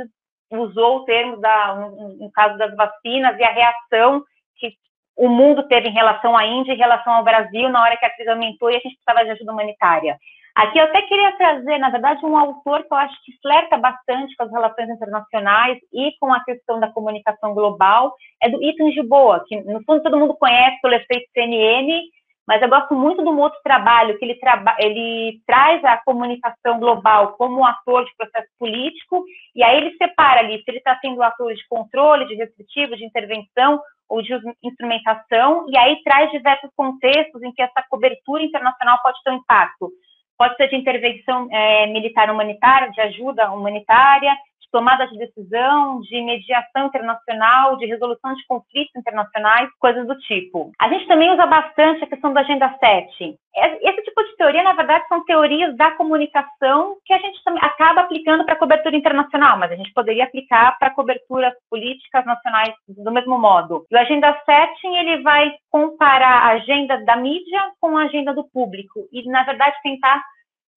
usou 0.51 0.99
o 0.99 1.05
termo 1.05 1.37
da, 1.39 1.75
no, 1.75 2.17
no, 2.17 2.31
caso 2.33 2.57
das 2.59 2.75
vacinas 2.77 3.39
e 3.39 3.45
a 3.45 3.53
reação 3.53 4.23
que 4.57 4.73
o 5.17 5.29
mundo 5.29 5.67
teve 5.69 5.89
em 5.89 5.93
relação 5.93 6.37
à 6.37 6.47
Índia, 6.47 6.73
em 6.73 6.79
relação 6.79 7.15
ao 7.15 7.25
Brasil, 7.25 7.69
na 7.69 7.83
hora 7.83 7.97
que 7.97 8.05
a 8.05 8.15
crise 8.15 8.31
aumentou 8.31 8.71
e 8.71 8.77
a 8.77 8.81
gente 8.81 8.97
precisava 8.97 9.25
de 9.25 9.31
ajuda 9.33 9.53
humanitária. 9.53 10.17
Aqui 10.57 10.79
eu 10.79 10.85
até 10.85 11.03
queria 11.03 11.37
trazer, 11.37 11.77
na 11.77 11.91
verdade, 11.91 12.25
um 12.25 12.35
autor 12.35 12.83
que 12.83 12.91
eu 12.91 12.97
acho 12.97 13.15
que 13.25 13.33
flerta 13.43 13.77
bastante 13.77 14.35
com 14.37 14.45
as 14.45 14.51
relações 14.51 14.89
internacionais 14.89 15.79
e 15.93 16.13
com 16.19 16.33
a 16.33 16.43
questão 16.45 16.81
da 16.81 16.91
comunicação 16.91 17.53
global, 17.53 18.15
é 18.43 18.49
do 18.49 18.63
Ethan 18.63 18.91
Gilboa, 18.91 19.45
que 19.47 19.61
no 19.61 19.85
fundo 19.85 20.03
todo 20.03 20.19
mundo 20.19 20.35
conhece 20.39 20.81
pelo 20.81 20.95
efeito 20.95 21.31
CNN, 21.35 22.01
mas 22.47 22.63
eu 22.63 22.69
gosto 22.69 22.95
muito 22.95 23.23
do 23.23 23.37
outro 23.39 23.59
trabalho, 23.63 24.17
que 24.19 24.25
ele, 24.25 24.37
traba 24.37 24.77
ele 24.79 25.41
traz 25.47 25.85
a 25.85 25.97
comunicação 25.99 26.79
global 26.79 27.33
como 27.33 27.59
um 27.59 27.67
ator 27.67 28.05
de 28.05 28.15
processo 28.17 28.49
político, 28.59 29.25
e 29.55 29.63
aí 29.63 29.77
ele 29.79 29.97
separa 29.97 30.41
ali 30.41 30.59
se 30.59 30.65
ele 30.69 30.79
está 30.79 30.97
sendo 31.01 31.17
um 31.17 31.23
ator 31.23 31.53
de 31.53 31.67
controle, 31.69 32.27
de 32.27 32.35
restritivo, 32.35 32.97
de 32.97 33.05
intervenção 33.05 33.81
ou 34.09 34.23
de 34.23 34.33
instrumentação, 34.63 35.67
e 35.69 35.77
aí 35.77 36.01
traz 36.05 36.31
diversos 36.31 36.71
contextos 36.77 37.43
em 37.43 37.53
que 37.53 37.63
essa 37.63 37.85
cobertura 37.91 38.43
internacional 38.43 38.99
pode 39.03 39.19
ter 39.25 39.31
um 39.33 39.37
impacto. 39.37 39.91
Pode 40.39 40.55
ser 40.57 40.69
de 40.69 40.77
intervenção 40.77 41.49
é, 41.51 41.87
militar 41.87 42.31
humanitária, 42.31 42.91
de 42.91 43.01
ajuda 43.01 43.51
humanitária, 43.51 44.37
de 44.67 44.71
tomada 44.71 45.07
de 45.07 45.19
decisão, 45.19 46.01
de 46.01 46.21
mediação 46.23 46.87
internacional, 46.87 47.77
de 47.77 47.87
resolução 47.87 48.35
de 48.35 48.47
conflitos 48.47 48.95
internacionais, 48.97 49.71
coisas 49.79 50.07
do 50.07 50.19
tipo. 50.19 50.73
A 50.79 50.89
gente 50.89 51.07
também 51.07 51.31
usa 51.33 51.47
bastante 51.47 52.05
a 52.05 52.07
questão 52.07 52.33
da 52.33 52.41
Agenda 52.41 52.75
7. 52.79 53.39
Esse 53.57 54.03
tipo 54.03 54.23
de 54.23 54.37
teoria, 54.37 54.63
na 54.63 54.75
verdade, 54.75 55.07
são 55.09 55.25
teorias 55.25 55.75
da 55.77 55.93
comunicação 55.93 56.97
que 57.05 57.13
a 57.13 57.19
gente 57.19 57.41
acaba 57.61 58.03
aplicando 58.03 58.45
para 58.45 58.57
cobertura 58.57 58.97
internacional, 58.97 59.59
mas 59.59 59.73
a 59.73 59.77
gente 59.77 59.93
poderia 59.95 60.25
aplicar 60.25 60.79
para 60.79 60.91
coberturas 60.91 61.55
políticas 61.71 62.27
nacionais 62.27 62.75
do 62.89 63.11
mesmo 63.11 63.39
modo. 63.39 63.87
E 63.91 63.97
o 63.97 63.99
Agenda 63.99 64.39
7, 64.45 64.87
ele 64.87 65.23
vai 65.23 65.55
comparar 65.71 66.43
a 66.43 66.49
agenda 66.49 67.03
da 67.05 67.17
mídia 67.17 67.63
com 67.81 67.97
a 67.97 68.05
agenda 68.05 68.35
do 68.35 68.45
público 68.45 69.09
e, 69.11 69.27
na 69.29 69.43
verdade, 69.45 69.77
tentar 69.83 70.23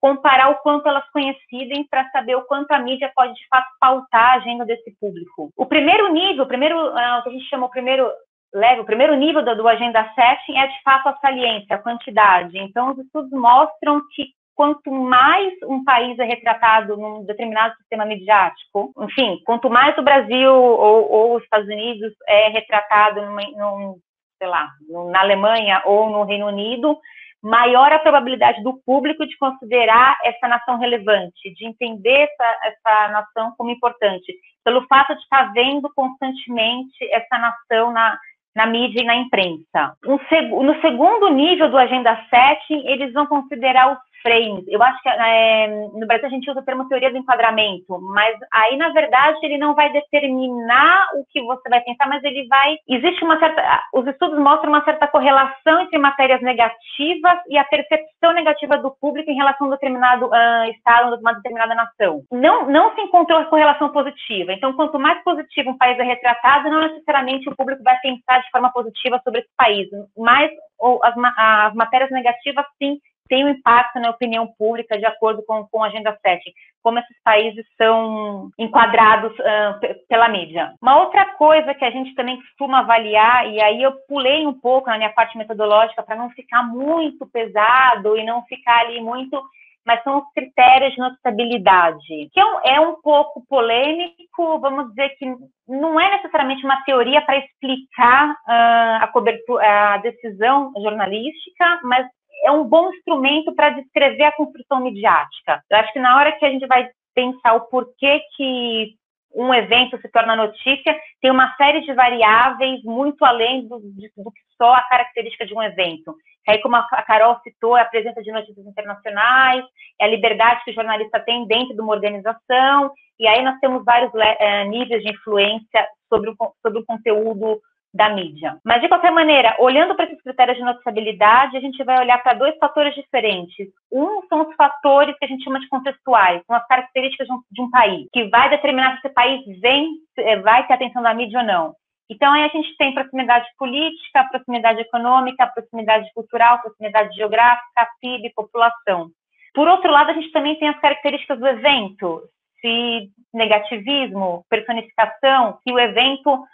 comparar 0.00 0.50
o 0.50 0.56
quanto 0.56 0.88
elas 0.88 1.04
coincidem 1.10 1.86
para 1.88 2.08
saber 2.10 2.34
o 2.36 2.42
quanto 2.42 2.70
a 2.72 2.78
mídia 2.78 3.12
pode 3.14 3.34
de 3.34 3.46
fato 3.48 3.68
pautar 3.78 4.32
a 4.32 4.34
agenda 4.36 4.64
desse 4.64 4.94
público. 4.98 5.50
O 5.56 5.66
primeiro 5.66 6.12
nível, 6.12 6.44
o 6.44 6.48
primeiro, 6.48 6.76
uh, 6.76 7.18
o 7.18 7.22
que 7.22 7.28
a 7.28 7.32
gente 7.32 7.48
chama 7.48 7.66
o 7.66 7.70
primeiro 7.70 8.10
level, 8.52 8.82
o 8.82 8.86
primeiro 8.86 9.14
nível 9.14 9.44
do, 9.44 9.54
do 9.54 9.68
agenda 9.68 10.02
setting 10.14 10.58
é 10.58 10.66
de 10.66 10.82
fato 10.82 11.08
a 11.08 11.16
saliência, 11.18 11.76
a 11.76 11.82
quantidade. 11.82 12.58
Então, 12.58 12.92
os 12.92 12.98
estudos 12.98 13.30
mostram 13.30 14.00
que 14.14 14.28
quanto 14.54 14.90
mais 14.90 15.52
um 15.64 15.84
país 15.84 16.18
é 16.18 16.24
retratado 16.24 16.96
num 16.96 17.24
determinado 17.24 17.74
sistema 17.76 18.04
midiático, 18.04 18.92
enfim, 18.98 19.40
quanto 19.46 19.70
mais 19.70 19.96
o 19.96 20.02
Brasil 20.02 20.52
ou, 20.52 21.10
ou 21.10 21.36
os 21.36 21.42
Estados 21.42 21.66
Unidos 21.66 22.12
é 22.28 22.48
retratado 22.48 23.22
numa, 23.22 23.42
num, 23.42 23.96
sei 24.38 24.48
lá, 24.48 24.68
na 25.10 25.20
Alemanha 25.20 25.82
ou 25.86 26.10
no 26.10 26.24
Reino 26.24 26.46
Unido, 26.46 26.98
maior 27.42 27.92
a 27.92 27.98
probabilidade 27.98 28.62
do 28.62 28.80
público 28.84 29.26
de 29.26 29.36
considerar 29.38 30.16
essa 30.24 30.46
nação 30.46 30.78
relevante, 30.78 31.54
de 31.54 31.66
entender 31.66 32.28
essa, 32.28 32.58
essa 32.64 33.08
nação 33.08 33.54
como 33.56 33.70
importante, 33.70 34.34
pelo 34.64 34.86
fato 34.86 35.14
de 35.14 35.22
estar 35.22 35.52
vendo 35.52 35.90
constantemente 35.94 37.10
essa 37.10 37.38
nação 37.38 37.92
na, 37.92 38.18
na 38.54 38.66
mídia 38.66 39.00
e 39.00 39.06
na 39.06 39.16
imprensa. 39.16 39.96
Um, 40.04 40.62
no 40.62 40.80
segundo 40.80 41.28
nível 41.30 41.70
do 41.70 41.78
Agenda 41.78 42.14
7, 42.28 42.60
eles 42.86 43.12
vão 43.12 43.26
considerar 43.26 43.92
os 43.92 44.09
frames. 44.22 44.64
Eu 44.68 44.82
acho 44.82 45.02
que 45.02 45.08
é, 45.08 45.66
no 45.68 46.06
Brasil 46.06 46.26
a 46.26 46.30
gente 46.30 46.50
usa 46.50 46.60
o 46.60 46.64
termo 46.64 46.88
teoria 46.88 47.10
do 47.10 47.18
enquadramento, 47.18 48.00
mas 48.00 48.36
aí, 48.52 48.76
na 48.76 48.90
verdade, 48.90 49.38
ele 49.42 49.58
não 49.58 49.74
vai 49.74 49.90
determinar 49.92 51.08
o 51.14 51.24
que 51.30 51.42
você 51.42 51.68
vai 51.68 51.80
pensar, 51.80 52.08
mas 52.08 52.22
ele 52.24 52.46
vai. 52.46 52.76
Existe 52.88 53.24
uma 53.24 53.38
certa. 53.38 53.82
Os 53.94 54.06
estudos 54.06 54.38
mostram 54.38 54.70
uma 54.70 54.84
certa 54.84 55.06
correlação 55.06 55.80
entre 55.80 55.98
matérias 55.98 56.40
negativas 56.42 57.38
e 57.48 57.58
a 57.58 57.64
percepção 57.64 58.32
negativa 58.32 58.78
do 58.78 58.90
público 59.00 59.30
em 59.30 59.36
relação 59.36 59.66
a 59.66 59.68
um 59.68 59.72
determinado 59.72 60.26
uh, 60.26 60.70
estado, 60.70 61.18
uma 61.20 61.34
determinada 61.34 61.74
nação. 61.74 62.22
Não, 62.30 62.68
não 62.68 62.94
se 62.94 63.00
encontrou 63.00 63.44
correlação 63.46 63.90
positiva. 63.90 64.52
Então, 64.52 64.72
quanto 64.72 64.98
mais 64.98 65.22
positivo 65.22 65.70
um 65.70 65.78
país 65.78 65.98
é 65.98 66.02
retratado, 66.02 66.70
não 66.70 66.82
necessariamente 66.82 67.48
o 67.48 67.56
público 67.56 67.82
vai 67.82 67.98
pensar 68.00 68.40
de 68.40 68.50
forma 68.50 68.72
positiva 68.72 69.20
sobre 69.24 69.40
esse 69.40 69.50
país. 69.56 69.88
Mas 70.16 70.50
ou 70.78 70.98
as, 71.04 71.14
as 71.36 71.74
matérias 71.74 72.10
negativas, 72.10 72.64
sim, 72.78 72.98
tem 73.30 73.44
um 73.44 73.48
impacto 73.48 74.00
na 74.00 74.10
opinião 74.10 74.46
pública 74.58 74.98
de 74.98 75.06
acordo 75.06 75.42
com, 75.46 75.64
com 75.68 75.82
a 75.82 75.86
Agenda 75.86 76.18
7, 76.20 76.52
como 76.82 76.98
esses 76.98 77.16
países 77.22 77.64
são 77.78 78.50
enquadrados 78.58 79.32
uh, 79.38 80.06
pela 80.08 80.28
mídia. 80.28 80.74
Uma 80.82 80.98
outra 80.98 81.24
coisa 81.36 81.72
que 81.72 81.84
a 81.84 81.90
gente 81.90 82.12
também 82.16 82.36
costuma 82.38 82.80
avaliar, 82.80 83.48
e 83.48 83.62
aí 83.62 83.82
eu 83.82 83.92
pulei 84.08 84.44
um 84.44 84.52
pouco 84.52 84.90
na 84.90 84.98
minha 84.98 85.12
parte 85.12 85.38
metodológica 85.38 86.02
para 86.02 86.16
não 86.16 86.28
ficar 86.30 86.64
muito 86.64 87.24
pesado 87.28 88.18
e 88.18 88.24
não 88.24 88.42
ficar 88.46 88.80
ali 88.80 89.00
muito 89.00 89.40
mas 89.86 90.02
são 90.04 90.18
os 90.18 90.24
critérios 90.34 90.92
de 90.92 90.98
notabilidade, 90.98 92.30
que 92.32 92.38
é 92.38 92.44
um, 92.44 92.60
é 92.64 92.80
um, 92.80 93.00
pouco 93.00 93.44
polêmico, 93.48 94.60
vamos 94.60 94.90
dizer 94.90 95.08
que 95.16 95.26
não 95.66 95.98
é 95.98 96.16
necessariamente 96.16 96.64
uma 96.64 96.82
teoria 96.84 97.22
para 97.22 97.38
explicar 97.38 98.30
uh, 98.30 99.58
a, 99.58 99.94
a 99.94 99.96
decisão 99.96 100.72
jornalística, 100.76 101.80
mas 101.82 102.06
é 102.44 102.50
um 102.50 102.64
bom 102.64 102.90
instrumento 102.90 103.54
para 103.54 103.70
descrever 103.70 104.24
a 104.24 104.32
construção 104.32 104.80
midiática. 104.80 105.62
Eu 105.70 105.78
acho 105.78 105.92
que 105.92 105.98
na 105.98 106.16
hora 106.16 106.32
que 106.32 106.44
a 106.44 106.50
gente 106.50 106.66
vai 106.66 106.88
pensar 107.14 107.54
o 107.54 107.62
porquê 107.62 108.20
que 108.36 108.94
um 109.34 109.54
evento 109.54 110.00
se 110.00 110.08
torna 110.08 110.34
notícia, 110.34 110.98
tem 111.20 111.30
uma 111.30 111.54
série 111.56 111.82
de 111.82 111.92
variáveis 111.92 112.82
muito 112.82 113.24
além 113.24 113.66
do, 113.68 113.78
do 113.78 114.32
que 114.32 114.40
só 114.58 114.74
a 114.74 114.82
característica 114.82 115.46
de 115.46 115.54
um 115.54 115.62
evento. 115.62 116.14
Aí, 116.48 116.58
como 116.60 116.74
a 116.74 117.02
Carol 117.02 117.38
citou, 117.44 117.76
é 117.76 117.82
a 117.82 117.86
presença 117.86 118.20
de 118.22 118.32
notícias 118.32 118.66
internacionais, 118.66 119.64
é 120.00 120.04
a 120.04 120.08
liberdade 120.08 120.64
que 120.64 120.72
o 120.72 120.74
jornalista 120.74 121.20
tem 121.20 121.46
dentro 121.46 121.74
de 121.74 121.80
uma 121.80 121.92
organização, 121.92 122.92
e 123.18 123.26
aí 123.26 123.42
nós 123.42 123.58
temos 123.60 123.84
vários 123.84 124.10
é, 124.14 124.64
níveis 124.64 125.02
de 125.02 125.12
influência 125.12 125.86
sobre 126.08 126.30
o, 126.30 126.36
sobre 126.60 126.80
o 126.80 126.84
conteúdo 126.84 127.60
da 127.92 128.10
mídia. 128.10 128.56
Mas, 128.64 128.80
de 128.80 128.88
qualquer 128.88 129.10
maneira, 129.10 129.56
olhando 129.58 129.94
para 129.94 130.04
esses 130.04 130.22
critérios 130.22 130.56
de 130.56 130.64
noticiabilidade, 130.64 131.56
a 131.56 131.60
gente 131.60 131.82
vai 131.84 131.98
olhar 131.98 132.22
para 132.22 132.34
dois 132.34 132.56
fatores 132.58 132.94
diferentes. 132.94 133.68
Um 133.92 134.22
são 134.28 134.48
os 134.48 134.54
fatores 134.54 135.16
que 135.18 135.24
a 135.24 135.28
gente 135.28 135.42
chama 135.42 135.60
de 135.60 135.68
contextuais, 135.68 136.42
são 136.46 136.56
as 136.56 136.66
características 136.66 137.26
de 137.26 137.32
um, 137.32 137.42
de 137.50 137.62
um 137.62 137.70
país, 137.70 138.06
que 138.12 138.24
vai 138.28 138.48
determinar 138.48 138.92
se 138.92 139.06
esse 139.06 139.14
país 139.14 139.44
vem, 139.60 139.96
eh, 140.18 140.36
vai 140.36 140.66
ter 140.66 140.74
atenção 140.74 141.02
da 141.02 141.14
mídia 141.14 141.40
ou 141.40 141.46
não. 141.46 141.74
Então, 142.08 142.32
aí 142.32 142.44
a 142.44 142.48
gente 142.48 142.76
tem 142.76 142.92
proximidade 142.92 143.46
política, 143.56 144.24
proximidade 144.30 144.80
econômica, 144.80 145.46
proximidade 145.46 146.10
cultural, 146.12 146.60
proximidade 146.60 147.14
geográfica, 147.14 147.88
PIB, 148.00 148.32
população. 148.34 149.10
Por 149.54 149.68
outro 149.68 149.90
lado, 149.90 150.10
a 150.10 150.14
gente 150.14 150.30
também 150.32 150.56
tem 150.56 150.68
as 150.68 150.80
características 150.80 151.38
do 151.38 151.46
evento, 151.46 152.22
se 152.60 153.10
negativismo, 153.32 154.44
personificação, 154.48 155.58
se 155.62 155.72
o 155.72 155.78
evento 155.78 156.44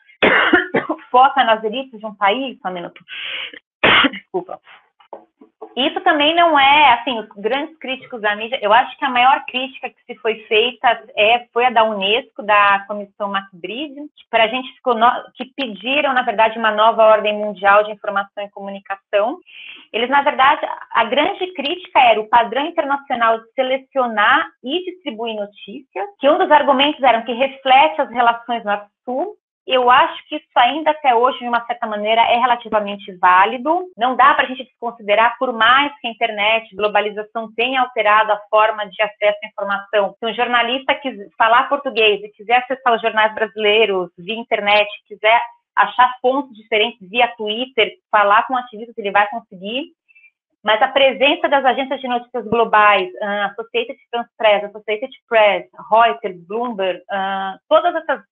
foca 1.10 1.44
nas 1.44 1.62
elites 1.64 1.98
de 1.98 2.06
um 2.06 2.14
país, 2.14 2.58
só 2.60 2.68
um 2.68 2.72
minuto. 2.72 3.02
Desculpa. 4.12 4.60
Isso 5.76 6.00
também 6.00 6.34
não 6.34 6.58
é, 6.58 6.94
assim, 6.94 7.18
os 7.18 7.28
grandes 7.36 7.76
críticos 7.78 8.22
da 8.22 8.34
mídia, 8.34 8.58
eu 8.62 8.72
acho 8.72 8.96
que 8.96 9.04
a 9.04 9.10
maior 9.10 9.44
crítica 9.44 9.90
que 9.90 10.04
se 10.06 10.18
foi 10.20 10.36
feita 10.44 11.04
é, 11.14 11.46
foi 11.52 11.66
a 11.66 11.70
da 11.70 11.84
Unesco, 11.84 12.42
da 12.42 12.82
Comissão 12.88 13.28
MacBride, 13.28 14.00
para 14.30 14.44
a 14.44 14.48
gente 14.48 14.72
ficou, 14.76 14.94
no, 14.94 15.06
que 15.34 15.44
pediram, 15.54 16.14
na 16.14 16.22
verdade, 16.22 16.58
uma 16.58 16.70
nova 16.70 17.04
ordem 17.04 17.34
mundial 17.34 17.84
de 17.84 17.92
informação 17.92 18.42
e 18.42 18.50
comunicação. 18.50 19.38
Eles, 19.92 20.08
na 20.08 20.22
verdade, 20.22 20.66
a 20.92 21.04
grande 21.04 21.46
crítica 21.52 22.00
era 22.00 22.22
o 22.22 22.28
padrão 22.28 22.64
internacional 22.64 23.38
de 23.40 23.52
selecionar 23.52 24.48
e 24.64 24.82
distribuir 24.90 25.36
notícias, 25.36 26.06
que 26.18 26.28
um 26.30 26.38
dos 26.38 26.50
argumentos 26.50 27.02
era 27.02 27.20
que 27.20 27.34
reflete 27.34 28.00
as 28.00 28.10
relações 28.10 28.64
norte-sul, 28.64 29.36
eu 29.66 29.90
acho 29.90 30.28
que 30.28 30.36
isso 30.36 30.46
ainda 30.54 30.92
até 30.92 31.14
hoje, 31.14 31.40
de 31.40 31.48
uma 31.48 31.64
certa 31.66 31.86
maneira, 31.88 32.20
é 32.22 32.36
relativamente 32.36 33.12
válido. 33.16 33.86
Não 33.96 34.14
dá 34.14 34.32
para 34.34 34.44
a 34.44 34.46
gente 34.46 34.62
desconsiderar, 34.64 35.36
por 35.38 35.52
mais 35.52 35.92
que 36.00 36.06
a 36.06 36.10
internet, 36.10 36.74
globalização 36.76 37.52
tenha 37.52 37.80
alterado 37.80 38.30
a 38.32 38.40
forma 38.48 38.86
de 38.86 39.02
acesso 39.02 39.38
à 39.42 39.46
informação. 39.48 40.14
Se 40.18 40.26
um 40.26 40.34
jornalista 40.34 40.94
quiser 40.94 41.28
falar 41.36 41.68
português 41.68 42.22
e 42.22 42.28
quiser 42.28 42.58
acessar 42.58 42.94
os 42.94 43.02
jornais 43.02 43.34
brasileiros 43.34 44.10
via 44.16 44.36
internet, 44.36 44.88
quiser 45.08 45.40
achar 45.74 46.14
fontes 46.22 46.56
diferentes 46.56 46.98
via 47.10 47.28
Twitter, 47.36 47.92
falar 48.10 48.46
com 48.46 48.56
ativistas, 48.56 48.96
ele 48.96 49.10
vai 49.10 49.28
conseguir. 49.28 49.92
Mas 50.62 50.80
a 50.80 50.88
presença 50.88 51.48
das 51.48 51.64
agências 51.64 52.00
de 52.00 52.08
notícias 52.08 52.44
globais, 52.46 53.08
uh, 53.22 53.50
Associated 53.50 53.98
Press, 54.36 54.64
Associated 54.64 55.12
Press, 55.28 55.66
Reuters, 55.90 56.46
Bloomberg, 56.46 56.98
uh, 57.00 57.58
todas 57.68 57.94
essas 57.94 58.22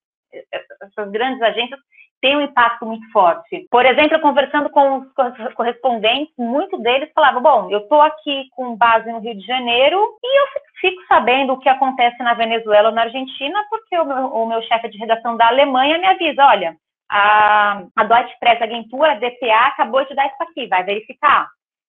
essas 0.82 1.11
grandes 1.11 1.40
agências 1.43 1.81
têm 2.20 2.36
um 2.36 2.40
impacto 2.40 2.86
muito 2.86 3.11
forte. 3.12 3.66
Por 3.70 3.85
exemplo, 3.85 4.19
conversando 4.20 4.70
com 4.70 4.98
os 4.98 5.55
correspondentes, 5.55 6.35
muitos 6.39 6.81
deles 6.82 7.11
falavam: 7.15 7.43
bom, 7.43 7.70
eu 7.70 7.81
estou 7.81 8.01
aqui 8.01 8.48
com 8.52 8.77
base 8.77 9.11
no 9.12 9.20
Rio 9.20 9.35
de 9.35 9.47
Janeiro 9.47 9.98
e 10.23 10.40
eu 10.40 10.47
fico 10.81 11.02
sabendo 11.06 11.52
o 11.52 11.59
que 11.59 11.69
acontece 11.69 12.23
na 12.23 12.35
Venezuela 12.35 12.89
ou 12.89 12.94
na 12.94 13.02
Argentina 13.02 13.62
porque 13.69 13.98
o 13.98 14.05
meu, 14.05 14.27
o 14.27 14.47
meu 14.47 14.62
chefe 14.62 14.89
de 14.89 14.98
redação 14.98 15.36
da 15.36 15.48
Alemanha 15.48 15.98
me 15.98 16.06
avisa: 16.06 16.47
olha, 16.47 16.77
a, 17.11 17.82
a 17.94 18.05
Deutsche 18.05 18.39
Press 18.40 18.61
Agentur, 18.62 19.05
a 19.05 19.15
DPA, 19.15 19.66
acabou 19.66 20.05
de 20.06 20.15
dar 20.15 20.27
isso 20.27 20.43
aqui, 20.43 20.66
vai 20.66 20.82
verificar. 20.82 21.47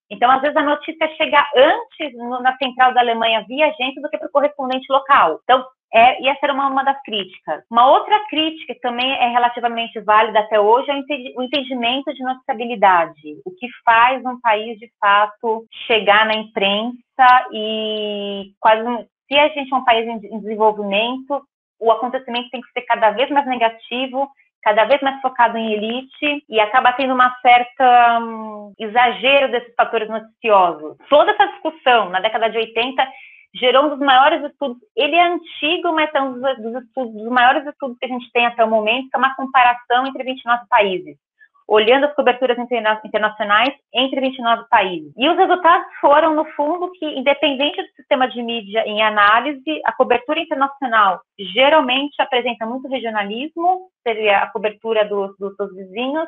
Então, 0.10 0.30
às 0.30 0.42
vezes, 0.42 0.56
a 0.56 0.64
notícia 0.64 1.08
chega 1.16 1.44
antes 1.56 2.14
no, 2.18 2.42
na 2.42 2.56
central 2.58 2.94
da 2.94 3.02
Alemanha 3.02 3.44
via 3.48 3.68
agência 3.68 4.02
do 4.02 4.10
que 4.10 4.18
para 4.18 4.28
o 4.28 4.32
correspondente 4.32 4.86
local. 4.92 5.40
Então, 5.44 5.66
é, 5.94 6.22
e 6.22 6.28
essa 6.28 6.40
era 6.44 6.54
uma, 6.54 6.68
uma 6.68 6.84
das 6.84 7.02
críticas. 7.04 7.64
Uma 7.72 7.90
outra 7.90 8.20
crítica 8.28 8.74
que 8.74 8.82
também 8.82 9.10
é 9.14 9.30
relativamente 9.30 10.00
válida 10.02 10.40
até 10.40 10.60
hoje 10.60 10.92
é 10.92 10.94
o 11.38 11.42
entendimento 11.42 12.14
de 12.14 12.22
noticiabilidade. 12.22 13.40
O 13.46 13.52
que 13.52 13.68
faz 13.86 14.24
um 14.26 14.40
país, 14.42 14.78
de 14.78 14.92
fato, 15.00 15.66
chegar 15.88 16.26
na 16.26 16.36
imprensa 16.36 17.48
e 17.54 18.52
quase. 18.60 18.84
Se 19.28 19.40
a 19.40 19.48
gente 19.48 19.74
é 19.74 19.76
um 19.76 19.86
país 19.86 20.06
em 20.06 20.40
desenvolvimento, 20.40 21.42
o 21.80 21.92
acontecimento 21.92 22.50
tem 22.50 22.62
que 22.62 22.72
ser 22.74 22.82
cada 22.82 23.12
vez 23.12 23.30
mais 23.30 23.48
negativo, 23.48 24.30
cada 24.66 24.84
vez 24.86 25.00
mais 25.02 25.22
focado 25.22 25.60
em 25.60 25.74
elite 25.74 26.44
e 26.50 26.60
acaba 26.60 26.92
tendo 26.94 27.14
uma 27.14 27.32
certa 27.40 28.20
um, 28.20 28.74
exagero 28.80 29.52
desses 29.52 29.72
fatores 29.76 30.10
noticiosos. 30.10 30.98
Toda 31.08 31.32
essa 31.32 31.46
discussão 31.46 32.10
na 32.10 32.20
década 32.20 32.50
de 32.50 32.58
80 32.58 33.08
gerou 33.54 33.86
um 33.86 33.90
dos 33.90 34.00
maiores 34.00 34.44
estudos. 34.44 34.82
Ele 34.96 35.16
é 35.16 35.28
antigo, 35.28 35.94
mas 35.94 36.10
é 36.16 36.20
um 36.20 36.34
dos, 36.34 36.42
dos, 36.58 36.84
estudos, 36.84 37.14
dos 37.14 37.30
maiores 37.30 37.64
estudos 37.68 37.96
que 38.00 38.06
a 38.06 38.10
gente 38.10 38.32
tem 38.32 38.48
até 38.48 38.66
o 38.66 38.70
momento, 38.70 39.08
que 39.08 39.16
é 39.16 39.20
uma 39.20 39.36
comparação 39.36 40.08
entre 40.08 40.24
29 40.24 40.66
países, 40.68 41.16
olhando 41.68 42.06
as 42.06 42.16
coberturas 42.16 42.58
interna 42.58 43.02
internacionais 43.04 43.74
entre 43.94 44.22
29 44.22 44.68
países. 44.70 45.12
E 45.18 45.28
os 45.28 45.38
resultados 45.38 45.88
foram, 46.00 46.36
no 46.36 46.46
fundo, 46.52 46.92
que, 46.92 47.06
independente 47.06 47.82
do 47.82 47.88
sistema 47.96 48.28
de 48.28 48.42
mídia 48.42 48.84
em 48.86 49.02
análise, 49.02 49.82
a 49.86 49.94
cobertura 49.94 50.40
internacional 50.40 51.22
geralmente 51.54 52.22
apresenta 52.22 52.66
muito 52.66 52.88
regionalismo, 52.88 53.90
seria 54.04 54.40
a 54.40 54.52
cobertura 54.52 55.06
dos, 55.06 55.36
dos 55.40 55.56
seus 55.56 55.76
vizinhos, 55.76 56.28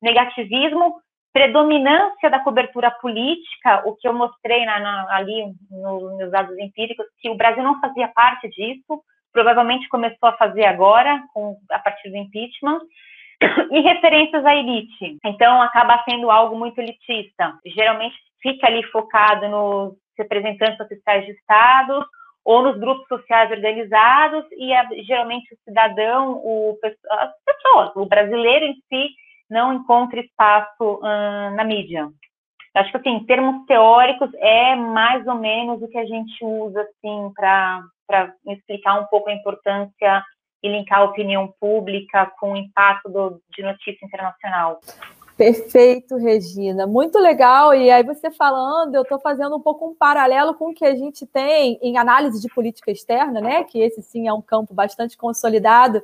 negativismo, 0.00 1.00
predominância 1.32 2.30
da 2.30 2.40
cobertura 2.40 2.90
política, 2.90 3.82
o 3.84 3.94
que 3.96 4.08
eu 4.08 4.12
mostrei 4.14 4.64
na, 4.64 4.80
na, 4.80 5.16
ali 5.16 5.54
nos 5.70 6.16
meus 6.16 6.30
dados 6.30 6.56
empíricos, 6.58 7.06
que 7.20 7.28
o 7.28 7.36
Brasil 7.36 7.62
não 7.62 7.80
fazia 7.80 8.08
parte 8.08 8.48
disso, 8.48 9.02
provavelmente 9.32 9.88
começou 9.88 10.28
a 10.28 10.36
fazer 10.36 10.64
agora, 10.64 11.22
com, 11.34 11.56
a 11.70 11.78
partir 11.78 12.10
do 12.10 12.16
impeachment, 12.16 12.80
e 13.70 13.80
referências 13.80 14.44
à 14.44 14.54
elite. 14.54 15.18
Então, 15.24 15.62
acaba 15.62 16.02
sendo 16.04 16.30
algo 16.30 16.56
muito 16.56 16.78
elitista. 16.78 17.58
Geralmente 17.66 18.16
fica 18.42 18.66
ali 18.66 18.82
focado 18.90 19.48
nos 19.48 19.94
representantes 20.16 20.80
oficiais 20.80 21.24
de 21.26 21.32
Estado 21.32 22.04
ou 22.44 22.62
nos 22.62 22.78
grupos 22.78 23.06
sociais 23.08 23.50
organizados, 23.50 24.44
e 24.52 24.72
geralmente 25.04 25.52
o 25.52 25.58
cidadão, 25.64 26.40
o, 26.42 26.78
as 26.82 27.30
pessoas, 27.44 27.94
o 27.94 28.06
brasileiro 28.06 28.64
em 28.64 28.74
si, 28.88 29.10
não 29.50 29.74
encontra 29.74 30.20
espaço 30.20 30.94
uh, 31.02 31.54
na 31.54 31.64
mídia. 31.64 32.08
Acho 32.74 32.90
que, 32.90 32.96
assim, 32.98 33.10
em 33.10 33.24
termos 33.26 33.66
teóricos, 33.66 34.30
é 34.36 34.74
mais 34.76 35.26
ou 35.26 35.34
menos 35.34 35.82
o 35.82 35.88
que 35.88 35.98
a 35.98 36.06
gente 36.06 36.44
usa, 36.44 36.80
assim, 36.82 37.32
para 37.34 38.32
explicar 38.46 39.00
um 39.00 39.06
pouco 39.06 39.28
a 39.28 39.34
importância 39.34 40.24
e 40.62 40.68
linkar 40.68 41.00
a 41.00 41.04
opinião 41.04 41.52
pública 41.60 42.30
com 42.38 42.52
o 42.52 42.56
impacto 42.56 43.08
do, 43.08 43.40
de 43.56 43.62
notícia 43.62 44.04
internacional. 44.04 44.80
Perfeito, 45.36 46.16
Regina. 46.16 46.84
Muito 46.84 47.16
legal. 47.16 47.72
E 47.72 47.90
aí, 47.92 48.02
você 48.02 48.28
falando, 48.28 48.96
eu 48.96 49.02
estou 49.02 49.20
fazendo 49.20 49.54
um 49.56 49.60
pouco 49.60 49.86
um 49.88 49.94
paralelo 49.94 50.52
com 50.54 50.70
o 50.70 50.74
que 50.74 50.84
a 50.84 50.96
gente 50.96 51.24
tem 51.24 51.78
em 51.80 51.96
análise 51.96 52.40
de 52.40 52.52
política 52.52 52.90
externa, 52.90 53.40
né? 53.40 53.62
Que 53.62 53.78
esse 53.78 54.02
sim 54.02 54.26
é 54.26 54.32
um 54.32 54.42
campo 54.42 54.74
bastante 54.74 55.16
consolidado 55.16 56.02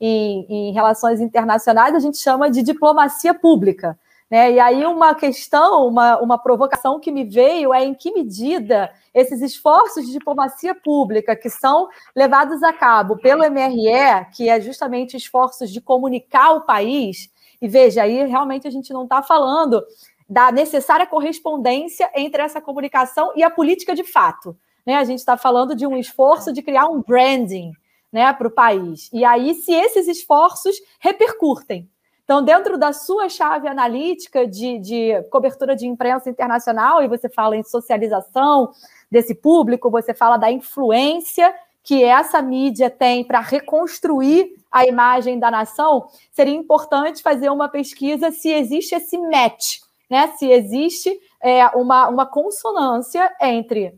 em, 0.00 0.46
em 0.48 0.72
relações 0.72 1.20
internacionais, 1.20 1.94
a 1.94 1.98
gente 1.98 2.18
chama 2.18 2.50
de 2.50 2.62
diplomacia 2.62 3.34
pública. 3.34 3.98
Né? 4.30 4.52
E 4.52 4.60
aí, 4.60 4.84
uma 4.84 5.14
questão, 5.14 5.86
uma, 5.86 6.18
uma 6.20 6.36
provocação 6.36 6.98
que 6.98 7.12
me 7.12 7.24
veio 7.24 7.72
é 7.72 7.84
em 7.84 7.94
que 7.94 8.12
medida 8.12 8.92
esses 9.14 9.40
esforços 9.40 10.04
de 10.04 10.12
diplomacia 10.12 10.74
pública 10.74 11.36
que 11.36 11.48
são 11.48 11.88
levados 12.14 12.62
a 12.62 12.72
cabo 12.72 13.16
pelo 13.18 13.48
MRE, 13.48 14.26
que 14.34 14.48
é 14.48 14.60
justamente 14.60 15.16
esforços 15.16 15.70
de 15.70 15.80
comunicar 15.80 16.52
o 16.52 16.66
país, 16.66 17.30
e 17.62 17.68
veja, 17.68 18.02
aí 18.02 18.26
realmente 18.26 18.66
a 18.66 18.70
gente 18.70 18.92
não 18.92 19.04
está 19.04 19.22
falando 19.22 19.82
da 20.28 20.50
necessária 20.50 21.06
correspondência 21.06 22.10
entre 22.14 22.42
essa 22.42 22.60
comunicação 22.60 23.32
e 23.36 23.42
a 23.42 23.50
política 23.50 23.94
de 23.94 24.02
fato. 24.02 24.56
Né? 24.84 24.96
A 24.96 25.04
gente 25.04 25.20
está 25.20 25.36
falando 25.36 25.74
de 25.74 25.86
um 25.86 25.96
esforço 25.96 26.52
de 26.52 26.62
criar 26.62 26.86
um 26.86 27.00
branding 27.00 27.72
né, 28.12 28.32
para 28.32 28.48
o 28.48 28.50
país. 28.50 29.08
E 29.12 29.24
aí, 29.24 29.54
se 29.54 29.72
esses 29.72 30.08
esforços 30.08 30.76
repercutem. 30.98 31.88
Então, 32.26 32.42
dentro 32.42 32.76
da 32.76 32.92
sua 32.92 33.28
chave 33.28 33.68
analítica 33.68 34.48
de, 34.48 34.80
de 34.80 35.22
cobertura 35.30 35.76
de 35.76 35.86
imprensa 35.86 36.28
internacional, 36.28 37.00
e 37.00 37.06
você 37.06 37.28
fala 37.28 37.56
em 37.56 37.62
socialização 37.62 38.72
desse 39.08 39.32
público, 39.32 39.88
você 39.88 40.12
fala 40.12 40.36
da 40.36 40.50
influência 40.50 41.54
que 41.84 42.02
essa 42.02 42.42
mídia 42.42 42.90
tem 42.90 43.22
para 43.22 43.38
reconstruir 43.38 44.56
a 44.72 44.84
imagem 44.84 45.38
da 45.38 45.52
nação, 45.52 46.08
seria 46.32 46.52
importante 46.52 47.22
fazer 47.22 47.48
uma 47.48 47.68
pesquisa 47.68 48.32
se 48.32 48.52
existe 48.52 48.96
esse 48.96 49.16
match, 49.16 49.76
né? 50.10 50.32
se 50.36 50.50
existe 50.50 51.16
é, 51.40 51.64
uma, 51.76 52.08
uma 52.08 52.26
consonância 52.26 53.32
entre 53.40 53.94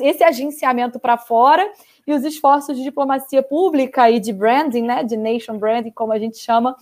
esse 0.00 0.22
agenciamento 0.22 0.98
para 0.98 1.16
fora 1.16 1.66
e 2.06 2.12
os 2.12 2.24
esforços 2.24 2.76
de 2.76 2.82
diplomacia 2.82 3.42
pública 3.42 4.10
e 4.10 4.20
de 4.20 4.32
branding, 4.34 4.82
né, 4.82 5.04
de 5.04 5.16
nation 5.16 5.56
branding, 5.56 5.92
como 5.92 6.12
a 6.12 6.18
gente 6.18 6.38
chama, 6.38 6.76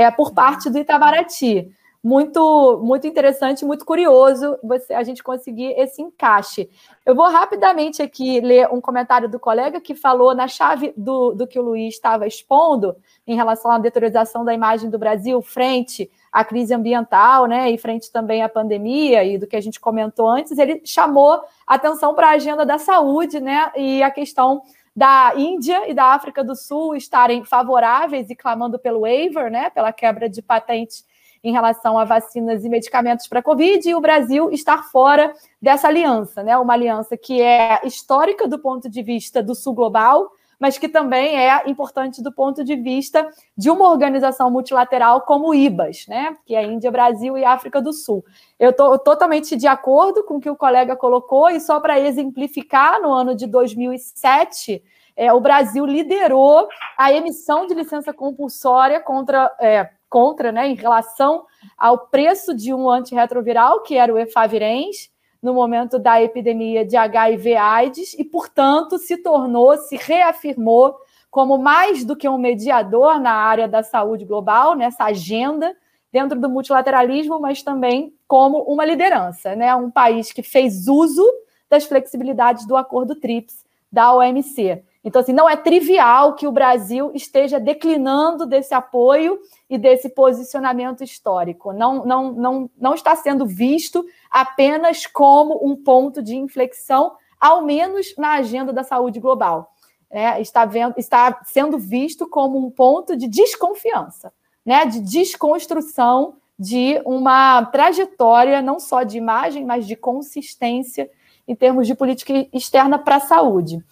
é, 0.00 0.10
por 0.10 0.32
parte 0.32 0.70
do 0.70 0.78
Itamaraty. 0.78 1.70
Muito, 2.02 2.80
muito 2.82 3.06
interessante, 3.06 3.62
muito 3.62 3.84
curioso 3.84 4.56
você, 4.64 4.94
a 4.94 5.02
gente 5.02 5.22
conseguir 5.22 5.74
esse 5.78 6.00
encaixe. 6.00 6.70
Eu 7.04 7.14
vou 7.14 7.28
rapidamente 7.28 8.00
aqui 8.00 8.40
ler 8.40 8.72
um 8.72 8.80
comentário 8.80 9.28
do 9.28 9.38
colega 9.38 9.82
que 9.82 9.94
falou 9.94 10.34
na 10.34 10.48
chave 10.48 10.94
do, 10.96 11.34
do 11.34 11.46
que 11.46 11.58
o 11.58 11.62
Luiz 11.62 11.92
estava 11.92 12.26
expondo 12.26 12.96
em 13.26 13.36
relação 13.36 13.70
à 13.70 13.78
deteriorização 13.78 14.46
da 14.46 14.54
imagem 14.54 14.88
do 14.88 14.98
Brasil 14.98 15.42
frente 15.42 16.10
à 16.32 16.42
crise 16.42 16.72
ambiental, 16.72 17.44
né, 17.44 17.70
e 17.70 17.76
frente 17.76 18.10
também 18.10 18.42
à 18.42 18.48
pandemia 18.48 19.22
e 19.22 19.36
do 19.36 19.46
que 19.46 19.56
a 19.56 19.60
gente 19.60 19.78
comentou 19.78 20.26
antes, 20.26 20.56
ele 20.56 20.80
chamou 20.86 21.42
atenção 21.66 22.14
para 22.14 22.28
a 22.28 22.34
agenda 22.34 22.64
da 22.64 22.78
saúde, 22.78 23.40
né, 23.40 23.70
e 23.76 24.02
a 24.02 24.10
questão 24.10 24.62
da 24.94 25.32
Índia 25.36 25.88
e 25.88 25.94
da 25.94 26.06
África 26.06 26.42
do 26.42 26.54
Sul 26.56 26.96
estarem 26.96 27.44
favoráveis 27.44 28.28
e 28.30 28.36
clamando 28.36 28.78
pelo 28.78 29.00
waiver, 29.00 29.50
né, 29.50 29.70
pela 29.70 29.92
quebra 29.92 30.28
de 30.28 30.42
patentes 30.42 31.04
em 31.42 31.52
relação 31.52 31.98
a 31.98 32.04
vacinas 32.04 32.64
e 32.64 32.68
medicamentos 32.68 33.26
para 33.26 33.40
a 33.40 33.42
Covid, 33.42 33.88
e 33.88 33.94
o 33.94 34.00
Brasil 34.00 34.50
estar 34.50 34.82
fora 34.90 35.32
dessa 35.60 35.88
aliança, 35.88 36.42
né? 36.42 36.56
Uma 36.58 36.74
aliança 36.74 37.16
que 37.16 37.40
é 37.40 37.80
histórica 37.84 38.46
do 38.46 38.58
ponto 38.58 38.90
de 38.90 39.02
vista 39.02 39.42
do 39.42 39.54
Sul 39.54 39.72
global, 39.72 40.30
mas 40.60 40.76
que 40.76 40.88
também 40.88 41.38
é 41.38 41.68
importante 41.68 42.22
do 42.22 42.30
ponto 42.30 42.62
de 42.62 42.76
vista 42.76 43.26
de 43.56 43.70
uma 43.70 43.88
organização 43.88 44.50
multilateral 44.50 45.22
como 45.22 45.48
o 45.48 45.54
IBAS, 45.54 46.06
né? 46.06 46.36
que 46.44 46.54
é 46.54 46.62
Índia, 46.62 46.90
Brasil 46.90 47.38
e 47.38 47.44
África 47.44 47.80
do 47.80 47.94
Sul. 47.94 48.22
Eu 48.58 48.70
estou 48.70 48.98
totalmente 48.98 49.56
de 49.56 49.66
acordo 49.66 50.22
com 50.22 50.36
o 50.36 50.40
que 50.40 50.50
o 50.50 50.56
colega 50.56 50.94
colocou, 50.94 51.48
e 51.48 51.58
só 51.58 51.80
para 51.80 51.98
exemplificar, 51.98 53.00
no 53.00 53.10
ano 53.10 53.34
de 53.34 53.46
2007, 53.46 54.82
é, 55.16 55.32
o 55.32 55.40
Brasil 55.40 55.86
liderou 55.86 56.68
a 56.96 57.10
emissão 57.10 57.66
de 57.66 57.72
licença 57.72 58.12
compulsória 58.12 59.00
contra, 59.00 59.50
é, 59.58 59.88
contra 60.10 60.52
né, 60.52 60.68
em 60.68 60.74
relação 60.74 61.46
ao 61.76 62.06
preço 62.06 62.54
de 62.54 62.74
um 62.74 62.88
antirretroviral, 62.90 63.82
que 63.82 63.96
era 63.96 64.12
o 64.12 64.18
efavirenz, 64.18 65.10
no 65.42 65.54
momento 65.54 65.98
da 65.98 66.22
epidemia 66.22 66.84
de 66.84 66.96
HIV/AIDS 66.96 68.14
e, 68.18 68.24
portanto, 68.24 68.98
se 68.98 69.16
tornou, 69.16 69.76
se 69.78 69.96
reafirmou 69.96 70.94
como 71.30 71.56
mais 71.56 72.04
do 72.04 72.16
que 72.16 72.28
um 72.28 72.36
mediador 72.36 73.20
na 73.20 73.32
área 73.32 73.68
da 73.68 73.82
saúde 73.82 74.24
global, 74.24 74.74
nessa 74.74 75.04
agenda 75.04 75.74
dentro 76.12 76.38
do 76.38 76.48
multilateralismo, 76.48 77.40
mas 77.40 77.62
também 77.62 78.12
como 78.26 78.58
uma 78.62 78.84
liderança, 78.84 79.54
né? 79.54 79.74
Um 79.74 79.90
país 79.90 80.32
que 80.32 80.42
fez 80.42 80.88
uso 80.88 81.24
das 81.68 81.84
flexibilidades 81.84 82.66
do 82.66 82.76
Acordo 82.76 83.14
TRIPS 83.14 83.64
da 83.90 84.12
OMC. 84.12 84.82
Então, 85.02 85.22
assim, 85.22 85.32
não 85.32 85.48
é 85.48 85.56
trivial 85.56 86.34
que 86.34 86.46
o 86.46 86.52
Brasil 86.52 87.10
esteja 87.14 87.58
declinando 87.58 88.44
desse 88.44 88.74
apoio 88.74 89.38
e 89.68 89.78
desse 89.78 90.10
posicionamento 90.10 91.02
histórico. 91.02 91.72
Não, 91.72 92.04
não, 92.04 92.32
não, 92.32 92.70
não 92.78 92.94
está 92.94 93.16
sendo 93.16 93.46
visto 93.46 94.04
apenas 94.30 95.06
como 95.06 95.58
um 95.66 95.74
ponto 95.74 96.22
de 96.22 96.36
inflexão, 96.36 97.12
ao 97.40 97.62
menos 97.62 98.14
na 98.18 98.32
agenda 98.32 98.72
da 98.72 98.84
saúde 98.84 99.18
global. 99.18 99.72
É, 100.10 100.40
está, 100.40 100.64
vendo, 100.64 100.94
está 100.98 101.40
sendo 101.44 101.78
visto 101.78 102.28
como 102.28 102.58
um 102.58 102.70
ponto 102.70 103.16
de 103.16 103.26
desconfiança, 103.26 104.32
né, 104.66 104.84
de 104.84 105.00
desconstrução 105.00 106.34
de 106.58 107.00
uma 107.06 107.64
trajetória 107.66 108.60
não 108.60 108.78
só 108.78 109.02
de 109.02 109.16
imagem, 109.16 109.64
mas 109.64 109.86
de 109.86 109.96
consistência 109.96 111.08
em 111.48 111.54
termos 111.54 111.86
de 111.86 111.94
política 111.94 112.46
externa 112.52 112.98
para 112.98 113.16
a 113.16 113.20
saúde. 113.20 113.82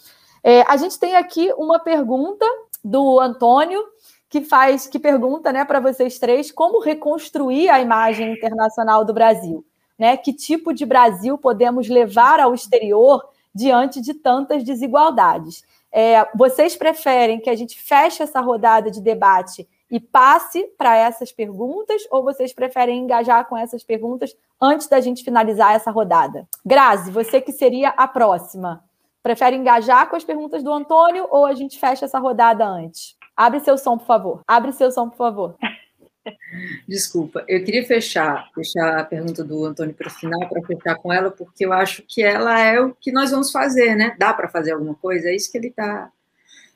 É, 0.49 0.65
a 0.66 0.79
gente 0.79 0.99
tem 0.99 1.15
aqui 1.15 1.53
uma 1.59 1.79
pergunta 1.79 2.47
do 2.83 3.20
Antônio, 3.20 3.85
que 4.31 4.41
faz, 4.41 4.87
que 4.87 4.99
pergunta 4.99 5.53
né, 5.53 5.62
para 5.62 5.79
vocês 5.79 6.19
três 6.19 6.51
como 6.51 6.81
reconstruir 6.81 7.69
a 7.69 7.83
imagem 7.83 8.33
internacional 8.33 9.05
do 9.05 9.12
Brasil. 9.12 9.62
Né? 9.99 10.16
Que 10.16 10.33
tipo 10.33 10.73
de 10.73 10.87
Brasil 10.87 11.37
podemos 11.37 11.87
levar 11.91 12.41
ao 12.41 12.55
exterior 12.55 13.23
diante 13.55 14.01
de 14.01 14.15
tantas 14.15 14.65
desigualdades? 14.65 15.62
É, 15.93 16.27
vocês 16.35 16.75
preferem 16.75 17.41
que 17.41 17.51
a 17.51 17.55
gente 17.55 17.79
feche 17.79 18.23
essa 18.23 18.41
rodada 18.41 18.91
de 18.91 19.03
debate 19.03 19.69
e 19.91 20.01
passe 20.01 20.65
para 20.79 20.97
essas 20.97 21.31
perguntas, 21.31 22.01
ou 22.11 22.23
vocês 22.23 22.55
preferem 22.55 23.01
engajar 23.01 23.47
com 23.47 23.55
essas 23.55 23.85
perguntas 23.85 24.35
antes 24.59 24.87
da 24.89 24.99
gente 24.99 25.23
finalizar 25.23 25.75
essa 25.75 25.91
rodada? 25.91 26.49
Grazi, 26.65 27.11
você 27.11 27.39
que 27.39 27.53
seria 27.53 27.91
a 27.91 28.09
próxima. 28.09 28.88
Prefere 29.29 29.57
engajar 29.57 30.09
com 30.09 30.17
as 30.17 30.25
perguntas 30.25 30.63
do 30.63 30.73
Antônio 30.73 31.29
ou 31.31 31.45
a 31.45 31.53
gente 31.53 31.79
fecha 31.79 32.07
essa 32.07 32.19
rodada 32.19 32.67
antes? 32.67 33.15
Abre 33.37 33.61
seu 33.61 33.77
som, 33.77 33.99
por 33.99 34.07
favor. 34.07 34.41
Abre 34.49 34.73
seu 34.73 34.91
som, 34.91 35.07
por 35.11 35.19
favor. 35.19 35.55
Desculpa, 36.89 37.45
eu 37.47 37.63
queria 37.63 37.85
fechar, 37.85 38.49
fechar 38.55 39.01
a 39.01 39.05
pergunta 39.05 39.45
do 39.45 39.67
Antônio 39.67 39.93
para 39.93 40.09
o 40.09 40.11
final, 40.11 40.49
para 40.49 40.63
fechar 40.63 40.95
com 40.95 41.13
ela, 41.13 41.31
porque 41.31 41.67
eu 41.67 41.75
acho 41.75 42.03
que 42.09 42.23
ela 42.23 42.59
é 42.59 42.81
o 42.81 42.95
que 42.95 43.13
nós 43.13 43.31
vamos 43.31 43.53
fazer, 43.53 43.95
né? 43.95 44.17
Dá 44.19 44.33
para 44.33 44.49
fazer 44.49 44.73
alguma 44.73 44.95
coisa? 44.95 45.29
É 45.29 45.37
isso 45.37 45.53
que 45.53 45.59
ele 45.59 45.69
está 45.69 46.11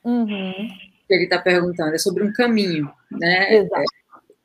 uhum. 0.04 0.68
ele 1.08 1.26
tá 1.28 1.38
perguntando, 1.38 1.94
é 1.94 1.98
sobre 1.98 2.22
um 2.22 2.34
caminho, 2.34 2.92
né? 3.10 3.54
Exato. 3.54 3.82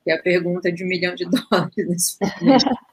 É, 0.07 0.11
é 0.11 0.15
a 0.15 0.21
pergunta 0.21 0.71
de 0.71 0.81
um 0.81 0.87
milhão 0.87 1.13
de 1.13 1.25
dólares 1.51 1.75
nesse 1.75 2.17
momento. 2.21 2.86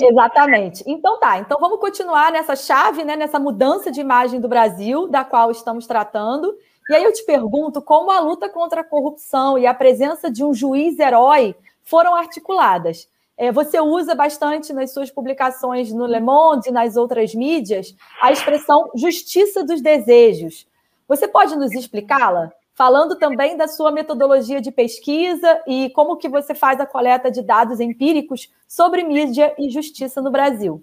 Exatamente. 0.00 0.82
Então 0.86 1.18
tá, 1.18 1.38
então 1.38 1.58
vamos 1.60 1.78
continuar 1.78 2.32
nessa 2.32 2.56
chave, 2.56 3.04
né, 3.04 3.16
nessa 3.16 3.38
mudança 3.38 3.90
de 3.90 4.00
imagem 4.00 4.40
do 4.40 4.48
Brasil, 4.48 5.06
da 5.08 5.24
qual 5.24 5.50
estamos 5.50 5.86
tratando. 5.86 6.56
E 6.88 6.94
aí 6.94 7.04
eu 7.04 7.12
te 7.12 7.24
pergunto 7.24 7.80
como 7.80 8.10
a 8.10 8.20
luta 8.20 8.48
contra 8.48 8.80
a 8.80 8.84
corrupção 8.84 9.58
e 9.58 9.66
a 9.66 9.72
presença 9.72 10.30
de 10.30 10.44
um 10.44 10.52
juiz 10.52 10.98
herói 10.98 11.54
foram 11.82 12.14
articuladas. 12.14 13.08
É, 13.36 13.50
você 13.50 13.80
usa 13.80 14.14
bastante 14.14 14.72
nas 14.72 14.92
suas 14.92 15.10
publicações 15.10 15.92
no 15.92 16.06
Le 16.06 16.20
Monde 16.20 16.68
e 16.68 16.72
nas 16.72 16.96
outras 16.96 17.34
mídias 17.34 17.94
a 18.20 18.30
expressão 18.30 18.90
justiça 18.94 19.64
dos 19.64 19.80
desejos. 19.80 20.66
Você 21.08 21.26
pode 21.26 21.56
nos 21.56 21.72
explicá-la? 21.72 22.52
Falando 22.74 23.16
também 23.16 23.56
da 23.56 23.68
sua 23.68 23.92
metodologia 23.92 24.60
de 24.60 24.72
pesquisa 24.72 25.62
e 25.66 25.90
como 25.90 26.16
que 26.16 26.28
você 26.28 26.54
faz 26.54 26.80
a 26.80 26.86
coleta 26.86 27.30
de 27.30 27.42
dados 27.42 27.80
empíricos 27.80 28.50
sobre 28.66 29.04
mídia 29.04 29.54
e 29.58 29.70
justiça 29.70 30.20
no 30.20 30.30
Brasil. 30.30 30.82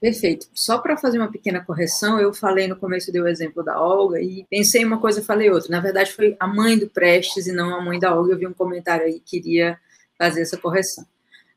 Perfeito. 0.00 0.46
Só 0.52 0.78
para 0.78 0.96
fazer 0.96 1.18
uma 1.18 1.30
pequena 1.30 1.64
correção, 1.64 2.18
eu 2.18 2.32
falei 2.32 2.68
no 2.68 2.76
começo, 2.76 3.10
dei 3.10 3.22
o 3.22 3.26
exemplo 3.26 3.64
da 3.64 3.80
Olga 3.80 4.20
e 4.20 4.44
pensei 4.50 4.84
uma 4.84 5.00
coisa, 5.00 5.22
falei 5.22 5.50
outra. 5.50 5.70
Na 5.70 5.80
verdade, 5.80 6.12
foi 6.12 6.36
a 6.38 6.46
mãe 6.46 6.78
do 6.78 6.88
Prestes 6.88 7.46
e 7.46 7.52
não 7.52 7.74
a 7.74 7.82
mãe 7.82 7.98
da 7.98 8.14
Olga. 8.14 8.32
Eu 8.32 8.38
vi 8.38 8.46
um 8.46 8.52
comentário 8.52 9.06
aí 9.06 9.14
que 9.14 9.40
queria 9.40 9.78
fazer 10.18 10.42
essa 10.42 10.58
correção. 10.58 11.04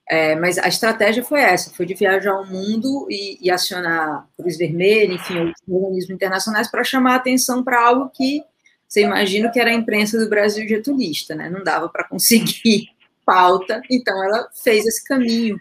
É, 0.10 0.36
mas 0.36 0.58
a 0.58 0.70
estratégia 0.70 1.22
foi 1.22 1.42
essa, 1.42 1.70
foi 1.72 1.86
de 1.86 1.94
viajar 1.94 2.32
ao 2.32 2.46
mundo 2.46 3.08
e, 3.10 3.38
e 3.42 3.52
acionar 3.52 4.26
Cruz 4.38 4.58
Vermelha, 4.58 5.14
enfim, 5.14 5.40
outros 5.40 5.62
organismos 5.68 6.12
internacionais 6.12 6.72
para 6.72 6.86
chamar 6.86 7.14
a 7.14 7.18
atenção 7.18 7.62
para 7.62 7.86
algo 7.86 8.10
que 8.16 8.42
você 8.88 9.02
imagina 9.02 9.52
que 9.52 9.60
era 9.60 9.70
a 9.70 9.74
imprensa 9.74 10.18
do 10.18 10.30
Brasil 10.30 10.68
getulista, 10.68 11.36
né? 11.36 11.50
Não 11.50 11.64
dava 11.64 11.90
para 11.90 12.08
conseguir 12.08 12.90
pauta, 13.26 13.82
então 13.92 14.24
ela 14.24 14.48
fez 14.64 14.86
esse 14.86 15.04
caminho, 15.04 15.60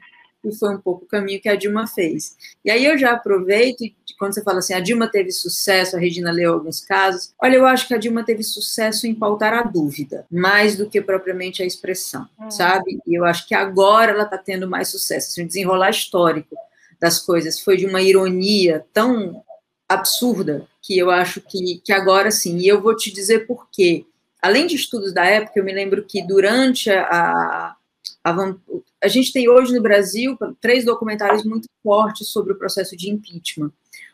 e 0.48 0.54
foi 0.54 0.74
um 0.74 0.80
pouco 0.80 1.04
o 1.04 1.08
caminho 1.08 1.40
que 1.40 1.48
a 1.48 1.56
Dilma 1.56 1.86
fez. 1.86 2.36
E 2.64 2.70
aí 2.70 2.84
eu 2.84 2.96
já 2.96 3.12
aproveito, 3.12 3.84
quando 4.18 4.34
você 4.34 4.42
fala 4.42 4.58
assim, 4.58 4.74
a 4.74 4.80
Dilma 4.80 5.08
teve 5.08 5.30
sucesso, 5.32 5.96
a 5.96 5.98
Regina 5.98 6.30
leu 6.30 6.52
alguns 6.52 6.80
casos, 6.80 7.34
olha, 7.40 7.56
eu 7.56 7.66
acho 7.66 7.88
que 7.88 7.94
a 7.94 7.98
Dilma 7.98 8.24
teve 8.24 8.42
sucesso 8.42 9.06
em 9.06 9.14
pautar 9.14 9.52
a 9.52 9.62
dúvida, 9.62 10.24
mais 10.30 10.76
do 10.76 10.88
que 10.88 11.00
propriamente 11.00 11.62
a 11.62 11.66
expressão, 11.66 12.28
hum. 12.38 12.50
sabe? 12.50 12.98
E 13.06 13.18
eu 13.18 13.24
acho 13.24 13.46
que 13.46 13.54
agora 13.54 14.12
ela 14.12 14.24
está 14.24 14.38
tendo 14.38 14.68
mais 14.68 14.88
sucesso, 14.88 15.30
assim, 15.30 15.42
o 15.42 15.46
desenrolar 15.46 15.90
histórico 15.90 16.56
das 17.00 17.18
coisas 17.18 17.60
foi 17.60 17.76
de 17.76 17.86
uma 17.86 18.00
ironia 18.00 18.86
tão 18.92 19.42
absurda 19.88 20.66
que 20.86 20.96
eu 20.96 21.10
acho 21.10 21.40
que, 21.40 21.80
que 21.84 21.92
agora 21.92 22.30
sim. 22.30 22.58
E 22.58 22.68
eu 22.68 22.80
vou 22.80 22.94
te 22.94 23.12
dizer 23.12 23.46
por 23.46 23.68
quê. 23.70 24.06
Além 24.40 24.68
de 24.68 24.76
estudos 24.76 25.12
da 25.12 25.24
época, 25.24 25.58
eu 25.58 25.64
me 25.64 25.72
lembro 25.72 26.04
que 26.04 26.22
durante 26.22 26.88
a, 26.90 27.74
a, 28.22 28.66
a 29.02 29.08
gente 29.08 29.32
tem 29.32 29.48
hoje 29.48 29.74
no 29.74 29.82
Brasil 29.82 30.38
três 30.60 30.84
documentários 30.84 31.42
muito 31.44 31.68
fortes 31.82 32.28
sobre 32.28 32.52
o 32.52 32.58
processo 32.58 32.96
de 32.96 33.10
impeachment. 33.10 33.72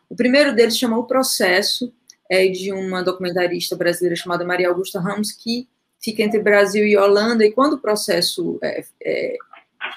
O 0.08 0.16
primeiro 0.16 0.54
deles 0.54 0.78
chama 0.78 0.96
O 0.96 1.04
Processo, 1.04 1.92
é 2.30 2.46
de 2.48 2.72
uma 2.72 3.02
documentarista 3.02 3.76
brasileira 3.76 4.16
chamada 4.16 4.44
Maria 4.44 4.68
Augusta 4.68 4.98
Ramos, 4.98 5.32
que 5.32 5.68
fica 6.00 6.22
entre 6.22 6.40
Brasil 6.40 6.86
e 6.86 6.96
Holanda, 6.96 7.44
e 7.44 7.52
quando 7.52 7.74
o 7.74 7.78
processo 7.78 8.58
é, 8.62 8.82
é, 9.02 9.36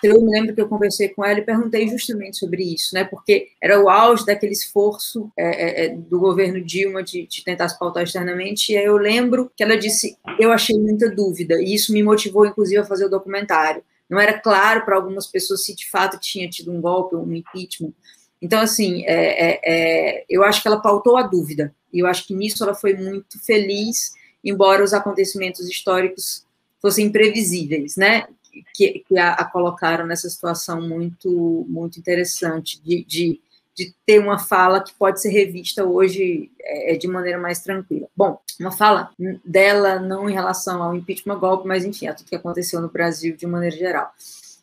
eu 0.04 0.22
me 0.22 0.32
lembro 0.32 0.54
que 0.54 0.62
eu 0.62 0.68
conversei 0.68 1.10
com 1.10 1.24
ela 1.24 1.40
e 1.40 1.46
perguntei 1.46 1.88
justamente 1.88 2.38
sobre 2.38 2.64
isso, 2.64 2.94
né? 2.94 3.04
Porque 3.04 3.50
era 3.62 3.82
o 3.82 3.90
auge 3.90 4.26
daquele 4.26 4.54
esforço 4.54 5.32
é, 5.38 5.46
é, 5.46 5.86
é, 5.86 5.90
do 5.90 6.20
governo 6.20 6.64
Dilma 6.64 7.04
de, 7.04 7.26
de, 7.28 7.44
tentar 7.44 7.70
se 7.70 7.78
pautar 7.78 8.04
externamente. 8.04 8.72
E 8.72 8.78
aí 8.78 8.86
eu 8.86 8.98
lembro 8.98 9.52
que 9.56 9.64
ela 9.64 9.78
disse: 9.78 10.18
eu 10.40 10.52
achei 10.52 10.78
muita 10.78 11.10
dúvida, 11.10 11.62
e 11.62 11.74
isso 11.74 11.94
me 11.94 12.04
motivou, 12.04 12.46
inclusive, 12.46 12.80
a 12.80 12.86
fazer 12.86 13.06
o 13.06 13.10
documentário. 13.10 13.84
Não 14.10 14.20
era 14.20 14.40
claro 14.40 14.86
para 14.86 14.96
algumas 14.96 15.28
pessoas 15.28 15.64
se 15.64 15.76
de 15.76 15.90
fato 15.90 16.20
tinha 16.20 16.48
tido 16.50 16.72
um 16.72 16.80
golpe 16.80 17.16
ou 17.16 17.26
um 17.26 17.34
impeachment. 17.34 17.94
Então, 18.42 18.62
assim, 18.62 19.04
é, 19.06 19.54
é, 19.54 19.60
é, 19.66 20.26
eu 20.30 20.44
acho 20.44 20.62
que 20.62 20.68
ela 20.68 20.82
pautou 20.82 21.18
a 21.18 21.24
dúvida, 21.24 21.74
e 21.92 22.00
eu 22.00 22.08
acho 22.08 22.28
que 22.28 22.36
nisso 22.36 22.64
ela 22.64 22.76
foi 22.76 22.94
muito 22.94 23.44
feliz, 23.44 24.14
embora 24.44 24.84
os 24.84 24.94
acontecimentos 24.94 25.68
históricos 25.68 26.46
fossem 26.80 27.08
imprevisíveis, 27.08 27.96
né? 27.96 28.28
Que, 28.74 29.04
que 29.08 29.18
a, 29.18 29.34
a, 29.34 29.46
colocaram 29.46 30.06
nessa 30.06 30.30
situação 30.30 30.82
muito, 30.82 31.66
muito 31.68 32.00
interessante 32.00 32.82
de, 32.82 33.04
de, 33.04 33.42
de, 33.76 33.94
ter 34.06 34.20
uma 34.20 34.38
fala 34.40 34.84
que 34.84 34.94
pode 34.94 35.22
ser 35.22 35.30
revista 35.30 35.84
hoje 35.84 36.52
é, 36.60 36.96
de 36.96 37.08
maneira 37.08 37.40
mais 37.40 37.60
tranquila. 37.60 38.08
Bom, 38.16 38.40
uma 38.60 38.72
fala 38.72 39.10
dela 39.44 40.00
não 40.00 40.30
em 40.30 40.34
relação 40.34 40.82
ao 40.82 40.96
impeachment 40.96 41.40
golpe, 41.40 41.68
mas 41.68 41.84
enfim, 41.84 42.08
a 42.08 42.14
tudo 42.14 42.30
que 42.30 42.36
aconteceu 42.36 42.82
no 42.82 42.90
Brasil 42.90 43.36
de 43.36 43.46
maneira 43.46 43.76
geral. 43.76 44.12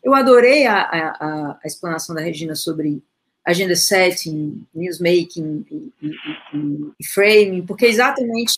Eu 0.02 0.14
adorei 0.14 0.66
a, 0.66 0.80
a, 0.80 1.58
a 1.62 1.66
explanação 1.66 2.14
da 2.14 2.20
Regina 2.20 2.54
sobre 2.54 3.02
agenda 3.44 3.74
setting, 3.74 4.64
newsmaking 4.74 5.66
e, 5.70 5.92
e, 6.00 6.08
e, 6.54 6.92
e, 7.00 7.06
framing, 7.06 7.66
porque 7.66 7.86
é 7.86 7.88
exatamente 7.88 8.54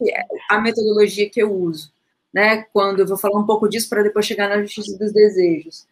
a 0.51 0.61
metodologia 0.61 1.29
que 1.29 1.41
eu 1.41 1.53
uso, 1.53 1.91
né? 2.35 2.65
Quando 2.73 3.01
eu 3.01 3.07
vou 3.07 3.17
falar 3.17 3.39
um 3.39 3.47
pouco 3.47 3.69
disso 3.69 3.89
para 3.89 4.03
depois 4.03 4.27
chegar 4.27 4.49
na 4.49 4.61
justiça 4.61 4.99
dos 4.99 5.13
desejos. 5.13 5.87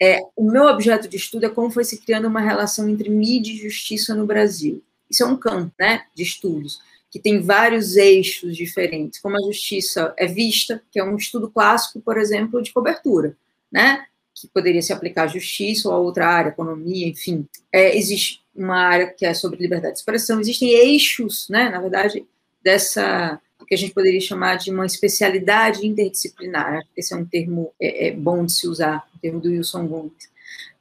É, 0.00 0.20
o 0.36 0.48
meu 0.48 0.66
objeto 0.66 1.08
de 1.08 1.16
estudo 1.16 1.46
é 1.46 1.48
como 1.48 1.70
foi 1.70 1.82
se 1.82 1.98
criando 1.98 2.28
uma 2.28 2.40
relação 2.40 2.88
entre 2.88 3.10
mídia 3.10 3.52
e 3.52 3.56
justiça 3.56 4.14
no 4.14 4.24
Brasil. 4.24 4.80
Isso 5.10 5.24
é 5.24 5.26
um 5.26 5.36
campo, 5.36 5.72
né, 5.78 6.04
de 6.14 6.22
estudos 6.22 6.78
que 7.10 7.18
tem 7.18 7.40
vários 7.40 7.96
eixos 7.96 8.56
diferentes, 8.56 9.18
como 9.18 9.36
a 9.36 9.46
justiça 9.46 10.12
é 10.16 10.26
vista, 10.26 10.82
que 10.90 11.00
é 11.00 11.04
um 11.04 11.16
estudo 11.16 11.50
clássico, 11.50 12.00
por 12.00 12.18
exemplo, 12.18 12.62
de 12.62 12.72
cobertura, 12.72 13.36
né? 13.72 14.04
Que 14.34 14.46
poderia 14.48 14.82
se 14.82 14.92
aplicar 14.92 15.24
à 15.24 15.26
justiça 15.26 15.88
ou 15.88 15.94
a 15.94 15.98
outra 15.98 16.26
área, 16.26 16.50
economia, 16.50 17.08
enfim. 17.08 17.46
É, 17.72 17.96
existe 17.96 18.42
uma 18.54 18.76
área 18.76 19.06
que 19.06 19.24
é 19.24 19.32
sobre 19.32 19.58
liberdade 19.58 19.94
de 19.94 20.00
expressão, 20.00 20.40
existem 20.40 20.70
eixos, 20.70 21.48
né? 21.48 21.70
Na 21.70 21.80
verdade, 21.80 22.26
dessa 22.62 23.40
que 23.68 23.74
a 23.74 23.78
gente 23.78 23.92
poderia 23.92 24.20
chamar 24.20 24.56
de 24.56 24.70
uma 24.70 24.86
especialidade 24.86 25.86
interdisciplinar. 25.86 26.82
Esse 26.96 27.12
é 27.12 27.16
um 27.16 27.24
termo 27.24 27.70
é, 27.78 28.08
é 28.08 28.12
bom 28.12 28.46
de 28.46 28.52
se 28.52 28.66
usar, 28.66 29.06
o 29.14 29.18
termo 29.18 29.40
do 29.40 29.50
Wilson 29.50 29.86
Gomes. 29.86 30.30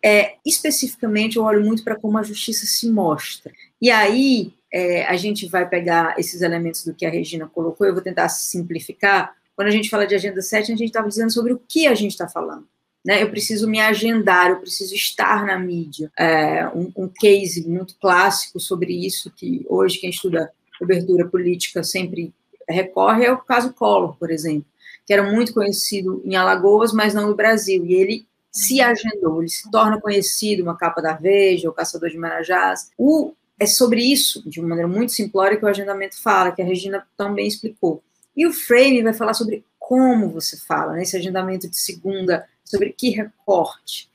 É, 0.03 0.35
especificamente, 0.45 1.35
eu 1.35 1.43
olho 1.43 1.65
muito 1.65 1.83
para 1.83 1.97
como 1.97 2.17
a 2.17 2.23
justiça 2.23 2.65
se 2.65 2.89
mostra. 2.89 3.51
E 3.81 3.91
aí, 3.91 4.53
é, 4.71 5.05
a 5.05 5.17
gente 5.17 5.47
vai 5.47 5.67
pegar 5.67 6.15
esses 6.17 6.41
elementos 6.41 6.85
do 6.85 6.93
que 6.93 7.05
a 7.05 7.09
Regina 7.09 7.45
colocou, 7.47 7.85
eu 7.85 7.93
vou 7.93 8.01
tentar 8.01 8.29
simplificar. 8.29 9.35
Quando 9.53 9.67
a 9.67 9.71
gente 9.71 9.89
fala 9.89 10.07
de 10.07 10.15
agenda 10.15 10.41
7, 10.41 10.71
a 10.71 10.75
gente 10.75 10.87
estava 10.87 11.09
dizendo 11.09 11.33
sobre 11.33 11.51
o 11.51 11.61
que 11.67 11.87
a 11.87 11.95
gente 11.95 12.11
está 12.11 12.29
falando. 12.29 12.65
Né? 13.05 13.21
Eu 13.21 13.29
preciso 13.29 13.67
me 13.67 13.81
agendar, 13.81 14.51
eu 14.51 14.61
preciso 14.61 14.95
estar 14.95 15.45
na 15.45 15.59
mídia. 15.59 16.09
É, 16.17 16.67
um, 16.69 16.91
um 16.95 17.07
case 17.09 17.67
muito 17.67 17.97
clássico 17.99 18.61
sobre 18.61 18.93
isso, 18.93 19.29
que 19.35 19.65
hoje 19.67 19.99
quem 19.99 20.09
estuda 20.09 20.51
cobertura 20.79 21.27
política 21.27 21.83
sempre 21.83 22.33
recorre, 22.69 23.25
é 23.25 23.31
o 23.31 23.37
caso 23.37 23.73
Collor, 23.73 24.15
por 24.17 24.31
exemplo, 24.31 24.65
que 25.05 25.13
era 25.13 25.23
muito 25.23 25.53
conhecido 25.53 26.21
em 26.25 26.35
Alagoas, 26.35 26.91
mas 26.91 27.13
não 27.13 27.27
no 27.27 27.35
Brasil. 27.35 27.85
E 27.85 27.93
ele 27.93 28.27
se 28.51 28.81
agendou, 28.81 29.41
ele 29.41 29.49
se 29.49 29.69
torna 29.71 30.01
conhecido, 30.01 30.63
uma 30.63 30.77
capa 30.77 31.01
da 31.01 31.13
Veja, 31.13 31.69
o 31.69 31.73
Caçador 31.73 32.09
de 32.09 32.17
Marajás. 32.17 32.91
O 32.97 33.33
é 33.59 33.65
sobre 33.65 34.01
isso, 34.01 34.47
de 34.47 34.59
uma 34.59 34.69
maneira 34.69 34.87
muito 34.87 35.11
simplória, 35.11 35.57
que 35.57 35.65
o 35.65 35.67
agendamento 35.67 36.21
fala, 36.21 36.51
que 36.51 36.61
a 36.61 36.65
Regina 36.65 37.05
também 37.17 37.47
explicou. 37.47 38.03
E 38.35 38.45
o 38.45 38.53
frame 38.53 39.01
vai 39.01 39.13
falar 39.13 39.33
sobre 39.33 39.65
como 39.79 40.29
você 40.29 40.57
fala, 40.57 40.93
nesse 40.93 41.15
né, 41.15 41.19
agendamento 41.19 41.67
de 41.69 41.77
segunda, 41.77 42.47
sobre 42.63 42.91
que 42.91 43.09
recorte. 43.09 44.09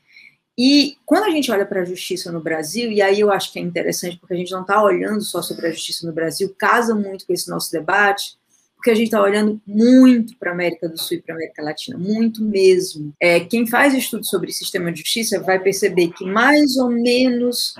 E 0.56 0.96
quando 1.06 1.24
a 1.24 1.30
gente 1.30 1.50
olha 1.50 1.64
para 1.64 1.80
a 1.80 1.84
justiça 1.84 2.30
no 2.30 2.40
Brasil, 2.40 2.92
e 2.92 3.00
aí 3.00 3.18
eu 3.18 3.32
acho 3.32 3.52
que 3.52 3.58
é 3.58 3.62
interessante, 3.62 4.18
porque 4.18 4.34
a 4.34 4.36
gente 4.36 4.52
não 4.52 4.60
está 4.60 4.82
olhando 4.82 5.22
só 5.22 5.40
sobre 5.40 5.66
a 5.66 5.70
justiça 5.70 6.06
no 6.06 6.12
Brasil, 6.12 6.54
casa 6.58 6.94
muito 6.94 7.26
com 7.26 7.32
esse 7.32 7.48
nosso 7.48 7.72
debate, 7.72 8.36
porque 8.82 8.90
a 8.90 8.94
gente 8.96 9.04
está 9.04 9.22
olhando 9.22 9.62
muito 9.64 10.36
para 10.36 10.50
a 10.50 10.54
América 10.54 10.88
do 10.88 11.00
Sul 11.00 11.18
e 11.18 11.22
para 11.22 11.36
a 11.36 11.38
América 11.38 11.62
Latina, 11.62 11.96
muito 11.96 12.42
mesmo. 12.42 13.14
É, 13.20 13.38
quem 13.38 13.64
faz 13.64 13.94
estudo 13.94 14.26
sobre 14.26 14.52
sistema 14.52 14.90
de 14.90 14.98
justiça 14.98 15.40
vai 15.40 15.60
perceber 15.60 16.08
que 16.08 16.24
mais 16.24 16.76
ou 16.76 16.90
menos 16.90 17.76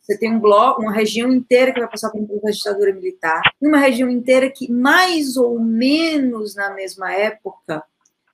você 0.00 0.16
tem 0.16 0.32
um 0.32 0.40
bloco, 0.40 0.80
uma 0.80 0.94
região 0.94 1.30
inteira 1.30 1.74
que 1.74 1.78
vai 1.78 1.90
passar 1.90 2.08
por 2.08 2.20
uma 2.20 2.50
ditadura 2.50 2.94
militar, 2.94 3.42
e 3.60 3.68
uma 3.68 3.76
região 3.76 4.08
inteira 4.08 4.50
que 4.50 4.72
mais 4.72 5.36
ou 5.36 5.60
menos 5.60 6.54
na 6.54 6.72
mesma 6.72 7.12
época 7.12 7.84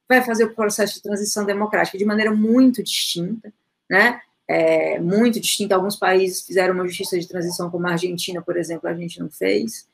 vai 0.08 0.22
fazer 0.22 0.44
o 0.44 0.54
processo 0.54 0.94
de 0.94 1.02
transição 1.02 1.44
democrática 1.44 1.98
de 1.98 2.04
maneira 2.04 2.30
muito 2.30 2.84
distinta, 2.84 3.52
né? 3.90 4.20
É, 4.46 5.00
muito 5.00 5.40
distinta. 5.40 5.74
Alguns 5.74 5.96
países 5.96 6.42
fizeram 6.42 6.74
uma 6.74 6.86
justiça 6.86 7.18
de 7.18 7.26
transição, 7.26 7.68
como 7.68 7.88
a 7.88 7.92
Argentina, 7.92 8.40
por 8.40 8.56
exemplo, 8.56 8.88
a 8.88 8.94
gente 8.94 9.18
não 9.18 9.28
fez. 9.28 9.88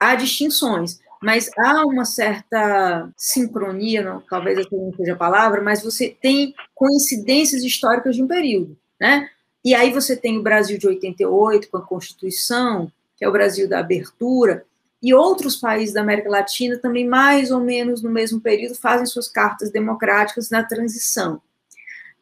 Há 0.00 0.14
distinções, 0.14 0.98
mas 1.24 1.50
há 1.56 1.86
uma 1.86 2.04
certa 2.04 3.10
sincronia, 3.16 4.02
não, 4.02 4.20
talvez 4.20 4.58
essa 4.58 4.68
não 4.76 4.92
seja 4.92 5.14
a 5.14 5.16
palavra, 5.16 5.62
mas 5.62 5.82
você 5.82 6.14
tem 6.20 6.54
coincidências 6.74 7.62
históricas 7.62 8.14
de 8.14 8.22
um 8.22 8.26
período, 8.28 8.76
né? 9.00 9.30
E 9.64 9.74
aí 9.74 9.90
você 9.90 10.14
tem 10.14 10.36
o 10.36 10.42
Brasil 10.42 10.76
de 10.76 10.86
88, 10.86 11.70
com 11.70 11.78
a 11.78 11.82
Constituição, 11.82 12.92
que 13.16 13.24
é 13.24 13.28
o 13.28 13.32
Brasil 13.32 13.66
da 13.66 13.78
abertura, 13.78 14.66
e 15.02 15.14
outros 15.14 15.56
países 15.56 15.94
da 15.94 16.02
América 16.02 16.28
Latina 16.28 16.76
também, 16.76 17.08
mais 17.08 17.50
ou 17.50 17.60
menos 17.60 18.02
no 18.02 18.10
mesmo 18.10 18.38
período, 18.38 18.74
fazem 18.74 19.06
suas 19.06 19.26
cartas 19.26 19.70
democráticas 19.70 20.50
na 20.50 20.62
transição. 20.62 21.40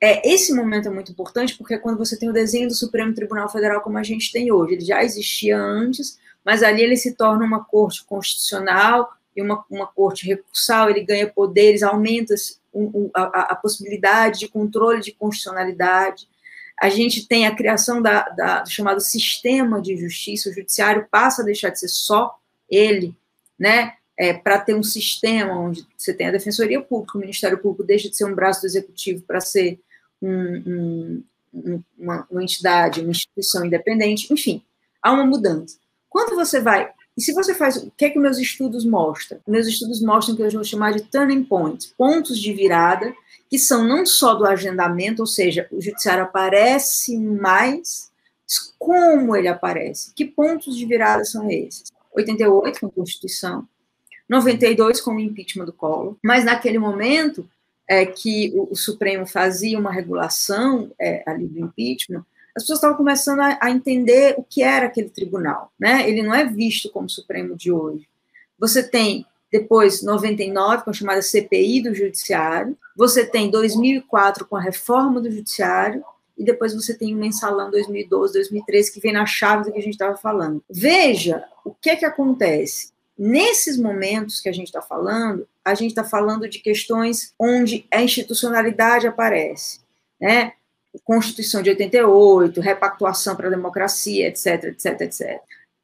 É, 0.00 0.32
esse 0.32 0.54
momento 0.54 0.86
é 0.86 0.90
muito 0.92 1.10
importante 1.10 1.56
porque 1.58 1.74
é 1.74 1.78
quando 1.78 1.98
você 1.98 2.16
tem 2.16 2.28
o 2.28 2.32
desenho 2.32 2.68
do 2.68 2.74
Supremo 2.74 3.12
Tribunal 3.14 3.48
Federal 3.48 3.80
como 3.80 3.98
a 3.98 4.02
gente 4.04 4.30
tem 4.30 4.52
hoje. 4.52 4.74
Ele 4.74 4.84
já 4.84 5.02
existia 5.02 5.58
antes, 5.58 6.18
mas 6.44 6.62
ali 6.62 6.82
ele 6.82 6.97
se 6.97 7.14
torna 7.14 7.44
uma 7.44 7.64
corte 7.64 8.05
constitucional 8.05 9.12
e 9.35 9.43
uma, 9.43 9.64
uma 9.70 9.86
corte 9.86 10.27
recursal, 10.27 10.90
ele 10.90 11.05
ganha 11.05 11.27
poderes, 11.27 11.82
aumenta 11.82 12.35
um, 12.74 13.10
a, 13.14 13.52
a, 13.52 13.56
possibilidade 13.56 14.40
de 14.40 14.48
controle 14.48 15.01
de 15.01 15.12
constitucionalidade. 15.12 16.28
A 16.81 16.89
gente 16.89 17.27
tem 17.27 17.47
a 17.47 17.55
criação 17.55 18.02
da, 18.02 18.28
da, 18.31 18.60
do 18.62 18.70
chamado 18.70 19.01
sistema 19.01 19.81
de 19.81 19.97
justiça, 19.97 20.51
o 20.51 20.52
judiciário 20.52 21.06
passa 21.10 21.43
a 21.43 21.44
deixar 21.44 21.70
de 21.70 21.78
ser 21.78 21.89
só 21.89 22.39
ele, 22.69 23.14
né, 23.59 23.94
é, 24.19 24.32
para 24.32 24.59
ter 24.59 24.74
um 24.74 24.82
sistema 24.82 25.59
onde 25.59 25.86
você 25.97 26.12
tem 26.12 26.28
a 26.28 26.32
defensoria 26.32 26.81
pública, 26.81 27.16
o 27.16 27.20
Ministério 27.20 27.59
Público 27.59 27.85
deixa 27.85 28.09
de 28.09 28.16
ser 28.16 28.24
um 28.24 28.35
braço 28.35 28.62
do 28.62 28.66
executivo 28.66 29.23
para 29.23 29.40
ser 29.40 29.81
um, 30.20 31.23
um, 31.55 31.82
uma, 31.98 32.27
uma 32.31 32.43
entidade, 32.43 33.01
uma 33.01 33.10
instituição 33.10 33.64
independente, 33.64 34.32
enfim, 34.32 34.62
há 35.02 35.12
uma 35.12 35.24
mudança. 35.24 35.81
Quando 36.12 36.36
você 36.36 36.60
vai. 36.60 36.93
E 37.16 37.22
se 37.22 37.32
você 37.32 37.55
faz. 37.55 37.78
O 37.78 37.90
que 37.97 38.05
é 38.05 38.10
que 38.10 38.18
meus 38.18 38.39
estudos 38.39 38.84
mostram? 38.84 39.40
Meus 39.48 39.66
estudos 39.66 40.02
mostram 40.02 40.36
que 40.36 40.43
eu 40.43 40.51
vou 40.51 40.62
chamar 40.62 40.93
de 40.93 41.02
turning 41.05 41.43
points 41.43 41.86
pontos 41.97 42.39
de 42.39 42.52
virada, 42.52 43.14
que 43.48 43.59
são 43.59 43.82
não 43.82 44.05
só 44.05 44.34
do 44.34 44.44
agendamento, 44.44 45.22
ou 45.22 45.26
seja, 45.26 45.66
o 45.72 45.80
judiciário 45.80 46.24
aparece 46.24 47.16
mais, 47.16 48.10
como 48.78 49.34
ele 49.34 49.48
aparece? 49.48 50.12
Que 50.14 50.26
pontos 50.26 50.76
de 50.76 50.84
virada 50.84 51.24
são 51.24 51.51
esses? 51.51 51.84
88, 52.14 52.80
com 52.80 52.86
a 52.86 52.90
Constituição, 52.90 53.66
92, 54.28 55.01
com 55.01 55.14
o 55.14 55.20
impeachment 55.20 55.64
do 55.64 55.72
Collor, 55.72 56.16
mas 56.22 56.44
naquele 56.44 56.78
momento 56.78 57.48
é, 57.89 58.05
que 58.05 58.52
o, 58.55 58.72
o 58.72 58.76
Supremo 58.76 59.26
fazia 59.26 59.78
uma 59.78 59.90
regulação 59.90 60.93
é, 61.01 61.22
ali 61.26 61.47
do 61.47 61.59
impeachment, 61.59 62.24
as 62.54 62.64
pessoas 62.64 62.78
estavam 62.78 62.96
começando 62.96 63.40
a, 63.40 63.58
a, 63.60 63.70
entender 63.70 64.34
o 64.36 64.42
que 64.42 64.62
era 64.62 64.86
aquele 64.86 65.08
tribunal, 65.08 65.72
né? 65.78 66.08
Ele 66.08 66.22
não 66.22 66.34
é 66.34 66.44
visto 66.44 66.90
como 66.90 67.08
Supremo 67.08 67.56
de 67.56 67.72
hoje. 67.72 68.06
Você 68.58 68.82
tem 68.82 69.26
depois 69.50 70.02
99 70.02 70.84
com 70.84 70.90
a 70.90 70.94
chamada 70.94 71.20
CPI 71.20 71.82
do 71.82 71.94
Judiciário, 71.94 72.76
você 72.96 73.24
tem 73.24 73.50
2004 73.50 74.46
com 74.46 74.56
a 74.56 74.60
reforma 74.60 75.20
do 75.20 75.30
Judiciário 75.30 76.02
e 76.38 76.44
depois 76.44 76.74
você 76.74 76.94
tem 76.94 77.14
o 77.14 77.18
mensalão 77.18 77.70
2012, 77.70 78.32
2013 78.32 78.92
que 78.92 79.00
vem 79.00 79.12
na 79.12 79.26
chave 79.26 79.64
do 79.64 79.72
que 79.72 79.78
a 79.78 79.82
gente 79.82 79.92
estava 79.92 80.16
falando. 80.16 80.62
Veja 80.70 81.44
o 81.64 81.74
que 81.74 81.90
é 81.90 81.96
que 81.96 82.04
acontece. 82.04 82.92
Nesses 83.18 83.76
momentos 83.76 84.40
que 84.40 84.48
a 84.48 84.52
gente 84.52 84.68
está 84.68 84.80
falando, 84.80 85.46
a 85.62 85.74
gente 85.74 85.90
está 85.90 86.02
falando 86.02 86.48
de 86.48 86.58
questões 86.58 87.34
onde 87.38 87.86
a 87.92 88.02
institucionalidade 88.02 89.06
aparece, 89.06 89.80
né? 90.20 90.54
Constituição 91.05 91.62
de 91.62 91.70
88, 91.70 92.60
repactuação 92.60 93.35
para 93.35 93.48
a 93.48 93.51
democracia, 93.51 94.28
etc, 94.28 94.64
etc, 94.64 95.01
etc. 95.01 95.40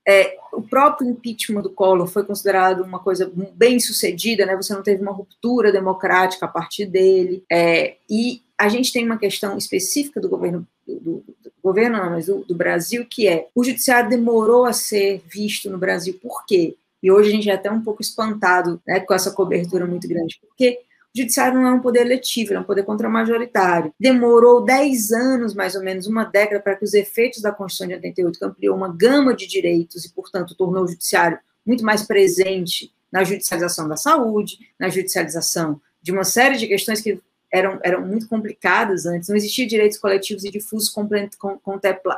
É, 0.07 0.39
o 0.55 0.63
próprio 0.63 1.11
impeachment 1.11 1.61
do 1.61 1.71
Collor 1.71 2.07
foi 2.07 2.25
considerado 2.25 2.81
uma 2.81 2.99
coisa 2.99 3.31
bem 3.55 3.79
sucedida, 3.79 4.47
né? 4.47 4.57
Você 4.57 4.73
não 4.73 4.83
teve 4.83 5.03
uma 5.03 5.13
ruptura 5.13 5.71
democrática 5.71 6.47
a 6.47 6.49
partir 6.49 6.87
dele. 6.87 7.45
É, 7.53 7.97
e 8.09 8.43
a 8.57 8.69
gente 8.69 8.91
tem 8.93 9.05
uma 9.05 9.19
questão 9.19 9.59
específica 9.59 10.19
do 10.19 10.29
governo 10.29 10.67
do, 10.87 11.23
do, 11.23 11.53
governo, 11.63 11.99
não, 11.99 12.11
mas 12.11 12.27
do, 12.27 12.45
do, 12.45 12.55
Brasil, 12.55 13.05
que 13.05 13.29
é 13.29 13.47
o 13.55 13.63
judiciário 13.63 14.09
demorou 14.09 14.65
a 14.65 14.73
ser 14.73 15.23
visto 15.29 15.69
no 15.69 15.77
Brasil. 15.77 16.19
Por 16.23 16.47
quê? 16.47 16.75
E 17.03 17.11
hoje 17.11 17.29
a 17.29 17.33
gente 17.33 17.51
é 17.51 17.53
até 17.53 17.71
um 17.71 17.83
pouco 17.83 18.01
espantado 18.01 18.81
né, 18.87 19.01
com 19.01 19.13
essa 19.13 19.31
cobertura 19.31 19.87
muito 19.87 20.09
grande, 20.09 20.39
porque 20.41 20.81
judiciário 21.19 21.61
não 21.61 21.69
é 21.69 21.73
um 21.73 21.81
poder 21.81 22.05
letivo, 22.05 22.55
é 22.55 22.59
um 22.59 22.65
poder 22.65 22.85
contramajoritário. 22.85 23.93
Demorou 23.99 24.65
10 24.65 25.13
anos, 25.13 25.55
mais 25.55 25.75
ou 25.75 25.83
menos, 25.83 26.07
uma 26.07 26.25
década, 26.25 26.61
para 26.61 26.77
que 26.77 26.85
os 26.85 26.95
efeitos 26.95 27.43
da 27.43 27.53
Constituição 27.53 27.89
de 27.89 27.95
88, 27.95 28.39
que 28.39 28.45
ampliou 28.45 28.77
uma 28.77 28.89
gama 28.89 29.35
de 29.35 29.47
direitos 29.47 30.05
e, 30.05 30.13
portanto, 30.13 30.55
tornou 30.55 30.85
o 30.85 30.89
judiciário 30.89 31.39
muito 31.65 31.85
mais 31.85 32.03
presente 32.03 32.93
na 33.13 33.25
judicialização 33.25 33.89
da 33.89 33.97
saúde, 33.97 34.59
na 34.79 34.89
judicialização 34.89 35.81
de 36.01 36.13
uma 36.13 36.25
série 36.25 36.57
de 36.57 36.67
questões 36.67 37.01
que 37.01 37.21
eram, 37.53 37.79
eram 37.83 38.07
muito 38.07 38.29
complicadas 38.29 39.07
antes, 39.07 39.29
não 39.29 39.37
existiam 39.37 39.67
direitos 39.67 39.99
coletivos 39.99 40.45
e 40.45 40.51
difusos 40.51 40.91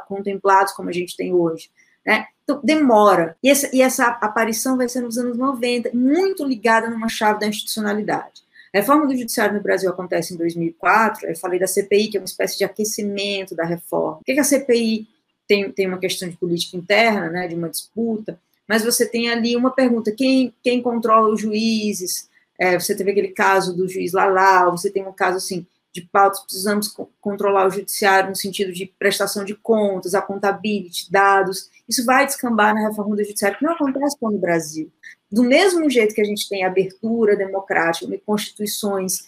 contemplados 0.07 0.73
como 0.73 0.89
a 0.89 0.93
gente 0.93 1.17
tem 1.17 1.33
hoje. 1.33 1.71
Né? 2.05 2.27
Então, 2.43 2.61
demora. 2.63 3.37
E 3.43 3.49
essa, 3.49 3.71
e 3.75 3.83
essa 3.83 4.07
aparição 4.07 4.77
vai 4.77 4.89
ser 4.89 5.01
nos 5.01 5.19
anos 5.19 5.37
90, 5.37 5.91
muito 5.95 6.45
ligada 6.45 6.89
numa 6.89 7.09
chave 7.09 7.41
da 7.41 7.47
institucionalidade. 7.47 8.43
A 8.73 8.79
reforma 8.79 9.07
do 9.07 9.17
judiciário 9.17 9.55
no 9.55 9.63
Brasil 9.63 9.91
acontece 9.91 10.33
em 10.33 10.37
2004, 10.37 11.29
eu 11.29 11.37
falei 11.37 11.59
da 11.59 11.67
CPI, 11.67 12.09
que 12.09 12.17
é 12.17 12.21
uma 12.21 12.27
espécie 12.27 12.57
de 12.57 12.65
aquecimento 12.65 13.55
da 13.55 13.65
reforma. 13.65 14.19
O 14.21 14.25
que, 14.25 14.35
que 14.35 14.41
a 14.41 14.45
CPI 14.45 15.09
tem, 15.47 15.73
tem 15.73 15.87
uma 15.89 15.99
questão 15.99 16.29
de 16.29 16.37
política 16.37 16.77
interna, 16.77 17.29
né, 17.29 17.49
de 17.49 17.57
uma 17.57 17.69
disputa, 17.69 18.39
mas 18.69 18.85
você 18.85 19.05
tem 19.05 19.29
ali 19.29 19.57
uma 19.57 19.73
pergunta: 19.73 20.13
quem, 20.13 20.55
quem 20.63 20.81
controla 20.81 21.29
os 21.29 21.41
juízes? 21.41 22.29
É, 22.57 22.79
você 22.79 22.95
teve 22.95 23.11
aquele 23.11 23.29
caso 23.29 23.75
do 23.75 23.89
juiz 23.89 24.13
Lalau, 24.13 24.77
você 24.77 24.91
tem 24.91 25.05
um 25.05 25.13
caso 25.13 25.39
assim 25.39 25.67
de 25.93 26.03
pautas, 26.03 26.41
precisamos 26.41 26.87
co 26.87 27.11
controlar 27.21 27.67
o 27.67 27.71
judiciário 27.71 28.31
no 28.31 28.37
sentido 28.37 28.73
de 28.73 28.87
prestação 28.87 29.45
de 29.45 29.57
contas, 29.57 30.15
accountability, 30.15 31.11
dados. 31.11 31.69
Isso 31.89 32.05
vai 32.05 32.27
descambar 32.27 32.73
na 32.73 32.87
reforma 32.87 33.17
do 33.17 33.25
judiciário, 33.25 33.59
que 33.59 33.65
não 33.65 33.73
acontece 33.73 34.17
no 34.23 34.39
Brasil. 34.39 34.89
Do 35.31 35.45
mesmo 35.45 35.89
jeito 35.89 36.15
que 36.15 36.21
a 36.21 36.25
gente 36.25 36.49
tem 36.49 36.65
abertura 36.65 37.37
democrática, 37.37 38.21
constituições 38.27 39.19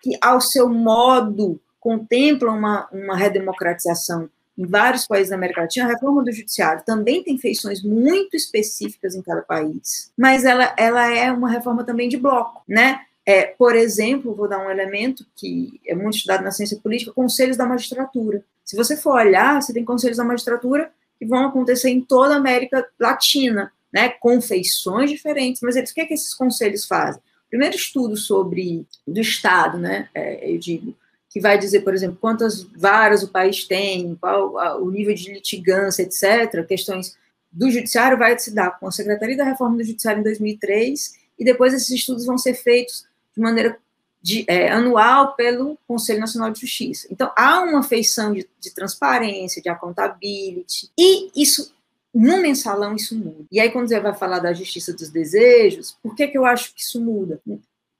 que, 0.00 0.16
ao 0.20 0.40
seu 0.40 0.68
modo, 0.68 1.60
contemplam 1.78 2.56
uma, 2.56 2.88
uma 2.92 3.16
redemocratização 3.16 4.30
em 4.56 4.66
vários 4.66 5.06
países 5.06 5.30
da 5.30 5.36
América 5.36 5.62
Latina, 5.62 5.86
a 5.86 5.88
reforma 5.88 6.22
do 6.22 6.30
judiciário 6.30 6.82
também 6.84 7.22
tem 7.24 7.38
feições 7.38 7.82
muito 7.82 8.36
específicas 8.36 9.14
em 9.14 9.22
cada 9.22 9.40
país, 9.40 10.12
mas 10.16 10.44
ela, 10.44 10.74
ela 10.76 11.10
é 11.10 11.32
uma 11.32 11.48
reforma 11.48 11.82
também 11.82 12.10
de 12.10 12.18
bloco, 12.18 12.62
né? 12.68 13.00
É, 13.24 13.42
por 13.44 13.74
exemplo, 13.74 14.34
vou 14.34 14.48
dar 14.48 14.58
um 14.58 14.70
elemento 14.70 15.24
que 15.36 15.80
é 15.86 15.94
muito 15.94 16.16
estudado 16.16 16.42
na 16.42 16.50
ciência 16.50 16.78
política, 16.82 17.12
conselhos 17.12 17.56
da 17.56 17.64
magistratura. 17.64 18.44
Se 18.64 18.76
você 18.76 18.96
for 18.96 19.14
olhar, 19.14 19.60
você 19.60 19.72
tem 19.72 19.84
conselhos 19.84 20.18
da 20.18 20.24
magistratura 20.24 20.90
que 21.18 21.24
vão 21.24 21.46
acontecer 21.46 21.90
em 21.90 22.00
toda 22.00 22.34
a 22.34 22.38
América 22.38 22.86
Latina, 22.98 23.72
né, 23.92 24.08
com 24.08 24.40
feições 24.40 25.10
diferentes, 25.10 25.60
mas 25.62 25.76
eles, 25.76 25.90
o 25.90 25.94
que, 25.94 26.00
é 26.00 26.06
que 26.06 26.14
esses 26.14 26.34
conselhos 26.34 26.86
fazem? 26.86 27.20
primeiro 27.50 27.74
estudo 27.74 28.16
sobre 28.16 28.86
do 29.06 29.20
Estado, 29.20 29.76
né, 29.76 30.08
é, 30.14 30.50
eu 30.50 30.58
digo, 30.58 30.94
que 31.28 31.40
vai 31.40 31.58
dizer, 31.58 31.80
por 31.80 31.92
exemplo, 31.92 32.16
quantas 32.20 32.62
varas 32.62 33.22
o 33.22 33.28
país 33.28 33.64
tem, 33.64 34.16
qual 34.16 34.54
o 34.80 34.90
nível 34.90 35.14
de 35.14 35.32
litigância, 35.32 36.02
etc., 36.02 36.66
questões 36.66 37.16
do 37.52 37.70
judiciário 37.70 38.16
vai 38.16 38.38
se 38.38 38.54
dar 38.54 38.78
com 38.78 38.86
a 38.86 38.92
Secretaria 38.92 39.36
da 39.36 39.44
Reforma 39.44 39.76
do 39.76 39.84
Judiciário 39.84 40.20
em 40.20 40.24
2003, 40.24 41.14
e 41.38 41.44
depois 41.44 41.74
esses 41.74 41.90
estudos 41.90 42.24
vão 42.24 42.38
ser 42.38 42.54
feitos 42.54 43.04
de 43.34 43.42
maneira 43.42 43.76
de, 44.22 44.44
é, 44.46 44.70
anual 44.70 45.34
pelo 45.34 45.78
Conselho 45.86 46.20
Nacional 46.20 46.50
de 46.50 46.60
Justiça. 46.60 47.08
Então, 47.10 47.32
há 47.36 47.60
uma 47.60 47.82
feição 47.82 48.32
de, 48.32 48.48
de 48.60 48.74
transparência, 48.74 49.62
de 49.62 49.68
accountability, 49.68 50.90
e 50.98 51.30
isso, 51.34 51.72
no 52.14 52.40
mensalão, 52.42 52.94
isso 52.94 53.16
muda. 53.16 53.44
E 53.50 53.60
aí, 53.60 53.70
quando 53.70 53.88
você 53.88 54.00
vai 54.00 54.14
falar 54.14 54.40
da 54.40 54.52
justiça 54.52 54.92
dos 54.92 55.10
desejos, 55.10 55.96
por 56.02 56.14
que, 56.14 56.26
que 56.28 56.36
eu 56.36 56.44
acho 56.44 56.74
que 56.74 56.80
isso 56.80 57.00
muda? 57.00 57.40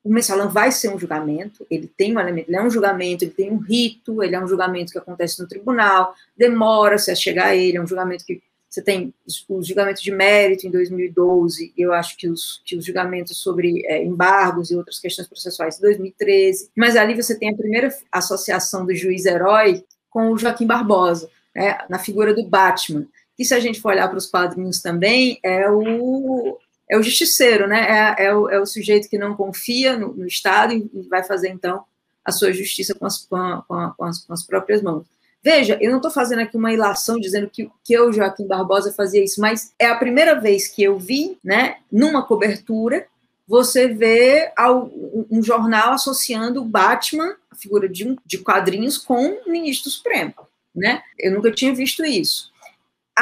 O 0.02 0.12
mensalão 0.12 0.48
vai 0.48 0.72
ser 0.72 0.88
um 0.88 0.98
julgamento, 0.98 1.66
ele 1.70 1.86
tem 1.86 2.16
um 2.16 2.20
elemento, 2.20 2.48
ele 2.48 2.56
é 2.56 2.62
um 2.62 2.70
julgamento, 2.70 3.24
ele 3.24 3.32
tem 3.32 3.52
um 3.52 3.58
rito, 3.58 4.22
ele 4.22 4.34
é 4.34 4.42
um 4.42 4.48
julgamento 4.48 4.92
que 4.92 4.98
acontece 4.98 5.40
no 5.40 5.46
tribunal, 5.46 6.14
demora-se 6.36 7.10
a 7.10 7.14
chegar 7.14 7.48
a 7.48 7.56
ele, 7.56 7.76
é 7.76 7.82
um 7.82 7.86
julgamento 7.86 8.24
que 8.24 8.42
você 8.68 8.80
tem 8.80 9.12
o 9.48 9.62
julgamento 9.62 10.00
de 10.00 10.12
mérito 10.12 10.64
em 10.64 10.70
2012, 10.70 11.72
eu 11.76 11.92
acho 11.92 12.16
que 12.16 12.28
os, 12.28 12.62
que 12.64 12.76
os 12.76 12.84
julgamentos 12.84 13.36
sobre 13.36 13.84
é, 13.84 14.02
embargos 14.04 14.70
e 14.70 14.76
outras 14.76 15.00
questões 15.00 15.26
processuais 15.26 15.78
em 15.78 15.82
2013, 15.82 16.70
mas 16.76 16.94
ali 16.94 17.20
você 17.20 17.36
tem 17.36 17.50
a 17.50 17.56
primeira 17.56 17.92
associação 18.12 18.86
do 18.86 18.94
juiz-herói 18.94 19.84
com 20.08 20.30
o 20.30 20.38
Joaquim 20.38 20.68
Barbosa, 20.68 21.28
né, 21.54 21.78
na 21.88 21.98
figura 21.98 22.32
do 22.32 22.46
Batman, 22.46 23.06
que 23.40 23.44
se 23.46 23.54
a 23.54 23.58
gente 23.58 23.80
for 23.80 23.92
olhar 23.92 24.06
para 24.06 24.18
os 24.18 24.26
quadrinhos 24.26 24.82
também, 24.82 25.40
é 25.42 25.66
o, 25.70 26.58
é 26.90 26.98
o 26.98 27.02
justiceiro, 27.02 27.66
né, 27.66 28.14
é, 28.18 28.26
é, 28.26 28.34
o, 28.34 28.50
é 28.50 28.60
o 28.60 28.66
sujeito 28.66 29.08
que 29.08 29.16
não 29.16 29.34
confia 29.34 29.96
no, 29.96 30.12
no 30.12 30.26
Estado 30.26 30.74
e 30.74 31.08
vai 31.08 31.24
fazer, 31.24 31.48
então, 31.48 31.82
a 32.22 32.32
sua 32.32 32.52
justiça 32.52 32.94
com 32.94 33.06
as, 33.06 33.24
com, 33.24 33.36
a, 33.36 33.94
com, 33.96 34.04
as, 34.04 34.18
com 34.26 34.34
as 34.34 34.42
próprias 34.42 34.82
mãos. 34.82 35.06
Veja, 35.42 35.78
eu 35.80 35.88
não 35.88 35.96
estou 35.96 36.10
fazendo 36.10 36.40
aqui 36.40 36.54
uma 36.54 36.70
ilação 36.70 37.18
dizendo 37.18 37.48
que, 37.48 37.70
que 37.82 37.94
eu, 37.94 38.12
Joaquim 38.12 38.46
Barbosa, 38.46 38.92
fazia 38.92 39.24
isso, 39.24 39.40
mas 39.40 39.72
é 39.78 39.86
a 39.86 39.96
primeira 39.96 40.38
vez 40.38 40.68
que 40.68 40.82
eu 40.82 40.98
vi, 40.98 41.38
né, 41.42 41.78
numa 41.90 42.22
cobertura, 42.22 43.06
você 43.48 43.88
vê 43.88 44.52
ao, 44.54 44.92
um 45.30 45.42
jornal 45.42 45.94
associando 45.94 46.60
o 46.60 46.66
Batman, 46.66 47.34
a 47.50 47.56
figura 47.56 47.88
de, 47.88 48.18
de 48.26 48.36
quadrinhos, 48.36 48.98
com 48.98 49.28
o 49.28 49.50
ministro 49.50 49.90
Supremo. 49.90 50.34
Né? 50.76 51.00
Eu 51.18 51.32
nunca 51.32 51.50
tinha 51.50 51.74
visto 51.74 52.04
isso. 52.04 52.49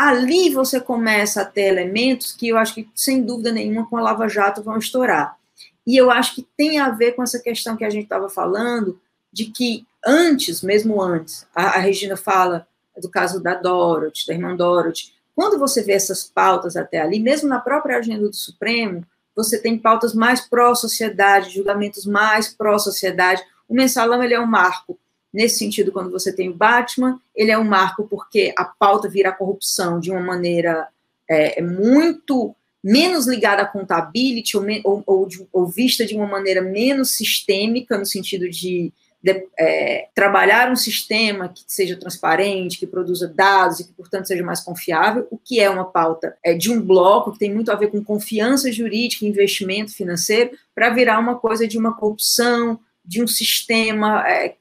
Ali 0.01 0.51
você 0.51 0.81
começa 0.81 1.43
a 1.43 1.45
ter 1.45 1.63
elementos 1.63 2.33
que 2.33 2.47
eu 2.47 2.57
acho 2.57 2.73
que, 2.73 2.89
sem 2.95 3.21
dúvida 3.21 3.51
nenhuma, 3.51 3.85
com 3.85 3.97
a 3.97 4.01
Lava 4.01 4.29
Jato 4.29 4.63
vão 4.63 4.79
estourar. 4.79 5.37
E 5.85 5.97
eu 5.97 6.09
acho 6.09 6.37
que 6.37 6.47
tem 6.57 6.79
a 6.79 6.91
ver 6.91 7.17
com 7.17 7.23
essa 7.25 7.41
questão 7.41 7.77
que 7.77 7.85
a 7.85 7.91
gente 7.91 8.05
estava 8.05 8.29
falando, 8.29 9.01
de 9.33 9.47
que 9.47 9.85
antes, 10.07 10.63
mesmo 10.63 11.03
antes, 11.03 11.49
a, 11.53 11.65
a 11.65 11.79
Regina 11.79 12.17
fala 12.17 12.65
do 12.97 13.11
caso 13.11 13.43
da 13.43 13.55
Dorothy, 13.55 14.25
da 14.25 14.35
irmã 14.35 14.55
Dorothy, 14.55 15.13
quando 15.35 15.59
você 15.59 15.83
vê 15.83 15.95
essas 15.95 16.23
pautas 16.23 16.77
até 16.77 17.01
ali, 17.01 17.19
mesmo 17.19 17.49
na 17.49 17.59
própria 17.59 17.99
agenda 17.99 18.29
do 18.29 18.37
Supremo, 18.37 19.05
você 19.35 19.59
tem 19.59 19.77
pautas 19.77 20.15
mais 20.15 20.41
pró-sociedade, 20.41 21.51
julgamentos 21.51 22.07
mais 22.07 22.47
pró-sociedade. 22.47 23.43
O 23.69 23.75
mensalão 23.75 24.23
ele 24.23 24.35
é 24.35 24.41
um 24.41 24.47
marco. 24.47 24.97
Nesse 25.33 25.59
sentido, 25.59 25.93
quando 25.93 26.11
você 26.11 26.33
tem 26.33 26.49
o 26.49 26.55
Batman, 26.55 27.21
ele 27.35 27.51
é 27.51 27.59
um 27.59 27.65
marco 27.65 28.07
porque 28.09 28.53
a 28.57 28.65
pauta 28.65 29.09
vira 29.09 29.29
a 29.29 29.35
corrupção 29.35 30.01
de 30.01 30.11
uma 30.11 30.21
maneira 30.21 30.89
é, 31.29 31.61
muito 31.61 32.55
menos 32.83 33.27
ligada 33.27 33.63
à 33.63 33.67
contabilidade 33.67 34.57
ou, 34.57 34.65
ou, 34.85 35.03
ou, 35.07 35.29
ou, 35.53 35.67
vista 35.67 36.07
de 36.07 36.15
uma 36.15 36.27
maneira 36.27 36.63
menos 36.63 37.17
sistêmica, 37.17 37.99
no 37.99 38.07
sentido 38.07 38.49
de 38.49 38.93
de, 39.23 39.47
é, 39.59 40.09
trabalhar 40.15 40.71
um 40.71 40.77
sistema 40.77 41.49
que 41.49 41.65
seja 41.67 41.97
transparente, 41.97 42.79
que 42.79 42.87
produza 42.87 43.27
dados 43.27 43.81
e 43.81 43.85
que, 43.85 43.93
portanto, 43.93 44.27
seja 44.27 44.45
mais 44.45 44.61
confiável, 44.61 45.27
o 45.31 45.37
que 45.37 45.61
é 45.61 45.69
uma 45.69 45.85
pauta 45.85 46.37
é, 46.43 46.55
de 46.55 46.71
um 46.71 46.81
bloco 46.81 47.33
que 47.33 47.39
tem 47.39 47.53
muito 47.53 47.71
a 47.71 47.75
ver 47.75 47.89
com 47.89 48.03
confiança 48.03 48.71
jurídica 48.71 49.27
investimento 49.27 49.93
financeiro, 49.93 50.51
para 50.75 50.91
virar 50.91 51.19
uma 51.19 51.37
coisa 51.37 51.67
de 51.67 51.77
uma 51.77 51.97
corrupção, 51.97 52.79
de 53.05 53.23
um 53.23 53.27
sistema 53.27 54.29
é, 54.29 54.55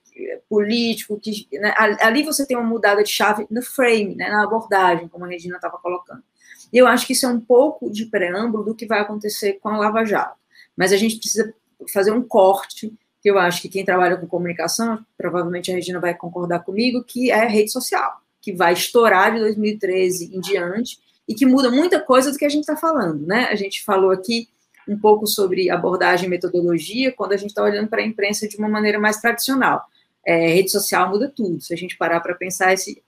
político, 0.49 1.19
que 1.19 1.47
né, 1.53 1.73
ali 1.77 2.23
você 2.23 2.45
tem 2.45 2.57
uma 2.57 2.67
mudada 2.67 3.03
de 3.03 3.09
chave 3.09 3.47
no 3.49 3.61
frame, 3.61 4.15
né, 4.15 4.29
na 4.29 4.43
abordagem, 4.43 5.07
como 5.07 5.25
a 5.25 5.27
Regina 5.27 5.55
estava 5.55 5.77
colocando. 5.77 6.23
E 6.71 6.77
eu 6.77 6.87
acho 6.87 7.05
que 7.05 7.13
isso 7.13 7.25
é 7.25 7.29
um 7.29 7.39
pouco 7.39 7.89
de 7.89 8.05
preâmbulo 8.05 8.63
do 8.63 8.75
que 8.75 8.85
vai 8.85 8.99
acontecer 8.99 9.53
com 9.53 9.69
a 9.69 9.77
Lava 9.77 10.05
Jato. 10.05 10.37
Mas 10.75 10.91
a 10.91 10.97
gente 10.97 11.17
precisa 11.17 11.53
fazer 11.93 12.11
um 12.11 12.21
corte 12.21 12.93
que 13.21 13.29
eu 13.29 13.37
acho 13.37 13.61
que 13.61 13.69
quem 13.69 13.85
trabalha 13.85 14.17
com 14.17 14.27
comunicação, 14.27 15.03
provavelmente 15.17 15.71
a 15.71 15.75
Regina 15.75 15.99
vai 15.99 16.13
concordar 16.13 16.59
comigo, 16.59 17.03
que 17.03 17.31
é 17.31 17.45
a 17.45 17.47
rede 17.47 17.71
social, 17.71 18.21
que 18.41 18.53
vai 18.53 18.73
estourar 18.73 19.33
de 19.33 19.39
2013 19.39 20.35
em 20.35 20.39
diante 20.39 20.99
e 21.27 21.33
que 21.33 21.45
muda 21.45 21.69
muita 21.69 21.99
coisa 21.99 22.31
do 22.31 22.37
que 22.37 22.45
a 22.45 22.49
gente 22.49 22.61
está 22.61 22.75
falando, 22.75 23.25
né? 23.25 23.47
A 23.49 23.55
gente 23.55 23.83
falou 23.83 24.11
aqui 24.11 24.47
um 24.87 24.97
pouco 24.97 25.27
sobre 25.27 25.69
abordagem 25.69 26.27
e 26.27 26.29
metodologia 26.29 27.11
quando 27.11 27.33
a 27.33 27.37
gente 27.37 27.49
está 27.49 27.61
olhando 27.61 27.89
para 27.89 28.01
a 28.01 28.05
imprensa 28.05 28.47
de 28.47 28.55
uma 28.57 28.69
maneira 28.69 28.97
mais 28.97 29.17
tradicional. 29.17 29.83
É, 30.27 30.49
rede 30.49 30.69
social 30.69 31.09
muda 31.09 31.31
tudo. 31.33 31.61
Se 31.61 31.73
a 31.73 31.77
gente 31.77 31.97
parar 31.97 32.19
para 32.19 32.35
pensar, 32.35 32.73
esse, 32.73 33.01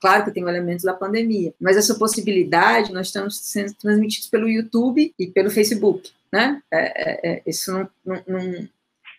claro 0.00 0.24
que 0.24 0.30
tem 0.30 0.44
o 0.44 0.48
elemento 0.48 0.84
da 0.84 0.94
pandemia, 0.94 1.52
mas 1.60 1.76
essa 1.76 1.96
possibilidade 1.96 2.92
nós 2.92 3.08
estamos 3.08 3.36
sendo 3.40 3.74
transmitidos 3.74 4.28
pelo 4.28 4.48
YouTube 4.48 5.12
e 5.18 5.26
pelo 5.26 5.50
Facebook, 5.50 6.12
né? 6.32 6.62
É, 6.70 6.78
é, 6.78 7.30
é 7.32 7.42
isso 7.44 7.72
não, 7.72 7.90
não, 8.04 8.68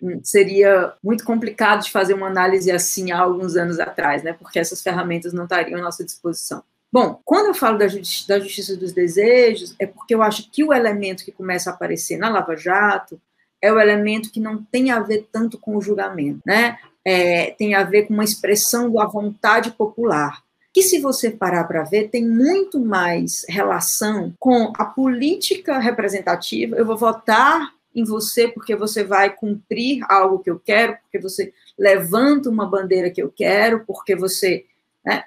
não 0.02 0.22
seria 0.24 0.94
muito 1.04 1.26
complicado 1.26 1.84
de 1.84 1.92
fazer 1.92 2.14
uma 2.14 2.28
análise 2.28 2.72
assim 2.72 3.12
há 3.12 3.20
alguns 3.20 3.58
anos 3.58 3.78
atrás, 3.78 4.24
né? 4.24 4.32
Porque 4.32 4.58
essas 4.58 4.82
ferramentas 4.82 5.34
não 5.34 5.44
estariam 5.44 5.82
à 5.82 5.84
nossa 5.84 6.06
disposição. 6.06 6.64
Bom, 6.90 7.20
quando 7.26 7.48
eu 7.48 7.54
falo 7.54 7.78
da, 7.78 7.90
justi 7.90 8.26
da 8.26 8.40
justiça 8.40 8.78
dos 8.78 8.94
desejos, 8.94 9.76
é 9.78 9.86
porque 9.86 10.16
eu 10.16 10.24
acho 10.24 10.50
que 10.50 10.64
o 10.64 10.74
elemento 10.74 11.26
que 11.26 11.34
começa 11.34 11.70
a 11.70 11.74
aparecer 11.74 12.18
na 12.18 12.30
Lava 12.30 12.56
Jato 12.56 13.20
é 13.62 13.70
o 13.72 13.80
elemento 13.80 14.32
que 14.32 14.40
não 14.40 14.64
tem 14.64 14.92
a 14.92 15.00
ver 15.02 15.28
tanto 15.30 15.58
com 15.58 15.76
o 15.76 15.82
julgamento, 15.82 16.40
né? 16.46 16.78
É, 17.10 17.52
tem 17.52 17.74
a 17.74 17.84
ver 17.84 18.06
com 18.06 18.14
uma 18.14 18.24
expressão 18.26 18.92
da 18.92 19.06
vontade 19.06 19.72
popular. 19.72 20.44
Que, 20.74 20.82
se 20.82 21.00
você 21.00 21.32
parar 21.32 21.64
para 21.64 21.84
ver, 21.84 22.10
tem 22.10 22.28
muito 22.28 22.82
mais 22.82 23.46
relação 23.48 24.34
com 24.38 24.74
a 24.78 24.84
política 24.84 25.80
representativa. 25.80 26.76
Eu 26.76 26.86
vou 26.86 26.98
votar 26.98 27.72
em 27.96 28.04
você 28.04 28.50
porque 28.50 28.76
você 28.76 29.06
vai 29.06 29.34
cumprir 29.34 30.04
algo 30.10 30.40
que 30.40 30.52
eu 30.52 30.60
quero, 30.60 30.98
porque 31.04 31.18
você 31.18 31.54
levanta 31.80 32.50
uma 32.50 32.66
bandeira 32.66 33.10
que 33.10 33.22
eu 33.22 33.32
quero, 33.34 33.86
porque 33.88 34.14
você 34.14 34.66
né, 35.06 35.24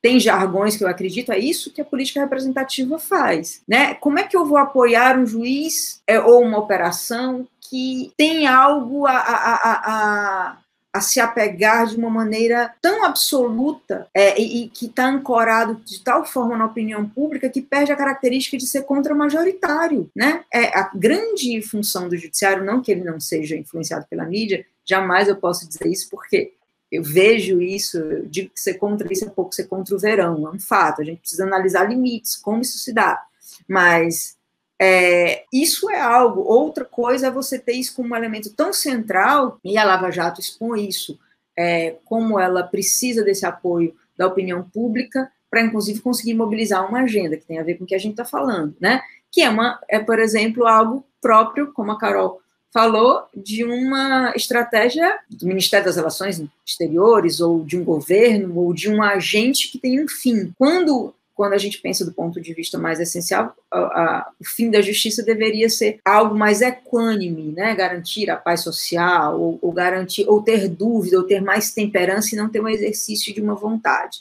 tem 0.00 0.20
jargões 0.20 0.76
que 0.76 0.84
eu 0.84 0.88
acredito, 0.88 1.32
é 1.32 1.38
isso 1.38 1.72
que 1.72 1.80
a 1.80 1.84
política 1.84 2.20
representativa 2.20 2.98
faz. 2.98 3.62
Né? 3.66 3.94
Como 3.94 4.18
é 4.18 4.22
que 4.22 4.36
eu 4.36 4.44
vou 4.44 4.58
apoiar 4.58 5.18
um 5.18 5.26
juiz 5.26 6.02
é, 6.06 6.20
ou 6.20 6.42
uma 6.42 6.58
operação 6.58 7.48
que 7.60 8.12
tem 8.16 8.46
algo 8.46 9.06
a, 9.06 9.16
a, 9.16 9.54
a, 9.54 9.82
a 9.86 10.58
a 10.94 11.00
se 11.00 11.18
apegar 11.18 11.88
de 11.88 11.96
uma 11.96 12.08
maneira 12.08 12.72
tão 12.80 13.04
absoluta 13.04 14.06
é, 14.14 14.40
e, 14.40 14.62
e, 14.62 14.68
que 14.68 14.86
está 14.86 15.08
ancorado 15.08 15.74
de 15.84 16.00
tal 16.00 16.24
forma 16.24 16.56
na 16.56 16.66
opinião 16.66 17.04
pública 17.08 17.50
que 17.50 17.60
perde 17.60 17.90
a 17.90 17.96
característica 17.96 18.56
de 18.56 18.64
ser 18.64 18.82
contra-majoritário. 18.82 20.08
Né? 20.14 20.44
É, 20.54 20.66
a 20.78 20.88
grande 20.94 21.60
função 21.62 22.08
do 22.08 22.16
judiciário, 22.16 22.64
não 22.64 22.80
que 22.80 22.92
ele 22.92 23.02
não 23.02 23.18
seja 23.18 23.56
influenciado 23.56 24.06
pela 24.08 24.24
mídia, 24.24 24.64
jamais 24.84 25.26
eu 25.26 25.34
posso 25.34 25.66
dizer 25.66 25.88
isso, 25.88 26.08
porque 26.08 26.52
eu 26.92 27.02
vejo 27.02 27.60
isso, 27.60 27.98
eu 27.98 28.26
digo 28.26 28.50
que 28.50 28.60
ser 28.60 28.74
contra 28.74 29.12
isso 29.12 29.24
é 29.24 29.28
pouco 29.28 29.52
ser 29.52 29.64
contra 29.64 29.96
o 29.96 29.98
verão, 29.98 30.46
é 30.46 30.50
um 30.52 30.60
fato, 30.60 31.02
a 31.02 31.04
gente 31.04 31.18
precisa 31.18 31.42
analisar 31.42 31.88
limites, 31.88 32.36
como 32.36 32.62
isso 32.62 32.78
se 32.78 32.92
dá. 32.92 33.20
Mas 33.66 34.33
é, 34.80 35.44
isso 35.52 35.90
é 35.90 36.00
algo, 36.00 36.40
outra 36.40 36.84
coisa 36.84 37.28
é 37.28 37.30
você 37.30 37.58
ter 37.58 37.72
isso 37.72 37.94
como 37.94 38.12
um 38.12 38.16
elemento 38.16 38.52
tão 38.54 38.72
central, 38.72 39.58
e 39.64 39.78
a 39.78 39.84
Lava 39.84 40.10
Jato 40.10 40.40
expõe 40.40 40.88
isso, 40.88 41.18
é, 41.56 41.96
como 42.04 42.38
ela 42.38 42.62
precisa 42.62 43.22
desse 43.22 43.46
apoio 43.46 43.94
da 44.16 44.26
opinião 44.26 44.62
pública, 44.62 45.30
para 45.50 45.62
inclusive 45.62 46.00
conseguir 46.00 46.34
mobilizar 46.34 46.88
uma 46.88 47.02
agenda 47.02 47.36
que 47.36 47.46
tem 47.46 47.58
a 47.58 47.62
ver 47.62 47.76
com 47.76 47.84
o 47.84 47.86
que 47.86 47.94
a 47.94 47.98
gente 47.98 48.12
está 48.12 48.24
falando, 48.24 48.74
né? 48.80 49.00
Que 49.30 49.42
é, 49.42 49.48
uma, 49.48 49.80
é, 49.88 50.00
por 50.00 50.18
exemplo, 50.18 50.66
algo 50.66 51.06
próprio, 51.20 51.72
como 51.72 51.92
a 51.92 51.98
Carol 51.98 52.40
falou, 52.72 53.24
de 53.32 53.64
uma 53.64 54.32
estratégia 54.34 55.16
do 55.30 55.46
Ministério 55.46 55.86
das 55.86 55.94
Relações 55.94 56.42
Exteriores, 56.66 57.40
ou 57.40 57.64
de 57.64 57.78
um 57.78 57.84
governo, 57.84 58.58
ou 58.58 58.74
de 58.74 58.90
um 58.90 59.00
agente 59.00 59.70
que 59.70 59.78
tem 59.78 60.02
um 60.02 60.08
fim. 60.08 60.52
Quando 60.58 61.14
quando 61.34 61.52
a 61.52 61.58
gente 61.58 61.80
pensa 61.80 62.04
do 62.04 62.12
ponto 62.12 62.40
de 62.40 62.54
vista 62.54 62.78
mais 62.78 63.00
essencial, 63.00 63.54
a, 63.70 63.78
a, 63.78 64.30
o 64.40 64.44
fim 64.44 64.70
da 64.70 64.80
justiça 64.80 65.22
deveria 65.22 65.68
ser 65.68 65.98
algo 66.04 66.34
mais 66.34 66.60
equânime, 66.62 67.52
né? 67.52 67.74
Garantir 67.74 68.30
a 68.30 68.36
paz 68.36 68.62
social, 68.62 69.40
ou, 69.40 69.58
ou, 69.60 69.72
garantir, 69.72 70.24
ou 70.28 70.42
ter 70.42 70.68
dúvida, 70.68 71.18
ou 71.18 71.24
ter 71.24 71.40
mais 71.40 71.72
temperança 71.72 72.34
e 72.34 72.38
não 72.38 72.48
ter 72.48 72.60
um 72.60 72.68
exercício 72.68 73.34
de 73.34 73.40
uma 73.40 73.54
vontade. 73.54 74.20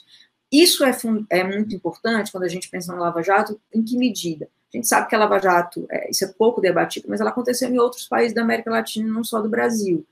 Isso 0.52 0.84
é, 0.84 0.96
é 1.30 1.44
muito 1.44 1.76
importante 1.76 2.32
quando 2.32 2.44
a 2.44 2.50
gente 2.50 2.70
pensa 2.70 2.94
no 2.94 3.00
Lava 3.00 3.22
Jato, 3.22 3.60
em 3.74 3.84
que 3.84 3.98
medida? 3.98 4.48
A 4.74 4.78
gente 4.78 4.88
sabe 4.88 5.08
que 5.08 5.16
a 5.16 5.20
Lava 5.20 5.40
Jato, 5.40 5.86
é, 5.90 6.10
isso 6.10 6.26
é 6.26 6.28
pouco 6.28 6.60
debatido, 6.60 7.08
mas 7.10 7.22
ela 7.22 7.30
aconteceu 7.30 7.70
em 7.70 7.78
outros 7.78 8.08
países 8.08 8.34
da 8.34 8.42
América 8.42 8.72
Latina, 8.72 9.12
não 9.12 9.24
só 9.24 9.40
do 9.40 9.50
Brasil. 9.50 10.06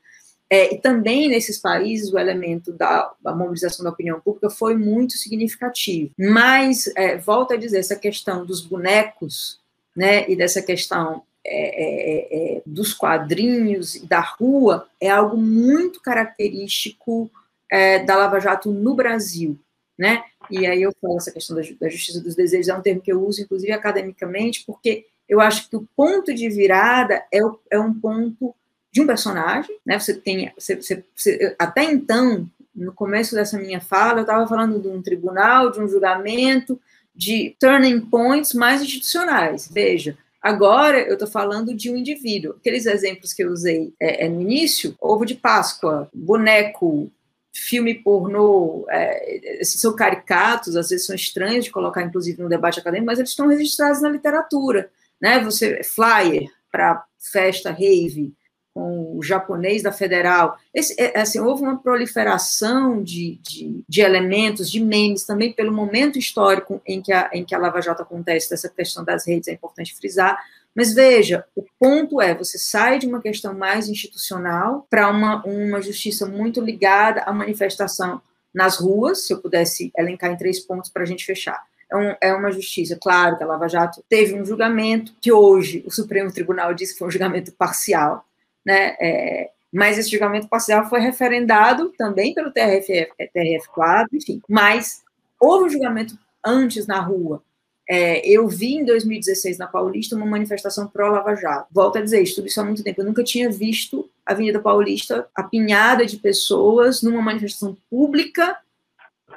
É, 0.54 0.74
e 0.74 0.78
também 0.78 1.30
nesses 1.30 1.58
países 1.58 2.12
o 2.12 2.20
elemento 2.20 2.74
da, 2.74 3.10
da, 3.22 3.34
mobilização 3.34 3.86
da 3.86 3.90
opinião 3.90 4.20
pública 4.20 4.50
foi 4.50 4.76
muito 4.76 5.14
significativo. 5.14 6.12
Mas, 6.20 6.92
é, 6.98 7.18
volto 7.18 7.54
a 7.54 7.58
dizer, 7.58 7.80
essa 7.80 7.96
questão 7.96 8.46
dos 8.46 8.60
bonecos, 8.60 9.62
né, 9.96 10.30
e 10.30 10.36
dessa 10.36 10.62
questão 10.62 11.24
é, 11.46 11.56
é, 11.56 12.58
é 12.58 12.62
dos 12.66 12.94
quadrinhos 12.94 13.96
e 13.96 14.06
da 14.06 14.20
rua, 14.20 14.90
é 15.00 15.10
algo 15.10 15.38
muito 15.38 16.02
característico 16.02 17.32
é, 17.72 18.04
da 18.04 18.18
Lava 18.18 18.42
Jato 18.42 18.74
no 18.74 18.94
Brasil, 18.94 19.58
né? 19.98 20.22
E 20.50 20.68
aí 20.68 20.82
eu 20.82 20.94
falo 21.02 21.16
essa 21.16 21.32
questão 21.32 21.56
da, 21.56 21.62
da 21.80 21.88
justiça 21.88 22.20
dos 22.20 22.36
desejos, 22.36 22.68
é 22.68 22.76
um 22.76 22.82
termo 22.82 23.02
que 23.02 23.12
eu 23.12 23.26
uso, 23.26 23.42
inclusive, 23.42 23.72
academicamente, 23.72 24.66
porque 24.68 25.06
eu 25.30 25.40
acho 25.40 25.70
que 25.70 25.78
o 25.78 25.88
ponto 25.96 26.34
de 26.34 26.50
virada 26.50 27.24
é, 27.34 27.40
é 27.70 27.80
um 27.80 27.94
ponto 27.94 28.54
de 28.92 29.02
um 29.02 29.08
personagem, 29.08 29.78
né? 29.86 29.98
Você 29.98 30.14
tem, 30.14 30.52
você, 30.58 30.76
você, 30.76 31.04
você, 31.16 31.56
até 31.58 31.84
então, 31.84 32.48
no 32.76 32.94
começo 32.94 33.36
dessa 33.36 33.58
minha 33.58 33.80
fala, 33.80 34.20
eu 34.20 34.24
estava 34.24 34.48
falando 34.48 34.80
de 34.80 34.88
um 34.88 35.02
tribunal, 35.02 35.72
de 35.72 35.80
um 35.80 35.88
julgamento, 35.88 36.80
de 37.16 37.56
turning 37.60 38.02
points 38.02 38.54
mais 38.54 38.82
institucionais. 38.82 39.70
Veja, 39.72 40.18
agora 40.42 41.00
eu 41.00 41.14
estou 41.14 41.28
falando 41.28 41.74
de 41.74 41.90
um 41.90 41.96
indivíduo. 41.96 42.56
Aqueles 42.60 42.86
exemplos 42.86 43.34
que 43.34 43.44
eu 43.44 43.52
usei 43.52 43.94
é, 44.00 44.26
é, 44.26 44.30
no 44.30 44.42
início, 44.42 44.96
ovo 45.00 45.26
de 45.26 45.36
Páscoa, 45.36 46.10
boneco, 46.14 47.10
filme 47.54 47.94
pornô, 47.94 48.86
é, 48.90 49.60
são 49.64 49.96
caricatos, 49.96 50.76
às 50.76 50.90
vezes 50.90 51.06
são 51.06 51.16
estranhos 51.16 51.66
de 51.66 51.72
colocar, 51.72 52.02
inclusive, 52.02 52.42
no 52.42 52.50
debate 52.50 52.80
acadêmico, 52.80 53.08
mas 53.08 53.20
eles 53.20 53.32
estão 53.32 53.48
registrados 53.48 54.02
na 54.02 54.10
literatura, 54.10 54.90
né? 55.22 55.40
Você 55.44 55.84
flyer 55.84 56.50
para 56.72 57.06
festa 57.20 57.70
rave, 57.72 58.34
com 58.74 59.18
o 59.18 59.24
japonês 59.24 59.84
da 59.84 59.92
federal. 59.92 60.58
Esse, 60.74 60.96
é, 61.00 61.20
assim, 61.20 61.40
houve 61.40 61.64
uma 61.64 61.78
proliferação 61.78 63.04
de, 63.04 63.40
de, 63.42 63.84
de, 63.88 64.02
elementos, 64.02 64.72
de 64.72 64.80
memes, 64.80 65.26
também 65.26 65.52
pelo 65.52 65.74
momento 65.74 66.18
histórico 66.18 66.82
em 66.86 67.02
que, 67.02 67.12
a, 67.12 67.30
em 67.34 67.44
que 67.44 67.54
a 67.54 67.60
Lava 67.60 67.82
Jato 67.82 68.02
acontece, 68.02 68.50
dessa 68.50 68.70
questão 68.70 69.04
das 69.04 69.28
redes, 69.28 69.48
é 69.48 69.54
importante 69.54 69.96
frisar. 69.96 70.40
Mas 70.74 70.94
veja, 70.94 71.46
o 71.56 71.66
ponto 71.78 72.22
é, 72.22 72.34
você 72.34 72.58
sai 72.58 72.98
de 72.98 73.06
uma 73.06 73.22
questão 73.22 73.54
mais 73.54 73.90
institucional 73.90 74.88
para 74.90 75.10
uma, 75.10 75.44
uma 75.46 75.82
justiça 75.82 76.26
muito 76.26 76.62
ligada 76.62 77.22
à 77.24 77.34
manifestação 77.34 78.22
nas 78.54 78.78
ruas, 78.78 79.26
se 79.26 79.34
eu 79.34 79.42
pudesse 79.42 79.92
elencar 79.98 80.32
em 80.32 80.38
três 80.38 80.60
pontos 80.60 80.90
para 80.90 81.04
a 81.04 81.06
gente 81.06 81.26
fechar. 81.26 81.62
É, 81.94 82.30
é, 82.30 82.34
uma 82.34 82.52
justiça, 82.52 82.98
claro 83.02 83.38
que 83.38 83.44
a 83.44 83.48
Lava 83.48 83.68
Jato 83.68 84.02
teve 84.08 84.34
um 84.34 84.46
julgamento, 84.46 85.14
que 85.20 85.32
hoje 85.32 85.84
o 85.86 85.92
Supremo 85.92 86.32
Tribunal 86.32 86.74
disse 86.74 86.94
que 86.94 87.00
foi 87.00 87.10
um 87.10 87.12
julgamento 87.12 87.52
parcial, 87.52 88.26
né? 88.66 88.96
É, 89.00 89.50
mas 89.72 89.98
esse 89.98 90.10
julgamento 90.10 90.48
parcial 90.48 90.90
foi 90.90 91.00
referendado 91.00 91.94
também 91.98 92.34
pelo 92.34 92.52
TRF, 92.52 93.08
TRF4, 93.34 94.08
enfim. 94.14 94.42
Mas 94.48 95.02
houve 95.40 95.66
um 95.66 95.70
julgamento 95.70 96.18
antes 96.44 96.86
na 96.86 97.00
rua. 97.00 97.42
É, 97.90 98.26
eu 98.28 98.48
vi 98.48 98.76
em 98.76 98.86
2016 98.86 99.58
na 99.58 99.68
Paulista 99.68 100.16
uma 100.16 100.26
manifestação 100.26 100.88
pró-Lava 100.88 101.36
Jato. 101.36 101.68
Volto 101.72 101.98
a 101.98 102.02
dizer, 102.02 102.22
estudo 102.22 102.48
isso 102.48 102.60
há 102.62 102.64
muito 102.64 102.84
tempo. 102.84 103.02
Eu 103.02 103.06
nunca 103.06 103.24
tinha 103.24 103.50
visto 103.50 104.10
a 104.26 104.34
Avenida 104.34 104.60
Paulista 104.60 105.28
apinhada 105.36 106.06
de 106.06 106.18
pessoas 106.18 107.02
numa 107.02 107.22
manifestação 107.22 107.76
pública 107.90 108.58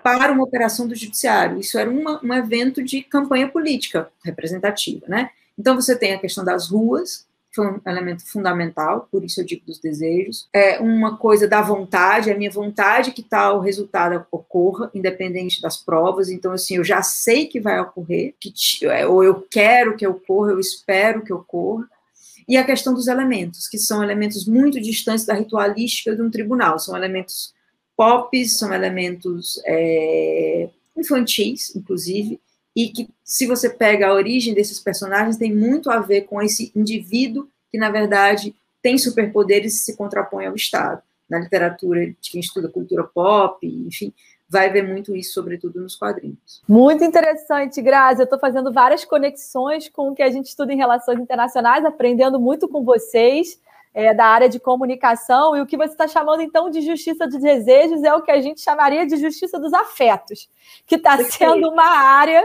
para 0.02 0.32
uma 0.32 0.44
operação 0.44 0.86
do 0.86 0.94
judiciário. 0.94 1.58
Isso 1.58 1.78
era 1.78 1.90
uma, 1.90 2.20
um 2.22 2.32
evento 2.34 2.82
de 2.82 3.02
campanha 3.02 3.48
política 3.48 4.08
representativa, 4.24 5.06
né? 5.08 5.30
Então 5.58 5.74
você 5.74 5.96
tem 5.96 6.12
a 6.12 6.18
questão 6.18 6.44
das 6.44 6.68
ruas, 6.68 7.26
foi 7.54 7.68
um 7.68 7.80
elemento 7.86 8.26
fundamental, 8.26 9.08
por 9.10 9.22
isso 9.22 9.40
eu 9.40 9.44
digo 9.44 9.64
dos 9.64 9.78
desejos. 9.78 10.48
É 10.52 10.78
uma 10.80 11.16
coisa 11.16 11.46
da 11.46 11.62
vontade, 11.62 12.30
a 12.30 12.36
minha 12.36 12.50
vontade 12.50 13.12
que 13.12 13.22
tal 13.22 13.60
resultado 13.60 14.26
ocorra, 14.30 14.90
independente 14.92 15.62
das 15.62 15.76
provas. 15.76 16.28
Então, 16.28 16.52
assim, 16.52 16.76
eu 16.76 16.84
já 16.84 17.00
sei 17.02 17.46
que 17.46 17.60
vai 17.60 17.80
ocorrer, 17.80 18.34
que, 18.40 18.52
é, 18.86 19.06
ou 19.06 19.22
eu 19.22 19.46
quero 19.48 19.96
que 19.96 20.06
ocorra, 20.06 20.50
eu 20.50 20.58
espero 20.58 21.22
que 21.22 21.32
ocorra. 21.32 21.88
E 22.48 22.56
a 22.56 22.64
questão 22.64 22.92
dos 22.92 23.06
elementos, 23.06 23.68
que 23.68 23.78
são 23.78 24.02
elementos 24.02 24.46
muito 24.46 24.80
distantes 24.80 25.24
da 25.24 25.34
ritualística 25.34 26.14
de 26.14 26.22
um 26.22 26.30
tribunal, 26.30 26.78
são 26.78 26.96
elementos 26.96 27.54
pop, 27.96 28.48
são 28.48 28.74
elementos 28.74 29.62
é, 29.64 30.68
infantis, 30.96 31.74
inclusive, 31.76 32.40
e 32.74 32.88
que, 32.88 33.08
se 33.22 33.46
você 33.46 33.70
pega 33.70 34.08
a 34.08 34.14
origem 34.14 34.52
desses 34.52 34.80
personagens, 34.80 35.36
tem 35.36 35.54
muito 35.54 35.90
a 35.90 36.00
ver 36.00 36.22
com 36.22 36.42
esse 36.42 36.72
indivíduo 36.74 37.48
que, 37.70 37.78
na 37.78 37.90
verdade, 37.90 38.54
tem 38.82 38.98
superpoderes 38.98 39.74
e 39.74 39.78
se 39.78 39.96
contrapõe 39.96 40.46
ao 40.46 40.54
Estado. 40.54 41.02
Na 41.28 41.38
literatura 41.38 42.06
de 42.06 42.30
quem 42.30 42.40
estuda 42.40 42.68
cultura 42.68 43.04
pop, 43.04 43.66
enfim, 43.66 44.12
vai 44.48 44.70
ver 44.70 44.86
muito 44.86 45.16
isso, 45.16 45.32
sobretudo 45.32 45.80
nos 45.80 45.96
quadrinhos. 45.96 46.62
Muito 46.68 47.02
interessante, 47.02 47.80
Grazi. 47.80 48.20
Eu 48.20 48.24
estou 48.24 48.38
fazendo 48.38 48.72
várias 48.72 49.04
conexões 49.04 49.88
com 49.88 50.10
o 50.10 50.14
que 50.14 50.22
a 50.22 50.30
gente 50.30 50.46
estuda 50.46 50.72
em 50.72 50.76
relações 50.76 51.18
internacionais, 51.18 51.84
aprendendo 51.84 52.38
muito 52.38 52.68
com 52.68 52.84
vocês. 52.84 53.62
É, 53.96 54.12
da 54.12 54.26
área 54.26 54.48
de 54.48 54.58
comunicação, 54.58 55.56
e 55.56 55.60
o 55.60 55.66
que 55.66 55.76
você 55.76 55.92
está 55.92 56.08
chamando 56.08 56.42
então 56.42 56.68
de 56.68 56.80
justiça 56.80 57.28
dos 57.28 57.40
desejos 57.40 58.02
é 58.02 58.12
o 58.12 58.22
que 58.22 58.32
a 58.32 58.40
gente 58.40 58.60
chamaria 58.60 59.06
de 59.06 59.16
justiça 59.16 59.56
dos 59.56 59.72
afetos, 59.72 60.50
que 60.84 60.96
está 60.96 61.16
sendo 61.22 61.70
uma 61.70 61.86
área 61.86 62.42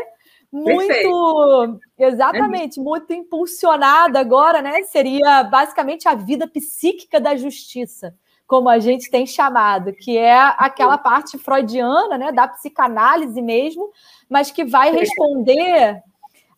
muito, 0.52 0.88
Perfeito. 0.88 1.80
exatamente, 1.98 2.80
é. 2.80 2.84
muito 2.84 3.14
impulsionada 3.14 4.20
agora, 4.20 4.62
né? 4.62 4.84
Seria 4.84 5.44
basicamente 5.44 6.08
a 6.08 6.16
vida 6.16 6.48
psíquica 6.48 7.20
da 7.20 7.36
justiça, 7.36 8.16
como 8.48 8.68
a 8.68 8.80
gente 8.80 9.12
tem 9.12 9.28
chamado, 9.28 9.94
que 9.94 10.18
é 10.18 10.36
aquela 10.58 10.98
parte 10.98 11.38
freudiana, 11.38 12.18
né, 12.18 12.32
da 12.32 12.48
psicanálise 12.48 13.40
mesmo, 13.44 13.92
mas 14.28 14.50
que 14.50 14.66
vai 14.66 14.92
responder 14.92 16.02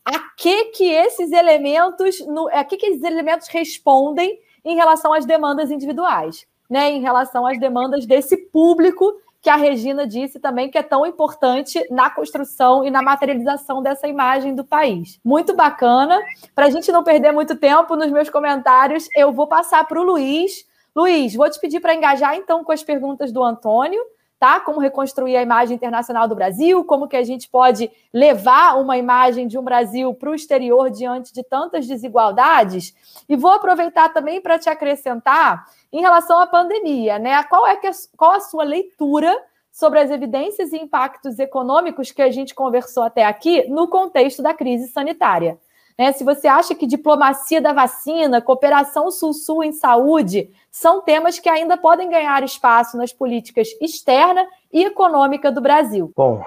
a 0.06 0.20
que 0.38 0.66
que 0.66 0.86
esses 0.86 1.34
elementos, 1.34 2.26
no, 2.26 2.48
a 2.48 2.64
que 2.64 2.78
que 2.78 2.86
esses 2.86 3.04
elementos 3.04 3.50
respondem 3.50 4.40
em 4.64 4.76
relação 4.76 5.12
às 5.12 5.26
demandas 5.26 5.70
individuais, 5.70 6.48
né, 6.70 6.90
em 6.92 7.02
relação 7.02 7.46
às 7.46 7.60
demandas 7.60 8.06
desse 8.06 8.38
público 8.38 9.14
que 9.42 9.50
a 9.50 9.56
Regina 9.56 10.06
disse 10.06 10.40
também 10.40 10.70
que 10.70 10.78
é 10.78 10.84
tão 10.84 11.06
importante 11.06 11.84
na 11.90 12.10
construção 12.10 12.86
e 12.86 12.92
na 12.92 13.02
materialização 13.02 13.82
dessa 13.82 14.08
imagem 14.08 14.54
do 14.54 14.64
país. 14.64 15.20
Muito 15.26 15.56
bacana. 15.56 16.20
Para 16.54 16.68
a 16.68 16.70
gente 16.70 16.92
não 16.92 17.04
perder 17.04 17.32
muito 17.32 17.56
tempo 17.56 17.96
nos 17.96 18.12
meus 18.12 18.30
comentários, 18.30 19.08
eu 19.16 19.34
vou 19.34 19.48
passar 19.48 19.88
para 19.88 20.00
o 20.00 20.04
Luiz. 20.04 20.64
Luiz, 20.96 21.34
vou 21.34 21.50
te 21.50 21.60
pedir 21.60 21.80
para 21.80 21.96
engajar 21.96 22.36
então 22.36 22.64
com 22.64 22.72
as 22.72 22.84
perguntas 22.84 23.32
do 23.32 23.44
Antônio. 23.44 24.02
Tá? 24.42 24.60
Como 24.60 24.80
reconstruir 24.80 25.38
a 25.38 25.44
imagem 25.44 25.76
internacional 25.76 26.28
do 26.28 26.34
Brasil, 26.34 26.84
como 26.84 27.08
que 27.08 27.16
a 27.16 27.24
gente 27.24 27.48
pode 27.48 27.92
levar 28.12 28.82
uma 28.82 28.98
imagem 28.98 29.48
de 29.48 29.56
um 29.56 29.62
Brasil 29.62 30.16
para 30.16 30.32
o 30.32 30.34
exterior 30.34 30.90
diante 30.90 31.32
de 31.32 31.44
tantas 31.44 31.86
desigualdades. 31.86 32.96
E 33.30 33.36
vou 33.36 33.52
aproveitar 33.52 34.10
também 34.10 34.42
para 34.42 34.58
te 34.58 34.68
acrescentar 34.68 35.68
em 35.94 36.02
relação 36.02 36.40
à 36.40 36.48
pandemia, 36.48 37.20
né? 37.20 37.44
Qual 37.44 37.68
é 37.68 37.76
que, 37.76 37.88
qual 38.18 38.32
a 38.32 38.40
sua 38.40 38.64
leitura 38.64 39.32
sobre 39.72 40.00
as 40.00 40.10
evidências 40.10 40.74
e 40.74 40.78
impactos 40.78 41.38
econômicos 41.38 42.12
que 42.12 42.24
a 42.24 42.32
gente 42.32 42.56
conversou 42.56 43.04
até 43.04 43.24
aqui 43.24 43.70
no 43.70 43.88
contexto 43.88 44.42
da 44.42 44.56
crise 44.56 44.88
sanitária? 44.88 45.60
Né? 45.98 46.12
Se 46.12 46.24
você 46.24 46.48
acha 46.48 46.76
que 46.76 46.88
diplomacia 46.88 47.62
da 47.62 47.74
vacina, 47.74 48.42
cooperação 48.42 49.12
sul-sul 49.12 49.64
em 49.64 49.72
saúde, 49.72 50.50
são 50.70 51.02
temas 51.02 51.40
que 51.40 51.50
ainda 51.50 51.78
podem 51.78 52.10
ganhar 52.10 52.44
espaço 52.44 52.98
nas 52.98 53.12
políticas 53.12 53.70
externa 53.82 54.46
e 54.72 54.84
econômica 54.84 55.52
do 55.52 55.62
Brasil. 55.62 56.12
Bom, 56.16 56.44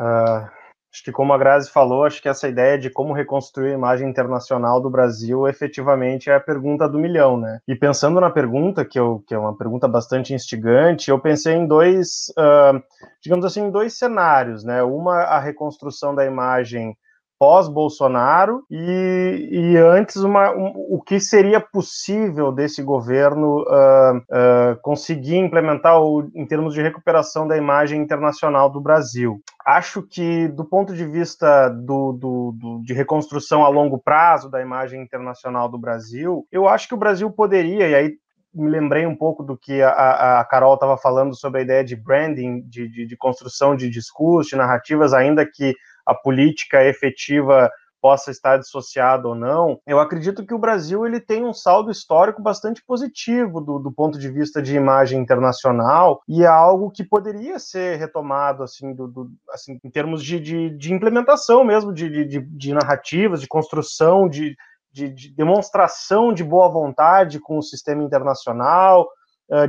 uh, 0.00 0.48
acho 0.92 1.04
que 1.04 1.12
como 1.12 1.32
a 1.32 1.38
Grazi 1.38 1.70
falou, 1.70 2.04
acho 2.04 2.20
que 2.20 2.28
essa 2.28 2.48
ideia 2.48 2.78
de 2.78 2.90
como 2.90 3.12
reconstruir 3.12 3.70
a 3.70 3.74
imagem 3.74 4.08
internacional 4.08 4.80
do 4.80 4.90
Brasil 4.90 5.46
efetivamente 5.46 6.28
é 6.28 6.34
a 6.34 6.40
pergunta 6.40 6.88
do 6.88 6.98
milhão, 6.98 7.36
né? 7.36 7.60
E 7.68 7.76
pensando 7.76 8.20
na 8.20 8.30
pergunta, 8.30 8.84
que, 8.84 8.98
eu, 8.98 9.22
que 9.26 9.34
é 9.34 9.38
uma 9.38 9.56
pergunta 9.56 9.86
bastante 9.86 10.34
instigante, 10.34 11.10
eu 11.10 11.18
pensei 11.18 11.54
em 11.54 11.66
dois, 11.66 12.32
uh, 12.36 12.82
digamos 13.22 13.44
assim, 13.44 13.70
dois 13.70 13.96
cenários, 13.96 14.64
né? 14.64 14.82
Uma, 14.82 15.18
a 15.18 15.38
reconstrução 15.38 16.14
da 16.14 16.24
imagem 16.24 16.96
pós-Bolsonaro 17.38 18.64
e, 18.70 19.48
e, 19.50 19.76
antes 19.76 20.16
uma, 20.16 20.50
um, 20.52 20.72
o 20.90 21.00
que 21.00 21.20
seria 21.20 21.60
possível 21.60 22.50
desse 22.50 22.82
governo 22.82 23.62
uh, 23.62 24.16
uh, 24.16 24.80
conseguir 24.82 25.36
implementar 25.36 26.00
o, 26.02 26.28
em 26.34 26.44
termos 26.46 26.74
de 26.74 26.82
recuperação 26.82 27.46
da 27.46 27.56
imagem 27.56 28.00
internacional 28.00 28.68
do 28.68 28.80
Brasil. 28.80 29.40
Acho 29.64 30.02
que, 30.02 30.48
do 30.48 30.64
ponto 30.64 30.94
de 30.94 31.06
vista 31.06 31.68
do, 31.68 32.12
do, 32.12 32.52
do, 32.56 32.82
de 32.82 32.92
reconstrução 32.92 33.64
a 33.64 33.68
longo 33.68 33.98
prazo 33.98 34.50
da 34.50 34.60
imagem 34.60 35.00
internacional 35.00 35.68
do 35.68 35.78
Brasil, 35.78 36.46
eu 36.50 36.68
acho 36.68 36.88
que 36.88 36.94
o 36.94 36.98
Brasil 36.98 37.30
poderia, 37.30 37.88
e 37.88 37.94
aí 37.94 38.14
me 38.54 38.68
lembrei 38.68 39.06
um 39.06 39.14
pouco 39.14 39.44
do 39.44 39.56
que 39.56 39.82
a, 39.82 40.40
a 40.40 40.44
Carol 40.44 40.74
estava 40.74 40.96
falando 40.96 41.36
sobre 41.36 41.60
a 41.60 41.62
ideia 41.62 41.84
de 41.84 41.94
branding, 41.94 42.62
de, 42.62 42.88
de, 42.88 43.06
de 43.06 43.16
construção 43.16 43.76
de 43.76 43.88
discurso, 43.88 44.50
de 44.50 44.56
narrativas, 44.56 45.12
ainda 45.12 45.46
que 45.46 45.74
a 46.08 46.14
política 46.14 46.82
efetiva 46.84 47.70
possa 48.00 48.30
estar 48.30 48.56
dissociada 48.56 49.28
ou 49.28 49.34
não, 49.34 49.80
eu 49.86 49.98
acredito 49.98 50.46
que 50.46 50.54
o 50.54 50.58
Brasil 50.58 51.04
ele 51.04 51.20
tem 51.20 51.44
um 51.44 51.52
saldo 51.52 51.90
histórico 51.90 52.40
bastante 52.40 52.82
positivo 52.86 53.60
do, 53.60 53.78
do 53.78 53.92
ponto 53.92 54.18
de 54.18 54.28
vista 54.30 54.62
de 54.62 54.76
imagem 54.76 55.20
internacional 55.20 56.22
e 56.28 56.44
é 56.44 56.46
algo 56.46 56.90
que 56.90 57.04
poderia 57.04 57.58
ser 57.58 57.98
retomado 57.98 58.62
assim, 58.62 58.94
do, 58.94 59.08
do 59.08 59.30
assim 59.50 59.78
em 59.84 59.90
termos 59.90 60.22
de, 60.22 60.38
de, 60.38 60.70
de 60.70 60.94
implementação 60.94 61.64
mesmo 61.64 61.92
de, 61.92 62.08
de, 62.08 62.40
de, 62.40 62.72
narrativas, 62.72 63.40
de 63.40 63.48
construção, 63.48 64.28
de, 64.28 64.56
de, 64.92 65.08
de 65.08 65.34
demonstração 65.34 66.32
de 66.32 66.44
boa 66.44 66.68
vontade 66.68 67.40
com 67.40 67.58
o 67.58 67.62
sistema 67.62 68.02
internacional, 68.02 69.08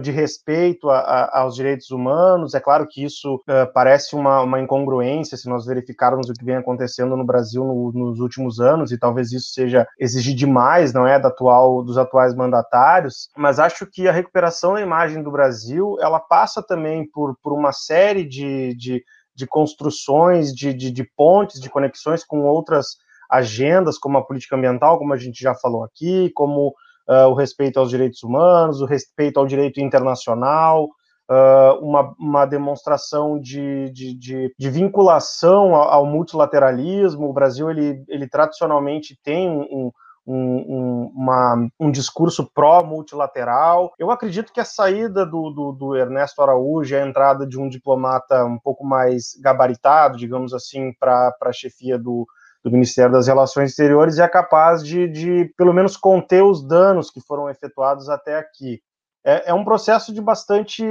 de 0.01 0.11
respeito 0.11 0.89
a, 0.89 0.99
a, 0.99 1.39
aos 1.41 1.55
direitos 1.55 1.89
humanos. 1.89 2.53
É 2.53 2.59
claro 2.59 2.85
que 2.87 3.03
isso 3.03 3.35
uh, 3.35 3.71
parece 3.73 4.13
uma, 4.15 4.41
uma, 4.41 4.59
incongruência 4.59 5.37
se 5.37 5.47
nós 5.47 5.65
verificarmos 5.65 6.29
o 6.29 6.33
que 6.33 6.43
vem 6.43 6.57
acontecendo 6.57 7.15
no 7.15 7.25
Brasil 7.25 7.63
no, 7.63 7.91
nos 7.93 8.19
últimos 8.19 8.59
anos, 8.59 8.91
e 8.91 8.99
talvez 8.99 9.31
isso 9.31 9.53
seja 9.53 9.87
exigir 9.97 10.35
demais, 10.35 10.93
não 10.93 11.07
é, 11.07 11.17
da 11.17 11.29
atual, 11.29 11.83
dos 11.83 11.97
atuais 11.97 12.35
mandatários, 12.35 13.29
mas 13.37 13.59
acho 13.59 13.85
que 13.85 14.07
a 14.07 14.11
recuperação 14.11 14.73
da 14.73 14.81
imagem 14.81 15.23
do 15.23 15.31
Brasil, 15.31 15.95
ela 16.01 16.19
passa 16.19 16.61
também 16.61 17.09
por, 17.09 17.37
por 17.41 17.53
uma 17.53 17.71
série 17.71 18.25
de, 18.25 18.75
de, 18.75 19.03
de 19.33 19.47
construções, 19.47 20.53
de, 20.53 20.73
de, 20.73 20.91
de 20.91 21.03
pontes, 21.15 21.61
de 21.61 21.69
conexões 21.69 22.25
com 22.25 22.41
outras 22.41 22.97
agendas, 23.29 23.97
como 23.97 24.17
a 24.17 24.25
política 24.25 24.55
ambiental, 24.55 24.97
como 24.97 25.13
a 25.13 25.17
gente 25.17 25.41
já 25.41 25.53
falou 25.53 25.83
aqui, 25.83 26.31
como 26.33 26.73
uh, 27.09 27.27
o 27.27 27.33
respeito 27.33 27.79
aos 27.79 27.89
direitos 27.89 28.21
humanos, 28.23 28.81
o 28.81 28.85
respeito 28.85 29.39
ao 29.39 29.47
direito 29.47 29.81
internacional, 29.81 30.85
uh, 31.29 31.79
uma, 31.81 32.13
uma, 32.19 32.45
demonstração 32.45 33.39
de, 33.39 33.89
de, 33.89 34.13
de, 34.13 34.55
de 34.57 34.69
vinculação 34.69 35.75
ao, 35.75 36.05
multilateralismo. 36.05 37.27
O 37.27 37.33
Brasil, 37.33 37.69
ele, 37.69 38.03
ele 38.07 38.27
tradicionalmente 38.27 39.19
tem 39.23 39.49
um, 39.49 39.91
um, 40.27 40.35
um, 40.35 41.11
uma, 41.15 41.67
um 41.79 41.89
discurso 41.89 42.47
pró-multilateral. 42.53 43.91
Eu 43.97 44.11
acredito 44.11 44.53
que 44.53 44.59
a 44.59 44.65
saída 44.65 45.25
do, 45.25 45.49
do, 45.49 45.71
do, 45.71 45.95
Ernesto 45.95 46.41
Araújo, 46.41 46.95
a 46.95 47.07
entrada 47.07 47.47
de 47.47 47.59
um 47.59 47.67
diplomata 47.67 48.45
um 48.45 48.59
pouco 48.59 48.85
mais 48.85 49.35
gabaritado, 49.41 50.17
digamos 50.17 50.53
assim, 50.53 50.93
para 50.99 51.35
a 51.41 51.51
chefia 51.51 51.97
do, 51.97 52.27
do 52.63 52.71
Ministério 52.71 53.11
das 53.11 53.27
Relações 53.27 53.71
Exteriores 53.71 54.17
e 54.17 54.21
é 54.21 54.27
capaz 54.27 54.83
de, 54.83 55.07
de, 55.07 55.53
pelo 55.57 55.73
menos, 55.73 55.95
conter 55.95 56.43
os 56.43 56.65
danos 56.65 57.09
que 57.09 57.21
foram 57.21 57.49
efetuados 57.49 58.09
até 58.09 58.37
aqui. 58.37 58.81
É, 59.23 59.51
é 59.51 59.53
um 59.53 59.63
processo 59.63 60.13
de 60.13 60.21
bastante 60.21 60.83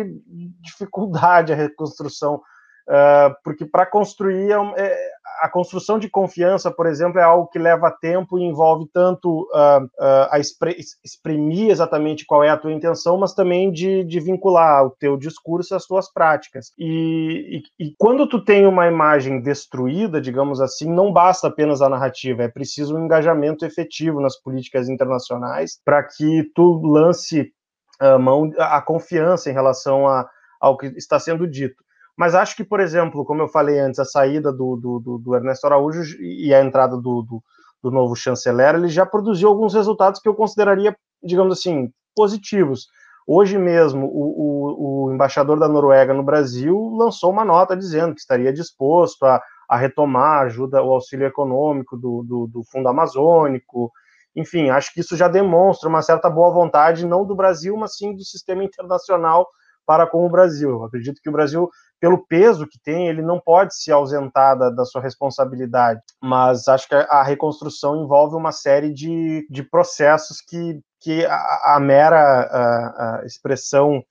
dificuldade 0.60 1.52
a 1.52 1.56
reconstrução, 1.56 2.40
uh, 2.88 3.34
porque 3.44 3.64
para 3.64 3.86
construir 3.86 4.50
é, 4.50 4.82
é 4.82 5.18
a 5.40 5.48
construção 5.48 5.98
de 5.98 6.08
confiança, 6.08 6.70
por 6.70 6.86
exemplo, 6.86 7.18
é 7.18 7.22
algo 7.22 7.48
que 7.48 7.58
leva 7.58 7.90
tempo 7.90 8.38
e 8.38 8.42
envolve 8.42 8.88
tanto 8.92 9.42
uh, 9.54 9.84
uh, 9.84 10.28
a 10.30 10.38
exprimir 10.38 11.70
exatamente 11.70 12.26
qual 12.26 12.42
é 12.42 12.50
a 12.50 12.56
tua 12.56 12.72
intenção, 12.72 13.16
mas 13.18 13.34
também 13.34 13.70
de, 13.70 14.04
de 14.04 14.20
vincular 14.20 14.84
o 14.84 14.90
teu 14.90 15.16
discurso 15.16 15.74
às 15.74 15.86
tuas 15.86 16.12
práticas. 16.12 16.72
E, 16.76 17.62
e, 17.78 17.86
e, 17.86 17.94
quando 17.96 18.28
tu 18.28 18.44
tem 18.44 18.66
uma 18.66 18.86
imagem 18.86 19.40
destruída, 19.40 20.20
digamos 20.20 20.60
assim, 20.60 20.92
não 20.92 21.12
basta 21.12 21.46
apenas 21.48 21.80
a 21.80 21.88
narrativa, 21.88 22.42
é 22.42 22.48
preciso 22.48 22.96
um 22.96 23.04
engajamento 23.04 23.64
efetivo 23.64 24.20
nas 24.20 24.36
políticas 24.40 24.88
internacionais 24.88 25.80
para 25.84 26.02
que 26.02 26.50
tu 26.54 26.80
lance 26.84 27.52
a 28.00 28.18
mão 28.18 28.50
a 28.58 28.80
confiança 28.80 29.50
em 29.50 29.52
relação 29.52 30.06
a, 30.06 30.28
ao 30.60 30.76
que 30.76 30.86
está 30.96 31.18
sendo 31.18 31.46
dito. 31.46 31.82
Mas 32.18 32.34
acho 32.34 32.56
que, 32.56 32.64
por 32.64 32.80
exemplo, 32.80 33.24
como 33.24 33.42
eu 33.42 33.48
falei 33.48 33.78
antes, 33.78 34.00
a 34.00 34.04
saída 34.04 34.52
do, 34.52 34.74
do, 34.74 35.18
do 35.18 35.36
Ernesto 35.36 35.68
Araújo 35.68 36.20
e 36.20 36.52
a 36.52 36.60
entrada 36.60 36.96
do, 36.96 37.22
do, 37.22 37.42
do, 37.80 37.90
novo 37.92 38.16
chanceler, 38.16 38.74
ele 38.74 38.88
já 38.88 39.06
produziu 39.06 39.48
alguns 39.48 39.72
resultados 39.72 40.20
que 40.20 40.28
eu 40.28 40.34
consideraria, 40.34 40.96
digamos 41.22 41.56
assim, 41.56 41.92
positivos. 42.16 42.88
Hoje 43.24 43.56
mesmo, 43.56 44.06
o, 44.06 45.04
o, 45.04 45.04
o 45.04 45.14
embaixador 45.14 45.60
da 45.60 45.68
Noruega 45.68 46.12
no 46.12 46.24
Brasil 46.24 46.92
lançou 46.96 47.30
uma 47.30 47.44
nota 47.44 47.76
dizendo 47.76 48.14
que 48.14 48.20
estaria 48.20 48.52
disposto 48.52 49.24
a, 49.24 49.40
a 49.68 49.76
retomar 49.76 50.40
a 50.40 50.46
ajuda, 50.46 50.82
o 50.82 50.92
auxílio 50.92 51.24
econômico 51.24 51.96
do, 51.96 52.24
do, 52.24 52.46
do 52.48 52.64
Fundo 52.64 52.88
Amazônico. 52.88 53.92
Enfim, 54.34 54.70
acho 54.70 54.92
que 54.92 55.00
isso 55.00 55.16
já 55.16 55.28
demonstra 55.28 55.88
uma 55.88 56.02
certa 56.02 56.28
boa 56.28 56.50
vontade, 56.50 57.06
não 57.06 57.24
do 57.24 57.36
Brasil, 57.36 57.76
mas 57.76 57.96
sim 57.96 58.12
do 58.12 58.24
sistema 58.24 58.64
internacional 58.64 59.46
para 59.88 60.06
com 60.06 60.26
o 60.26 60.28
Brasil. 60.28 60.84
Acredito 60.84 61.22
que 61.22 61.30
o 61.30 61.32
Brasil 61.32 61.70
pelo 62.00 62.24
peso 62.26 62.66
que 62.66 62.78
tem, 62.78 63.08
ele 63.08 63.22
não 63.22 63.40
pode 63.40 63.74
se 63.74 63.90
ausentar 63.90 64.56
da, 64.56 64.70
da 64.70 64.84
sua 64.84 65.00
responsabilidade. 65.00 66.00
Mas 66.22 66.68
acho 66.68 66.88
que 66.88 66.94
a, 66.94 67.22
reconstrução 67.22 68.02
envolve 68.02 68.36
uma 68.36 68.52
série 68.52 68.92
de, 68.92 69.46
de 69.50 69.62
processos 69.62 70.40
que, 70.40 70.80
que 71.00 71.24
a, 71.26 71.74
a 71.76 71.80
mera 71.80 72.18
a, 72.18 73.22
expressão, 73.24 74.02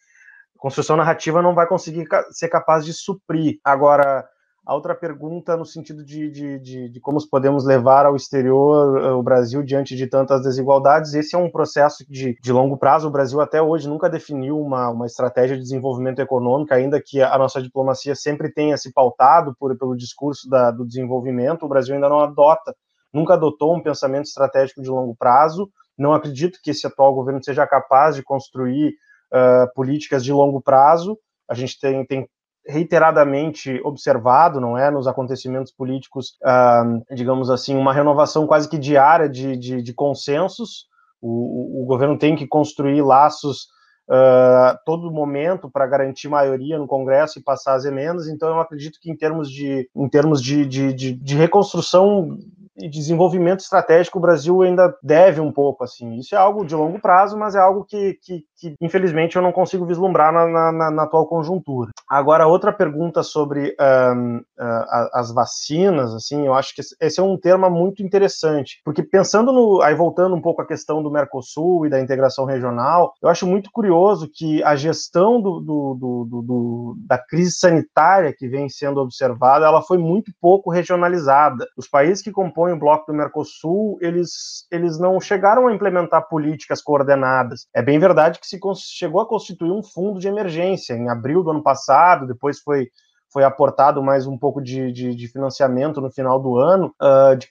construção 0.57 0.97
narrativa 0.97 1.41
não 1.41 1.55
vai 1.55 1.68
conseguir 1.68 2.05
ser 2.31 2.49
capaz 2.49 2.85
de 2.85 2.93
suprir. 2.93 3.59
Agora, 3.64 4.27
a 4.68 4.76
outra 4.76 4.94
pergunta 4.94 5.56
no 5.56 5.65
sentido 5.65 6.03
de, 6.03 6.30
de, 6.30 6.60
de, 6.60 6.89
de, 6.89 6.99
como 6.99 7.18
podemos 7.30 7.64
levar 7.64 8.06
ao 8.06 8.18
exterior 8.18 9.02
eh, 9.02 9.11
o 9.14 9.23
Brasil 9.23 9.64
diante 9.64 9.95
de 9.95 10.07
tantas 10.07 10.41
desigualdades. 10.41 11.14
Esse 11.14 11.38
é 11.38 11.39
um 11.39 11.49
processo 11.49 12.03
de, 12.10 12.38
de 12.41 12.52
longo 12.52 12.77
prazo. 12.77 13.07
O 13.07 13.11
Brasil 13.11 13.39
até 13.39 13.61
hoje 13.61 13.88
nunca 13.88 14.10
definiu 14.10 14.60
uma, 14.60 14.89
uma 14.89 15.06
estratégia 15.06 15.56
de 15.56 15.64
desenvolvimento 15.64 16.19
econômico, 16.19 16.73
ainda 16.73 17.02
que 17.02 17.22
a 17.22 17.38
nossa 17.38 17.61
diplomacia 17.61 18.14
sempre 18.14 18.52
tenha 18.52 18.76
se 18.76 18.91
pautado 18.91 19.56
por, 19.57 19.73
pelo 19.77 19.95
discurso 19.95 20.49
da, 20.49 20.69
do 20.69 20.85
desenvolvimento. 20.85 21.64
O 21.64 21.69
Brasil 21.69 21.95
ainda 21.95 22.10
não 22.10 22.19
adota, 22.19 22.76
nunca 23.14 23.35
adotou 23.35 23.73
um 23.73 23.81
pensamento 23.81 24.26
estratégico 24.26 24.81
de 24.81 24.89
longo 24.89 25.15
prazo. 25.15 25.69
Não 25.98 26.11
acredito 26.11 26.60
que 26.61 26.72
esse 26.72 26.85
atual 26.85 27.15
governo 27.15 27.41
seja 27.41 27.65
capaz 27.65 28.18
de 28.18 28.22
construir 28.22 28.95
uh, 29.31 29.73
políticas 29.73 30.26
de 30.26 30.34
longo 30.34 30.61
prazo. 30.61 31.18
A 31.49 31.53
gente 31.53 31.80
tem, 31.80 32.06
tem 32.06 32.27
reiteradamente 32.68 33.81
observado, 33.84 34.60
não 34.60 34.77
é, 34.77 34.91
nos 34.91 35.07
acontecimentos 35.07 35.72
políticos, 35.72 36.38
uh, 36.44 37.15
digamos 37.15 37.49
assim, 37.49 37.76
uma 37.76 37.94
renovação 37.94 38.45
quase 38.45 38.69
que 38.69 38.77
diária 38.77 39.30
de, 39.30 39.56
de, 39.56 39.81
de 39.81 39.94
consensos. 39.94 40.85
O, 41.22 41.84
o, 41.84 41.85
governo 41.85 42.18
tem 42.18 42.35
que 42.35 42.45
construir 42.45 43.02
laços 43.02 43.68
uh, 44.10 44.77
todo 44.85 45.11
momento 45.11 45.69
para 45.69 45.88
garantir 45.88 46.27
maioria 46.27 46.77
no 46.77 46.88
Congresso 46.88 47.39
e 47.39 47.44
passar 47.44 47.76
as 47.76 47.85
emendas. 47.85 48.27
Então, 48.27 48.49
eu 48.49 48.60
acredito 48.60 48.99
que 49.02 49.10
em 49.10 49.15
termos 49.15 49.49
de, 49.49 49.89
em 49.95 50.10
termos 50.10 50.41
de, 50.41 50.65
de, 50.65 50.94
de, 50.94 51.14
de 51.14 51.35
reconstrução 51.35 52.38
e 52.80 52.90
desenvolvimento 52.90 53.62
estratégico 53.62 54.18
o 54.18 54.22
Brasil 54.22 54.62
ainda 54.62 54.95
deve 55.02 55.41
um 55.41 55.52
pouco 55.52 55.84
assim. 55.84 56.16
Isso 56.16 56.36
é 56.36 56.38
algo 56.38 56.66
de 56.66 56.76
longo 56.76 56.99
prazo, 56.99 57.38
mas 57.38 57.56
é 57.56 57.60
algo 57.60 57.84
que, 57.84 58.18
que, 58.22 58.44
que 58.56 58.76
infelizmente 58.82 59.36
eu 59.36 59.41
não 59.41 59.52
consigo 59.52 59.86
vislumbrar 59.86 60.32
na, 60.32 60.72
na, 60.72 60.91
na, 60.91 61.04
atual 61.04 61.28
conjuntura. 61.28 61.91
Agora 62.10 62.48
outra 62.48 62.72
pergunta 62.72 63.24
sobre 63.24 63.76
um, 64.16 64.38
uh, 64.38 65.10
as 65.14 65.32
vacinas, 65.34 66.14
assim, 66.14 66.45
eu 66.45 66.54
acho 66.54 66.76
que 66.76 66.82
esse 67.02 67.20
é 67.20 67.24
um 67.24 67.38
tema 67.38 67.70
muito 67.70 68.04
interessante, 68.04 68.82
porque 68.84 69.02
pensando 69.02 69.52
no, 69.52 69.82
aí 69.82 69.95
voltando 69.95 70.36
um 70.36 70.41
pouco 70.41 70.62
à 70.62 70.68
questão 70.68 71.02
do 71.02 71.12
Mercosul 71.12 71.86
e 71.86 71.90
da 71.90 71.99
integração 71.99 72.45
regional, 72.45 73.14
eu 73.22 73.30
acho 73.30 73.48
muito 73.48 73.70
curioso 73.72 74.30
que 74.32 74.64
a 74.64 74.76
gestão 74.76 75.41
do, 75.41 75.60
do, 75.60 75.94
do, 75.95 76.41
do 76.41 76.95
da 77.08 77.18
crise 77.18 77.52
sanitária 77.52 78.34
que 78.38 78.48
vem 78.48 78.70
sendo 78.70 78.99
observada, 78.99 79.66
ela 79.66 79.82
foi 79.82 79.98
muito 79.98 80.32
pouco 80.41 80.70
regionalizada. 80.70 81.66
Os 81.78 81.88
países 81.88 82.24
que 82.24 82.32
compõem 82.32 82.66
compõem 82.68 82.73
o 82.73 82.80
bloco 82.80 83.11
do 83.11 83.18
Mercosul, 83.18 83.98
eles, 84.02 84.65
eles 84.72 84.99
não 84.99 85.19
chegaram 85.19 85.68
a 85.68 85.73
implementar 85.73 86.27
políticas 86.27 86.81
coordenadas. 86.81 87.68
É 87.73 87.81
bem 87.81 87.98
verdade 87.99 88.39
que 88.39 88.48
se 88.48 88.60
chegou 88.81 89.22
a 89.22 89.27
constituir 89.27 89.72
um 89.72 89.84
fundo 89.84 90.19
de 90.19 90.27
emergência 90.27 90.94
em 90.94 91.10
abril 91.10 91.44
do 91.44 91.52
ano 91.52 91.64
passado, 91.64 92.27
depois 92.27 92.60
foi 92.60 92.89
foi 93.32 93.44
aportado 93.44 94.02
mais 94.02 94.26
um 94.26 94.38
pouco 94.38 94.62
de, 94.62 94.91
de, 94.91 95.16
de 95.16 95.28
financiamento 95.28 95.99
no 95.99 96.12
final 96.12 96.40
do 96.40 96.58
ano 96.58 96.94
uh, 97.02 97.36
de, 97.36 97.48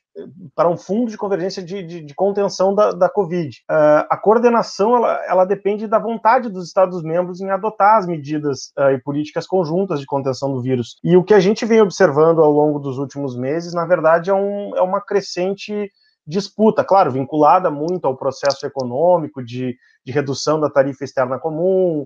para 0.55 0.69
um 0.69 0.77
fundo 0.77 1.11
de 1.11 1.16
convergência 1.16 1.62
de, 1.62 2.15
contenção 2.15 2.74
da, 2.74 2.93
da 2.93 3.09
Covid. 3.09 3.59
Uh, 3.70 4.07
a 4.09 4.16
coordenação 4.16 4.97
ela, 4.97 5.24
ela, 5.27 5.44
depende 5.44 5.86
da 5.86 5.98
vontade 5.98 6.48
dos 6.48 6.66
Estados-membros 6.66 7.40
em 7.40 7.51
adotar 7.51 7.98
as 7.98 8.07
medidas 8.07 8.73
uh, 8.78 8.90
e 8.90 8.98
políticas 9.03 9.47
conjuntas 9.47 10.01
de 10.01 10.07
contenção 10.07 10.53
do 10.53 10.62
vírus. 10.62 10.97
E 11.05 11.16
o 11.16 11.24
que 11.24 11.35
a 11.35 11.40
gente 11.40 11.66
vem 11.66 11.81
observando 11.81 12.43
ao 12.43 12.51
longo 12.51 12.78
dos 12.78 12.98
últimos 12.98 13.36
meses, 13.36 13.74
na 13.74 13.85
verdade, 13.85 14.31
é, 14.31 14.35
um, 14.35 14.74
é 14.77 14.81
uma 14.81 15.01
crescente 15.01 15.90
disputa, 16.27 16.82
claro, 16.82 17.12
vinculada 17.12 17.70
muito 17.70 18.07
ao 18.07 18.16
processo 18.16 18.66
econômico 18.66 19.44
de, 19.44 19.77
de 20.05 20.12
redução 20.12 20.59
da 20.59 20.69
tarifa 20.69 21.05
externa 21.05 21.39
comum, 21.39 22.05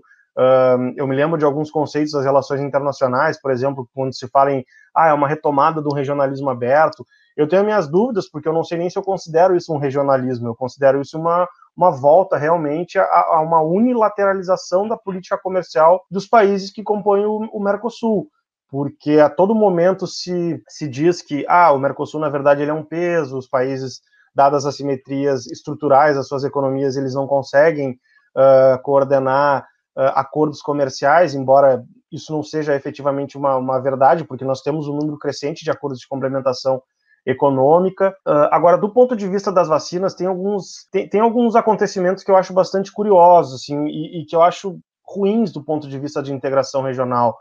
Eu 0.96 1.06
me 1.06 1.14
lembro 1.14 1.38
de 1.38 1.44
alguns 1.44 1.70
conceitos 1.70 2.12
das 2.12 2.24
relações 2.24 2.60
internacionais, 2.60 3.40
por 3.40 3.50
exemplo, 3.50 3.88
quando 3.94 4.14
se 4.14 4.28
fala 4.28 4.52
em 4.52 4.64
ah, 4.94 5.08
é 5.08 5.12
uma 5.12 5.28
retomada 5.28 5.80
do 5.80 5.92
regionalismo 5.92 6.50
aberto. 6.50 7.04
Eu 7.36 7.48
tenho 7.48 7.64
minhas 7.64 7.88
dúvidas, 7.88 8.28
porque 8.28 8.48
eu 8.48 8.52
não 8.52 8.64
sei 8.64 8.78
nem 8.78 8.90
se 8.90 8.98
eu 8.98 9.02
considero 9.02 9.56
isso 9.56 9.72
um 9.72 9.78
regionalismo, 9.78 10.48
eu 10.48 10.54
considero 10.54 11.00
isso 11.00 11.18
uma, 11.18 11.48
uma 11.76 11.90
volta 11.90 12.36
realmente 12.36 12.98
a, 12.98 13.04
a 13.04 13.40
uma 13.40 13.60
unilateralização 13.62 14.88
da 14.88 14.96
política 14.96 15.38
comercial 15.38 16.04
dos 16.10 16.26
países 16.26 16.72
que 16.72 16.82
compõem 16.82 17.24
o, 17.24 17.48
o 17.52 17.62
Mercosul 17.62 18.28
porque 18.70 19.18
a 19.18 19.28
todo 19.28 19.54
momento 19.54 20.06
se, 20.06 20.62
se 20.68 20.88
diz 20.88 21.20
que 21.20 21.44
ah, 21.48 21.72
o 21.72 21.78
Mercosul, 21.78 22.20
na 22.20 22.28
verdade, 22.28 22.62
ele 22.62 22.70
é 22.70 22.74
um 22.74 22.84
peso, 22.84 23.36
os 23.36 23.48
países, 23.48 24.00
dadas 24.32 24.64
as 24.64 24.76
simetrias 24.76 25.46
estruturais 25.46 26.14
das 26.14 26.28
suas 26.28 26.44
economias, 26.44 26.96
eles 26.96 27.14
não 27.14 27.26
conseguem 27.26 27.98
uh, 28.36 28.80
coordenar 28.82 29.66
uh, 30.00 30.12
acordos 30.14 30.62
comerciais, 30.62 31.34
embora 31.34 31.84
isso 32.10 32.32
não 32.32 32.42
seja 32.42 32.74
efetivamente 32.74 33.36
uma, 33.36 33.56
uma 33.56 33.78
verdade, 33.78 34.24
porque 34.24 34.44
nós 34.44 34.62
temos 34.62 34.88
um 34.88 34.96
número 34.96 35.18
crescente 35.18 35.62
de 35.62 35.70
acordos 35.70 36.00
de 36.00 36.08
complementação 36.08 36.82
econômica. 37.26 38.16
Uh, 38.26 38.48
agora, 38.50 38.78
do 38.78 38.90
ponto 38.90 39.14
de 39.14 39.28
vista 39.28 39.52
das 39.52 39.68
vacinas, 39.68 40.14
tem 40.14 40.26
alguns, 40.26 40.88
tem, 40.90 41.06
tem, 41.08 41.20
alguns 41.20 41.54
acontecimentos 41.54 42.24
que 42.24 42.30
eu 42.30 42.36
acho 42.36 42.54
bastante 42.54 42.90
curiosos, 42.90 43.62
assim, 43.62 43.86
e, 43.86 44.22
e, 44.22 44.26
que 44.26 44.34
eu 44.34 44.42
acho 44.42 44.78
ruins 45.04 45.52
do 45.52 45.62
ponto 45.62 45.86
de 45.86 45.98
vista 45.98 46.22
de 46.22 46.32
integração 46.32 46.82
regional. 46.82 47.36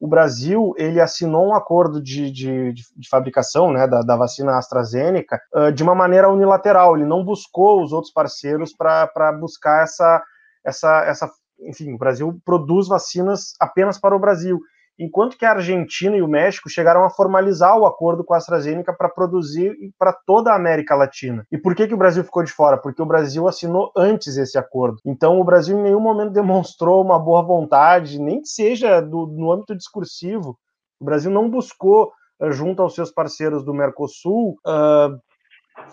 O 0.00 0.08
Brasil, 0.08 0.72
ele 0.78 0.98
assinou 0.98 1.48
um 1.48 1.54
acordo 1.54 2.02
de, 2.02 2.30
de, 2.30 2.72
de 2.72 3.08
fabricação 3.08 3.70
né, 3.70 3.86
da, 3.86 4.00
da, 4.00 4.16
vacina 4.16 4.56
AstraZeneca 4.56 5.38
uh, 5.54 5.70
de 5.70 5.82
uma 5.82 5.94
maneira 5.94 6.28
unilateral, 6.30 6.96
ele 6.96 7.06
não 7.06 7.22
buscou 7.22 7.82
os 7.82 7.92
outros 7.92 8.12
parceiros 8.12 8.74
para 8.74 9.30
buscar 9.38 9.84
essa, 9.84 10.22
essa, 10.64 11.04
essa 11.04 11.30
enfim, 11.62 11.92
o 11.92 11.98
Brasil 11.98 12.40
produz 12.44 12.88
vacinas 12.88 13.54
apenas 13.60 13.98
para 13.98 14.14
o 14.14 14.18
Brasil, 14.18 14.60
enquanto 14.98 15.38
que 15.38 15.46
a 15.46 15.52
Argentina 15.52 16.14
e 16.14 16.22
o 16.22 16.28
México 16.28 16.68
chegaram 16.68 17.04
a 17.04 17.10
formalizar 17.10 17.76
o 17.78 17.86
acordo 17.86 18.22
com 18.22 18.34
a 18.34 18.36
AstraZeneca 18.36 18.92
para 18.92 19.08
produzir 19.08 19.74
para 19.98 20.12
toda 20.12 20.52
a 20.52 20.56
América 20.56 20.94
Latina. 20.94 21.46
E 21.50 21.56
por 21.56 21.74
que, 21.74 21.88
que 21.88 21.94
o 21.94 21.98
Brasil 21.98 22.22
ficou 22.22 22.42
de 22.42 22.52
fora? 22.52 22.76
Porque 22.76 23.00
o 23.00 23.06
Brasil 23.06 23.48
assinou 23.48 23.90
antes 23.96 24.36
esse 24.36 24.58
acordo. 24.58 24.98
Então, 25.04 25.40
o 25.40 25.44
Brasil 25.44 25.78
em 25.78 25.82
nenhum 25.82 26.00
momento 26.00 26.32
demonstrou 26.34 27.02
uma 27.02 27.18
boa 27.18 27.42
vontade, 27.42 28.20
nem 28.20 28.42
que 28.42 28.48
seja 28.48 29.00
do, 29.00 29.26
no 29.26 29.50
âmbito 29.50 29.74
discursivo. 29.74 30.58
O 31.00 31.04
Brasil 31.04 31.30
não 31.30 31.48
buscou, 31.48 32.12
eh, 32.38 32.52
junto 32.52 32.82
aos 32.82 32.94
seus 32.94 33.10
parceiros 33.10 33.64
do 33.64 33.72
Mercosul, 33.72 34.58
uh, 34.66 35.18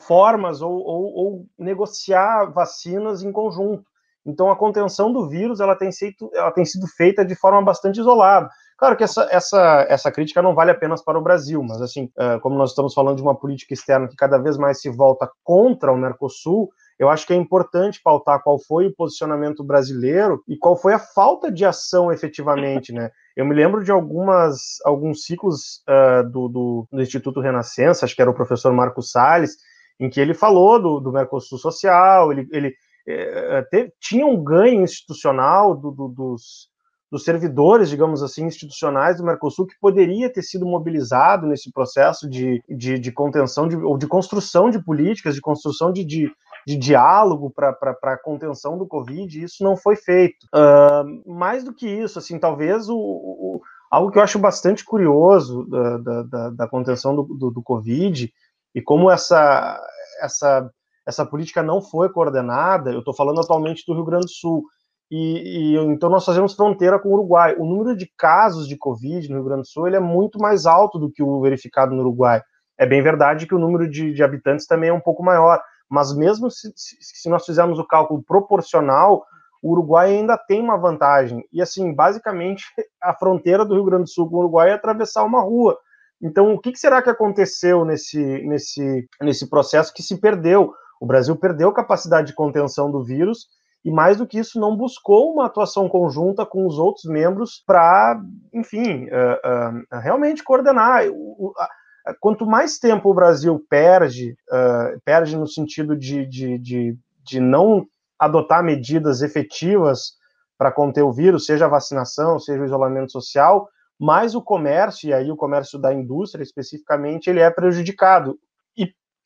formas 0.05 0.61
ou, 0.61 0.73
ou, 0.73 1.13
ou 1.15 1.45
negociar 1.57 2.51
vacinas 2.51 3.23
em 3.23 3.31
conjunto. 3.31 3.85
Então, 4.27 4.51
a 4.51 4.55
contenção 4.55 5.13
do 5.13 5.27
vírus 5.27 5.59
ela 5.59 5.75
tem, 5.75 5.91
sido, 5.91 6.29
ela 6.33 6.51
tem 6.51 6.65
sido 6.65 6.85
feita 6.85 7.23
de 7.23 7.33
forma 7.33 7.61
bastante 7.61 7.99
isolada. 7.99 8.49
Claro 8.77 8.95
que 8.95 9.03
essa, 9.03 9.27
essa, 9.31 9.87
essa 9.89 10.11
crítica 10.11 10.41
não 10.41 10.53
vale 10.53 10.69
apenas 10.69 11.01
para 11.01 11.17
o 11.17 11.21
Brasil, 11.21 11.63
mas, 11.63 11.81
assim, 11.81 12.11
uh, 12.17 12.39
como 12.41 12.57
nós 12.57 12.71
estamos 12.71 12.93
falando 12.93 13.15
de 13.15 13.23
uma 13.23 13.33
política 13.33 13.73
externa 13.73 14.07
que 14.07 14.15
cada 14.15 14.37
vez 14.37 14.57
mais 14.57 14.81
se 14.81 14.89
volta 14.89 15.27
contra 15.43 15.91
o 15.91 15.97
Mercosul, 15.97 16.69
eu 16.99 17.09
acho 17.09 17.25
que 17.25 17.33
é 17.33 17.35
importante 17.35 18.01
pautar 18.03 18.41
qual 18.43 18.59
foi 18.59 18.87
o 18.87 18.95
posicionamento 18.95 19.63
brasileiro 19.63 20.43
e 20.47 20.57
qual 20.57 20.75
foi 20.75 20.93
a 20.93 20.99
falta 20.99 21.51
de 21.51 21.63
ação 21.63 22.11
efetivamente, 22.11 22.91
né? 22.91 23.11
Eu 23.35 23.45
me 23.45 23.53
lembro 23.53 23.83
de 23.83 23.91
algumas, 23.91 24.77
alguns 24.83 25.23
ciclos 25.23 25.83
uh, 25.87 26.27
do, 26.29 26.47
do, 26.47 26.87
do, 26.91 27.01
Instituto 27.01 27.39
Renascença, 27.39 28.03
acho 28.03 28.15
que 28.15 28.21
era 28.21 28.31
o 28.31 28.35
professor 28.35 28.73
Marcos 28.73 29.11
Salles, 29.11 29.57
em 29.99 30.09
que 30.09 30.19
ele 30.19 30.33
falou 30.33 30.81
do, 30.81 30.99
do 30.99 31.11
Mercosul 31.11 31.59
Social, 31.59 32.31
ele, 32.31 32.47
ele, 32.51 32.73
é, 33.07 33.61
teve, 33.63 33.91
tinha 33.99 34.25
um 34.25 34.43
ganho 34.43 34.83
institucional 34.83 35.75
do, 35.75 35.91
do, 35.91 36.07
dos, 36.09 36.69
dos 37.09 37.23
servidores, 37.23 37.89
digamos 37.89 38.21
assim, 38.21 38.45
institucionais 38.45 39.17
do 39.17 39.23
Mercosul 39.23 39.65
que 39.65 39.79
poderia 39.79 40.31
ter 40.31 40.41
sido 40.41 40.65
mobilizado 40.65 41.47
nesse 41.47 41.71
processo 41.71 42.29
de, 42.29 42.61
de, 42.67 42.99
de 42.99 43.11
contenção 43.11 43.67
de, 43.67 43.77
ou 43.77 43.97
de 43.97 44.07
construção 44.07 44.69
de 44.69 44.83
políticas, 44.83 45.35
de 45.35 45.41
construção 45.41 45.91
de, 45.91 46.03
de, 46.03 46.29
de 46.67 46.75
diálogo 46.75 47.49
para 47.49 47.73
a 48.03 48.17
contenção 48.17 48.77
do 48.77 48.85
Covid, 48.85 49.39
e 49.39 49.43
isso 49.43 49.63
não 49.63 49.77
foi 49.77 49.95
feito. 49.95 50.45
Uh, 50.53 51.31
mais 51.31 51.63
do 51.63 51.73
que 51.73 51.87
isso, 51.87 52.19
assim, 52.19 52.37
talvez 52.37 52.89
o, 52.89 52.97
o, 52.97 53.61
algo 53.89 54.11
que 54.11 54.19
eu 54.19 54.23
acho 54.23 54.37
bastante 54.37 54.83
curioso 54.83 55.65
da, 55.69 55.97
da, 55.97 56.23
da, 56.23 56.49
da 56.49 56.67
contenção 56.67 57.15
do, 57.15 57.23
do, 57.23 57.51
do 57.51 57.63
Covid 57.63 58.31
e 58.75 58.81
como 58.81 59.09
essa, 59.09 59.81
essa 60.21 60.69
essa 61.07 61.25
política 61.25 61.63
não 61.63 61.81
foi 61.81 62.09
coordenada. 62.09 62.91
Eu 62.91 62.99
estou 62.99 63.15
falando 63.15 63.39
atualmente 63.39 63.85
do 63.87 63.93
Rio 63.93 64.03
Grande 64.03 64.25
do 64.25 64.31
Sul. 64.31 64.63
E, 65.09 65.75
e, 65.75 65.77
então 65.85 66.09
nós 66.09 66.25
fazemos 66.25 66.53
fronteira 66.53 66.99
com 66.99 67.07
o 67.07 67.13
Uruguai. 67.13 67.55
O 67.57 67.65
número 67.65 67.95
de 67.95 68.11
casos 68.17 68.67
de 68.67 68.77
Covid 68.77 69.29
no 69.29 69.35
Rio 69.35 69.45
Grande 69.45 69.61
do 69.61 69.67
Sul 69.67 69.87
ele 69.87 69.95
é 69.95 70.01
muito 70.01 70.37
mais 70.37 70.65
alto 70.65 70.99
do 70.99 71.09
que 71.09 71.23
o 71.23 71.39
verificado 71.39 71.95
no 71.95 72.01
Uruguai. 72.01 72.41
É 72.77 72.85
bem 72.85 73.01
verdade 73.01 73.47
que 73.47 73.55
o 73.55 73.59
número 73.59 73.89
de, 73.89 74.13
de 74.13 74.21
habitantes 74.21 74.67
também 74.67 74.89
é 74.89 74.93
um 74.93 74.99
pouco 74.99 75.23
maior, 75.23 75.61
mas 75.89 76.13
mesmo 76.13 76.51
se, 76.51 76.73
se, 76.75 76.97
se, 76.99 77.29
nós 77.29 77.45
fizermos 77.45 77.79
o 77.79 77.87
cálculo 77.87 78.21
proporcional, 78.21 79.25
o 79.63 79.71
Uruguai 79.71 80.13
ainda 80.13 80.37
tem 80.37 80.61
uma 80.61 80.77
vantagem. 80.77 81.41
E 81.53 81.61
assim, 81.61 81.93
basicamente, 81.93 82.65
a 83.01 83.13
fronteira 83.13 83.63
do 83.63 83.75
Rio 83.75 83.85
Grande 83.85 84.03
do 84.03 84.09
Sul 84.09 84.29
com 84.29 84.35
o 84.35 84.39
Uruguai 84.39 84.71
é 84.71 84.73
atravessar 84.73 85.23
uma 85.23 85.41
rua. 85.41 85.77
Então, 86.21 86.53
o 86.53 86.59
que, 86.59 86.73
que 86.73 86.79
será 86.79 87.01
que 87.01 87.09
aconteceu 87.09 87.85
nesse, 87.85 88.19
nesse, 88.19 89.07
nesse 89.21 89.49
processo 89.49 89.93
que 89.93 90.03
se 90.03 90.19
perdeu? 90.19 90.73
O 90.99 91.05
Brasil 91.05 91.35
perdeu 91.35 91.71
capacidade 91.71 92.27
de 92.27 92.33
contenção 92.33 92.91
do 92.91 93.03
vírus 93.03 93.47
e, 93.83 93.91
mais 93.91 94.17
do 94.17 94.27
que 94.27 94.39
isso, 94.39 94.59
não 94.59 94.75
buscou 94.75 95.33
uma 95.33 95.45
atuação 95.45 95.87
conjunta 95.87 96.45
com 96.45 96.65
os 96.65 96.77
outros 96.77 97.05
membros 97.05 97.63
para, 97.65 98.19
enfim, 98.53 99.05
uh, 99.05 99.95
uh, 99.95 99.99
realmente 99.99 100.43
coordenar. 100.43 101.07
O, 101.09 101.53
a, 101.57 102.13
quanto 102.19 102.45
mais 102.45 102.79
tempo 102.79 103.09
o 103.09 103.13
Brasil 103.13 103.63
perde, 103.69 104.35
uh, 104.51 104.99
perde 105.05 105.37
no 105.37 105.47
sentido 105.47 105.95
de, 105.95 106.25
de, 106.25 106.57
de, 106.57 106.97
de 107.23 107.39
não 107.39 107.85
adotar 108.19 108.63
medidas 108.63 109.21
efetivas 109.21 110.13
para 110.57 110.71
conter 110.71 111.03
o 111.03 111.13
vírus, 111.13 111.45
seja 111.45 111.65
a 111.65 111.69
vacinação, 111.69 112.39
seja 112.39 112.61
o 112.61 112.65
isolamento 112.65 113.11
social, 113.11 113.69
mais 113.99 114.35
o 114.35 114.41
comércio, 114.41 115.09
e 115.09 115.13
aí 115.13 115.31
o 115.31 115.35
comércio 115.35 115.79
da 115.79 115.93
indústria 115.93 116.43
especificamente, 116.43 117.29
ele 117.29 117.39
é 117.39 117.49
prejudicado 117.49 118.39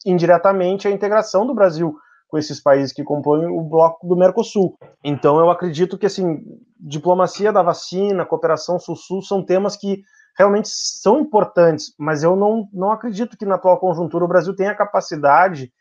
indiretamente 0.05 0.87
a 0.87 0.91
integração 0.91 1.45
do 1.45 1.53
Brasil 1.53 1.95
com 2.27 2.37
esses 2.37 2.61
países 2.61 2.93
que 2.93 3.03
compõem 3.03 3.45
o 3.45 3.61
bloco 3.61 4.07
do 4.07 4.15
Mercosul. 4.15 4.77
Então 5.03 5.37
eu 5.39 5.49
acredito 5.49 5.97
que 5.97 6.05
assim, 6.05 6.41
diplomacia 6.79 7.51
da 7.51 7.61
vacina, 7.61 8.25
cooperação 8.25 8.79
sul-sul 8.79 9.21
são 9.21 9.43
temas 9.43 9.75
que 9.75 10.01
realmente 10.37 10.69
são 10.69 11.19
importantes, 11.19 11.93
mas 11.99 12.23
eu 12.23 12.37
não, 12.37 12.69
não 12.71 12.91
acredito 12.91 13.37
que 13.37 13.45
na 13.45 13.55
atual 13.55 13.77
conjuntura 13.77 14.23
o 14.23 14.29
Brasil 14.29 14.55
tenha 14.55 14.73
capacidade 14.73 15.71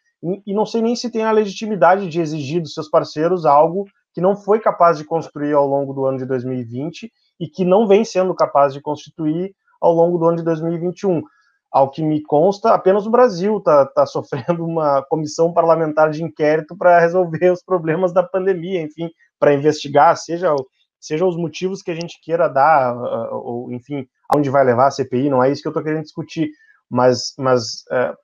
e 0.44 0.52
não 0.52 0.66
sei 0.66 0.82
nem 0.82 0.96
se 0.96 1.08
tem 1.08 1.24
a 1.24 1.30
legitimidade 1.30 2.08
de 2.08 2.20
exigir 2.20 2.60
dos 2.60 2.74
seus 2.74 2.90
parceiros 2.90 3.46
algo 3.46 3.84
que 4.12 4.20
não 4.20 4.36
foi 4.36 4.58
capaz 4.58 4.98
de 4.98 5.04
construir 5.04 5.52
ao 5.52 5.66
longo 5.66 5.94
do 5.94 6.04
ano 6.04 6.18
de 6.18 6.26
2020 6.26 7.10
e 7.38 7.48
que 7.48 7.64
não 7.64 7.86
vem 7.86 8.04
sendo 8.04 8.34
capaz 8.34 8.74
de 8.74 8.80
constituir 8.80 9.54
ao 9.80 9.94
longo 9.94 10.18
do 10.18 10.26
ano 10.26 10.36
de 10.36 10.42
2021 10.42 11.22
ao 11.70 11.90
que 11.90 12.02
me 12.02 12.22
consta, 12.22 12.74
apenas 12.74 13.06
o 13.06 13.10
Brasil 13.10 13.58
está 13.58 13.86
tá 13.86 14.04
sofrendo 14.06 14.64
uma 14.66 15.02
comissão 15.08 15.52
parlamentar 15.52 16.10
de 16.10 16.22
inquérito 16.22 16.76
para 16.76 16.98
resolver 16.98 17.50
os 17.52 17.62
problemas 17.62 18.12
da 18.12 18.22
pandemia, 18.22 18.82
enfim, 18.82 19.08
para 19.38 19.54
investigar, 19.54 20.16
seja, 20.16 20.54
seja 20.98 21.24
os 21.24 21.36
motivos 21.36 21.82
que 21.82 21.90
a 21.90 21.94
gente 21.94 22.20
queira 22.22 22.48
dar, 22.48 22.94
ou 23.32 23.70
enfim, 23.72 24.06
aonde 24.28 24.50
vai 24.50 24.64
levar 24.64 24.88
a 24.88 24.90
CPI, 24.90 25.30
não 25.30 25.42
é 25.42 25.50
isso 25.50 25.62
que 25.62 25.68
eu 25.68 25.70
estou 25.70 25.82
querendo 25.82 26.02
discutir, 26.02 26.50
mas, 26.88 27.34
mas 27.38 27.84
é, 27.90 28.14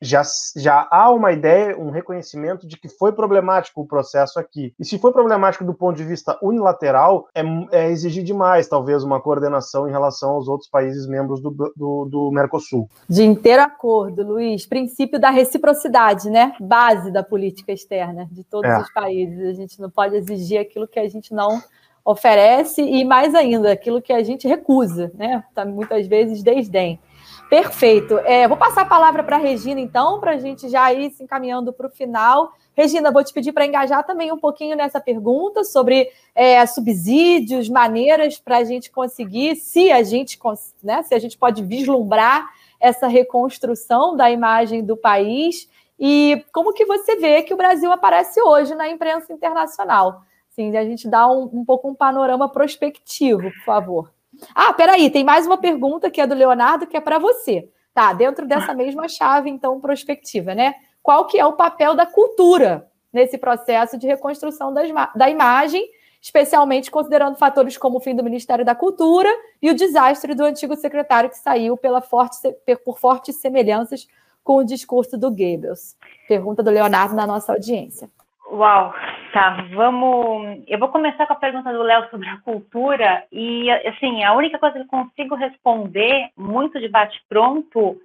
já, 0.00 0.22
já 0.56 0.86
há 0.90 1.10
uma 1.10 1.32
ideia, 1.32 1.78
um 1.78 1.90
reconhecimento 1.90 2.66
de 2.66 2.76
que 2.76 2.88
foi 2.88 3.12
problemático 3.12 3.80
o 3.80 3.86
processo 3.86 4.38
aqui. 4.38 4.74
E 4.78 4.84
se 4.84 4.98
foi 4.98 5.12
problemático 5.12 5.64
do 5.64 5.74
ponto 5.74 5.96
de 5.96 6.04
vista 6.04 6.38
unilateral, 6.42 7.26
é, 7.34 7.42
é 7.72 7.90
exigir 7.90 8.22
demais, 8.22 8.68
talvez, 8.68 9.02
uma 9.02 9.20
coordenação 9.20 9.88
em 9.88 9.90
relação 9.90 10.30
aos 10.30 10.48
outros 10.48 10.68
países 10.68 11.06
membros 11.06 11.40
do, 11.40 11.50
do, 11.50 12.04
do 12.04 12.30
Mercosul. 12.30 12.88
De 13.08 13.24
inteiro 13.24 13.62
acordo, 13.62 14.22
Luiz. 14.22 14.66
Princípio 14.66 15.18
da 15.18 15.30
reciprocidade, 15.30 16.28
né? 16.28 16.54
Base 16.60 17.10
da 17.10 17.22
política 17.22 17.72
externa 17.72 18.28
de 18.30 18.44
todos 18.44 18.70
é. 18.70 18.78
os 18.78 18.92
países. 18.92 19.48
A 19.48 19.52
gente 19.52 19.80
não 19.80 19.90
pode 19.90 20.16
exigir 20.16 20.60
aquilo 20.60 20.86
que 20.86 20.98
a 20.98 21.08
gente 21.08 21.32
não 21.32 21.62
oferece 22.04 22.80
e 22.82 23.04
mais 23.04 23.34
ainda 23.34 23.72
aquilo 23.72 24.00
que 24.00 24.12
a 24.12 24.22
gente 24.22 24.46
recusa, 24.46 25.10
né? 25.14 25.42
Tá, 25.52 25.64
muitas 25.64 26.06
vezes 26.06 26.42
desdém. 26.42 27.00
Perfeito. 27.48 28.18
É, 28.20 28.48
vou 28.48 28.56
passar 28.56 28.82
a 28.82 28.86
palavra 28.86 29.22
para 29.22 29.36
a 29.36 29.38
Regina, 29.38 29.80
então, 29.80 30.18
para 30.18 30.32
a 30.32 30.38
gente 30.38 30.68
já 30.68 30.92
ir 30.92 31.12
se 31.12 31.22
encaminhando 31.22 31.72
para 31.72 31.86
o 31.86 31.90
final. 31.90 32.52
Regina, 32.74 33.12
vou 33.12 33.22
te 33.22 33.32
pedir 33.32 33.52
para 33.52 33.64
engajar 33.64 34.04
também 34.04 34.32
um 34.32 34.38
pouquinho 34.38 34.76
nessa 34.76 35.00
pergunta 35.00 35.62
sobre 35.62 36.10
é, 36.34 36.64
subsídios, 36.66 37.68
maneiras 37.68 38.38
para 38.38 38.58
a 38.58 38.64
gente 38.64 38.90
conseguir, 38.90 39.54
se 39.56 39.92
a 39.92 40.02
gente, 40.02 40.38
né, 40.82 41.02
se 41.04 41.14
a 41.14 41.18
gente 41.18 41.38
pode 41.38 41.62
vislumbrar 41.62 42.50
essa 42.80 43.06
reconstrução 43.06 44.16
da 44.16 44.30
imagem 44.30 44.84
do 44.84 44.96
país 44.96 45.68
e 45.98 46.44
como 46.52 46.74
que 46.74 46.84
você 46.84 47.16
vê 47.16 47.42
que 47.42 47.54
o 47.54 47.56
Brasil 47.56 47.90
aparece 47.90 48.42
hoje 48.42 48.74
na 48.74 48.88
imprensa 48.88 49.32
internacional. 49.32 50.22
Sim, 50.50 50.76
a 50.76 50.84
gente 50.84 51.08
dá 51.08 51.26
um, 51.30 51.48
um 51.52 51.64
pouco 51.64 51.88
um 51.88 51.94
panorama 51.94 52.48
prospectivo, 52.48 53.42
por 53.42 53.64
favor. 53.64 54.15
Ah, 54.54 54.72
peraí, 54.72 55.10
tem 55.10 55.24
mais 55.24 55.46
uma 55.46 55.58
pergunta 55.58 56.10
que 56.10 56.20
é 56.20 56.26
do 56.26 56.34
Leonardo, 56.34 56.86
que 56.86 56.96
é 56.96 57.00
para 57.00 57.18
você. 57.18 57.68
Tá, 57.94 58.12
dentro 58.12 58.46
dessa 58.46 58.74
mesma 58.74 59.08
chave, 59.08 59.48
então, 59.48 59.80
prospectiva, 59.80 60.54
né? 60.54 60.74
Qual 61.02 61.26
que 61.26 61.38
é 61.38 61.46
o 61.46 61.54
papel 61.54 61.94
da 61.94 62.04
cultura 62.04 62.90
nesse 63.12 63.38
processo 63.38 63.96
de 63.96 64.06
reconstrução 64.06 64.74
das, 64.74 64.90
da 65.14 65.30
imagem, 65.30 65.88
especialmente 66.20 66.90
considerando 66.90 67.38
fatores 67.38 67.78
como 67.78 67.96
o 67.96 68.00
fim 68.00 68.14
do 68.14 68.22
Ministério 68.22 68.64
da 68.64 68.74
Cultura 68.74 69.30
e 69.62 69.70
o 69.70 69.74
desastre 69.74 70.34
do 70.34 70.44
antigo 70.44 70.76
secretário 70.76 71.30
que 71.30 71.38
saiu 71.38 71.76
pela 71.76 72.02
forte, 72.02 72.36
por 72.84 72.98
fortes 72.98 73.36
semelhanças 73.36 74.06
com 74.44 74.56
o 74.56 74.64
discurso 74.64 75.16
do 75.16 75.30
Goebbels? 75.30 75.96
Pergunta 76.28 76.62
do 76.62 76.70
Leonardo 76.70 77.14
na 77.14 77.26
nossa 77.26 77.52
audiência. 77.52 78.10
Uau, 78.50 78.94
tá. 79.32 79.56
Vamos. 79.74 80.62
Eu 80.68 80.78
vou 80.78 80.88
começar 80.88 81.26
com 81.26 81.32
a 81.32 81.36
pergunta 81.36 81.72
do 81.72 81.82
Léo 81.82 82.08
sobre 82.10 82.28
a 82.28 82.38
cultura 82.38 83.24
e, 83.32 83.70
assim, 83.70 84.22
a 84.22 84.34
única 84.34 84.58
coisa 84.58 84.74
que 84.76 84.82
eu 84.82 84.86
consigo 84.86 85.34
responder 85.34 86.30
muito 86.36 86.78
de 86.78 86.88
bate-pronto 86.88 87.96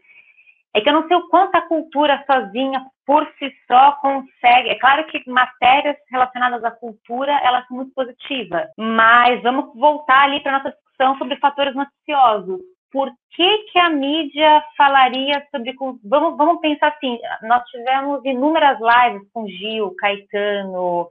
é 0.73 0.81
que 0.81 0.89
eu 0.89 0.93
não 0.93 1.07
sei 1.07 1.17
o 1.17 1.27
quanto 1.27 1.55
a 1.55 1.61
cultura 1.61 2.23
sozinha, 2.25 2.85
por 3.05 3.27
si 3.37 3.53
só, 3.67 3.91
consegue. 3.93 4.69
É 4.69 4.79
claro 4.79 5.05
que 5.07 5.29
matérias 5.29 5.97
relacionadas 6.09 6.63
à 6.63 6.71
cultura 6.71 7.33
elas 7.43 7.67
são 7.67 7.77
muito 7.77 7.93
positivas, 7.93 8.67
mas 8.77 9.41
vamos 9.43 9.73
voltar 9.75 10.23
ali 10.23 10.39
para 10.39 10.53
nossa 10.53 10.71
discussão 10.71 11.17
sobre 11.17 11.35
fatores 11.37 11.75
noticiosos 11.75 12.61
por 12.91 13.11
que, 13.31 13.57
que 13.71 13.79
a 13.79 13.89
mídia 13.89 14.63
falaria 14.77 15.45
sobre. 15.49 15.73
Vamos, 16.03 16.37
vamos 16.37 16.59
pensar 16.59 16.89
assim: 16.89 17.17
nós 17.43 17.63
tivemos 17.69 18.23
inúmeras 18.25 18.77
lives 18.79 19.27
com 19.33 19.47
Gil, 19.47 19.95
Caetano, 19.95 21.09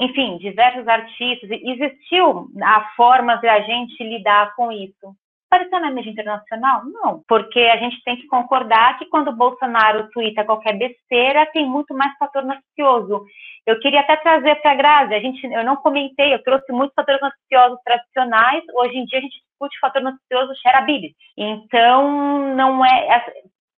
enfim, 0.00 0.38
diversos 0.38 0.86
artistas. 0.86 1.50
Existiu 1.50 2.48
a 2.62 2.88
forma 2.96 3.36
de 3.36 3.48
a 3.48 3.60
gente 3.60 4.02
lidar 4.04 4.54
com 4.54 4.70
isso. 4.70 5.14
Apareceu 5.48 5.80
na 5.80 5.90
mídia 5.90 6.10
internacional? 6.10 6.84
Não, 6.84 7.22
porque 7.28 7.60
a 7.60 7.76
gente 7.76 8.02
tem 8.04 8.16
que 8.16 8.26
concordar 8.26 8.98
que 8.98 9.06
quando 9.06 9.28
o 9.28 9.36
Bolsonaro 9.36 10.10
twitta 10.10 10.44
qualquer 10.44 10.76
besteira, 10.76 11.46
tem 11.52 11.68
muito 11.68 11.94
mais 11.94 12.16
fator 12.18 12.44
noticioso. 12.44 13.24
Eu 13.64 13.78
queria 13.80 14.00
até 14.00 14.16
trazer 14.16 14.56
para 14.56 14.72
a 14.72 14.74
Grazi, 14.74 15.14
a 15.14 15.20
gente, 15.20 15.44
eu 15.44 15.64
não 15.64 15.76
comentei, 15.76 16.34
eu 16.34 16.42
trouxe 16.42 16.70
muitos 16.72 16.94
fatores 16.94 17.20
noticiosos 17.20 17.78
tradicionais, 17.84 18.62
hoje 18.74 18.96
em 18.96 19.04
dia 19.04 19.18
a 19.18 19.22
gente 19.22 19.40
discute 19.40 19.76
o 19.76 19.80
fator 19.80 20.02
noticioso 20.02 20.52
shareability. 20.62 21.16
Então, 21.36 22.54
não 22.54 22.84
é, 22.84 23.24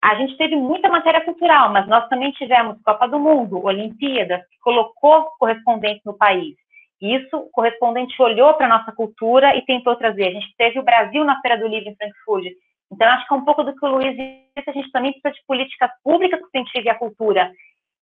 a 0.03 0.15
gente 0.15 0.37
teve 0.37 0.57
muita 0.57 0.89
matéria 0.89 1.25
cultural, 1.25 1.73
mas 1.73 1.89
nós 1.89 2.09
também 2.09 2.31
tivemos 2.33 2.81
Copa 2.83 3.09
do 3.09 3.19
Mundo, 3.19 3.65
Olimpíadas, 3.65 4.41
que 4.49 4.59
colocou 4.61 5.31
correspondentes 5.39 6.03
no 6.05 6.17
país. 6.17 6.55
Isso, 7.01 7.37
o 7.37 7.51
correspondente 7.51 8.21
olhou 8.21 8.55
para 8.55 8.67
a 8.67 8.79
nossa 8.79 8.93
cultura 8.93 9.57
e 9.57 9.65
tentou 9.65 9.95
trazer. 9.97 10.29
A 10.29 10.33
gente 10.33 10.55
teve 10.57 10.79
o 10.79 10.85
Brasil 10.85 11.25
na 11.25 11.41
Feira 11.41 11.59
do 11.59 11.69
Livro 11.69 11.89
em 11.89 11.97
Frankfurt. 11.97 12.47
Então, 12.91 13.07
acho 13.09 13.27
que 13.27 13.35
é 13.35 13.37
um 13.37 13.45
pouco 13.45 13.63
do 13.63 13.75
que 13.77 13.85
o 13.85 13.89
Luiz 13.89 14.17
disse, 14.17 14.71
a 14.71 14.73
gente 14.73 14.91
também 14.91 15.13
precisa 15.13 15.35
de 15.35 15.47
políticas 15.47 15.91
públicas 16.03 16.41
que 16.41 16.59
incentivem 16.59 16.91
a 16.91 16.99
cultura 16.99 17.53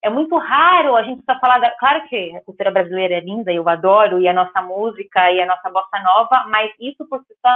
é 0.06 0.10
muito 0.10 0.38
raro 0.38 0.96
a 0.96 1.02
gente 1.02 1.24
só 1.26 1.38
falar 1.40 1.58
da... 1.58 1.72
Claro 1.72 2.08
que 2.08 2.36
a 2.36 2.42
cultura 2.42 2.70
brasileira 2.70 3.16
é 3.16 3.20
linda, 3.22 3.52
eu 3.52 3.68
adoro, 3.68 4.20
e 4.20 4.28
a 4.28 4.34
nossa 4.34 4.62
música, 4.62 5.32
e 5.32 5.42
a 5.42 5.48
nossa 5.48 5.68
bossa 5.68 6.00
nova, 6.04 6.46
mas 6.48 6.72
isso 6.80 7.08
por 7.10 7.22
si 7.22 7.34
só 7.42 7.50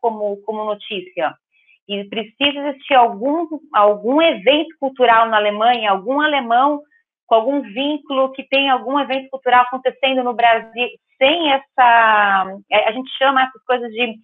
como, 0.00 0.36
como 0.38 0.64
notícia. 0.64 1.32
E 1.86 2.02
precisa 2.04 2.58
existir 2.58 2.94
algum, 2.94 3.46
algum 3.72 4.20
evento 4.20 4.74
cultural 4.80 5.28
na 5.28 5.36
Alemanha, 5.36 5.92
algum 5.92 6.20
alemão 6.20 6.82
com 7.32 7.36
algum 7.36 7.62
vínculo 7.62 8.30
que 8.32 8.42
tem 8.42 8.68
algum 8.68 9.00
evento 9.00 9.30
cultural 9.30 9.62
acontecendo 9.62 10.22
no 10.22 10.34
Brasil, 10.34 10.88
sem 11.16 11.50
essa... 11.50 12.44
A 12.70 12.92
gente 12.92 13.10
chama 13.16 13.44
essas 13.44 13.64
coisas 13.64 13.90
de 13.90 14.16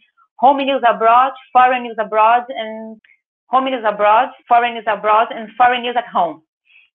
home 0.42 0.66
news 0.66 0.84
abroad, 0.84 1.34
foreign 1.50 1.84
news 1.84 1.98
abroad, 1.98 2.44
and 2.52 2.98
home 3.50 3.70
news 3.70 3.82
abroad, 3.82 4.30
foreign 4.46 4.74
news 4.74 4.86
abroad, 4.86 5.32
and 5.32 5.48
foreign 5.56 5.80
news 5.80 5.96
at 5.96 6.14
home. 6.14 6.42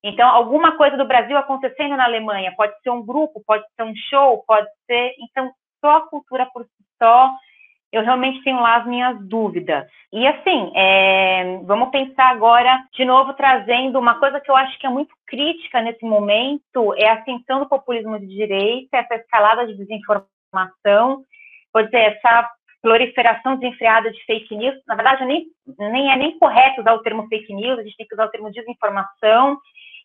Então, 0.04 0.28
alguma 0.28 0.76
coisa 0.76 0.96
do 0.96 1.04
Brasil 1.04 1.36
acontecendo 1.36 1.96
na 1.96 2.04
Alemanha, 2.04 2.54
pode 2.56 2.80
ser 2.80 2.90
um 2.90 3.04
grupo, 3.04 3.42
pode 3.44 3.64
ser 3.74 3.82
um 3.82 3.94
show, 4.08 4.44
pode 4.46 4.68
ser. 4.86 5.14
Então, 5.18 5.50
só 5.80 5.96
a 5.96 6.08
cultura 6.08 6.46
por 6.54 6.62
si 6.62 6.84
só, 7.02 7.28
eu 7.94 8.02
realmente 8.02 8.42
tenho 8.42 8.60
lá 8.60 8.76
as 8.76 8.86
minhas 8.86 9.16
dúvidas. 9.28 9.86
E 10.12 10.26
assim, 10.26 10.72
é, 10.74 11.60
vamos 11.64 11.90
pensar 11.90 12.30
agora, 12.30 12.84
de 12.92 13.04
novo, 13.04 13.34
trazendo 13.34 13.98
uma 13.98 14.18
coisa 14.18 14.40
que 14.40 14.50
eu 14.50 14.56
acho 14.56 14.76
que 14.78 14.86
é 14.86 14.90
muito 14.90 15.14
crítica 15.26 15.80
nesse 15.80 16.04
momento, 16.04 16.92
é 16.96 17.08
a 17.08 17.14
ascensão 17.14 17.60
do 17.60 17.68
populismo 17.68 18.18
de 18.18 18.26
direita, 18.26 18.96
essa 18.96 19.14
escalada 19.14 19.66
de 19.66 19.76
desinformação, 19.76 21.22
pode 21.72 21.90
ser 21.90 22.16
essa 22.16 22.50
proliferação 22.82 23.56
desenfreada 23.56 24.10
de 24.10 24.24
fake 24.24 24.56
news. 24.56 24.76
Na 24.86 24.96
verdade, 24.96 25.24
nem, 25.24 25.46
nem 25.78 26.12
é 26.12 26.16
nem 26.16 26.38
correto 26.38 26.80
usar 26.80 26.94
o 26.94 27.02
termo 27.02 27.28
fake 27.28 27.54
news, 27.54 27.78
a 27.78 27.82
gente 27.82 27.96
tem 27.96 28.06
que 28.06 28.14
usar 28.14 28.26
o 28.26 28.30
termo 28.30 28.50
desinformação 28.50 29.58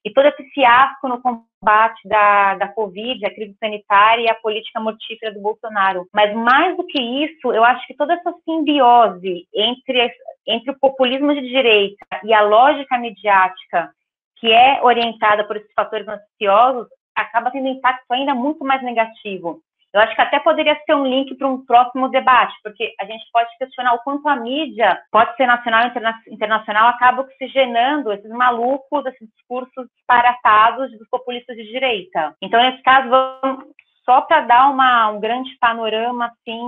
e 0.04 0.12
todo 0.12 0.28
esse 0.28 0.44
fiasco 0.52 1.08
no 1.08 1.22
combate 1.22 2.08
da, 2.08 2.56
da 2.56 2.68
Covid, 2.70 3.26
a 3.26 3.34
crise 3.34 3.56
sanitária 3.60 4.24
e 4.24 4.30
a 4.30 4.36
política 4.36 4.80
mortífera 4.80 5.34
do 5.34 5.42
Bolsonaro. 5.42 6.08
Mas 6.14 6.34
mais 6.34 6.76
do 6.78 6.86
que 6.86 7.02
isso, 7.02 7.52
eu 7.52 7.64
acho 7.64 7.86
que 7.86 7.96
toda 7.96 8.14
essa 8.14 8.34
simbiose 8.46 9.48
entre, 9.54 10.12
entre 10.48 10.72
o 10.72 10.80
populismo 10.80 11.34
de 11.34 11.42
direita 11.42 12.06
e 12.24 12.34
a 12.34 12.42
lógica 12.42 12.98
midiática, 12.98 13.92
que 14.38 14.52
é 14.52 14.82
orientada 14.84 15.44
por 15.44 15.58
esses 15.58 15.72
fatores 15.74 16.06
noticiosos, 16.06 16.88
acaba 17.16 17.52
tendo 17.52 17.66
um 17.66 17.74
impacto 17.74 18.10
ainda 18.12 18.34
muito 18.34 18.64
mais 18.64 18.82
negativo. 18.82 19.62
Eu 19.94 20.02
acho 20.02 20.16
que 20.16 20.22
até 20.22 20.40
poderia 20.40 20.80
ser 20.86 20.94
um 20.94 21.06
link 21.06 21.34
para 21.36 21.48
um 21.48 21.66
próximo 21.66 22.10
debate, 22.10 22.54
porque 22.64 22.94
a 23.00 23.06
gente 23.06 23.26
pode 23.34 23.50
questionar 23.58 23.94
o 23.94 24.00
quanto 24.00 24.28
a 24.28 24.36
mídia, 24.36 25.02
pode 25.12 25.36
ser 25.36 25.48
nacional 25.48 25.88
interna 25.88 26.22
internacional, 26.28 26.90
acaba 26.90 27.22
oxigenando 27.22 28.12
esses 28.12 28.30
malucos, 28.30 29.06
esses 29.08 29.28
discursos 29.36 29.88
disparatados 29.96 30.92
dos 30.98 31.10
populistas 31.10 31.56
de 31.56 31.64
direita. 31.64 32.36
Então, 32.42 32.62
nesse 32.62 32.84
caso, 32.84 33.10
vamos, 33.10 33.66
só 34.06 34.22
para 34.22 34.42
dar 34.42 34.70
uma, 34.70 35.10
um 35.10 35.20
grande 35.20 35.58
panorama, 35.60 36.28
assim, 36.28 36.60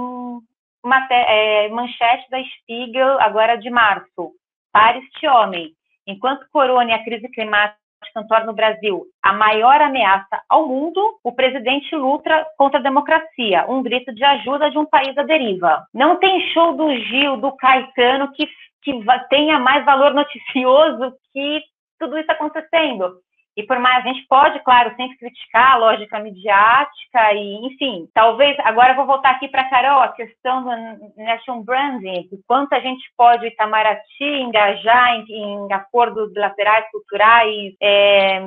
uma 0.83 1.07
é, 1.11 1.69
manchete 1.69 2.27
da 2.29 2.43
Spiegel, 2.43 3.19
agora 3.21 3.55
de 3.55 3.69
março. 3.69 4.31
Para 4.71 4.97
este 4.97 5.27
homem, 5.27 5.73
enquanto 6.07 6.49
corona 6.51 6.91
e 6.91 6.93
a 6.93 7.03
crise 7.03 7.27
climática 7.29 7.80
cantor 8.13 8.45
no 8.45 8.53
Brasil, 8.53 9.05
a 9.21 9.33
maior 9.33 9.81
ameaça 9.81 10.41
ao 10.49 10.67
mundo, 10.67 11.01
o 11.23 11.31
presidente 11.31 11.95
luta 11.95 12.45
contra 12.57 12.79
a 12.79 12.83
democracia, 12.83 13.65
um 13.69 13.81
grito 13.81 14.13
de 14.13 14.23
ajuda 14.23 14.69
de 14.69 14.77
um 14.77 14.85
país 14.85 15.17
à 15.17 15.23
deriva. 15.23 15.85
Não 15.93 16.17
tem 16.17 16.41
show 16.51 16.75
do 16.75 16.93
Gil, 16.95 17.37
do 17.37 17.51
Caetano 17.53 18.31
que, 18.33 18.47
que 18.81 18.93
tenha 19.29 19.59
mais 19.59 19.85
valor 19.85 20.13
noticioso 20.13 21.13
que 21.33 21.61
tudo 21.99 22.17
isso 22.17 22.31
acontecendo. 22.31 23.19
E 23.55 23.63
por 23.63 23.79
mais, 23.79 24.05
a 24.05 24.07
gente 24.07 24.25
pode, 24.27 24.59
claro, 24.63 24.95
sempre 24.95 25.17
criticar 25.17 25.73
a 25.73 25.77
lógica 25.77 26.19
midiática 26.19 27.33
e, 27.33 27.67
enfim, 27.67 28.07
talvez, 28.13 28.57
agora 28.59 28.93
vou 28.93 29.05
voltar 29.05 29.31
aqui 29.31 29.49
para 29.49 29.69
Carol, 29.69 29.99
a 29.99 30.09
questão 30.09 30.63
do 30.63 30.69
national 31.17 31.63
branding, 31.63 32.29
o 32.31 32.39
quanto 32.47 32.73
a 32.73 32.79
gente 32.79 33.03
pode, 33.17 33.47
Itamaraty, 33.47 34.23
engajar 34.23 35.15
em, 35.15 35.25
em 35.29 35.73
acordos 35.73 36.31
bilaterais, 36.31 36.85
culturais, 36.91 37.73
é, 37.81 38.41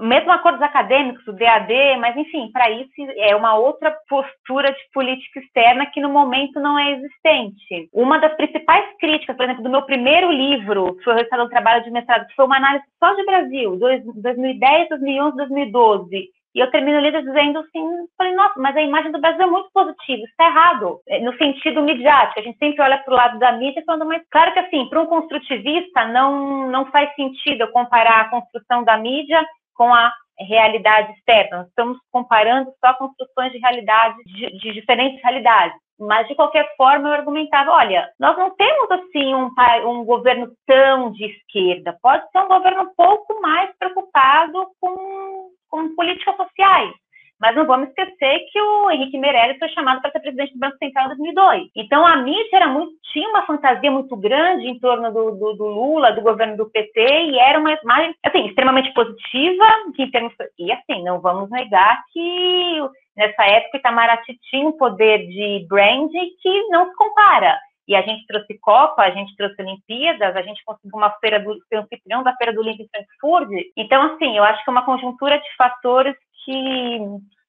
mesmo 0.00 0.32
acordos 0.32 0.62
acadêmicos, 0.62 1.26
o 1.26 1.32
DAD, 1.32 1.72
mas 1.98 2.16
enfim, 2.16 2.50
para 2.52 2.70
isso 2.70 2.90
é 3.16 3.34
uma 3.34 3.54
outra 3.56 3.96
postura 4.08 4.72
de 4.72 4.80
política 4.92 5.40
externa 5.40 5.86
que 5.86 6.00
no 6.00 6.08
momento 6.08 6.58
não 6.60 6.78
é 6.78 6.92
existente. 6.92 7.88
Uma 7.92 8.18
das 8.18 8.34
principais 8.34 8.84
críticas, 8.98 9.36
por 9.36 9.44
exemplo, 9.44 9.62
do 9.62 9.70
meu 9.70 9.82
primeiro 9.82 10.30
livro, 10.30 10.96
que 10.96 11.04
foi 11.04 11.12
o 11.12 11.16
resultado 11.16 11.44
do 11.44 11.50
trabalho 11.50 11.84
de 11.84 11.90
mestrado, 11.90 12.26
que 12.26 12.34
foi 12.34 12.44
uma 12.44 12.56
análise 12.56 12.84
só 12.98 13.12
de 13.14 13.24
Brasil, 13.24 13.76
2010, 13.76 14.88
2011, 14.88 15.36
2012, 15.36 16.30
e 16.52 16.58
eu 16.58 16.70
termino 16.70 16.98
o 16.98 17.00
livro 17.00 17.22
dizendo 17.22 17.60
assim, 17.60 18.08
falei, 18.18 18.34
nossa, 18.34 18.58
mas 18.58 18.76
a 18.76 18.82
imagem 18.82 19.12
do 19.12 19.20
Brasil 19.20 19.42
é 19.42 19.46
muito 19.46 19.70
positiva, 19.72 20.18
isso 20.18 20.32
está 20.32 20.46
errado, 20.46 21.00
é, 21.06 21.20
no 21.20 21.36
sentido 21.36 21.80
midiático. 21.80 22.40
A 22.40 22.42
gente 22.42 22.58
sempre 22.58 22.82
olha 22.82 22.98
para 22.98 23.12
o 23.12 23.16
lado 23.16 23.38
da 23.38 23.52
mídia 23.52 23.82
falando, 23.86 24.06
mas 24.06 24.22
claro 24.30 24.52
que 24.52 24.58
assim, 24.58 24.88
para 24.88 25.00
um 25.00 25.06
construtivista 25.06 26.06
não, 26.06 26.68
não 26.68 26.86
faz 26.86 27.14
sentido 27.14 27.62
eu 27.62 27.68
comparar 27.68 28.22
a 28.22 28.30
construção 28.30 28.82
da 28.82 28.96
mídia 28.98 29.44
com 29.80 29.94
a 29.94 30.12
realidade 30.38 31.10
externa. 31.12 31.58
Nós 31.58 31.68
estamos 31.68 31.98
comparando 32.12 32.70
só 32.84 32.92
construções 32.94 33.50
de 33.50 33.58
realidade, 33.58 34.22
de, 34.24 34.58
de 34.58 34.72
diferentes 34.74 35.22
realidades. 35.22 35.74
Mas, 35.98 36.28
de 36.28 36.34
qualquer 36.34 36.70
forma, 36.76 37.08
eu 37.08 37.14
argumentava: 37.14 37.70
olha, 37.70 38.06
nós 38.20 38.36
não 38.36 38.50
temos 38.56 38.90
assim 38.90 39.34
um, 39.34 39.50
um 39.86 40.04
governo 40.04 40.52
tão 40.66 41.12
de 41.12 41.24
esquerda, 41.24 41.96
pode 42.02 42.30
ser 42.30 42.40
um 42.40 42.48
governo 42.48 42.82
um 42.82 42.94
pouco 42.94 43.40
mais 43.40 43.70
preocupado 43.78 44.66
com, 44.78 45.48
com 45.70 45.96
políticas 45.96 46.36
sociais. 46.36 46.92
Mas 47.40 47.56
não 47.56 47.66
vamos 47.66 47.88
esquecer 47.88 48.40
que 48.52 48.60
o 48.60 48.90
Henrique 48.90 49.16
Meirelles 49.18 49.58
foi 49.58 49.68
chamado 49.70 50.02
para 50.02 50.10
ser 50.10 50.20
presidente 50.20 50.52
do 50.52 50.58
Banco 50.58 50.76
Central 50.76 51.06
em 51.06 51.08
2002. 51.08 51.68
Então 51.74 52.06
a 52.06 52.16
mídia 52.16 52.56
era 52.56 52.68
muito, 52.68 52.92
tinha 53.12 53.28
uma 53.30 53.46
fantasia 53.46 53.90
muito 53.90 54.14
grande 54.16 54.66
em 54.66 54.78
torno 54.78 55.10
do, 55.10 55.30
do, 55.32 55.54
do 55.54 55.66
Lula, 55.66 56.12
do 56.12 56.20
governo 56.20 56.56
do 56.56 56.70
PT, 56.70 57.00
e 57.00 57.38
era 57.38 57.58
uma 57.58 57.72
imagem 57.72 58.14
assim, 58.24 58.46
extremamente 58.46 58.92
positiva, 58.92 59.64
que 59.96 60.02
em 60.02 60.10
termos, 60.10 60.34
e 60.58 60.70
assim, 60.70 61.02
não 61.02 61.20
vamos 61.20 61.48
negar 61.50 62.02
que 62.12 62.82
nessa 63.16 63.44
época 63.44 63.78
Itamaraty 63.78 64.38
tinha 64.50 64.68
um 64.68 64.72
poder 64.72 65.26
de 65.26 65.66
branding 65.68 66.30
que 66.42 66.68
não 66.68 66.90
se 66.90 66.96
compara. 66.96 67.58
E 67.88 67.96
a 67.96 68.02
gente 68.02 68.24
trouxe 68.26 68.56
Copa, 68.60 69.02
a 69.02 69.10
gente 69.10 69.34
trouxe 69.34 69.60
Olimpíadas, 69.60 70.36
a 70.36 70.42
gente 70.42 70.62
conseguiu 70.64 70.96
uma 70.96 71.10
feira 71.18 71.40
do 71.40 71.58
anfitrião 71.74 72.22
da 72.22 72.36
feira 72.36 72.52
do 72.52 72.60
Olímpico 72.60 72.84
em 72.84 72.88
Frankfurt. 72.88 73.50
Então, 73.76 74.14
assim, 74.14 74.36
eu 74.36 74.44
acho 74.44 74.62
que 74.62 74.70
é 74.70 74.72
uma 74.72 74.84
conjuntura 74.84 75.36
de 75.36 75.56
fatores 75.56 76.14
que 76.44 76.98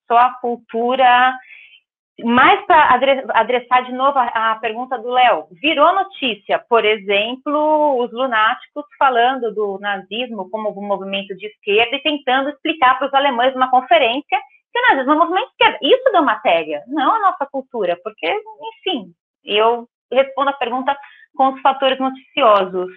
só 0.07 0.17
a 0.17 0.33
cultura. 0.35 1.33
Mais 2.23 2.63
para 2.67 2.93
adressar 3.33 3.83
de 3.85 3.93
novo 3.93 4.19
a, 4.19 4.55
pergunta 4.61 4.97
do 4.99 5.09
Léo, 5.09 5.47
virou 5.53 5.95
notícia, 5.95 6.59
por 6.69 6.85
exemplo, 6.85 7.97
os 7.99 8.11
lunáticos 8.11 8.85
falando 8.99 9.51
do 9.55 9.79
nazismo 9.79 10.47
como 10.51 10.69
um 10.69 10.85
movimento 10.85 11.35
de 11.35 11.47
esquerda 11.47 11.95
e 11.95 12.03
tentando 12.03 12.49
explicar 12.49 12.99
para 12.99 13.07
os 13.07 13.13
alemães 13.13 13.53
numa 13.53 13.71
conferência 13.71 14.37
que 14.71 14.79
o 14.79 14.81
nazismo 14.89 15.13
é 15.13 15.15
um 15.15 15.19
movimento 15.19 15.47
de 15.47 15.51
esquerda. 15.51 15.79
Isso 15.81 16.11
deu 16.11 16.23
matéria, 16.23 16.83
não 16.87 17.15
a 17.15 17.19
nossa 17.19 17.45
cultura, 17.47 17.97
porque, 18.03 18.27
enfim, 18.27 19.13
eu 19.43 19.87
respondo 20.11 20.49
a 20.49 20.53
pergunta 20.53 20.95
com 21.35 21.53
os 21.53 21.61
fatores 21.61 21.97
noticiosos. 21.97 22.91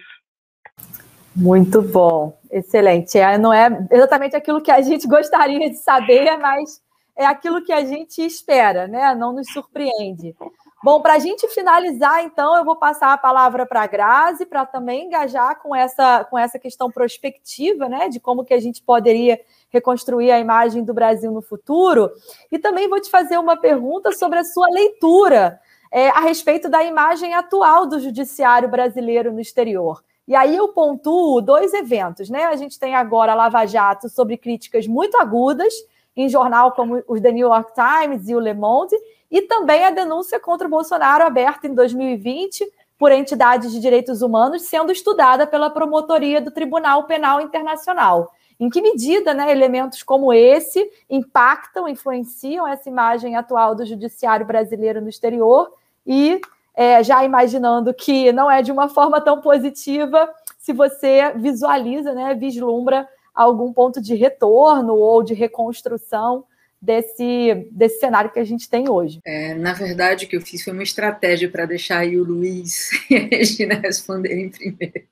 Muito 1.35 1.81
bom, 1.81 2.37
excelente. 2.49 3.17
É, 3.17 3.37
não 3.37 3.53
é 3.53 3.67
exatamente 3.91 4.35
aquilo 4.35 4.61
que 4.61 4.71
a 4.71 4.81
gente 4.81 5.05
gostaria 5.09 5.69
de 5.69 5.77
saber, 5.77 6.37
mas 6.37 6.81
é 7.15 7.25
aquilo 7.25 7.63
que 7.63 7.73
a 7.73 7.83
gente 7.83 8.21
espera, 8.25 8.87
né? 8.87 9.13
Não 9.15 9.33
nos 9.33 9.51
surpreende. 9.51 10.35
Bom, 10.83 11.01
para 11.01 11.15
a 11.15 11.19
gente 11.19 11.47
finalizar, 11.47 12.23
então, 12.23 12.55
eu 12.55 12.63
vou 12.63 12.75
passar 12.75 13.11
a 13.11 13.17
palavra 13.17 13.65
para 13.65 13.81
a 13.81 13.87
Grazi 13.87 14.45
para 14.45 14.65
também 14.65 15.07
engajar 15.07 15.59
com 15.59 15.75
essa, 15.75 16.23
com 16.25 16.37
essa 16.37 16.59
questão 16.59 16.91
prospectiva, 16.91 17.89
né? 17.89 18.07
De 18.07 18.19
como 18.19 18.45
que 18.45 18.53
a 18.53 18.59
gente 18.59 18.83
poderia 18.83 19.39
reconstruir 19.71 20.31
a 20.31 20.39
imagem 20.39 20.83
do 20.83 20.93
Brasil 20.93 21.31
no 21.31 21.41
futuro. 21.41 22.11
E 22.51 22.59
também 22.59 22.87
vou 22.87 23.01
te 23.01 23.09
fazer 23.09 23.37
uma 23.37 23.57
pergunta 23.57 24.11
sobre 24.11 24.39
a 24.39 24.43
sua 24.43 24.67
leitura 24.69 25.59
é, 25.91 26.09
a 26.09 26.19
respeito 26.19 26.69
da 26.69 26.83
imagem 26.83 27.33
atual 27.33 27.87
do 27.87 27.99
judiciário 27.99 28.69
brasileiro 28.69 29.33
no 29.33 29.39
exterior. 29.39 30.03
E 30.27 30.35
aí 30.35 30.55
eu 30.55 30.69
pontuo 30.69 31.41
dois 31.41 31.73
eventos, 31.73 32.29
né? 32.29 32.45
A 32.45 32.55
gente 32.55 32.79
tem 32.79 32.95
agora 32.95 33.31
a 33.31 33.35
Lava 33.35 33.65
Jato 33.65 34.09
sobre 34.09 34.37
críticas 34.37 34.87
muito 34.87 35.15
agudas 35.17 35.73
em 36.15 36.29
jornal 36.29 36.71
como 36.71 37.03
os 37.07 37.21
The 37.21 37.31
New 37.31 37.47
York 37.47 37.73
Times 37.73 38.27
e 38.29 38.35
o 38.35 38.39
Le 38.39 38.53
Monde, 38.53 38.95
e 39.29 39.41
também 39.41 39.83
a 39.83 39.91
denúncia 39.91 40.39
contra 40.39 40.65
o 40.65 40.69
Bolsonaro 40.69 41.23
aberta 41.23 41.67
em 41.67 41.73
2020 41.73 42.65
por 42.97 43.11
entidades 43.11 43.71
de 43.71 43.79
direitos 43.79 44.21
humanos, 44.21 44.63
sendo 44.63 44.91
estudada 44.91 45.45
pela 45.45 45.69
promotoria 45.69 46.39
do 46.39 46.51
Tribunal 46.51 47.03
Penal 47.03 47.41
Internacional. 47.41 48.31
Em 48.57 48.69
que 48.69 48.81
medida 48.81 49.33
né, 49.33 49.51
elementos 49.51 50.01
como 50.01 50.31
esse 50.31 50.89
impactam, 51.09 51.89
influenciam 51.89 52.65
essa 52.65 52.87
imagem 52.87 53.35
atual 53.35 53.75
do 53.75 53.85
judiciário 53.85 54.45
brasileiro 54.45 55.01
no 55.01 55.09
exterior 55.09 55.73
e 56.07 56.39
é, 56.75 57.03
já 57.03 57.23
imaginando 57.23 57.93
que 57.93 58.31
não 58.31 58.49
é 58.49 58.61
de 58.61 58.71
uma 58.71 58.89
forma 58.89 59.21
tão 59.21 59.39
positiva, 59.41 60.29
se 60.59 60.73
você 60.73 61.31
visualiza, 61.35 62.13
né, 62.13 62.33
vislumbra 62.33 63.07
algum 63.33 63.71
ponto 63.71 64.01
de 64.01 64.15
retorno 64.15 64.95
ou 64.95 65.23
de 65.23 65.33
reconstrução 65.33 66.45
desse, 66.81 67.67
desse 67.71 67.99
cenário 67.99 68.31
que 68.31 68.39
a 68.39 68.43
gente 68.43 68.69
tem 68.69 68.89
hoje. 68.89 69.19
É, 69.25 69.53
na 69.55 69.73
verdade, 69.73 70.25
o 70.25 70.27
que 70.27 70.35
eu 70.35 70.41
fiz 70.41 70.63
foi 70.63 70.73
uma 70.73 70.83
estratégia 70.83 71.49
para 71.49 71.65
deixar 71.65 71.99
aí 71.99 72.17
o 72.17 72.23
Luiz 72.23 72.91
e 73.09 73.15
a 73.15 73.19
Regina 73.19 73.75
responderem 73.75 74.49
primeiro. 74.49 75.03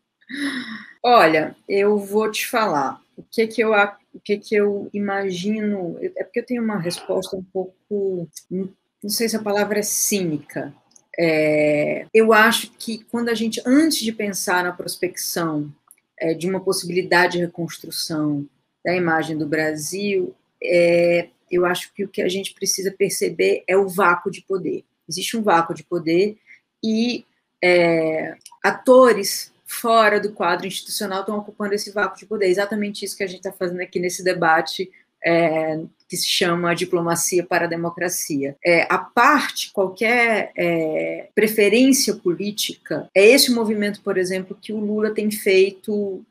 Olha, 1.03 1.56
eu 1.68 1.98
vou 1.98 2.31
te 2.31 2.48
falar 2.48 2.99
o 3.18 3.23
que 3.23 3.45
que 3.48 3.61
eu 3.61 3.72
o 3.72 4.19
que 4.23 4.38
que 4.38 4.56
eu 4.56 4.90
imagino 4.94 5.98
é 6.02 6.23
porque 6.23 6.40
eu 6.40 6.45
tenho 6.45 6.64
uma 6.64 6.80
resposta 6.80 7.35
um 7.35 7.44
pouco 7.44 8.27
não 8.49 9.10
sei 9.10 9.27
se 9.27 9.35
a 9.35 9.41
palavra 9.41 9.80
é 9.80 9.84
cínica 9.84 10.73
é, 11.18 12.07
eu 12.14 12.34
acho 12.34 12.72
que 12.77 13.03
quando 13.06 13.30
a 13.30 13.34
gente, 13.34 13.61
antes 13.65 13.99
de 13.99 14.11
pensar 14.11 14.64
na 14.64 14.72
prospecção 14.72 15.72
é, 16.18 16.34
de 16.34 16.48
uma 16.48 16.60
possibilidade 16.60 17.34
de 17.34 17.45
reconstrução 17.45 18.48
da 18.84 18.95
imagem 18.95 19.38
do 19.38 19.48
Brasil, 19.48 20.35
é, 20.61 21.30
eu 21.52 21.65
acho 21.65 21.94
que 21.94 22.03
o 22.03 22.07
que 22.07 22.22
a 22.22 22.30
gente 22.30 22.53
precisa 22.53 22.91
perceber 22.91 23.64
é 23.68 23.77
o 23.77 23.88
vácuo 23.88 24.31
de 24.31 24.41
poder. 24.41 24.84
Existe 25.07 25.38
um 25.38 25.44
vácuo 25.44 25.73
de 25.73 25.84
poder 25.84 26.38
e 26.84 27.26
é, 27.61 28.35
atores 28.64 29.53
fora 29.65 30.19
do 30.19 30.31
quadro 30.34 30.68
institucional 30.68 31.22
estão 31.22 31.38
ocupando 31.38 31.73
esse 31.73 31.91
vácuo 31.91 32.18
de 32.18 32.26
poder. 32.26 32.48
É 32.48 32.49
exatamente 32.49 33.06
isso 33.06 33.18
que 33.18 33.23
a 33.23 33.27
gente 33.27 33.38
está 33.38 33.52
fazendo 33.52 33.81
aqui 33.81 33.99
nesse 33.99 34.23
debate 34.23 34.91
é, 35.26 35.80
que 36.08 36.18
se 36.18 36.28
chama 36.28 36.76
Diplomacia 36.76 37.44
para 37.44 37.66
a 37.66 37.70
Democracia. 37.70 38.56
É, 38.64 38.86
a 38.90 38.98
parte, 38.98 39.72
qualquer 39.72 40.52
é, 40.56 41.28
preferência 41.34 42.16
política, 42.16 43.10
é 43.16 43.26
esse 43.26 43.52
movimento, 43.52 44.02
por 44.02 44.18
exemplo, 44.18 44.58
que 44.60 44.74
o 44.74 44.80
Lula 44.80 45.14
tem 45.14 45.32
feito, 45.32 46.24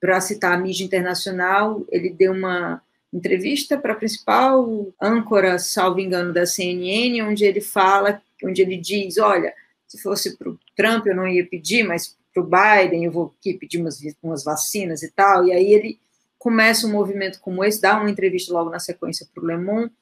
para 0.00 0.20
citar 0.20 0.52
a 0.52 0.58
mídia 0.58 0.84
internacional, 0.84 1.84
ele 1.88 2.10
deu 2.10 2.32
uma 2.32 2.82
entrevista 3.12 3.78
para 3.78 3.92
a 3.92 3.96
principal 3.96 4.92
âncora, 5.00 5.58
salvo 5.60 6.00
engano, 6.00 6.32
da 6.32 6.44
CNN, 6.44 7.22
onde 7.22 7.44
ele 7.44 7.60
fala, 7.60 8.20
onde 8.42 8.62
ele 8.62 8.76
diz, 8.76 9.18
olha, 9.18 9.54
se 9.86 10.02
fosse 10.02 10.36
para 10.36 10.48
o 10.48 10.58
Trump 10.74 11.06
eu 11.06 11.14
não 11.14 11.28
ia 11.28 11.46
pedir, 11.46 11.84
mas 11.84 12.16
para 12.34 12.42
o 12.42 12.48
Biden 12.48 13.04
eu 13.04 13.12
vou 13.12 13.32
aqui 13.38 13.54
pedir 13.54 13.78
umas, 13.78 14.00
umas 14.20 14.42
vacinas 14.42 15.02
e 15.04 15.12
tal, 15.12 15.46
e 15.46 15.52
aí 15.52 15.72
ele 15.72 16.00
começa 16.42 16.88
um 16.88 16.90
movimento 16.90 17.38
como 17.40 17.62
esse, 17.62 17.80
dá 17.80 18.00
uma 18.00 18.10
entrevista 18.10 18.52
logo 18.52 18.68
na 18.68 18.80
sequência 18.80 19.24
para 19.32 19.44
o 19.44 19.46
Le 19.46 19.56
Monde. 19.56 19.92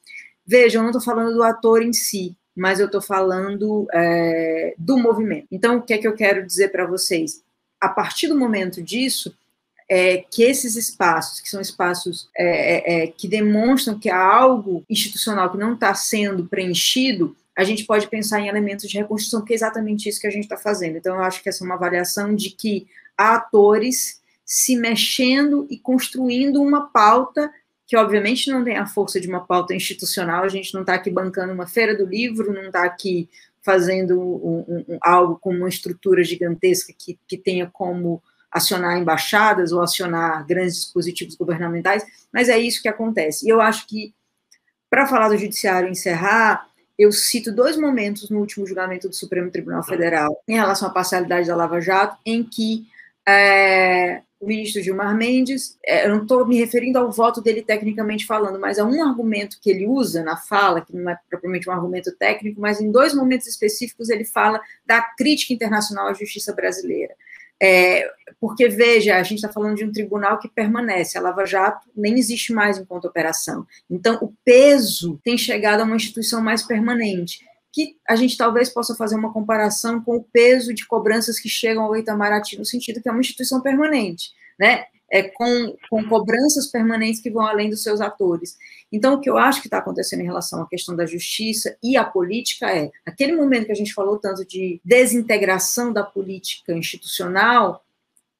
Veja, 0.47 0.79
eu 0.79 0.83
não 0.83 0.89
estou 0.89 1.03
falando 1.03 1.35
do 1.35 1.43
ator 1.43 1.83
em 1.83 1.93
si, 1.93 2.35
mas 2.57 2.81
eu 2.81 2.87
estou 2.87 3.03
falando 3.03 3.87
é, 3.93 4.75
do 4.79 4.97
movimento. 4.97 5.49
Então, 5.53 5.77
o 5.77 5.83
que 5.83 5.93
é 5.93 5.99
que 5.99 6.09
eu 6.09 6.15
quero 6.15 6.47
dizer 6.47 6.73
para 6.73 6.87
vocês? 6.87 7.43
A 7.79 7.91
partir 7.91 8.27
do 8.27 8.39
momento 8.39 8.83
disso, 8.83 9.37
é, 9.87 10.25
que 10.31 10.43
esses 10.43 10.77
espaços, 10.77 11.41
que 11.41 11.51
são 11.51 11.61
espaços 11.61 12.31
é, 12.35 12.47
é, 12.47 13.03
é 13.03 13.07
que 13.09 13.29
demonstram 13.29 13.99
que 13.99 14.09
há 14.09 14.19
algo 14.19 14.83
institucional 14.89 15.51
que 15.51 15.59
não 15.59 15.75
está 15.75 15.93
sendo 15.93 16.47
preenchido, 16.47 17.37
a 17.55 17.65
gente 17.65 17.85
pode 17.85 18.09
pensar 18.09 18.41
em 18.41 18.49
elementos 18.49 18.89
de 18.89 18.97
reconstrução, 18.97 19.45
que 19.45 19.53
é 19.53 19.57
exatamente 19.57 20.09
isso 20.09 20.19
que 20.19 20.27
a 20.27 20.31
gente 20.31 20.45
está 20.45 20.57
fazendo. 20.57 20.97
Então, 20.97 21.17
eu 21.17 21.23
acho 21.23 21.43
que 21.43 21.51
essa 21.51 21.63
é 21.63 21.67
uma 21.67 21.75
avaliação 21.75 22.35
de 22.35 22.49
que 22.49 22.87
há 23.15 23.35
atores 23.35 24.21
se 24.51 24.75
mexendo 24.75 25.65
e 25.71 25.79
construindo 25.79 26.61
uma 26.61 26.89
pauta 26.89 27.53
que 27.87 27.97
obviamente 27.97 28.51
não 28.51 28.65
tem 28.65 28.77
a 28.77 28.85
força 28.85 29.21
de 29.21 29.29
uma 29.29 29.47
pauta 29.47 29.73
institucional, 29.73 30.43
a 30.43 30.49
gente 30.49 30.75
não 30.75 30.81
está 30.81 30.95
aqui 30.95 31.09
bancando 31.09 31.53
uma 31.53 31.69
feira 31.69 31.97
do 31.97 32.05
livro, 32.05 32.53
não 32.53 32.65
está 32.65 32.83
aqui 32.83 33.29
fazendo 33.63 34.21
um, 34.21 34.65
um, 34.89 34.99
algo 35.01 35.39
com 35.39 35.55
uma 35.55 35.69
estrutura 35.69 36.25
gigantesca 36.25 36.93
que, 36.99 37.17
que 37.29 37.39
tenha 37.39 37.71
como 37.73 38.21
acionar 38.51 38.99
embaixadas 38.99 39.71
ou 39.71 39.83
acionar 39.83 40.45
grandes 40.45 40.75
dispositivos 40.75 41.37
governamentais, 41.37 42.05
mas 42.33 42.49
é 42.49 42.59
isso 42.59 42.83
que 42.83 42.89
acontece. 42.89 43.47
E 43.47 43.51
eu 43.51 43.61
acho 43.61 43.87
que, 43.87 44.13
para 44.89 45.07
falar 45.07 45.29
do 45.29 45.39
judiciário 45.39 45.89
encerrar, 45.89 46.67
eu 46.99 47.13
cito 47.13 47.53
dois 47.53 47.77
momentos 47.77 48.29
no 48.31 48.41
último 48.41 48.67
julgamento 48.67 49.09
do 49.09 49.15
Supremo 49.15 49.49
Tribunal 49.49 49.85
Federal 49.85 50.43
em 50.49 50.55
relação 50.55 50.89
à 50.89 50.91
parcialidade 50.91 51.47
da 51.47 51.55
Lava 51.55 51.81
Jato, 51.81 52.19
em 52.27 52.43
que 52.43 52.89
é, 53.29 54.23
o 54.41 54.47
ministro 54.47 54.83
Gilmar 54.83 55.15
Mendes, 55.15 55.79
é, 55.85 56.07
eu 56.07 56.09
não 56.09 56.23
estou 56.23 56.47
me 56.47 56.59
referindo 56.59 56.99
ao 56.99 57.13
voto 57.13 57.43
dele 57.43 57.61
tecnicamente 57.61 58.25
falando, 58.25 58.59
mas 58.59 58.79
a 58.79 58.85
um 58.85 59.05
argumento 59.05 59.59
que 59.61 59.71
ele 59.71 59.87
usa 59.87 60.23
na 60.23 60.37
fala, 60.37 60.81
que 60.81 60.97
não 60.97 61.11
é 61.11 61.19
propriamente 61.29 61.69
um 61.69 61.73
argumento 61.73 62.11
técnico, 62.17 62.59
mas 62.59 62.81
em 62.81 62.91
dois 62.91 63.15
momentos 63.15 63.47
específicos 63.47 64.09
ele 64.09 64.25
fala 64.25 64.59
da 64.87 65.03
crítica 65.03 65.53
internacional 65.53 66.09
à 66.09 66.15
justiça 66.15 66.55
brasileira. 66.55 67.15
É, 67.63 68.11
porque, 68.41 68.69
veja, 68.69 69.17
a 69.17 69.23
gente 69.23 69.35
está 69.35 69.53
falando 69.53 69.77
de 69.77 69.85
um 69.85 69.93
tribunal 69.93 70.39
que 70.39 70.49
permanece, 70.49 71.19
a 71.19 71.21
Lava 71.21 71.45
Jato 71.45 71.87
nem 71.95 72.19
existe 72.19 72.55
mais 72.55 72.79
enquanto 72.79 73.05
operação. 73.05 73.67
Então, 73.91 74.19
o 74.23 74.33
peso 74.43 75.21
tem 75.23 75.37
chegado 75.37 75.83
a 75.83 75.85
uma 75.85 75.97
instituição 75.97 76.41
mais 76.41 76.63
permanente 76.63 77.45
que 77.73 77.97
a 78.09 78.17
gente 78.17 78.37
talvez 78.37 78.69
possa 78.69 78.95
fazer 78.95 79.17
uma 79.17 79.33
comparação 79.33 80.01
com 80.01 80.17
o 80.17 80.25
peso 80.25 80.75
de 80.75 80.87
cobranças 80.87 81.39
que 81.39 81.49
chegam 81.49 81.85
ao 81.85 81.97
Itamaraty, 81.97 82.59
no 82.59 82.65
sentido 82.65 83.01
que 83.01 83.09
é 83.09 83.13
uma 83.13 83.21
instituição 83.21 83.61
permanente, 83.61 84.31
né? 84.59 84.85
É, 85.13 85.25
com, 85.25 85.77
com 85.91 86.05
cobranças 86.09 86.69
permanentes 86.69 87.21
que 87.21 87.31
vão 87.31 87.45
além 87.45 87.69
dos 87.69 87.83
seus 87.83 88.01
atores. 88.01 88.57
Então, 88.93 89.15
o 89.15 89.21
que 89.21 89.29
eu 89.29 89.37
acho 89.37 89.61
que 89.61 89.67
está 89.67 89.79
acontecendo 89.79 90.21
em 90.21 90.25
relação 90.25 90.63
à 90.63 90.69
questão 90.69 90.95
da 90.95 91.05
justiça 91.05 91.77
e 91.83 91.97
à 91.97 92.05
política 92.05 92.71
é, 92.71 92.93
aquele 93.05 93.35
momento 93.35 93.67
que 93.67 93.73
a 93.73 93.77
gente 93.77 93.93
falou 93.93 94.19
tanto 94.19 94.45
de 94.45 94.81
desintegração 94.85 95.93
da 95.93 96.05
política 96.05 96.73
institucional, 96.73 97.85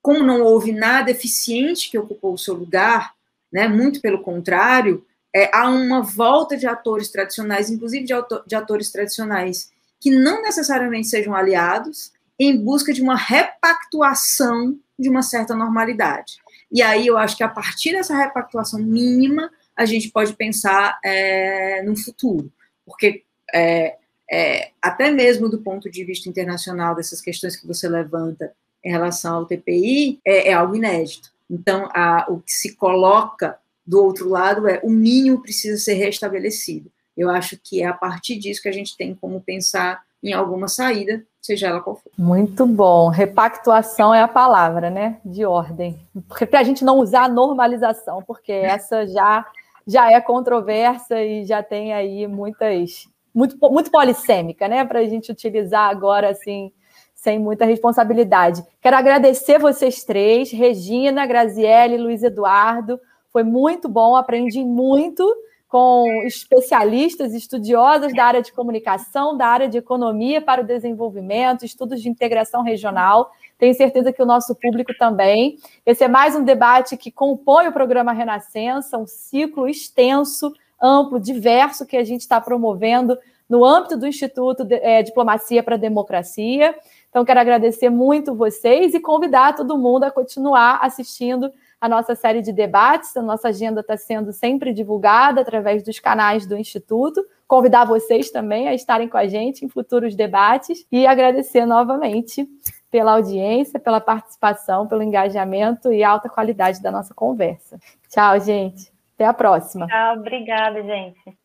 como 0.01 0.23
não 0.23 0.43
houve 0.43 0.71
nada 0.71 1.11
eficiente 1.11 1.91
que 1.91 1.99
ocupou 1.99 2.35
o 2.35 2.39
seu 2.39 2.55
lugar, 2.55 3.15
né, 3.53 3.67
muito 3.67 4.01
pelo 4.01 4.23
contrário, 4.23 5.05
é, 5.35 5.51
há 5.55 5.69
uma 5.69 6.03
volta 6.03 6.57
de 6.57 6.67
atores 6.67 7.09
tradicionais, 7.09 7.71
inclusive 7.71 8.05
de, 8.05 8.13
autor, 8.13 8.43
de 8.47 8.55
atores 8.55 8.91
tradicionais, 8.91 9.71
que 10.01 10.11
não 10.11 10.43
necessariamente 10.43 11.09
sejam 11.09 11.35
aliados, 11.35 12.13
em 12.39 12.57
busca 12.57 12.93
de 12.93 13.03
uma 13.03 13.17
repactuação 13.17 14.79
de 14.99 15.09
uma 15.09 15.23
certa 15.23 15.55
normalidade. 15.55 16.39
E 16.73 16.83
aí 16.83 17.07
eu 17.07 17.19
acho 17.19 17.37
que 17.37 17.43
a 17.43 17.49
partir 17.49 17.93
dessa 17.93 18.17
repactuação 18.17 18.81
mínima, 18.81 19.51
a 19.77 19.85
gente 19.85 20.11
pode 20.11 20.33
pensar 20.35 20.99
é, 21.05 21.83
no 21.83 21.97
futuro, 21.97 22.51
porque 22.85 23.25
é, 23.53 23.97
é, 24.31 24.71
até 24.81 25.11
mesmo 25.11 25.49
do 25.49 25.59
ponto 25.59 25.91
de 25.91 26.05
vista 26.05 26.29
internacional, 26.29 26.95
dessas 26.95 27.21
questões 27.21 27.57
que 27.57 27.67
você 27.67 27.89
levanta 27.89 28.53
em 28.85 28.91
relação 28.91 29.37
ao 29.37 29.47
TPI, 29.47 30.21
é, 30.25 30.51
é 30.51 30.53
algo 30.53 30.77
inédito. 30.77 31.31
Então, 31.51 31.89
a, 31.93 32.27
o 32.29 32.41
que 32.41 32.53
se 32.53 32.77
coloca 32.77 33.59
do 33.91 34.05
outro 34.05 34.29
lado 34.29 34.69
é 34.69 34.81
o 34.85 34.89
mínimo 34.89 35.43
precisa 35.43 35.77
ser 35.77 35.95
restabelecido. 35.95 36.93
Eu 37.17 37.29
acho 37.29 37.59
que 37.61 37.83
é 37.83 37.87
a 37.87 37.93
partir 37.93 38.39
disso 38.39 38.63
que 38.63 38.69
a 38.69 38.73
gente 38.73 38.97
tem 38.97 39.17
como 39.17 39.41
pensar 39.41 40.01
em 40.23 40.33
alguma 40.33 40.69
saída, 40.69 41.25
seja 41.43 41.67
ela 41.67 41.81
qual 41.81 41.97
for. 41.97 42.13
Muito 42.17 42.65
bom. 42.67 43.09
Repactuação 43.09 44.15
é 44.15 44.23
a 44.23 44.29
palavra, 44.29 44.91
né? 44.91 45.19
De 45.25 45.45
ordem. 45.45 45.99
Porque 46.29 46.47
para 46.47 46.61
a 46.61 46.63
gente 46.63 46.85
não 46.85 46.99
usar 46.99 47.29
normalização, 47.29 48.23
porque 48.23 48.53
essa 48.53 49.07
já 49.09 49.45
já 49.85 50.13
é 50.13 50.21
controversa 50.21 51.21
e 51.21 51.45
já 51.45 51.61
tem 51.61 51.93
aí 51.93 52.29
muitas 52.29 53.09
muito 53.35 53.57
muito 53.73 53.91
polissêmica, 53.91 54.69
né? 54.69 54.85
Para 54.85 55.01
a 55.01 55.05
gente 55.05 55.33
utilizar 55.33 55.91
agora 55.91 56.31
assim 56.31 56.71
sem 57.13 57.41
muita 57.41 57.65
responsabilidade. 57.65 58.65
Quero 58.81 58.97
agradecer 58.97 59.59
vocês 59.59 60.05
três, 60.05 60.53
Regina, 60.53 61.27
Graziele, 61.27 61.99
Luiz 61.99 62.23
Eduardo. 62.23 63.01
Foi 63.33 63.43
muito 63.43 63.89
bom, 63.89 64.17
aprendi 64.17 64.65
muito 64.65 65.25
com 65.71 66.05
especialistas, 66.25 67.33
estudiosas 67.33 68.13
da 68.13 68.25
área 68.25 68.43
de 68.43 68.53
comunicação, 68.53 69.37
da 69.37 69.47
área 69.47 69.69
de 69.69 69.79
economia 69.79 70.43
para 70.43 70.63
o 70.63 70.67
desenvolvimento, 70.67 71.65
estudos 71.65 72.03
de 72.03 72.09
integração 72.09 72.65
regional. 72.65 73.31
Tenho 73.57 73.73
certeza 73.75 74.13
que 74.13 74.21
o 74.21 74.27
nosso 74.27 74.53
público 74.57 74.93
também. 74.99 75.59
Esse 75.87 76.03
é 76.03 76.09
mais 76.09 76.35
um 76.35 76.43
debate 76.43 76.97
que 76.97 77.13
compõe 77.13 77.69
o 77.69 77.73
programa 77.73 78.13
Renascença, 78.13 78.99
um 78.99 79.07
ciclo 79.07 79.69
extenso, 79.69 80.53
amplo, 80.83 81.21
diverso 81.21 81.87
que 81.87 81.97
a 81.97 82.03
gente 82.03 82.23
está 82.23 82.41
promovendo 82.41 83.17
no 83.49 83.65
âmbito 83.65 83.97
do 83.97 84.09
Instituto 84.09 84.65
de, 84.65 84.75
é, 84.75 85.05
Diplomacia 85.05 85.63
para 85.63 85.77
a 85.77 85.79
Democracia. 85.79 86.75
Então, 87.11 87.25
quero 87.25 87.39
agradecer 87.39 87.91
muito 87.91 88.35
vocês 88.35 88.93
e 88.93 88.99
convidar 88.99 89.55
todo 89.55 89.79
mundo 89.79 90.03
a 90.03 90.11
continuar 90.11 90.81
assistindo 90.83 91.53
a 91.81 91.89
nossa 91.89 92.15
série 92.15 92.43
de 92.43 92.53
debates. 92.53 93.17
A 93.17 93.23
nossa 93.23 93.49
agenda 93.49 93.81
está 93.81 93.97
sendo 93.97 94.33
sempre 94.33 94.73
divulgada 94.73 95.41
através 95.41 95.83
dos 95.83 95.99
canais 95.99 96.47
do 96.47 96.57
Instituto. 96.57 97.25
Convidar 97.49 97.85
vocês 97.85 98.31
também 98.31 98.69
a 98.69 98.75
estarem 98.75 99.09
com 99.09 99.17
a 99.17 99.27
gente 99.27 99.65
em 99.65 99.69
futuros 99.69 100.15
debates 100.15 100.87
e 100.93 101.07
agradecer 101.07 101.65
novamente 101.65 102.47
pela 102.91 103.13
audiência, 103.13 103.81
pela 103.81 104.01
participação, 104.01 104.87
pelo 104.87 105.03
engajamento 105.03 105.93
e 105.93 106.03
alta 106.03 106.29
qualidade 106.29 106.83
da 106.83 106.91
nossa 106.91 107.15
conversa. 107.15 107.79
Tchau, 108.09 108.39
gente. 108.41 108.93
Até 109.15 109.27
a 109.27 109.35
próxima. 109.35 109.87
Tchau, 109.87 110.17
obrigada, 110.17 110.83
gente. 110.83 111.40